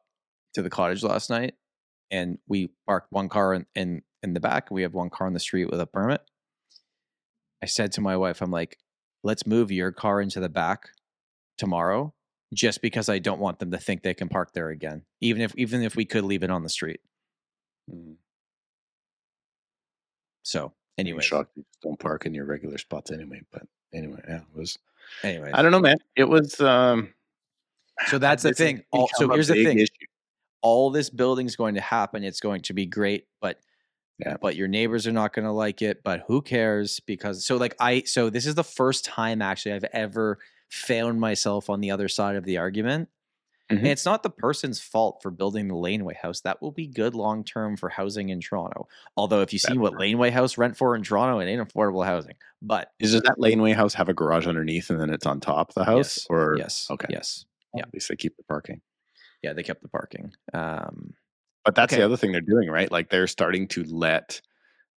to 0.53 0.61
the 0.61 0.69
cottage 0.69 1.03
last 1.03 1.29
night, 1.29 1.55
and 2.11 2.37
we 2.47 2.69
parked 2.87 3.11
one 3.11 3.27
car 3.27 3.53
in 3.53 3.65
in, 3.75 4.03
in 4.23 4.33
the 4.33 4.39
back. 4.39 4.71
We 4.71 4.83
have 4.83 4.93
one 4.93 5.09
car 5.09 5.27
on 5.27 5.33
the 5.33 5.39
street 5.41 5.69
with 5.69 5.81
a 5.81 5.85
permit. 5.85 6.21
I 7.61 7.67
said 7.67 7.91
to 7.93 8.01
my 8.01 8.17
wife, 8.17 8.41
"I'm 8.41 8.51
like, 8.51 8.77
let's 9.23 9.45
move 9.45 9.71
your 9.71 9.91
car 9.91 10.21
into 10.21 10.39
the 10.39 10.49
back 10.49 10.89
tomorrow, 11.57 12.13
just 12.53 12.81
because 12.81 13.07
I 13.09 13.19
don't 13.19 13.39
want 13.39 13.59
them 13.59 13.71
to 13.71 13.77
think 13.77 14.01
they 14.03 14.13
can 14.13 14.29
park 14.29 14.53
there 14.53 14.69
again, 14.69 15.03
even 15.21 15.41
if 15.41 15.53
even 15.55 15.81
if 15.83 15.95
we 15.95 16.05
could 16.05 16.23
leave 16.23 16.43
it 16.43 16.49
on 16.51 16.63
the 16.63 16.69
street." 16.69 17.01
So, 20.43 20.73
Anyway, 20.97 21.21
shocked 21.21 21.51
you 21.55 21.65
don't 21.81 21.99
park 21.99 22.25
in 22.25 22.33
your 22.33 22.45
regular 22.45 22.77
spots 22.77 23.11
anyway. 23.11 23.41
But 23.51 23.63
anyway, 23.93 24.21
yeah, 24.27 24.37
it 24.41 24.43
was. 24.55 24.77
anyway, 25.23 25.51
I 25.53 25.61
don't 25.61 25.71
know, 25.71 25.79
man. 25.79 25.97
It 26.15 26.25
was. 26.25 26.59
um 26.61 27.13
So 28.07 28.17
that's 28.17 28.43
the 28.43 28.53
thing. 28.53 28.83
All- 28.91 29.09
so 29.15 29.29
here's 29.29 29.47
the 29.47 29.63
thing. 29.63 29.79
issue. 29.79 30.05
all 30.61 30.91
this 30.91 31.09
building's 31.09 31.55
going 31.55 31.75
to 31.75 31.81
happen. 31.81 32.23
It's 32.23 32.39
going 32.39 32.61
to 32.63 32.73
be 32.73 32.85
great, 32.85 33.25
but 33.41 33.59
Yeah. 34.25 34.37
but 34.41 34.55
your 34.55 34.67
neighbors 34.67 35.07
are 35.07 35.11
not 35.11 35.33
going 35.33 35.45
to 35.45 35.51
like 35.51 35.81
it. 35.81 36.03
But 36.03 36.23
who 36.27 36.41
cares? 36.41 36.99
Because 37.01 37.45
so 37.45 37.57
like 37.57 37.75
I 37.79 38.03
so 38.03 38.29
this 38.29 38.45
is 38.45 38.55
the 38.55 38.63
first 38.63 39.03
time 39.05 39.41
actually 39.41 39.73
I've 39.73 39.85
ever 39.93 40.37
found 40.69 41.19
myself 41.19 41.69
on 41.69 41.81
the 41.81 41.91
other 41.91 42.07
side 42.07 42.35
of 42.35 42.45
the 42.45 42.57
argument. 42.57 43.09
Mhm. 43.71 43.77
And 43.77 43.87
it's 43.87 44.05
not 44.05 44.21
the 44.21 44.29
person's 44.29 44.81
fault 44.81 45.19
for 45.21 45.31
building 45.31 45.67
the 45.69 45.75
laneway 45.75 46.13
house. 46.13 46.41
That 46.41 46.61
will 46.61 46.71
be 46.71 46.87
good 46.87 47.15
long 47.15 47.43
term 47.45 47.77
for 47.77 47.87
housing 47.89 48.29
in 48.29 48.41
Toronto. 48.41 48.87
Although 49.15 49.41
if 49.41 49.53
you 49.53 49.59
see 49.59 49.77
what 49.77 49.97
laneway 49.97 50.29
house 50.29 50.57
rent 50.57 50.75
for 50.77 50.93
in 50.95 51.03
Toronto, 51.03 51.39
it 51.39 51.45
ain't 51.49 51.65
affordable 51.67 52.05
housing. 52.05 52.35
But 52.61 52.91
Is 52.99 53.13
it 53.13 53.23
that 53.23 53.39
laneway 53.39 53.71
house 53.71 53.93
have 53.93 54.09
a 54.09 54.13
garage 54.13 54.45
underneath 54.45 54.89
and 54.89 54.99
then 54.99 55.09
it's 55.09 55.25
on 55.25 55.39
top 55.39 55.69
of 55.69 55.75
the 55.75 55.85
house? 55.85 56.17
Yes. 56.17 56.27
Or 56.29 56.55
yes, 56.57 56.87
okay. 56.91 57.07
yes, 57.09 57.45
yeah. 57.73 57.83
at 57.83 57.93
least 57.93 58.09
they 58.09 58.15
keep 58.17 58.35
the 58.37 58.43
parking. 58.43 58.81
yeah, 59.41 59.53
they 59.53 59.63
kept 59.63 59.81
the 59.81 59.89
parking. 59.89 60.33
Um, 60.53 61.13
But 61.63 61.75
that's 61.75 61.93
Okay. 61.93 61.99
the 62.01 62.05
other 62.05 62.17
thing 62.17 62.31
they're 62.31 62.41
doing, 62.41 62.69
right? 62.69 62.91
Like 62.91 63.09
they're 63.09 63.27
starting 63.27 63.67
to 63.69 63.83
let. 63.83 64.41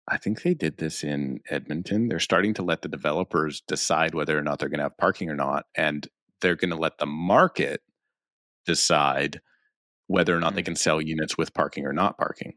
I 0.07 0.19
think 0.19 0.43
they 0.43 0.53
did 0.55 0.77
this 0.77 1.03
in 1.03 1.41
Edmonton. 1.49 2.09
They're 2.09 2.19
starting 2.21 2.53
to 2.55 2.63
let 2.63 2.83
the 2.83 2.89
developers 2.89 3.63
decide 3.67 4.15
whether 4.15 4.39
or 4.39 4.43
not 4.43 4.59
they're 4.59 4.69
going 4.69 4.79
to 4.79 4.85
have 4.85 4.99
parking 4.99 5.31
or 5.31 5.35
not, 5.37 5.65
and 5.75 6.07
they're 6.41 6.57
going 6.57 6.71
to 6.71 6.77
let 6.77 6.99
the 6.99 7.07
market 7.07 7.83
decide 8.67 9.41
whether 10.07 10.37
or 10.37 10.41
not 10.41 10.55
they 10.55 10.63
Mm. 10.63 10.67
can 10.67 10.77
sell 10.77 11.01
units 11.01 11.39
with 11.39 11.55
parking 11.55 11.87
or 11.87 11.93
not 11.95 12.19
parking. 12.19 12.55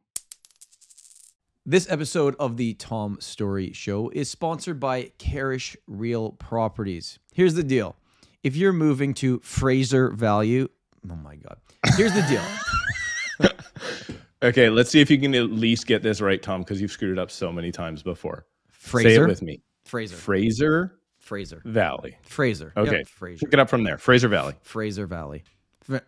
This 1.66 1.90
episode 1.90 2.36
of 2.40 2.56
the 2.58 2.74
Tom 2.76 3.18
Storey 3.20 3.74
Show 3.74 4.10
is 4.10 4.30
sponsored 4.30 4.80
by 4.80 5.12
Karrasch 5.20 5.76
Real 5.86 6.32
Properties. 6.32 7.20
Here's 7.34 7.54
the 7.56 7.64
deal 7.64 7.96
if 8.44 8.56
you're 8.56 8.74
moving 8.74 9.14
to 9.16 9.40
Fraser 9.40 10.12
Value, 10.12 10.68
oh 11.10 11.16
my 11.16 11.36
God. 11.36 11.58
Here's 11.96 12.14
the 12.14 12.22
deal. 12.24 12.44
okay, 14.44 14.70
let's 14.70 14.90
see 14.90 15.02
if 15.02 15.10
you 15.10 15.20
can 15.20 15.34
at 15.36 15.52
least 15.52 15.88
get 15.88 16.04
this 16.04 16.22
right, 16.22 16.42
Tom, 16.42 16.62
because 16.62 16.82
you've 16.82 16.92
screwed 16.92 17.18
it 17.18 17.20
up 17.20 17.32
so 17.32 17.52
many 17.52 17.72
times 17.72 18.04
before. 18.04 18.46
Fraser. 18.72 19.10
Say 19.10 19.16
it 19.16 19.28
with 19.28 19.42
me. 19.42 19.62
Fraser. 19.86 20.16
Fraser 20.16 20.98
Fraser. 21.28 21.62
Valley. 21.66 22.18
Fraser. 22.24 22.72
Okay. 22.78 23.00
Yep, 23.00 23.08
Fraser. 23.08 23.46
Pick 23.46 23.54
it 23.54 23.60
up 23.60 23.70
from 23.70 23.84
there. 23.84 23.98
Fraser 23.98 24.30
Valley. 24.30 24.56
Fraser 24.62 25.06
Valley. 25.06 25.44
Fra- 25.82 26.02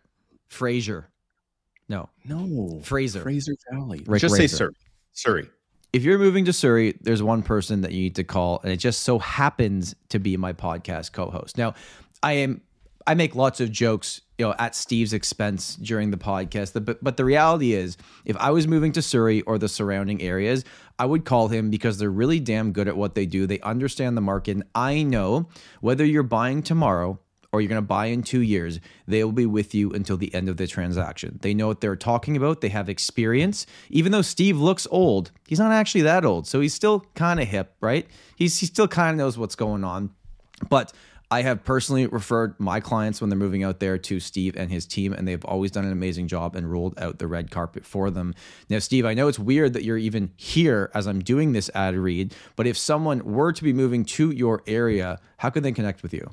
Fraser. 0.48 1.10
No. 1.90 2.10
No. 2.26 2.80
Fraser. 2.84 3.22
Fraser 3.22 3.54
Valley. 3.72 4.02
Rick 4.08 4.22
Just 4.22 4.36
say 4.36 4.48
Surrey. 4.48 4.74
Surrey. 5.12 5.50
if 5.92 6.04
you're 6.04 6.18
moving 6.18 6.46
to 6.46 6.54
Surrey, 6.54 6.98
there's 7.02 7.22
one 7.22 7.44
person 7.44 7.82
that 7.82 7.92
you 7.92 8.04
need 8.04 8.16
to 8.16 8.24
call, 8.24 8.62
and 8.64 8.72
it 8.72 8.78
just 8.78 9.02
so 9.02 9.20
happens 9.20 9.94
to 10.08 10.20
be 10.20 10.38
my 10.38 10.54
podcast 10.54 11.12
co-host. 11.12 11.58
Now, 11.58 11.74
I 12.24 12.34
am 12.34 12.62
I 13.06 13.16
make 13.16 13.36
lots 13.36 13.60
of 13.60 13.72
jokes, 13.72 14.22
you 14.40 14.46
know, 14.46 14.56
at 14.58 14.74
Steve's 14.74 15.12
expense 15.12 15.76
during 15.76 16.12
the 16.12 16.18
podcast. 16.18 16.84
But 16.86 17.04
but 17.04 17.18
the 17.18 17.26
reality 17.26 17.74
is, 17.74 17.98
if 18.24 18.38
I 18.38 18.52
was 18.52 18.68
moving 18.68 18.94
to 18.94 19.02
Surrey 19.02 19.42
or 19.42 19.58
the 19.58 19.68
surrounding 19.68 20.22
areas, 20.22 20.64
I 20.98 21.06
would 21.06 21.26
call 21.26 21.50
him 21.50 21.70
because 21.70 21.98
they're 21.98 22.10
really 22.10 22.40
damn 22.40 22.72
good 22.72 22.88
at 22.88 22.96
what 22.96 23.16
they 23.16 23.26
do. 23.26 23.46
They 23.46 23.60
understand 23.60 24.16
the 24.16 24.22
market. 24.22 24.52
And 24.52 24.64
I 24.74 25.04
know 25.04 25.50
whether 25.82 26.06
you're 26.06 26.24
buying 26.24 26.64
tomorrow 26.64 27.20
or 27.52 27.60
you're 27.60 27.70
going 27.70 27.82
to 27.82 27.88
buy 27.88 28.06
in 28.08 28.22
two 28.22 28.42
years, 28.42 28.80
they 29.08 29.24
will 29.24 29.32
be 29.32 29.46
with 29.46 29.74
you 29.74 29.92
until 29.92 30.18
the 30.18 30.34
end 30.34 30.48
of 30.48 30.58
the 30.58 30.68
transaction. 30.68 31.40
They 31.42 31.54
know 31.54 31.68
what 31.68 31.82
they're 31.82 31.96
talking 31.96 32.38
about. 32.38 32.62
They 32.62 32.70
have 32.70 32.90
experience. 32.90 33.66
Even 33.90 34.12
though 34.12 34.22
Steve 34.22 34.60
looks 34.60 34.88
old, 34.92 35.32
he's 35.48 35.60
not 35.60 35.72
actually 35.72 36.02
that 36.02 36.26
old. 36.26 36.48
So 36.48 36.62
he's 36.62 36.74
still 36.74 37.02
kind 37.16 37.40
of 37.40 37.48
hip, 37.48 37.76
right? 37.82 38.08
He's, 38.36 38.60
he 38.60 38.68
still 38.68 38.88
kind 38.88 39.10
of 39.12 39.18
knows 39.18 39.38
what's 39.38 39.56
going 39.56 39.84
on. 39.84 40.12
But 40.70 40.94
I 41.32 41.44
have 41.44 41.64
personally 41.64 42.08
referred 42.08 42.60
my 42.60 42.80
clients 42.80 43.22
when 43.22 43.30
they're 43.30 43.38
moving 43.38 43.64
out 43.64 43.80
there 43.80 44.00
to 44.00 44.20
Steve 44.20 44.56
and 44.58 44.72
his 44.72 44.88
team, 44.88 45.14
and 45.14 45.28
they've 45.28 45.46
always 45.46 45.70
done 45.70 45.86
an 45.86 45.92
amazing 45.92 46.28
job 46.28 46.56
and 46.56 46.72
rolled 46.72 47.00
out 47.00 47.20
the 47.20 47.28
red 47.28 47.52
carpet 47.52 47.86
for 47.86 48.10
them. 48.10 48.34
Now, 48.68 48.80
Steve, 48.80 49.06
I 49.06 49.14
know 49.14 49.28
it's 49.28 49.38
weird 49.38 49.74
that 49.74 49.84
you're 49.84 49.98
even 49.98 50.32
here 50.38 50.90
as 50.96 51.06
I'm 51.06 51.20
doing 51.20 51.52
this 51.54 51.70
ad 51.76 51.96
read, 51.96 52.34
but 52.56 52.66
if 52.66 52.78
someone 52.78 53.24
were 53.24 53.52
to 53.52 53.64
be 53.64 53.74
moving 53.74 54.06
to 54.06 54.32
your 54.32 54.64
area, 54.66 55.20
how 55.38 55.52
could 55.52 55.62
they 55.62 55.72
connect 55.72 56.02
with 56.02 56.14
you? 56.14 56.32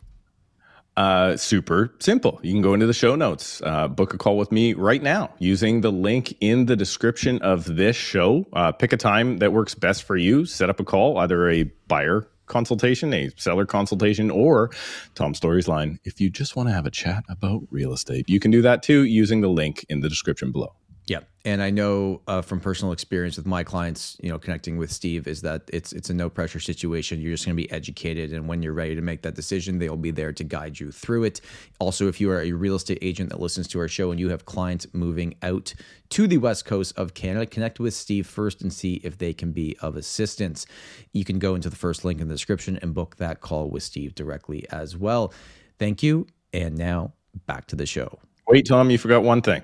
Uh, 0.97 1.37
super 1.37 1.93
simple. 1.99 2.41
You 2.43 2.55
can 2.55 2.63
go 2.63 2.73
into 2.73 2.87
the 2.87 2.95
show 2.95 3.17
notes, 3.17 3.61
uh, 3.67 3.89
book 3.89 4.15
a 4.15 4.19
call 4.19 4.39
with 4.39 4.51
me 4.51 4.73
right 4.73 5.03
now 5.03 5.35
using 5.39 5.83
the 5.83 5.93
link 5.93 6.35
in 6.41 6.65
the 6.65 6.75
description 6.75 7.43
of 7.43 7.77
this 7.77 7.97
show. 7.97 8.47
Uh, 8.55 8.73
pick 8.73 8.95
a 8.95 8.97
time 8.97 9.37
that 9.39 9.53
works 9.53 9.75
best 9.75 10.05
for 10.05 10.17
you. 10.17 10.47
Set 10.47 10.71
up 10.71 10.81
a 10.81 10.85
call, 10.85 11.19
either 11.19 11.51
a 11.51 11.65
buyer 11.87 12.27
consultation, 12.47 13.13
a 13.13 13.31
seller 13.37 13.67
consultation, 13.67 14.31
or 14.31 14.71
Tom 15.15 15.35
Storey's 15.35 15.69
line. 15.69 15.99
If 16.05 16.21
you 16.21 16.31
just 16.31 16.57
want 16.57 16.69
to 16.69 16.75
have 16.75 16.87
a 16.87 16.91
chat 16.91 17.25
about 17.29 17.63
real 17.71 17.93
estate, 17.93 18.29
you 18.29 18.41
can 18.41 18.51
do 18.51 18.63
that 18.63 18.83
too 18.83 19.05
using 19.05 19.41
the 19.41 19.49
link 19.49 19.85
in 19.89 20.01
the 20.01 20.09
description 20.09 20.53
below. 20.53 20.75
Yeah, 21.09 21.21
and 21.45 21.63
I 21.63 21.71
know 21.71 22.21
uh, 22.27 22.43
from 22.43 22.59
personal 22.59 22.93
experience 22.93 23.37
with 23.37 23.47
my 23.47 23.63
clients, 23.63 24.17
you 24.21 24.29
know, 24.29 24.41
connecting 24.41 24.77
with 24.77 24.91
Steve 24.91 25.29
is 25.29 25.41
that 25.43 25.63
it's 25.73 25.93
it's 25.93 26.11
a 26.11 26.15
no 26.15 26.29
pressure 26.29 26.59
situation. 26.59 27.21
You're 27.21 27.35
just 27.35 27.47
going 27.47 27.57
to 27.57 27.63
be 27.63 27.71
educated, 27.71 28.33
and 28.33 28.49
when 28.49 28.61
you're 28.61 28.73
ready 28.73 28.97
to 28.97 29.01
make 29.01 29.23
that 29.23 29.37
decision, 29.37 29.79
they'll 29.79 29.97
be 29.97 30.11
there 30.11 30.33
to 30.33 30.43
guide 30.43 30.81
you 30.81 30.91
through 30.91 31.23
it. 31.23 31.41
Also, 31.79 32.09
if 32.09 32.21
you 32.21 32.29
are 32.33 32.41
a 32.41 32.51
real 32.51 32.75
estate 32.75 32.99
agent 33.03 33.31
that 33.31 33.39
listens 33.39 33.69
to 33.69 33.79
our 33.79 33.87
show 33.87 34.11
and 34.11 34.19
you 34.19 34.31
have 34.31 34.47
clients 34.47 34.85
moving 34.93 35.37
out 35.45 35.73
to 36.09 36.27
the 36.27 36.39
west 36.39 36.65
coast 36.65 36.93
of 36.99 37.15
Canada, 37.15 37.47
connect 37.47 37.79
with 37.79 37.95
Steve 37.95 38.27
first 38.27 38.61
and 38.61 38.73
see 38.73 38.95
if 39.05 39.17
they 39.17 39.33
can 39.33 39.53
be 39.53 39.77
of 39.81 39.95
assistance. 39.95 40.67
You 41.13 41.25
can 41.25 41.39
go 41.39 41.55
into 41.55 41.71
the 41.71 41.77
first 41.77 42.05
link 42.05 42.21
in 42.21 42.27
the 42.27 42.35
description 42.35 42.81
and 42.83 42.93
book 42.93 43.15
that 43.17 43.41
call 43.41 43.71
with 43.71 43.85
Steve 43.85 44.17
directly 44.17 44.67
as 44.71 44.97
well. 44.97 45.33
Thank 45.79 46.03
you, 46.03 46.27
and 46.53 46.77
now 46.77 47.13
back 47.47 47.69
to 47.69 47.77
the 47.77 47.87
show. 47.87 48.19
Wait, 48.49 48.67
Tom, 48.67 48.91
you 48.91 48.99
forgot 48.99 49.23
one 49.23 49.41
thing. 49.41 49.63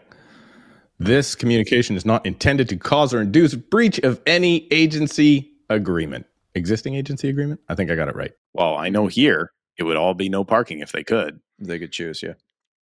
This 1.03 1.35
communication 1.35 1.97
is 1.97 2.07
not 2.07 2.25
intended 2.25 2.69
to 2.69 2.77
cause 2.77 3.13
or 3.13 3.21
induce 3.21 3.57
breach 3.57 3.99
of 4.01 4.21
any 4.25 4.69
agency 4.73 5.51
agreement. 5.69 6.27
Existing 6.55 6.95
agency 6.95 7.29
agreement? 7.29 7.61
I 7.69 7.75
think 7.75 7.91
I 7.91 7.97
got 7.97 8.07
it 8.09 8.15
right. 8.15 8.31
Well, 8.55 8.77
I 8.77 8.89
know 8.89 9.09
here 9.09 9.51
it 9.77 9.83
would 9.83 9.97
all 9.97 10.15
be 10.15 10.29
no 10.29 10.45
parking 10.45 10.79
if 10.79 10.93
they 10.93 11.03
could, 11.03 11.41
They 11.59 11.81
could 11.81 11.91
choose, 11.91 12.23
yeah. 12.23 12.35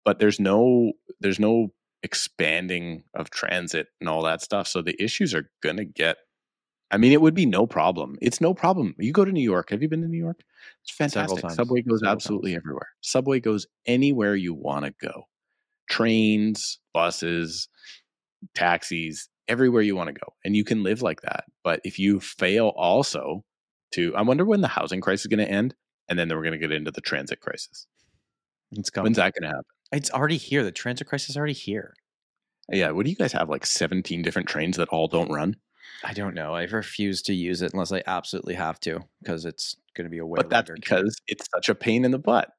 but 0.04 0.20
there's 0.20 0.40
no 0.40 0.94
there's 1.20 1.40
no 1.40 1.74
expanding 2.04 3.04
of 3.16 3.32
transit 3.32 3.88
and 4.00 4.08
all 4.08 4.22
that 4.22 4.42
stuff. 4.42 4.68
So 4.68 4.84
the 4.84 5.02
issues 5.04 5.34
are 5.34 5.50
going 5.64 5.78
to 5.78 5.86
get 5.86 6.18
I 6.92 6.98
mean, 6.98 7.12
it 7.12 7.22
would 7.22 7.34
be 7.34 7.48
no 7.48 7.66
problem. 7.66 8.18
It's 8.22 8.40
no 8.40 8.54
problem. 8.54 8.94
You 9.00 9.12
go 9.12 9.26
to 9.26 9.32
New 9.32 9.42
York. 9.42 9.72
Have 9.72 9.82
you 9.82 9.90
been 9.90 10.02
to 10.04 10.08
New 10.08 10.20
York? 10.20 10.42
It's 10.84 10.92
fantastic. 10.92 11.50
Subway 11.50 11.82
goes 11.82 12.02
Several 12.02 12.12
absolutely 12.12 12.52
times. 12.52 12.62
everywhere. 12.64 12.90
Subway 13.02 13.40
goes 13.40 13.66
anywhere 13.88 14.36
you 14.36 14.54
want 14.54 14.86
to 14.86 14.94
go. 15.02 15.24
Trains, 15.90 16.80
buses, 16.94 17.68
taxis, 18.54 19.30
everywhere 19.48 19.82
you 19.82 19.96
want 19.96 20.08
to 20.08 20.14
go. 20.14 20.34
And 20.44 20.56
you 20.56 20.64
can 20.64 20.84
live 20.84 21.02
like 21.02 21.22
that. 21.22 21.46
But 21.64 21.82
if 21.84 22.00
you 22.00 22.20
fail 22.20 22.74
also 22.76 23.44
to, 23.94 24.16
I 24.16 24.22
wonder 24.22 24.46
when 24.46 24.62
the 24.62 24.68
housing 24.68 25.02
crisis 25.02 25.26
is 25.26 25.28
going 25.28 25.46
to 25.46 25.52
end. 25.52 25.76
And 26.08 26.20
then 26.20 26.30
we're 26.30 26.44
going 26.44 26.52
to 26.52 26.60
get 26.60 26.72
into 26.72 26.92
the 26.92 27.02
transit 27.02 27.42
crisis. 27.42 27.88
It's 28.72 28.92
coming. 28.92 29.06
When's 29.06 29.18
that 29.18 29.34
going 29.34 29.50
to 29.50 29.56
happen? 29.56 29.66
It's 29.92 30.12
already 30.12 30.38
here. 30.38 30.64
The 30.64 30.72
transit 30.72 31.08
crisis 31.08 31.32
is 31.32 31.38
already 31.38 31.54
here. 31.54 31.94
Yeah. 32.72 32.92
What 32.92 33.06
do 33.06 33.10
you 33.10 33.16
guys 33.16 33.32
have? 33.34 33.50
Like 33.50 33.66
17 33.66 34.22
different 34.22 34.48
trains 34.48 34.78
that 34.78 34.90
all 34.90 35.08
don't 35.08 35.32
run? 35.32 35.56
I 36.04 36.14
don't 36.14 36.36
know. 36.36 36.54
I 36.54 36.64
refuse 36.64 37.22
to 37.24 37.34
use 37.34 37.62
it 37.62 37.74
unless 37.74 37.92
I 37.92 38.04
absolutely 38.06 38.56
have 38.56 38.80
to 38.82 39.00
because 39.22 39.46
it's 39.46 39.76
going 39.96 40.06
to 40.06 40.12
be 40.12 40.18
a 40.18 40.26
way. 40.26 40.38
but 40.38 40.50
that's 40.50 40.70
because 40.70 41.20
it's 41.28 41.48
such 41.54 41.70
a 41.70 41.76
pain 41.76 42.06
in 42.06 42.12
the 42.12 42.20
butt. 42.20 42.50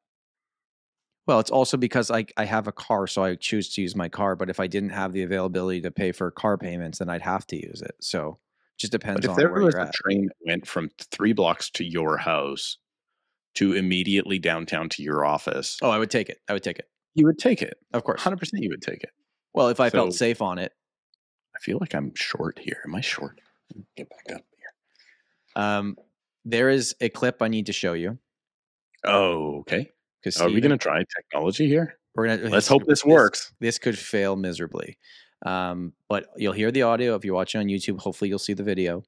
Well, 1.27 1.41
it's 1.41 1.51
also 1.51 1.77
because 1.77 2.11
I 2.11 2.27
I 2.37 2.45
have 2.45 2.69
a 2.69 2.73
car, 2.73 3.07
so 3.07 3.25
I 3.25 3.35
choose 3.35 3.73
to 3.75 3.83
use 3.83 3.97
my 3.97 4.09
car. 4.09 4.37
But 4.37 4.49
if 4.51 4.61
I 4.61 4.67
didn't 4.67 4.91
have 4.91 5.13
the 5.13 5.23
availability 5.23 5.81
to 5.83 5.91
pay 5.91 6.13
for 6.13 6.31
car 6.31 6.57
payments, 6.57 6.99
then 6.99 7.09
I'd 7.09 7.23
have 7.23 7.47
to 7.49 7.57
use 7.57 7.83
it. 7.83 7.97
So 8.01 8.39
just 8.79 8.93
depends 8.93 9.21
But 9.21 9.25
if 9.25 9.31
on 9.31 9.37
there 9.37 9.53
was 9.53 9.75
a 9.75 9.81
at. 9.83 9.95
train 9.95 10.27
that 10.27 10.37
went 10.47 10.67
from 10.67 10.91
three 10.99 11.33
blocks 11.33 11.71
to 11.71 11.85
your 11.85 12.17
house 12.19 12.79
to 13.55 13.73
immediately 13.73 14.39
downtown 14.39 14.89
to 14.91 15.03
your 15.03 15.25
office, 15.25 15.79
oh, 15.83 15.91
I 15.91 15.99
would 15.99 16.11
take 16.11 16.29
it. 16.29 16.39
I 16.49 16.53
would 16.53 16.63
take 16.63 16.79
it. 16.79 16.89
you 17.15 17.27
would 17.27 17.39
take 17.39 17.63
it. 17.63 17.79
Of 17.93 18.05
course. 18.05 18.23
100% 18.23 18.51
you 18.55 18.69
would 18.71 18.83
take 18.83 19.03
it. 19.03 19.11
Well, 19.55 19.69
if 19.69 19.81
I 19.81 19.91
felt 19.91 20.15
safe 20.15 20.43
on 20.43 20.59
it. 20.59 20.73
I 21.57 21.59
feel 21.61 21.79
like 21.81 21.95
I'm 21.95 22.13
short 22.15 22.59
here. 22.59 22.83
Am 22.85 22.95
I 22.95 23.01
short? 23.01 23.41
Get 23.97 24.11
back 24.11 24.37
up 24.37 24.43
here. 24.59 25.63
Um, 25.65 25.97
there 26.45 26.69
is 26.69 26.95
a 27.01 27.09
clip 27.09 27.41
I 27.41 27.49
need 27.49 27.67
to 27.67 27.73
show 27.73 27.95
you 27.95 28.19
Oh, 29.05 29.61
okay. 29.61 29.91
Because 30.27 30.41
Are 30.41 30.49
we 30.53 30.61
going 30.61 30.73
to 30.73 30.79
try 30.79 31.05
technology 31.15 31.69
here? 31.69 31.99
We're 32.17 32.27
gonna 32.27 32.49
Let's 32.49 32.67
hope 32.67 32.85
this 32.87 33.05
works. 33.05 33.53
This 33.61 33.79
could 33.79 33.99
fail 33.99 34.37
miserably, 34.37 34.99
um, 35.45 35.93
but 36.09 36.27
you'll 36.37 36.55
hear 36.55 36.73
the 36.73 36.83
audio 36.83 37.15
if 37.15 37.25
you're 37.25 37.35
watching 37.35 37.61
on 37.61 37.67
YouTube. 37.67 38.01
Hopefully, 38.01 38.29
you'll 38.29 38.39
see 38.39 38.55
the 38.55 38.63
video. 38.63 39.05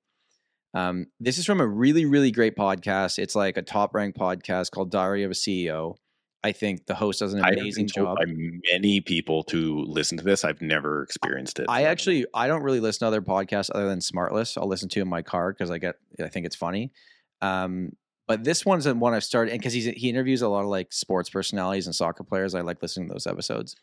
Um, 0.75 1.07
this 1.19 1.39
is 1.39 1.47
from 1.47 1.61
a 1.61 1.66
really, 1.66 2.05
really 2.05 2.31
great 2.31 2.55
podcast. 2.55 3.19
It's 3.19 3.35
like 3.35 3.57
a 3.57 3.62
top 3.62 3.95
ranked 3.95 4.19
podcast 4.19 4.71
called 4.71 4.91
Diary 4.91 5.25
of 5.25 5.31
a 5.31 5.35
CEO. 5.35 5.97
I 6.45 6.53
think 6.53 6.87
the 6.87 6.95
host 6.95 7.21
does 7.21 7.33
an 7.33 7.41
I 7.41 7.47
have 7.47 7.55
been 7.55 7.64
amazing 7.64 7.89
told 7.89 8.09
job. 8.09 8.19
by 8.19 8.27
many 8.71 9.01
people 9.01 9.43
to 9.45 9.79
listen 9.81 10.19
to 10.19 10.25
this. 10.25 10.45
I've 10.45 10.61
never 10.61 11.03
experienced 11.03 11.59
it. 11.59 11.66
I 11.69 11.85
actually 11.85 12.27
I 12.33 12.47
don't 12.47 12.62
really 12.62 12.81
listen 12.81 13.01
to 13.01 13.07
other 13.07 13.23
podcasts 13.23 13.71
other 13.75 13.89
than 13.89 13.99
Smartless. 14.01 14.57
I'll 14.57 14.69
listen 14.69 14.89
to 14.91 15.01
in 15.01 15.09
my 15.09 15.23
car 15.23 15.53
because 15.53 15.71
I 15.71 15.79
get 15.79 15.97
I 16.23 16.29
think 16.29 16.47
it's 16.47 16.57
funny. 16.57 16.93
Um, 17.41 17.93
but 18.29 18.45
this 18.45 18.64
one's 18.64 18.85
the 18.85 18.95
one 18.95 19.14
I've 19.14 19.24
started 19.24 19.53
and 19.53 19.61
because 19.61 19.72
he 19.72 20.09
interviews 20.09 20.43
a 20.43 20.49
lot 20.49 20.61
of 20.61 20.68
like 20.68 20.93
sports 20.93 21.31
personalities 21.31 21.87
and 21.87 21.95
soccer 21.95 22.22
players. 22.22 22.55
I 22.55 22.61
like 22.61 22.83
listening 22.83 23.09
to 23.09 23.14
those 23.14 23.26
episodes. 23.26 23.74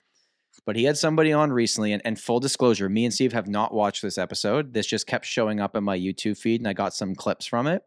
But 0.66 0.76
he 0.76 0.86
had 0.86 0.98
somebody 0.98 1.34
on 1.34 1.52
recently, 1.52 1.92
and, 1.92 2.02
and 2.06 2.18
full 2.18 2.40
disclosure, 2.40 2.88
me 2.88 3.04
and 3.04 3.14
Steve 3.14 3.34
have 3.34 3.48
not 3.48 3.74
watched 3.74 4.02
this 4.02 4.18
episode. 4.18 4.74
This 4.74 4.86
just 4.86 5.06
kept 5.08 5.26
showing 5.26 5.60
up 5.60 5.76
in 5.76 5.84
my 5.84 5.98
YouTube 5.98 6.38
feed, 6.38 6.62
and 6.62 6.68
I 6.68 6.74
got 6.74 6.94
some 6.94 7.14
clips 7.14 7.46
from 7.46 7.68
it. 7.68 7.84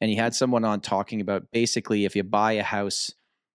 And 0.00 0.10
he 0.10 0.16
had 0.16 0.34
someone 0.34 0.64
on 0.64 0.80
talking 0.80 1.20
about 1.20 1.52
basically 1.52 2.04
if 2.04 2.16
you 2.16 2.24
buy 2.24 2.52
a 2.52 2.62
house 2.64 3.12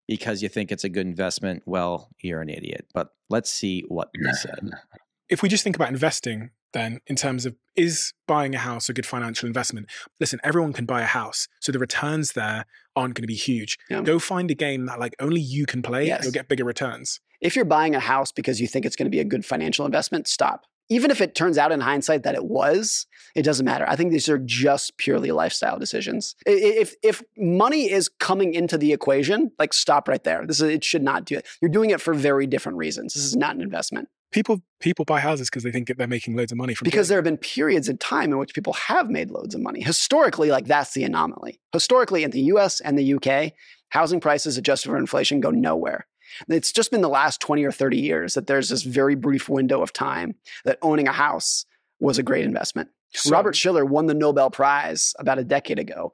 because 0.07 0.41
you 0.41 0.47
think 0.47 0.71
it's 0.71 0.85
a 0.85 0.89
good 0.89 1.05
investment, 1.05 1.63
well, 1.65 2.09
you're 2.21 2.41
an 2.41 2.49
idiot. 2.49 2.88
But 2.93 3.09
let's 3.29 3.51
see 3.51 3.83
what 3.89 4.09
he 4.17 4.31
said. 4.33 4.69
if 5.29 5.41
we 5.41 5.49
just 5.49 5.63
think 5.63 5.75
about 5.75 5.89
investing, 5.89 6.51
then 6.74 6.99
in 7.07 7.15
terms 7.15 7.45
of 7.45 7.55
is 7.76 8.13
buying 8.28 8.55
a 8.55 8.59
house 8.59 8.89
a 8.89 8.93
good 8.93 9.05
financial 9.05 9.47
investment? 9.47 9.89
Listen, 10.20 10.39
everyone 10.43 10.74
can 10.74 10.86
buy 10.86 11.01
a 11.01 11.05
house, 11.05 11.47
so 11.59 11.72
the 11.72 11.80
returns 11.80 12.34
there 12.34 12.65
aren't 12.95 13.13
going 13.13 13.24
to 13.24 13.28
be 13.28 13.36
huge. 13.36 13.78
Yeah. 13.89 14.01
Go 14.01 14.20
find 14.20 14.49
a 14.51 14.55
game 14.55 14.86
that 14.88 14.99
like 14.99 15.15
only 15.20 15.41
you 15.41 15.65
can 15.65 15.82
play. 15.82 16.07
Yes. 16.07 16.24
You'll 16.24 16.34
get 16.34 16.47
bigger 16.47 16.65
returns. 16.65 17.20
If 17.39 17.55
you're 17.55 17.65
buying 17.65 17.95
a 17.95 17.99
house 17.99 18.32
because 18.32 18.59
you 18.59 18.68
think 18.68 18.86
it's 18.86 18.95
going 18.95 19.05
to 19.05 19.11
be 19.11 19.20
a 19.20 19.26
good 19.26 19.45
financial 19.45 19.86
investment, 19.86 20.28
stop. 20.28 20.65
Even 20.89 21.11
if 21.11 21.20
it 21.20 21.36
turns 21.36 21.57
out 21.57 21.74
in 21.74 21.82
hindsight 21.82 22.24
that 22.24 22.34
it 22.34 22.45
was, 22.45 23.07
it 23.36 23.43
doesn't 23.43 23.65
matter. 23.65 23.86
I 23.88 23.97
think 23.97 24.11
these 24.11 24.30
are 24.30 24.38
just 24.38 24.97
purely 24.97 25.32
lifestyle 25.32 25.78
decisions. 25.78 26.34
If 26.45 26.95
if 27.03 27.22
money 27.38 27.91
is 27.91 28.09
coming 28.20 28.53
into 28.53 28.78
the 28.78 28.93
equation, 28.93 29.51
like 29.59 29.74
stop 29.74 30.07
right 30.07 30.24
there. 30.24 30.45
This 30.47 30.61
is 30.61 30.70
it 30.70 30.86
should 30.86 31.03
not 31.03 31.26
do 31.26 31.36
it. 31.36 31.45
You're 31.61 31.72
doing 31.72 31.89
it 31.89 31.99
for 31.99 32.13
very 32.13 32.47
different 32.47 32.78
reasons. 32.78 33.13
This 33.13 33.26
is 33.26 33.36
not 33.36 33.55
an 33.55 33.61
investment. 33.61 34.07
People 34.32 34.61
people 34.80 35.05
buy 35.05 35.19
houses 35.19 35.49
because 35.49 35.63
they 35.63 35.71
think 35.71 35.88
that 35.88 35.97
they're 35.97 36.07
making 36.07 36.36
loads 36.36 36.51
of 36.51 36.57
money 36.57 36.73
from 36.73 36.86
because 36.86 37.07
doing 37.07 37.09
there 37.09 37.17
have 37.19 37.23
been 37.23 37.38
periods 37.38 37.88
in 37.88 37.97
time 37.97 38.32
in 38.32 38.38
which 38.38 38.53
people 38.53 38.73
have 38.73 39.09
made 39.09 39.32
loads 39.32 39.55
of 39.55 39.61
money. 39.61 39.82
Historically, 39.82 40.51
like 40.51 40.65
that's 40.65 40.93
the 40.93 41.03
anomaly. 41.03 41.59
Historically, 41.71 42.23
in 42.23 42.32
the 42.32 42.41
US 42.41 42.82
and 42.82 42.97
the 42.99 43.13
UK, 43.13 43.53
housing 43.89 44.19
prices 44.19 44.57
adjusted 44.57 44.89
for 44.89 44.97
inflation 44.97 45.39
go 45.39 45.49
nowhere. 45.49 46.07
It's 46.49 46.73
just 46.73 46.91
been 46.91 47.01
the 47.01 47.09
last 47.09 47.39
20 47.39 47.63
or 47.63 47.71
30 47.71 47.97
years 47.97 48.34
that 48.34 48.47
there's 48.47 48.69
this 48.69 48.84
very 48.84 49.15
brief 49.15 49.47
window 49.47 49.82
of 49.82 49.93
time 49.93 50.36
that 50.65 50.78
owning 50.82 51.07
a 51.07 51.13
house 51.13 51.65
was 51.99 52.17
a 52.17 52.23
great 52.23 52.43
investment. 52.43 52.89
So- 53.13 53.32
Robert 53.32 53.55
Shiller 53.55 53.86
won 53.86 54.07
the 54.07 54.13
Nobel 54.13 54.51
Prize 54.51 55.13
about 55.19 55.39
a 55.39 55.43
decade 55.43 55.80
ago. 55.80 56.13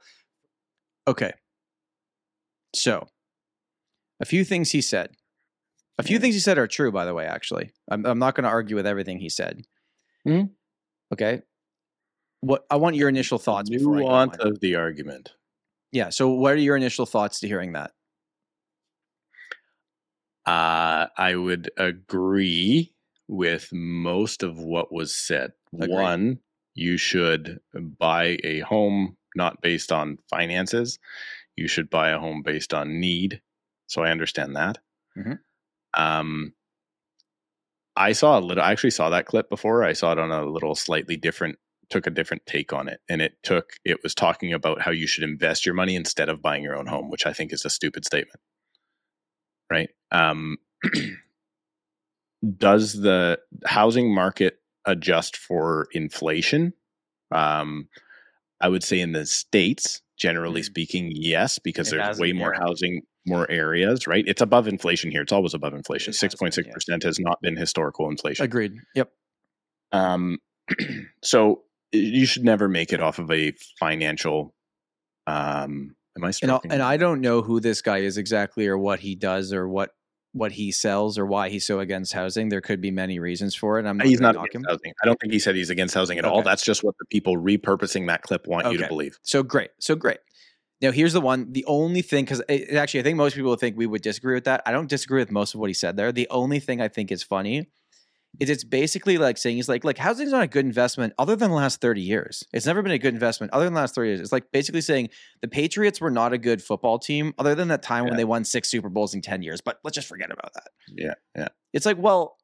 Okay. 1.07 1.33
So, 2.75 3.07
a 4.19 4.25
few 4.25 4.43
things 4.43 4.71
he 4.71 4.81
said. 4.81 5.11
A 5.99 6.03
few 6.03 6.17
things 6.19 6.33
he 6.35 6.39
said 6.41 6.57
are 6.57 6.67
true, 6.67 6.91
by 6.91 7.05
the 7.05 7.13
way, 7.13 7.25
actually. 7.25 7.71
I'm, 7.89 8.05
I'm 8.05 8.19
not 8.19 8.35
going 8.35 8.43
to 8.45 8.49
argue 8.49 8.75
with 8.75 8.87
everything 8.87 9.19
he 9.19 9.29
said. 9.29 9.63
Mhm. 10.27 10.49
Okay. 11.11 11.41
What 12.41 12.65
I 12.69 12.77
want 12.77 12.95
your 12.95 13.09
initial 13.09 13.37
thoughts 13.37 13.69
before 13.69 13.97
I 13.97 14.01
go 14.01 14.07
Nuance 14.09 14.37
of 14.39 14.59
the 14.59 14.75
argument. 14.75 15.33
Yeah. 15.91 16.09
So, 16.09 16.29
what 16.29 16.53
are 16.53 16.57
your 16.57 16.75
initial 16.75 17.05
thoughts 17.05 17.39
to 17.41 17.47
hearing 17.47 17.73
that? 17.73 17.91
Uh, 20.45 21.07
I 21.17 21.35
would 21.35 21.71
agree 21.77 22.93
with 23.27 23.69
most 23.71 24.43
of 24.43 24.57
what 24.57 24.91
was 24.91 25.15
said. 25.15 25.53
Agreed. 25.73 25.89
One, 25.91 26.39
you 26.73 26.97
should 26.97 27.59
buy 27.73 28.37
a 28.43 28.59
home 28.59 29.15
not 29.35 29.61
based 29.61 29.91
on 29.91 30.17
finances. 30.29 30.99
You 31.55 31.67
should 31.67 31.89
buy 31.89 32.09
a 32.09 32.19
home 32.19 32.41
based 32.43 32.73
on 32.73 32.99
need. 32.99 33.41
So 33.87 34.03
I 34.03 34.11
understand 34.11 34.55
that. 34.55 34.79
Mhm. 35.17 35.39
Um, 35.93 36.53
I 37.95 38.13
saw 38.13 38.39
a 38.39 38.41
little. 38.41 38.63
I 38.63 38.71
actually 38.71 38.91
saw 38.91 39.09
that 39.09 39.25
clip 39.27 39.49
before. 39.49 39.83
I 39.83 39.93
saw 39.93 40.11
it 40.13 40.19
on 40.19 40.31
a 40.31 40.45
little 40.45 40.75
slightly 40.75 41.15
different. 41.17 41.57
Took 41.89 42.07
a 42.07 42.11
different 42.11 42.45
take 42.45 42.73
on 42.73 42.87
it, 42.87 43.01
and 43.09 43.21
it 43.21 43.33
took. 43.43 43.73
It 43.85 44.01
was 44.03 44.15
talking 44.15 44.53
about 44.53 44.81
how 44.81 44.91
you 44.91 45.05
should 45.07 45.23
invest 45.23 45.65
your 45.65 45.75
money 45.75 45.95
instead 45.95 46.29
of 46.29 46.41
buying 46.41 46.63
your 46.63 46.75
own 46.75 46.87
home, 46.87 47.09
which 47.09 47.25
I 47.25 47.33
think 47.33 47.53
is 47.53 47.65
a 47.65 47.69
stupid 47.69 48.05
statement 48.05 48.39
right? 49.69 49.89
Um, 50.11 50.57
does 52.57 52.93
the 52.93 53.39
housing 53.65 54.13
market 54.13 54.59
adjust 54.85 55.37
for 55.37 55.87
inflation? 55.93 56.73
Um, 57.31 57.87
I 58.61 58.69
would 58.69 58.83
say 58.83 58.99
in 58.99 59.13
the 59.13 59.25
states, 59.25 60.01
generally 60.17 60.61
Mhm. 60.61 60.65
speaking, 60.65 61.11
yes, 61.13 61.59
because 61.59 61.91
It 61.91 61.97
there's 61.97 62.19
way 62.19 62.33
more 62.33 62.53
yeah. 62.53 62.59
housing, 62.61 63.01
more 63.25 63.49
areas, 63.49 64.05
right? 64.07 64.23
It's 64.27 64.41
above 64.41 64.67
inflation 64.67 65.11
here. 65.11 65.21
It's 65.21 65.31
always 65.31 65.53
above 65.53 65.73
inflation. 65.73 66.13
Six 66.13 66.35
point 66.35 66.53
six 66.53 66.67
percent 66.71 67.03
has 67.03 67.19
not 67.19 67.41
been 67.41 67.55
historical 67.55 68.09
inflation. 68.09 68.43
Agreed. 68.43 68.73
Yep. 68.95 69.11
Um, 69.91 70.39
so 71.23 71.63
you 71.91 72.25
should 72.25 72.43
never 72.43 72.67
make 72.67 72.91
it 72.93 73.01
off 73.01 73.19
of 73.19 73.29
a 73.31 73.53
financial. 73.79 74.53
Um, 75.27 75.95
am 76.17 76.23
I? 76.23 76.31
And, 76.41 76.51
I- 76.51 76.59
and 76.69 76.81
I 76.81 76.97
don't 76.97 77.21
know 77.21 77.41
who 77.41 77.59
this 77.59 77.81
guy 77.81 77.99
is 77.99 78.17
exactly 78.17 78.67
or 78.67 78.77
what 78.77 78.99
he 78.99 79.15
does 79.15 79.53
or 79.53 79.67
what 79.67 79.91
what 80.35 80.51
he 80.51 80.71
sells 80.71 81.19
or 81.19 81.27
why 81.27 81.47
he's 81.49 81.63
so 81.65 81.79
against 81.79 82.11
housing. 82.11 82.49
There 82.49 82.59
could 82.59 82.81
be 82.81 82.89
many 82.89 83.19
reasons 83.19 83.53
for 83.53 83.77
it. 83.79 83.85
I'm 83.85 83.97
not 83.97 84.07
he's 84.07 84.19
not 84.19 84.35
against 84.35 84.55
him. 84.55 84.63
housing. 84.67 84.91
I 85.03 85.05
don't 85.05 85.19
think 85.19 85.31
he 85.31 85.37
said 85.37 85.55
he's 85.55 85.69
against 85.69 85.93
housing 85.93 86.17
at 86.17 86.25
all. 86.25 86.41
That's 86.41 86.63
just 86.63 86.83
what 86.83 86.95
the 86.97 87.05
people 87.05 87.37
repurposing 87.37 88.07
that 88.07 88.23
clip 88.23 88.47
want 88.47 88.69
you 88.71 88.79
to 88.79 88.87
believe. 88.87 89.19
So 89.21 89.43
great. 89.43 89.69
So 89.79 89.95
great. 89.95 90.17
Now 90.83 90.91
here's 90.91 91.13
the 91.13 91.21
one. 91.21 91.53
The 91.53 91.63
only 91.65 92.01
thing, 92.01 92.25
because 92.25 92.41
actually, 92.49 92.99
I 92.99 93.03
think 93.03 93.15
most 93.15 93.35
people 93.35 93.55
think 93.55 93.77
we 93.77 93.87
would 93.87 94.01
disagree 94.01 94.33
with 94.33 94.43
that. 94.43 94.61
I 94.65 94.73
don't 94.73 94.89
disagree 94.89 95.21
with 95.21 95.31
most 95.31 95.53
of 95.53 95.61
what 95.61 95.69
he 95.69 95.73
said 95.73 95.95
there. 95.95 96.11
The 96.11 96.27
only 96.29 96.59
thing 96.59 96.81
I 96.81 96.89
think 96.89 97.09
is 97.09 97.23
funny 97.23 97.69
is 98.41 98.49
it's 98.49 98.65
basically 98.65 99.17
like 99.17 99.37
saying 99.37 99.55
he's 99.55 99.69
like, 99.69 99.85
like 99.85 99.97
housing's 99.97 100.33
not 100.33 100.43
a 100.43 100.47
good 100.47 100.65
investment 100.65 101.13
other 101.17 101.37
than 101.37 101.51
the 101.51 101.55
last 101.55 101.79
30 101.79 102.01
years. 102.01 102.43
It's 102.51 102.65
never 102.65 102.81
been 102.81 102.91
a 102.91 102.99
good 102.99 103.13
investment 103.13 103.53
other 103.53 103.63
than 103.63 103.73
the 103.73 103.79
last 103.79 103.95
30 103.95 104.09
years. 104.09 104.19
It's 104.19 104.33
like 104.33 104.51
basically 104.51 104.81
saying 104.81 105.07
the 105.41 105.47
Patriots 105.47 106.01
were 106.01 106.11
not 106.11 106.33
a 106.33 106.37
good 106.37 106.61
football 106.61 106.99
team 106.99 107.33
other 107.37 107.55
than 107.55 107.69
that 107.69 107.81
time 107.81 108.03
when 108.03 108.17
they 108.17 108.25
won 108.25 108.43
six 108.43 108.69
Super 108.69 108.89
Bowls 108.89 109.13
in 109.13 109.21
10 109.21 109.41
years. 109.41 109.61
But 109.61 109.79
let's 109.85 109.95
just 109.95 110.09
forget 110.09 110.31
about 110.31 110.51
that. 110.53 110.67
Yeah, 110.97 111.13
yeah. 111.33 111.47
It's 111.71 111.85
like, 111.85 111.97
well, 111.97 112.35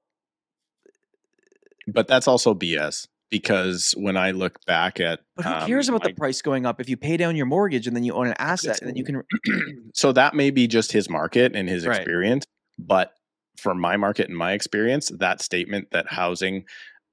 But 1.87 2.07
that's 2.07 2.27
also 2.27 2.53
BS 2.53 3.07
because 3.29 3.93
when 3.97 4.17
I 4.17 4.31
look 4.31 4.63
back 4.65 4.99
at, 4.99 5.19
but 5.35 5.45
who 5.45 5.53
um, 5.53 5.67
cares 5.67 5.87
about 5.89 6.03
my- 6.03 6.09
the 6.09 6.15
price 6.15 6.41
going 6.41 6.65
up 6.65 6.79
if 6.81 6.89
you 6.89 6.97
pay 6.97 7.17
down 7.17 7.35
your 7.35 7.45
mortgage 7.45 7.87
and 7.87 7.95
then 7.95 8.03
you 8.03 8.13
own 8.13 8.27
an 8.27 8.35
asset 8.39 8.79
and 8.81 8.89
then 8.89 8.95
you 8.95 9.03
can 9.03 9.23
so 9.93 10.11
that 10.11 10.33
may 10.33 10.51
be 10.51 10.67
just 10.67 10.91
his 10.91 11.09
market 11.09 11.55
and 11.55 11.69
his 11.69 11.85
Right. 11.85 11.97
experience, 11.97 12.45
but 12.77 13.13
for 13.57 13.73
my 13.75 13.97
market 13.97 14.29
and 14.29 14.37
my 14.37 14.53
experience, 14.53 15.11
that 15.19 15.41
statement 15.41 15.89
that 15.91 16.07
housing 16.07 16.65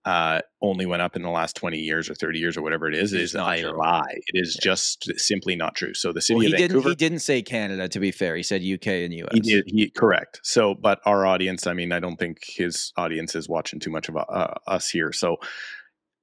uh, 0.05 0.41
only 0.63 0.87
went 0.87 1.03
up 1.03 1.17
in 1.17 1.23
the 1.23 1.29
last 1.31 1.57
20 1.57 1.79
years 1.79 2.09
or 2.09 2.15
30 2.15 2.39
years 2.39 2.57
or 2.57 2.63
whatever 2.63 2.87
it 2.89 2.95
is 2.95 3.13
It's 3.13 3.35
is 3.35 3.35
a 3.35 3.57
true. 3.57 3.77
lie. 3.77 4.05
It 4.29 4.39
is 4.41 4.55
Yeah. 4.57 4.71
just 4.71 5.11
simply 5.19 5.57
not 5.57 5.75
true. 5.75 5.95
So 5.95 6.13
the 6.13 6.21
city 6.21 6.37
well, 6.37 6.47
he 6.47 6.53
of 6.53 6.59
didn't 6.59 6.83
he 6.85 6.95
didn't 6.95 7.19
say 7.19 7.43
Canada 7.43 7.89
to 7.89 7.99
be 7.99 8.13
fair. 8.13 8.37
He 8.37 8.45
said 8.45 8.63
UK 8.63 8.87
and 8.87 9.13
US. 9.15 9.29
He 9.33 9.41
did. 9.41 9.65
He 9.67 9.91
correct. 9.91 10.39
So, 10.45 10.77
but 10.77 11.01
our 11.07 11.27
audience, 11.27 11.67
I 11.67 11.73
mean, 11.73 11.91
I 11.91 11.99
don't 11.99 12.17
think 12.19 12.39
his 12.47 12.93
audience 12.97 13.35
is 13.35 13.49
watching 13.49 13.81
too 13.81 13.91
much 13.91 14.09
of 14.09 14.17
uh, 14.17 14.55
us 14.69 14.89
here. 14.89 15.13
So, 15.13 15.39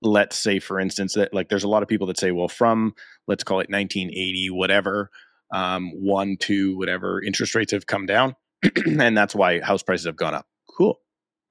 let's 0.04 0.38
say, 0.38 0.60
for 0.60 0.80
instance, 0.80 1.14
that 1.14 1.34
like 1.34 1.50
there's 1.50 1.64
a 1.64 1.70
lot 1.70 1.84
of 1.84 1.90
people 1.90 2.08
that 2.08 2.20
say, 2.20 2.32
well, 2.32 2.48
from 2.48 2.94
let's 3.28 3.44
call 3.44 3.60
it 3.60 3.70
1980, 3.70 4.50
whatever, 4.52 5.10
um, 5.52 5.92
one, 5.96 6.38
two, 6.38 6.78
whatever, 6.78 7.22
interest 7.22 7.56
rates 7.56 7.72
have 7.72 7.88
come 7.88 8.06
down, 8.06 8.36
and 8.86 9.18
that's 9.18 9.36
why 9.36 9.60
house 9.60 9.84
prices 9.84 10.06
have 10.06 10.16
gone 10.16 10.34
up. 10.34 10.48
Cool. 10.78 11.00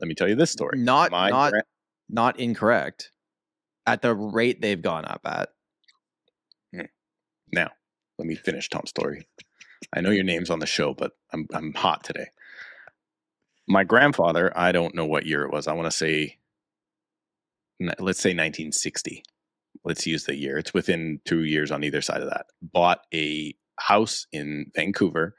Let 0.00 0.09
me 0.09 0.14
tell 0.14 0.28
you 0.28 0.34
this 0.34 0.50
story. 0.50 0.78
Not 0.78 1.11
My 1.11 1.30
not 1.30 1.50
gran- 1.50 1.62
not 2.09 2.38
incorrect. 2.38 3.11
At 3.86 4.03
the 4.03 4.14
rate 4.14 4.61
they've 4.61 4.80
gone 4.80 5.05
up 5.05 5.22
at. 5.24 5.48
Now, 7.53 7.70
let 8.18 8.26
me 8.26 8.34
finish 8.34 8.68
Tom's 8.68 8.90
story. 8.90 9.26
I 9.94 10.00
know 10.00 10.11
your 10.11 10.24
name's 10.24 10.50
on 10.50 10.59
the 10.59 10.66
show, 10.66 10.94
but 10.94 11.12
I'm 11.32 11.46
I'm 11.53 11.74
hot 11.74 12.03
today. 12.05 12.26
My 13.68 13.84
grandfather, 13.84 14.53
I 14.57 14.72
don't 14.72 14.94
know 14.94 15.07
what 15.07 15.26
year 15.26 15.42
it 15.42 15.53
was. 15.53 15.68
I 15.68 15.74
want 15.74 15.90
to 15.90 15.96
say, 15.96 16.38
let's 17.99 18.20
say 18.20 18.30
1960. 18.30 19.22
Let's 19.85 20.07
use 20.07 20.24
the 20.24 20.37
year. 20.37 20.59
It's 20.59 20.74
within 20.74 21.20
two 21.24 21.45
years 21.45 21.70
on 21.70 21.85
either 21.85 22.03
side 22.03 22.22
of 22.22 22.30
that. 22.30 22.47
Bought 22.61 23.01
a 23.12 23.55
house 23.78 24.26
in 24.33 24.70
Vancouver, 24.74 25.35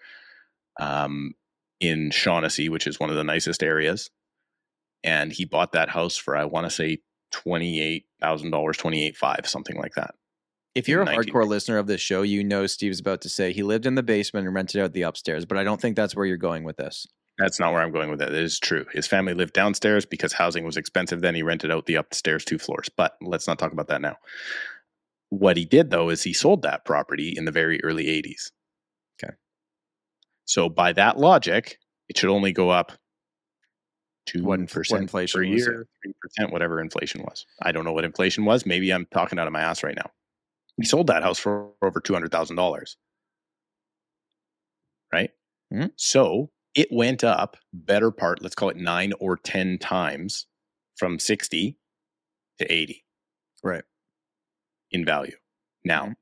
um, 0.79 1.33
in 1.79 2.11
Shaughnessy, 2.11 2.69
which 2.69 2.87
is 2.87 2.99
one 2.99 3.09
of 3.09 3.15
the 3.15 3.23
nicest 3.23 3.63
areas. 3.63 4.09
And 5.03 5.31
he 5.31 5.45
bought 5.45 5.73
that 5.73 5.89
house 5.89 6.17
for 6.17 6.35
I 6.35 6.45
want 6.45 6.65
to 6.65 6.69
say 6.69 6.99
twenty 7.31 7.81
eight 7.81 8.05
thousand 8.21 8.51
dollars, 8.51 8.77
twenty 8.77 9.05
eight 9.05 9.17
five, 9.17 9.41
something 9.45 9.77
like 9.77 9.93
that. 9.95 10.15
If 10.75 10.89
you're 10.89 11.03
a 11.03 11.05
19 11.05 11.33
hardcore 11.33 11.47
listener 11.47 11.77
of 11.77 11.85
this 11.85 12.01
show, 12.01 12.23
you 12.23 12.43
know 12.43 12.65
Steve's 12.65 12.99
about 12.99 13.21
to 13.21 13.29
say 13.29 13.53
he 13.53 13.61
lived 13.61 13.85
in 13.85 13.93
the 13.93 14.01
basement 14.01 14.47
and 14.47 14.55
rented 14.55 14.81
out 14.81 14.93
the 14.93 15.03
upstairs, 15.03 15.45
but 15.45 15.57
I 15.57 15.63
don't 15.63 15.79
think 15.79 15.95
that's 15.95 16.15
where 16.15 16.25
you're 16.25 16.37
going 16.37 16.63
with 16.63 16.77
this. 16.77 17.05
That's 17.37 17.59
not 17.59 17.73
where 17.73 17.81
I'm 17.81 17.91
going 17.91 18.09
with 18.11 18.21
it. 18.21 18.29
It 18.29 18.41
is 18.41 18.59
true. 18.59 18.85
His 18.93 19.07
family 19.07 19.33
lived 19.33 19.53
downstairs 19.53 20.05
because 20.05 20.33
housing 20.33 20.65
was 20.65 20.77
expensive. 20.77 21.21
Then 21.21 21.33
he 21.35 21.41
rented 21.41 21.71
out 21.71 21.87
the 21.87 21.95
upstairs 21.95 22.45
two 22.45 22.59
floors. 22.59 22.89
But 22.95 23.15
let's 23.21 23.47
not 23.47 23.57
talk 23.57 23.71
about 23.71 23.87
that 23.87 24.01
now. 24.01 24.17
What 25.29 25.57
he 25.57 25.65
did 25.65 25.89
though 25.89 26.09
is 26.09 26.21
he 26.21 26.33
sold 26.33 26.61
that 26.61 26.85
property 26.85 27.33
in 27.35 27.45
the 27.45 27.51
very 27.51 27.83
early 27.83 28.05
80s. 28.05 28.51
Okay. 29.23 29.33
So 30.45 30.69
by 30.69 30.93
that 30.93 31.17
logic, 31.17 31.79
it 32.07 32.17
should 32.17 32.29
only 32.29 32.51
go 32.51 32.69
up 32.69 32.91
two 34.25 34.43
one 34.43 34.67
percent 34.67 35.01
inflation 35.01 35.39
per 35.39 35.43
year, 35.43 35.87
three 36.03 36.13
percent, 36.21 36.51
whatever 36.53 36.79
inflation 36.79 37.23
was. 37.23 37.45
I 37.61 37.71
don't 37.71 37.83
know 37.83 37.93
what 37.93 38.05
inflation 38.05 38.45
was. 38.45 38.65
Maybe 38.65 38.91
I'm 38.91 39.07
talking 39.11 39.39
out 39.39 39.47
of 39.47 39.53
my 39.53 39.61
ass 39.61 39.83
right 39.83 39.95
now. 39.95 40.11
He 40.77 40.85
sold 40.85 41.07
that 41.07 41.23
house 41.23 41.39
for 41.39 41.71
over 41.81 41.99
two 41.99 42.13
hundred 42.13 42.31
thousand 42.31 42.57
dollars. 42.57 42.97
Right. 45.11 45.31
Mhm. 45.73 45.91
So 45.95 46.51
it 46.75 46.89
went 46.91 47.23
up 47.23 47.57
better 47.73 48.11
part, 48.11 48.41
let's 48.41 48.55
call 48.55 48.69
it 48.69 48.77
nine 48.77 49.13
or 49.19 49.37
10 49.37 49.77
times 49.79 50.47
from 50.97 51.19
60 51.19 51.77
to 52.59 52.71
80 52.73 53.05
Right. 53.63 53.83
in 54.91 55.05
value. 55.05 55.35
Now, 55.85 56.07
Mhm. 56.07 56.15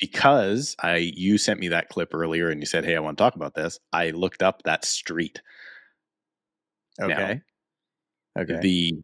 because 0.00 0.76
I 0.80 0.96
you 0.98 1.38
sent 1.38 1.60
me 1.60 1.68
that 1.68 1.88
clip 1.90 2.14
earlier 2.14 2.50
and 2.50 2.60
you 2.60 2.66
said, 2.66 2.84
"Hey, 2.84 2.96
I 2.96 3.00
want 3.00 3.18
to 3.18 3.22
talk 3.24 3.36
about 3.36 3.54
this." 3.54 3.78
I 3.92 4.10
looked 4.10 4.42
up 4.42 4.62
that 4.64 4.84
street. 4.84 5.42
Now, 7.06 7.14
Okay. 7.14 7.42
okay. 8.38 8.62
The 8.62 9.02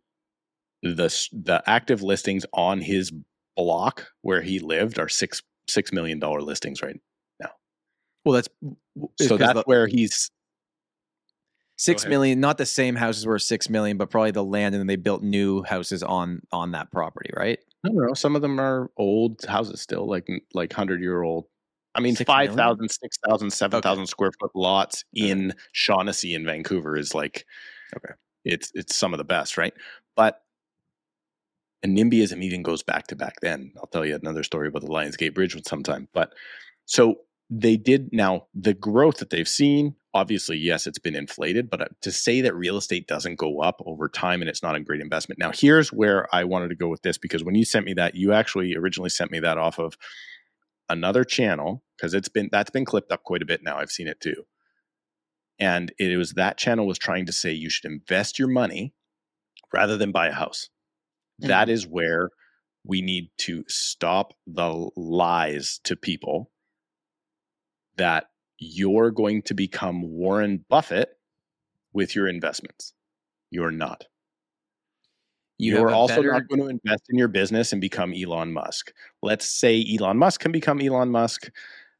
the 0.83 1.29
the 1.33 1.63
active 1.67 2.03
listings 2.03 2.47
on 2.55 2.81
his 2.81 3.13
block 3.57 4.09
where 4.23 4.43
he 4.43 4.59
lived 4.61 4.99
are 4.99 5.09
6 5.09 5.43
6 5.69 5.93
million 5.93 6.19
dollar 6.21 6.43
listings 6.43 6.83
right. 6.83 7.01
Now. 7.41 7.51
Well, 8.25 8.35
that's 8.35 8.49
So 9.21 9.37
that's 9.39 9.61
where 9.67 9.87
he's 9.87 10.31
six 11.79 12.07
million. 12.07 12.41
Not 12.41 12.59
the 12.59 12.67
same 12.67 12.95
houses 12.97 13.25
were 13.27 13.39
six 13.39 13.71
million, 13.71 13.97
but 13.97 14.11
probably 14.11 14.33
the 14.33 14.45
land, 14.45 14.75
and 14.75 14.81
then 14.81 14.87
they 14.87 14.97
built 14.97 15.23
new 15.23 15.63
houses 15.63 16.03
on 16.03 16.43
on 16.53 16.73
that 16.73 16.93
property, 16.93 17.31
right? 17.35 17.59
I 17.85 17.89
don't 17.89 18.07
know. 18.07 18.15
Some 18.15 18.37
of 18.37 18.43
them 18.43 18.61
are 18.61 18.91
old 18.99 19.45
houses 19.47 19.81
still, 19.81 20.07
like 20.07 20.29
like 20.53 20.73
hundred 20.73 21.01
year 21.01 21.23
old. 21.23 21.47
I 21.95 22.01
mean, 22.01 22.15
Six 22.15 22.29
5,000, 22.29 22.89
6,000, 22.91 23.51
7,000 23.51 24.07
square 24.07 24.31
foot 24.39 24.53
lots 24.55 25.05
in 25.15 25.55
Shaughnessy 25.73 26.35
in 26.35 26.45
Vancouver 26.45 26.97
is 26.97 27.13
like, 27.15 27.45
Okay. 27.97 28.15
it's 28.45 28.71
it's 28.75 28.95
some 28.95 29.15
of 29.15 29.19
the 29.19 29.25
best, 29.25 29.57
right? 29.57 29.73
But 30.15 30.43
and 31.83 31.97
NIMBYism 31.97 32.43
even 32.43 32.63
goes 32.63 32.83
back 32.83 33.07
to 33.09 33.17
back 33.17 33.37
then. 33.41 33.73
I'll 33.79 33.87
tell 33.87 34.05
you 34.05 34.15
another 34.15 34.43
story 34.43 34.69
about 34.69 34.83
the 34.83 34.89
Lionsgate 34.89 35.35
Bridge 35.35 35.57
sometime. 35.67 36.09
But 36.13 36.33
so 36.87 37.21
they 37.51 37.77
did 37.77 38.11
now 38.13 38.47
the 38.55 38.75
growth 38.75 39.19
that 39.19 39.31
they've 39.31 39.49
seen 39.49 39.95
obviously 40.13 40.57
yes 40.57 40.87
it's 40.87 40.99
been 40.99 41.15
inflated 41.15 41.71
but 41.71 41.81
uh, 41.81 41.87
to 42.03 42.13
say 42.13 42.41
that 42.41 42.55
real 42.55 42.77
estate 42.77 43.07
doesn't 43.07 43.37
go 43.37 43.61
up 43.61 43.81
over 43.87 44.09
time 44.09 44.43
and 44.43 44.49
it's 44.49 44.63
not 44.63 44.75
a 44.75 44.81
great 44.81 45.01
investment. 45.01 45.39
Now 45.39 45.51
here's 45.55 45.93
where 45.93 46.27
i 46.35 46.45
wanted 46.45 46.69
to 46.69 46.75
go 46.75 46.89
with 46.89 47.03
this 47.03 47.19
because 47.19 47.45
when 47.45 47.55
you 47.55 47.65
sent 47.65 47.87
me 47.87 47.95
that 47.95 48.15
you 48.15 48.33
actually 48.33 48.75
originally 48.77 49.11
sent 49.11 49.31
me 49.31 49.41
that 49.41 49.59
off 49.59 49.79
of 49.79 49.97
another 50.89 51.25
channel 51.25 51.83
because 51.97 52.15
it's 52.15 52.29
been 52.29 52.49
that's 52.53 52.71
been 52.71 52.85
clipped 52.85 53.13
up 53.13 53.23
quite 53.25 53.43
a 53.43 53.47
bit 53.47 53.63
now 53.63 53.79
i've 53.79 53.91
seen 53.91 54.09
it 54.09 54.21
too. 54.21 54.45
And 55.59 55.93
it 55.99 56.17
was 56.17 56.33
that 56.35 56.57
channel 56.57 56.87
was 56.87 56.99
trying 56.99 57.27
to 57.27 57.33
say 57.33 57.53
you 57.53 57.69
should 57.69 57.91
invest 57.91 58.39
your 58.39 58.49
money 58.49 58.95
rather 59.73 59.97
than 59.97 60.13
buy 60.13 60.29
a 60.29 60.33
house. 60.33 60.69
Mhm. 61.43 61.49
That 61.49 61.69
is 61.69 61.87
where 61.87 62.31
we 62.85 63.03
need 63.03 63.31
to 63.39 63.65
stop 63.69 64.35
the 64.47 64.91
lies 64.97 65.81
to 65.85 65.97
people 65.97 66.53
that 67.99 68.27
you're 68.59 69.11
going 69.11 69.43
to 69.43 69.55
become 69.55 70.03
Warren 70.03 70.65
Buffett 70.69 71.11
with 71.93 72.15
your 72.15 72.29
investments. 72.29 72.93
You're 73.51 73.71
not. 73.71 74.05
You 75.59 75.83
are 75.83 75.91
also 75.91 76.17
better- 76.17 76.33
not 76.33 76.49
going 76.49 76.61
to 76.61 76.69
invest 76.69 77.05
in 77.09 77.19
your 77.19 77.29
business 77.29 77.73
and 77.73 77.81
become 77.81 78.13
Elon 78.15 78.53
Musk. 78.53 78.93
Let's 79.23 79.49
say 79.49 79.85
Elon 79.99 80.17
Musk 80.17 80.41
can 80.41 80.53
become 80.53 80.81
Elon 80.81 81.11
Musk, 81.11 81.51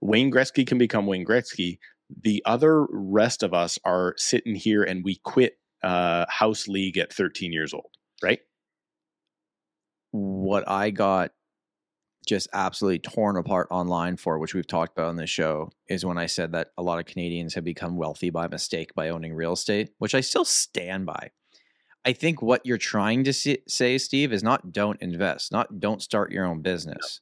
Wayne 0.01 0.31
Gretzky 0.31 0.65
can 0.65 0.79
become 0.79 1.07
Wayne 1.07 1.27
Gretzky. 1.27 1.79
The 2.23 2.43
other 2.47 2.87
rest 2.91 3.43
of 3.43 3.53
us 3.53 3.79
are 3.85 4.15
sitting 4.17 4.55
here 4.55 4.85
and 4.85 5.05
we 5.05 5.17
quit 5.25 5.59
uh, 5.83 6.25
House 6.29 6.69
League 6.69 6.99
at 6.99 7.13
13 7.13 7.53
years 7.53 7.75
old, 7.75 7.91
right? 8.23 8.41
what 10.11 10.69
I 10.69 10.91
got 10.91 11.33
just 12.29 12.49
absolutely 12.53 12.99
torn 12.99 13.37
apart 13.37 13.67
online 13.71 14.17
for, 14.17 14.39
which 14.39 14.55
we've 14.55 14.67
talked 14.67 14.97
about 14.97 15.09
on 15.09 15.17
this 15.17 15.31
show, 15.31 15.71
is 15.89 16.05
when 16.05 16.19
I 16.19 16.27
said 16.27 16.53
that 16.53 16.69
a 16.77 16.83
lot 16.83 16.99
of 16.99 17.07
Canadians 17.07 17.55
have 17.55 17.65
become 17.65 17.97
wealthy 17.97 18.31
by 18.31 18.47
mistake 18.47 18.95
by 18.95 19.09
owning 19.09 19.35
real 19.35 19.55
estate, 19.55 19.91
which 19.99 20.15
I 20.15 20.21
still 20.21 20.45
stand 20.45 21.07
by. 21.07 21.31
I 22.05 22.13
think 22.13 22.41
what 22.41 22.65
you're 22.65 22.79
trying 22.79 23.25
to 23.25 23.33
see, 23.33 23.59
say, 23.67 23.99
Steve, 23.99 24.33
is 24.33 24.43
not 24.43 24.73
don't 24.73 25.01
invest, 25.03 25.51
not 25.51 25.81
don't 25.81 26.03
start 26.03 26.31
your 26.31 26.47
own 26.47 26.61
business. 26.61 27.21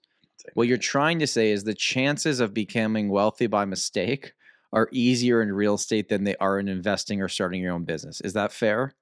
What 0.55 0.69
you're 0.69 0.77
trying 0.77 1.19
to 1.20 1.27
say 1.27 1.51
is 1.51 1.65
the 1.65 1.74
chances 1.74 2.41
of 2.41 2.53
becoming 2.53 3.09
wealthy 3.09 3.47
by 3.47 3.65
mistake 3.65 4.33
are 4.73 4.89
easier 4.93 5.41
in 5.41 5.53
real 5.53 5.74
estate 5.74 6.09
than 6.09 6.24
they 6.24 6.37
are 6.37 6.59
in 6.59 6.69
investing 6.69 7.23
or 7.23 7.28
starting 7.28 7.62
your 7.62 7.73
own 7.73 7.85
business. 7.85 8.20
Is 8.20 8.35
that 8.35 8.53
fair? 8.53 8.95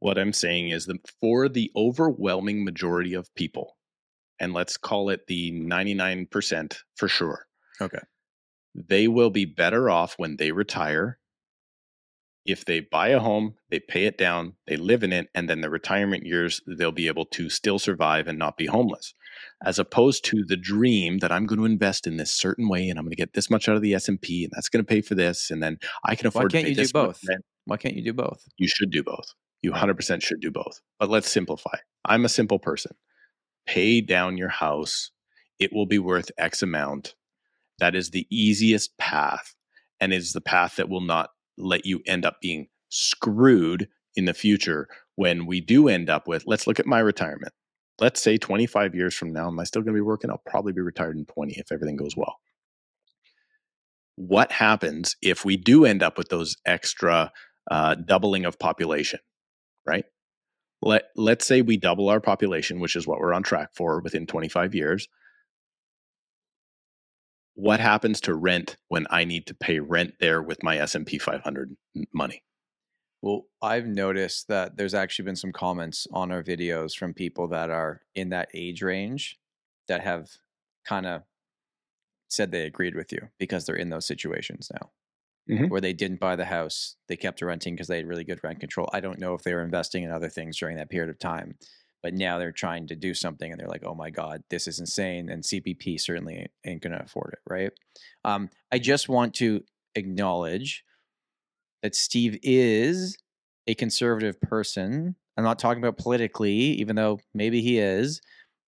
What 0.00 0.18
I'm 0.18 0.32
saying 0.32 0.70
is 0.70 0.86
that 0.86 0.98
for 1.20 1.48
the 1.48 1.70
overwhelming 1.76 2.64
majority 2.64 3.14
of 3.14 3.34
people, 3.34 3.76
and 4.40 4.52
let's 4.52 4.76
call 4.76 5.10
it 5.10 5.26
the 5.26 5.52
99% 5.52 6.76
for 6.96 7.08
sure. 7.08 7.46
Okay. 7.80 8.00
They 8.74 9.08
will 9.08 9.30
be 9.30 9.44
better 9.44 9.90
off 9.90 10.14
when 10.16 10.36
they 10.36 10.52
retire 10.52 11.20
if 12.46 12.64
they 12.64 12.80
buy 12.80 13.08
a 13.08 13.20
home, 13.20 13.54
they 13.70 13.80
pay 13.80 14.06
it 14.06 14.16
down, 14.16 14.54
they 14.66 14.76
live 14.76 15.02
in 15.02 15.12
it, 15.12 15.28
and 15.34 15.48
then 15.48 15.60
the 15.60 15.70
retirement 15.70 16.24
years, 16.24 16.60
they'll 16.66 16.92
be 16.92 17.06
able 17.06 17.26
to 17.26 17.50
still 17.50 17.78
survive 17.78 18.28
and 18.28 18.38
not 18.38 18.56
be 18.56 18.66
homeless. 18.66 19.14
As 19.64 19.78
opposed 19.78 20.24
to 20.26 20.44
the 20.44 20.56
dream 20.56 21.18
that 21.18 21.30
I'm 21.30 21.46
going 21.46 21.58
to 21.58 21.66
invest 21.66 22.06
in 22.06 22.16
this 22.16 22.32
certain 22.32 22.68
way 22.68 22.88
and 22.88 22.98
I'm 22.98 23.04
going 23.04 23.12
to 23.12 23.16
get 23.16 23.34
this 23.34 23.50
much 23.50 23.68
out 23.68 23.76
of 23.76 23.82
the 23.82 23.94
S&P 23.94 24.44
and 24.44 24.52
that's 24.54 24.68
going 24.68 24.84
to 24.84 24.88
pay 24.88 25.00
for 25.00 25.14
this 25.14 25.50
and 25.50 25.62
then 25.62 25.78
I 26.04 26.14
can 26.14 26.26
afford 26.26 26.52
Why 26.52 26.62
can't 26.62 26.66
to 26.66 26.66
pay 26.66 26.68
you 26.70 26.74
do 26.76 26.82
this 26.82 26.94
much 26.94 27.06
both? 27.06 27.20
Why 27.66 27.76
can't 27.76 27.94
you 27.94 28.04
do 28.04 28.12
both? 28.12 28.42
you 28.56 28.68
should 28.68 28.90
do 28.90 29.02
both. 29.02 29.34
You 29.62 29.72
100% 29.72 30.22
should 30.22 30.40
do 30.40 30.50
both. 30.50 30.80
But 30.98 31.10
let's 31.10 31.30
simplify. 31.30 31.76
I'm 32.04 32.24
a 32.24 32.28
simple 32.28 32.58
person. 32.58 32.96
Pay 33.66 34.00
down 34.00 34.36
your 34.36 34.48
house. 34.48 35.10
It 35.58 35.72
will 35.72 35.86
be 35.86 35.98
worth 35.98 36.30
X 36.38 36.62
amount. 36.62 37.14
That 37.78 37.94
is 37.94 38.10
the 38.10 38.26
easiest 38.30 38.96
path 38.98 39.54
and 40.00 40.12
is 40.12 40.32
the 40.32 40.40
path 40.40 40.76
that 40.76 40.88
will 40.88 41.00
not 41.00 41.30
let 41.56 41.84
you 41.84 42.00
end 42.06 42.24
up 42.24 42.40
being 42.40 42.68
screwed 42.88 43.88
in 44.16 44.24
the 44.24 44.34
future 44.34 44.88
when 45.16 45.46
we 45.46 45.60
do 45.60 45.88
end 45.88 46.10
up 46.10 46.26
with 46.26 46.44
let's 46.46 46.66
look 46.66 46.80
at 46.80 46.86
my 46.86 46.98
retirement. 46.98 47.52
Let's 48.00 48.22
say 48.22 48.38
25 48.38 48.94
years 48.94 49.14
from 49.14 49.32
now, 49.32 49.48
am 49.48 49.60
I 49.60 49.64
still 49.64 49.82
going 49.82 49.94
to 49.94 49.98
be 49.98 50.00
working? 50.00 50.30
I'll 50.30 50.42
probably 50.46 50.72
be 50.72 50.80
retired 50.80 51.16
in 51.16 51.26
20 51.26 51.52
if 51.58 51.70
everything 51.70 51.96
goes 51.96 52.16
well. 52.16 52.36
What 54.16 54.52
happens 54.52 55.16
if 55.20 55.44
we 55.44 55.56
do 55.56 55.84
end 55.84 56.02
up 56.02 56.16
with 56.16 56.30
those 56.30 56.56
extra 56.64 57.30
uh, 57.70 57.94
doubling 57.94 58.46
of 58.46 58.58
population, 58.58 59.20
right? 59.86 60.06
Let 60.82 61.04
let's 61.14 61.46
say 61.46 61.62
we 61.62 61.76
double 61.76 62.08
our 62.08 62.20
population, 62.20 62.80
which 62.80 62.96
is 62.96 63.06
what 63.06 63.18
we're 63.20 63.34
on 63.34 63.42
track 63.42 63.70
for 63.74 64.00
within 64.00 64.26
25 64.26 64.74
years. 64.74 65.08
What 67.54 67.80
happens 67.80 68.20
to 68.22 68.34
rent 68.34 68.76
when 68.88 69.06
I 69.10 69.24
need 69.24 69.46
to 69.48 69.54
pay 69.54 69.80
rent 69.80 70.14
there 70.20 70.40
with 70.40 70.62
my 70.62 70.78
S&P 70.78 71.18
500 71.18 71.76
money? 72.14 72.42
Well, 73.20 73.42
I've 73.60 73.86
noticed 73.86 74.48
that 74.48 74.78
there's 74.78 74.94
actually 74.94 75.26
been 75.26 75.36
some 75.36 75.52
comments 75.52 76.06
on 76.10 76.32
our 76.32 76.42
videos 76.42 76.96
from 76.96 77.12
people 77.12 77.48
that 77.48 77.68
are 77.68 78.00
in 78.14 78.30
that 78.30 78.48
age 78.54 78.80
range 78.80 79.38
that 79.88 80.00
have 80.00 80.30
kind 80.86 81.04
of 81.04 81.22
said 82.28 82.50
they 82.50 82.64
agreed 82.64 82.94
with 82.94 83.12
you 83.12 83.28
because 83.38 83.66
they're 83.66 83.76
in 83.76 83.90
those 83.90 84.06
situations 84.06 84.70
now 84.72 84.90
Mhm. 85.48 85.68
where 85.68 85.80
they 85.80 85.92
didn't 85.92 86.20
buy 86.20 86.36
the 86.36 86.44
house, 86.44 86.96
they 87.08 87.16
kept 87.16 87.42
renting 87.42 87.74
because 87.74 87.88
they 87.88 87.96
had 87.96 88.06
really 88.06 88.24
good 88.24 88.42
rent 88.44 88.60
control. 88.60 88.88
I 88.92 89.00
don't 89.00 89.18
know 89.18 89.34
if 89.34 89.42
they 89.42 89.54
were 89.54 89.62
investing 89.62 90.02
in 90.02 90.10
other 90.10 90.28
things 90.28 90.58
during 90.58 90.76
that 90.76 90.90
period 90.90 91.10
of 91.10 91.18
time, 91.18 91.56
but 92.02 92.14
now 92.14 92.38
they're 92.38 92.52
trying 92.52 92.86
to 92.88 92.96
do 92.96 93.14
something 93.14 93.50
and 93.50 93.60
they're 93.60 93.68
like, 93.68 93.84
oh 93.84 93.94
my 93.94 94.10
God, 94.10 94.42
this 94.50 94.66
is 94.66 94.78
insane. 94.78 95.28
And 95.28 95.42
CPP 95.42 96.00
certainly 96.00 96.46
ain't 96.64 96.82
going 96.82 96.92
to 96.92 97.02
afford 97.02 97.34
it, 97.34 97.50
right? 97.50 97.72
Um, 98.24 98.50
I 98.70 98.78
just 98.78 99.08
want 99.08 99.34
to 99.34 99.62
acknowledge 99.94 100.84
that 101.82 101.94
Steve 101.94 102.38
is 102.42 103.16
a 103.66 103.74
conservative 103.74 104.40
person. 104.40 105.16
I'm 105.36 105.44
not 105.44 105.58
talking 105.58 105.82
about 105.82 105.98
politically, 105.98 106.54
even 106.54 106.96
though 106.96 107.18
maybe 107.34 107.62
he 107.62 107.78
is. 107.78 108.20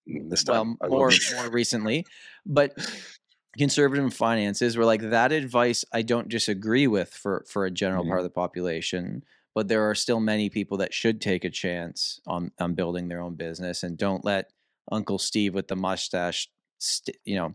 This 0.06 0.44
time, 0.44 0.76
I 0.82 0.88
will 0.88 0.98
more 0.98 1.12
more 1.36 1.50
recently, 1.50 2.04
but 2.44 2.72
conservative 3.58 4.04
in 4.04 4.10
finances 4.10 4.76
were 4.76 4.84
like 4.84 5.02
that 5.10 5.32
advice 5.32 5.84
I 5.92 6.02
don't 6.02 6.28
disagree 6.28 6.86
with 6.86 7.12
for 7.12 7.44
for 7.48 7.64
a 7.66 7.70
general 7.70 8.04
Mhm. 8.04 8.08
part 8.08 8.20
of 8.20 8.24
the 8.24 8.30
population. 8.30 9.24
But 9.54 9.68
there 9.68 9.82
are 9.88 9.94
still 9.94 10.18
many 10.20 10.48
people 10.48 10.78
that 10.78 10.94
should 10.94 11.20
take 11.20 11.44
a 11.44 11.50
chance 11.50 12.20
on 12.26 12.52
on 12.58 12.74
building 12.74 13.08
their 13.08 13.20
own 13.20 13.34
business 13.34 13.82
and 13.82 13.98
don't 13.98 14.24
let 14.24 14.50
Uncle 14.90 15.18
Steve 15.18 15.54
with 15.54 15.68
the 15.68 15.76
mustache, 15.76 16.48
st- 16.78 17.16
you 17.24 17.36
know, 17.36 17.54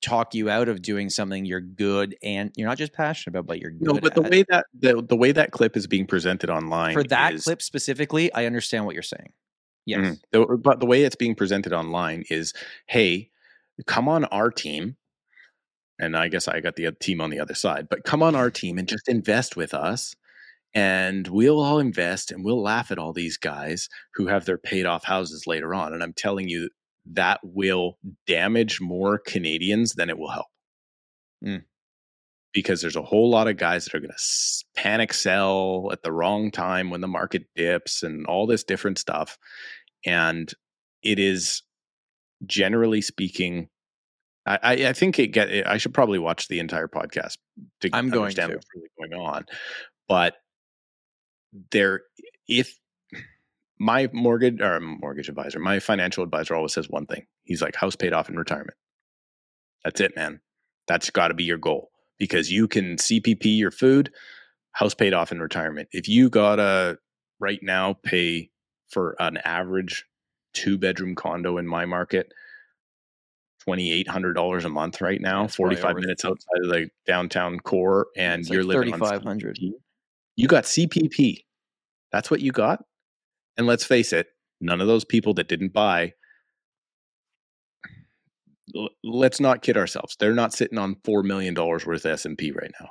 talk 0.00 0.34
you 0.34 0.48
out 0.48 0.68
of 0.68 0.82
doing 0.82 1.10
something 1.10 1.44
you're 1.44 1.60
good 1.60 2.16
and 2.22 2.50
you're 2.56 2.66
not 2.68 2.78
just 2.78 2.92
passionate 2.92 3.36
about, 3.38 3.46
but 3.46 3.60
you're 3.60 3.70
good 3.72 3.82
No, 3.82 3.94
but 4.00 4.14
the 4.14 4.22
at. 4.22 4.30
way 4.30 4.44
that 4.48 4.66
the, 4.72 5.02
the 5.02 5.16
way 5.16 5.32
that 5.32 5.50
clip 5.52 5.76
is 5.76 5.86
being 5.86 6.06
presented 6.06 6.48
online 6.50 6.94
for 6.94 7.04
that 7.04 7.34
is, 7.34 7.44
clip 7.44 7.60
specifically, 7.62 8.32
I 8.32 8.46
understand 8.46 8.86
what 8.86 8.94
you're 8.94 9.02
saying. 9.02 9.32
Yes. 9.84 10.00
Mhm. 10.16 10.20
The- 10.30 10.56
but 10.58 10.78
the 10.80 10.86
way 10.86 11.02
it's 11.02 11.16
being 11.16 11.34
presented 11.34 11.72
online 11.72 12.24
is, 12.30 12.52
hey, 12.86 13.30
come 13.86 14.08
on 14.08 14.24
our 14.26 14.50
team. 14.50 14.96
And 16.02 16.16
I 16.16 16.26
guess 16.26 16.48
I 16.48 16.58
got 16.58 16.74
the 16.74 16.90
team 16.90 17.20
on 17.20 17.30
the 17.30 17.38
other 17.38 17.54
side, 17.54 17.86
but 17.88 18.02
come 18.02 18.24
on 18.24 18.34
our 18.34 18.50
team 18.50 18.76
and 18.76 18.88
just 18.88 19.08
invest 19.08 19.54
with 19.54 19.72
us. 19.72 20.16
And 20.74 21.28
we'll 21.28 21.60
all 21.60 21.78
invest 21.78 22.32
and 22.32 22.44
we'll 22.44 22.60
laugh 22.60 22.90
at 22.90 22.98
all 22.98 23.12
these 23.12 23.36
guys 23.36 23.88
who 24.14 24.26
have 24.26 24.44
their 24.44 24.58
paid 24.58 24.84
off 24.84 25.04
houses 25.04 25.46
later 25.46 25.72
on. 25.72 25.94
And 25.94 26.02
I'm 26.02 26.12
telling 26.12 26.48
you, 26.48 26.70
that 27.12 27.38
will 27.44 27.98
damage 28.26 28.80
more 28.80 29.18
Canadians 29.18 29.92
than 29.92 30.10
it 30.10 30.18
will 30.18 30.30
help. 30.30 30.46
Mm. 31.44 31.62
Because 32.52 32.80
there's 32.80 32.96
a 32.96 33.02
whole 33.02 33.30
lot 33.30 33.46
of 33.46 33.56
guys 33.56 33.84
that 33.84 33.94
are 33.94 34.00
going 34.00 34.10
to 34.10 34.64
panic 34.74 35.14
sell 35.14 35.88
at 35.92 36.02
the 36.02 36.10
wrong 36.10 36.50
time 36.50 36.90
when 36.90 37.00
the 37.00 37.06
market 37.06 37.44
dips 37.54 38.02
and 38.02 38.26
all 38.26 38.48
this 38.48 38.64
different 38.64 38.98
stuff. 38.98 39.38
And 40.04 40.52
it 41.04 41.20
is 41.20 41.62
generally 42.44 43.02
speaking, 43.02 43.68
I, 44.44 44.86
I, 44.88 44.92
think 44.92 45.18
it 45.18 45.28
get. 45.28 45.50
Eh, 45.50 45.62
I 45.64 45.78
should 45.78 45.94
probably 45.94 46.18
watch 46.18 46.48
the 46.48 46.58
entire 46.58 46.88
podcast 46.88 47.36
to 47.80 47.90
I'm 47.92 48.10
going 48.10 48.24
understand 48.24 48.50
to. 48.50 48.56
what's 48.56 48.66
really 48.74 48.88
going 48.98 49.26
on. 49.26 49.46
But 50.08 50.34
there, 51.70 52.02
if 52.48 52.76
my 53.78 54.08
mortgage 54.12 54.60
or 54.60 54.80
mortgage 54.80 55.28
advisor, 55.28 55.60
my 55.60 55.78
financial 55.78 56.24
advisor 56.24 56.56
always 56.56 56.72
says 56.72 56.88
one 56.88 57.06
thing. 57.06 57.26
He's 57.44 57.62
like, 57.62 57.76
house 57.76 57.94
paid 57.94 58.12
off 58.12 58.28
in 58.28 58.36
retirement. 58.36 58.76
That's 59.84 60.00
it, 60.00 60.16
man. 60.16 60.40
That's 60.88 61.10
got 61.10 61.28
to 61.28 61.34
be 61.34 61.44
your 61.44 61.58
goal 61.58 61.90
because 62.18 62.50
you 62.50 62.68
can 62.68 62.96
CPP 62.96 63.58
your 63.58 63.70
food, 63.70 64.12
house 64.72 64.94
paid 64.94 65.14
off 65.14 65.32
in 65.32 65.40
retirement. 65.40 65.88
If 65.92 66.08
you 66.08 66.30
gotta 66.30 66.98
right 67.40 67.60
now 67.62 67.96
pay 68.02 68.50
for 68.88 69.16
an 69.18 69.38
average 69.38 70.04
two 70.52 70.78
bedroom 70.78 71.14
condo 71.14 71.58
in 71.58 71.66
my 71.66 71.86
market, 71.86 72.32
twenty 73.64 73.92
eight 73.92 74.08
hundred 74.08 74.34
dollars 74.34 74.64
a 74.64 74.68
month 74.68 75.00
right 75.00 75.20
now, 75.20 75.42
That's 75.42 75.56
forty 75.56 75.76
five 75.76 75.96
minutes 75.96 76.24
outside 76.24 76.64
of 76.64 76.70
the 76.70 76.88
downtown 77.06 77.60
core, 77.60 78.08
and 78.16 78.46
you're 78.46 78.64
like 78.64 78.76
living 78.76 78.94
on 78.94 79.00
3,500. 79.00 79.56
CPP. 79.56 79.72
You 80.36 80.48
got 80.48 80.64
CPP. 80.64 81.44
That's 82.10 82.30
what 82.30 82.40
you 82.40 82.52
got. 82.52 82.84
And 83.56 83.66
let's 83.66 83.84
face 83.84 84.12
it, 84.12 84.28
none 84.60 84.80
of 84.80 84.86
those 84.86 85.04
people 85.04 85.34
that 85.34 85.48
didn't 85.48 85.72
buy 85.72 86.14
let's 89.04 89.40
not 89.40 89.62
kid 89.62 89.76
ourselves. 89.76 90.16
They're 90.18 90.34
not 90.34 90.52
sitting 90.52 90.78
on 90.78 90.96
four 91.04 91.22
million 91.22 91.54
dollars 91.54 91.86
worth 91.86 92.04
of 92.04 92.12
S 92.12 92.24
and 92.24 92.38
P 92.38 92.52
right 92.52 92.72
now. 92.80 92.90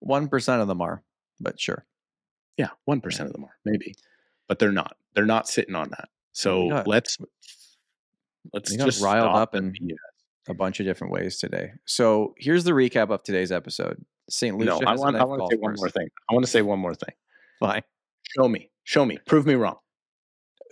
One 0.00 0.28
percent 0.28 0.62
of 0.62 0.68
them 0.68 0.80
are, 0.80 1.02
but 1.40 1.60
sure. 1.60 1.86
Yeah, 2.56 2.70
one 2.84 3.00
percent 3.00 3.28
of 3.28 3.32
them 3.32 3.44
are 3.44 3.56
maybe, 3.64 3.94
but 4.48 4.58
they're 4.58 4.72
not. 4.72 4.96
They're 5.14 5.26
not 5.26 5.48
sitting 5.48 5.74
on 5.74 5.90
that. 5.90 6.08
So 6.32 6.82
let's 6.86 7.18
let's 8.52 8.74
just 8.74 9.02
riled 9.02 9.34
up 9.34 9.54
and- 9.54 9.76
A 10.48 10.54
bunch 10.54 10.80
of 10.80 10.86
different 10.86 11.12
ways 11.12 11.38
today. 11.38 11.70
So 11.86 12.34
here's 12.38 12.64
the 12.64 12.72
recap 12.72 13.10
of 13.10 13.22
today's 13.22 13.52
episode. 13.52 14.04
St. 14.28 14.56
Lucia. 14.56 14.80
No, 14.80 14.86
I 14.86 14.94
want. 14.94 15.16
I 15.16 15.24
want 15.24 15.42
to 15.42 15.54
say 15.54 15.60
one 15.60 15.74
more 15.76 15.88
thing. 15.90 16.08
I 16.28 16.34
want 16.34 16.44
to 16.44 16.50
say 16.50 16.62
one 16.62 16.78
more 16.78 16.94
thing. 16.94 17.14
Fine. 17.60 17.82
Show 18.36 18.48
me. 18.48 18.70
Show 18.84 19.04
me. 19.04 19.18
Prove 19.26 19.46
me 19.46 19.54
wrong. 19.54 19.76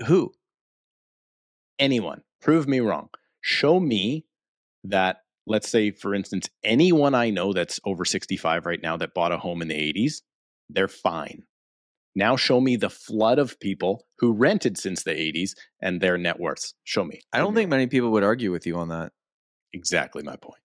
Who? 0.06 0.32
anyone 1.78 2.22
prove 2.40 2.66
me 2.66 2.80
wrong 2.80 3.08
show 3.40 3.78
me 3.78 4.24
that 4.82 5.18
let's 5.46 5.68
say 5.68 5.92
for 5.92 6.12
instance 6.12 6.48
anyone 6.64 7.14
i 7.14 7.30
know 7.30 7.52
that's 7.52 7.78
over 7.84 8.04
65 8.04 8.66
right 8.66 8.82
now 8.82 8.96
that 8.96 9.14
bought 9.14 9.30
a 9.30 9.38
home 9.38 9.62
in 9.62 9.68
the 9.68 9.74
80s 9.92 10.22
they're 10.70 10.88
fine 10.88 11.44
now 12.18 12.36
show 12.36 12.60
me 12.60 12.76
the 12.76 12.90
flood 12.90 13.38
of 13.38 13.58
people 13.60 14.04
who 14.18 14.32
rented 14.32 14.76
since 14.76 15.02
the 15.04 15.10
80s 15.12 15.50
and 15.80 16.00
their 16.00 16.18
net 16.18 16.38
worths 16.40 16.74
show 16.84 17.04
me 17.04 17.20
I 17.32 17.38
don't 17.38 17.54
think 17.54 17.70
many 17.70 17.86
people 17.86 18.10
would 18.10 18.24
argue 18.24 18.50
with 18.52 18.66
you 18.66 18.76
on 18.76 18.88
that. 18.88 19.12
exactly 19.72 20.22
my 20.22 20.36
point 20.36 20.60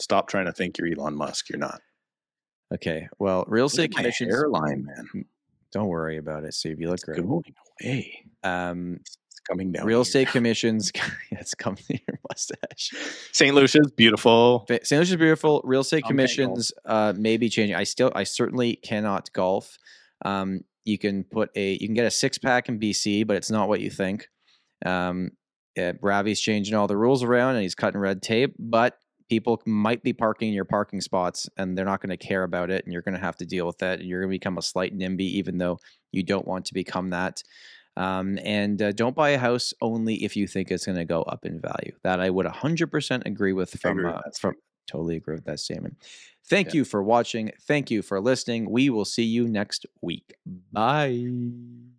stop 0.00 0.28
trying 0.28 0.46
to 0.46 0.52
think 0.52 0.78
you're 0.78 0.88
elon 0.92 1.14
musk 1.16 1.48
you're 1.48 1.58
not 1.58 1.80
Okay. 2.74 3.08
Well, 3.18 3.44
real 3.48 3.64
estate 3.66 3.96
commissions. 3.96 4.30
hairline 4.34 4.84
man 4.84 5.24
Don't 5.72 5.88
worry 5.88 6.18
about 6.18 6.44
it, 6.44 6.52
Steve. 6.52 6.80
You 6.80 6.88
look 6.88 6.96
it's 6.96 7.04
great. 7.04 7.22
going 7.26 7.44
away 7.82 8.24
Um, 8.42 8.98
it's 9.02 9.40
coming 9.48 9.72
down 9.72 9.86
real 9.86 9.98
here. 9.98 10.02
estate 10.02 10.28
commissions. 10.28 10.92
it's 11.30 11.54
coming 11.54 11.82
to 11.88 11.98
your 12.06 12.18
mustache. 12.28 12.92
st 13.32 13.54
lucia's 13.54 13.90
beautiful 13.92 14.66
St. 14.68 14.98
Lucia's 15.00 15.16
beautiful. 15.16 15.62
Real 15.64 15.80
estate 15.80 16.02
I'm 16.04 16.08
commissions 16.10 16.72
uh, 16.84 17.14
may 17.16 17.36
be 17.38 17.48
changing. 17.48 17.74
I 17.74 17.84
still, 17.84 18.12
I 18.14 18.24
certainly 18.24 18.76
cannot 18.76 19.32
golf. 19.32 19.78
Um, 20.24 20.60
you 20.88 20.98
can 20.98 21.24
put 21.24 21.50
a, 21.54 21.72
you 21.72 21.86
can 21.86 21.94
get 21.94 22.06
a 22.06 22.10
six 22.10 22.38
pack 22.38 22.68
in 22.68 22.80
BC, 22.80 23.26
but 23.26 23.36
it's 23.36 23.50
not 23.50 23.68
what 23.68 23.80
you 23.80 23.90
think. 23.90 24.28
Um, 24.84 25.30
uh, 25.78 25.92
Ravi's 26.00 26.40
changing 26.40 26.74
all 26.74 26.86
the 26.86 26.96
rules 26.96 27.22
around 27.22 27.54
and 27.54 27.62
he's 27.62 27.74
cutting 27.74 28.00
red 28.00 28.22
tape, 28.22 28.54
but 28.58 28.98
people 29.28 29.60
might 29.66 30.02
be 30.02 30.12
parking 30.12 30.48
in 30.48 30.54
your 30.54 30.64
parking 30.64 31.00
spots 31.00 31.48
and 31.56 31.76
they're 31.76 31.84
not 31.84 32.00
going 32.00 32.16
to 32.16 32.16
care 32.16 32.42
about 32.42 32.70
it, 32.70 32.84
and 32.84 32.92
you're 32.92 33.02
going 33.02 33.14
to 33.14 33.20
have 33.20 33.36
to 33.36 33.46
deal 33.46 33.66
with 33.66 33.78
that. 33.78 34.00
And 34.00 34.08
you're 34.08 34.20
going 34.20 34.30
to 34.30 34.38
become 34.38 34.58
a 34.58 34.62
slight 34.62 34.96
NIMBY, 34.96 35.20
even 35.20 35.58
though 35.58 35.78
you 36.10 36.22
don't 36.22 36.46
want 36.46 36.64
to 36.66 36.74
become 36.74 37.10
that. 37.10 37.42
Um, 37.96 38.38
and 38.44 38.80
uh, 38.80 38.92
don't 38.92 39.16
buy 39.16 39.30
a 39.30 39.38
house 39.38 39.74
only 39.82 40.24
if 40.24 40.36
you 40.36 40.46
think 40.46 40.70
it's 40.70 40.86
going 40.86 40.98
to 40.98 41.04
go 41.04 41.22
up 41.22 41.44
in 41.44 41.60
value. 41.60 41.92
That 42.04 42.20
I 42.20 42.30
would 42.30 42.46
100% 42.46 43.26
agree 43.26 43.52
with 43.52 43.70
from 43.78 43.98
agree 43.98 44.04
with 44.06 44.14
uh, 44.14 44.30
from 44.38 44.54
totally 44.86 45.16
agree 45.16 45.34
with 45.34 45.44
that 45.44 45.60
statement. 45.60 45.96
Thank 46.48 46.68
Yeah. 46.68 46.78
you 46.78 46.84
for 46.84 47.02
watching. 47.02 47.52
Thank 47.62 47.90
you 47.90 48.02
for 48.02 48.20
listening. 48.20 48.70
We 48.70 48.90
will 48.90 49.04
see 49.04 49.24
you 49.24 49.46
next 49.48 49.86
week. 50.00 50.34
Bye. 50.72 51.97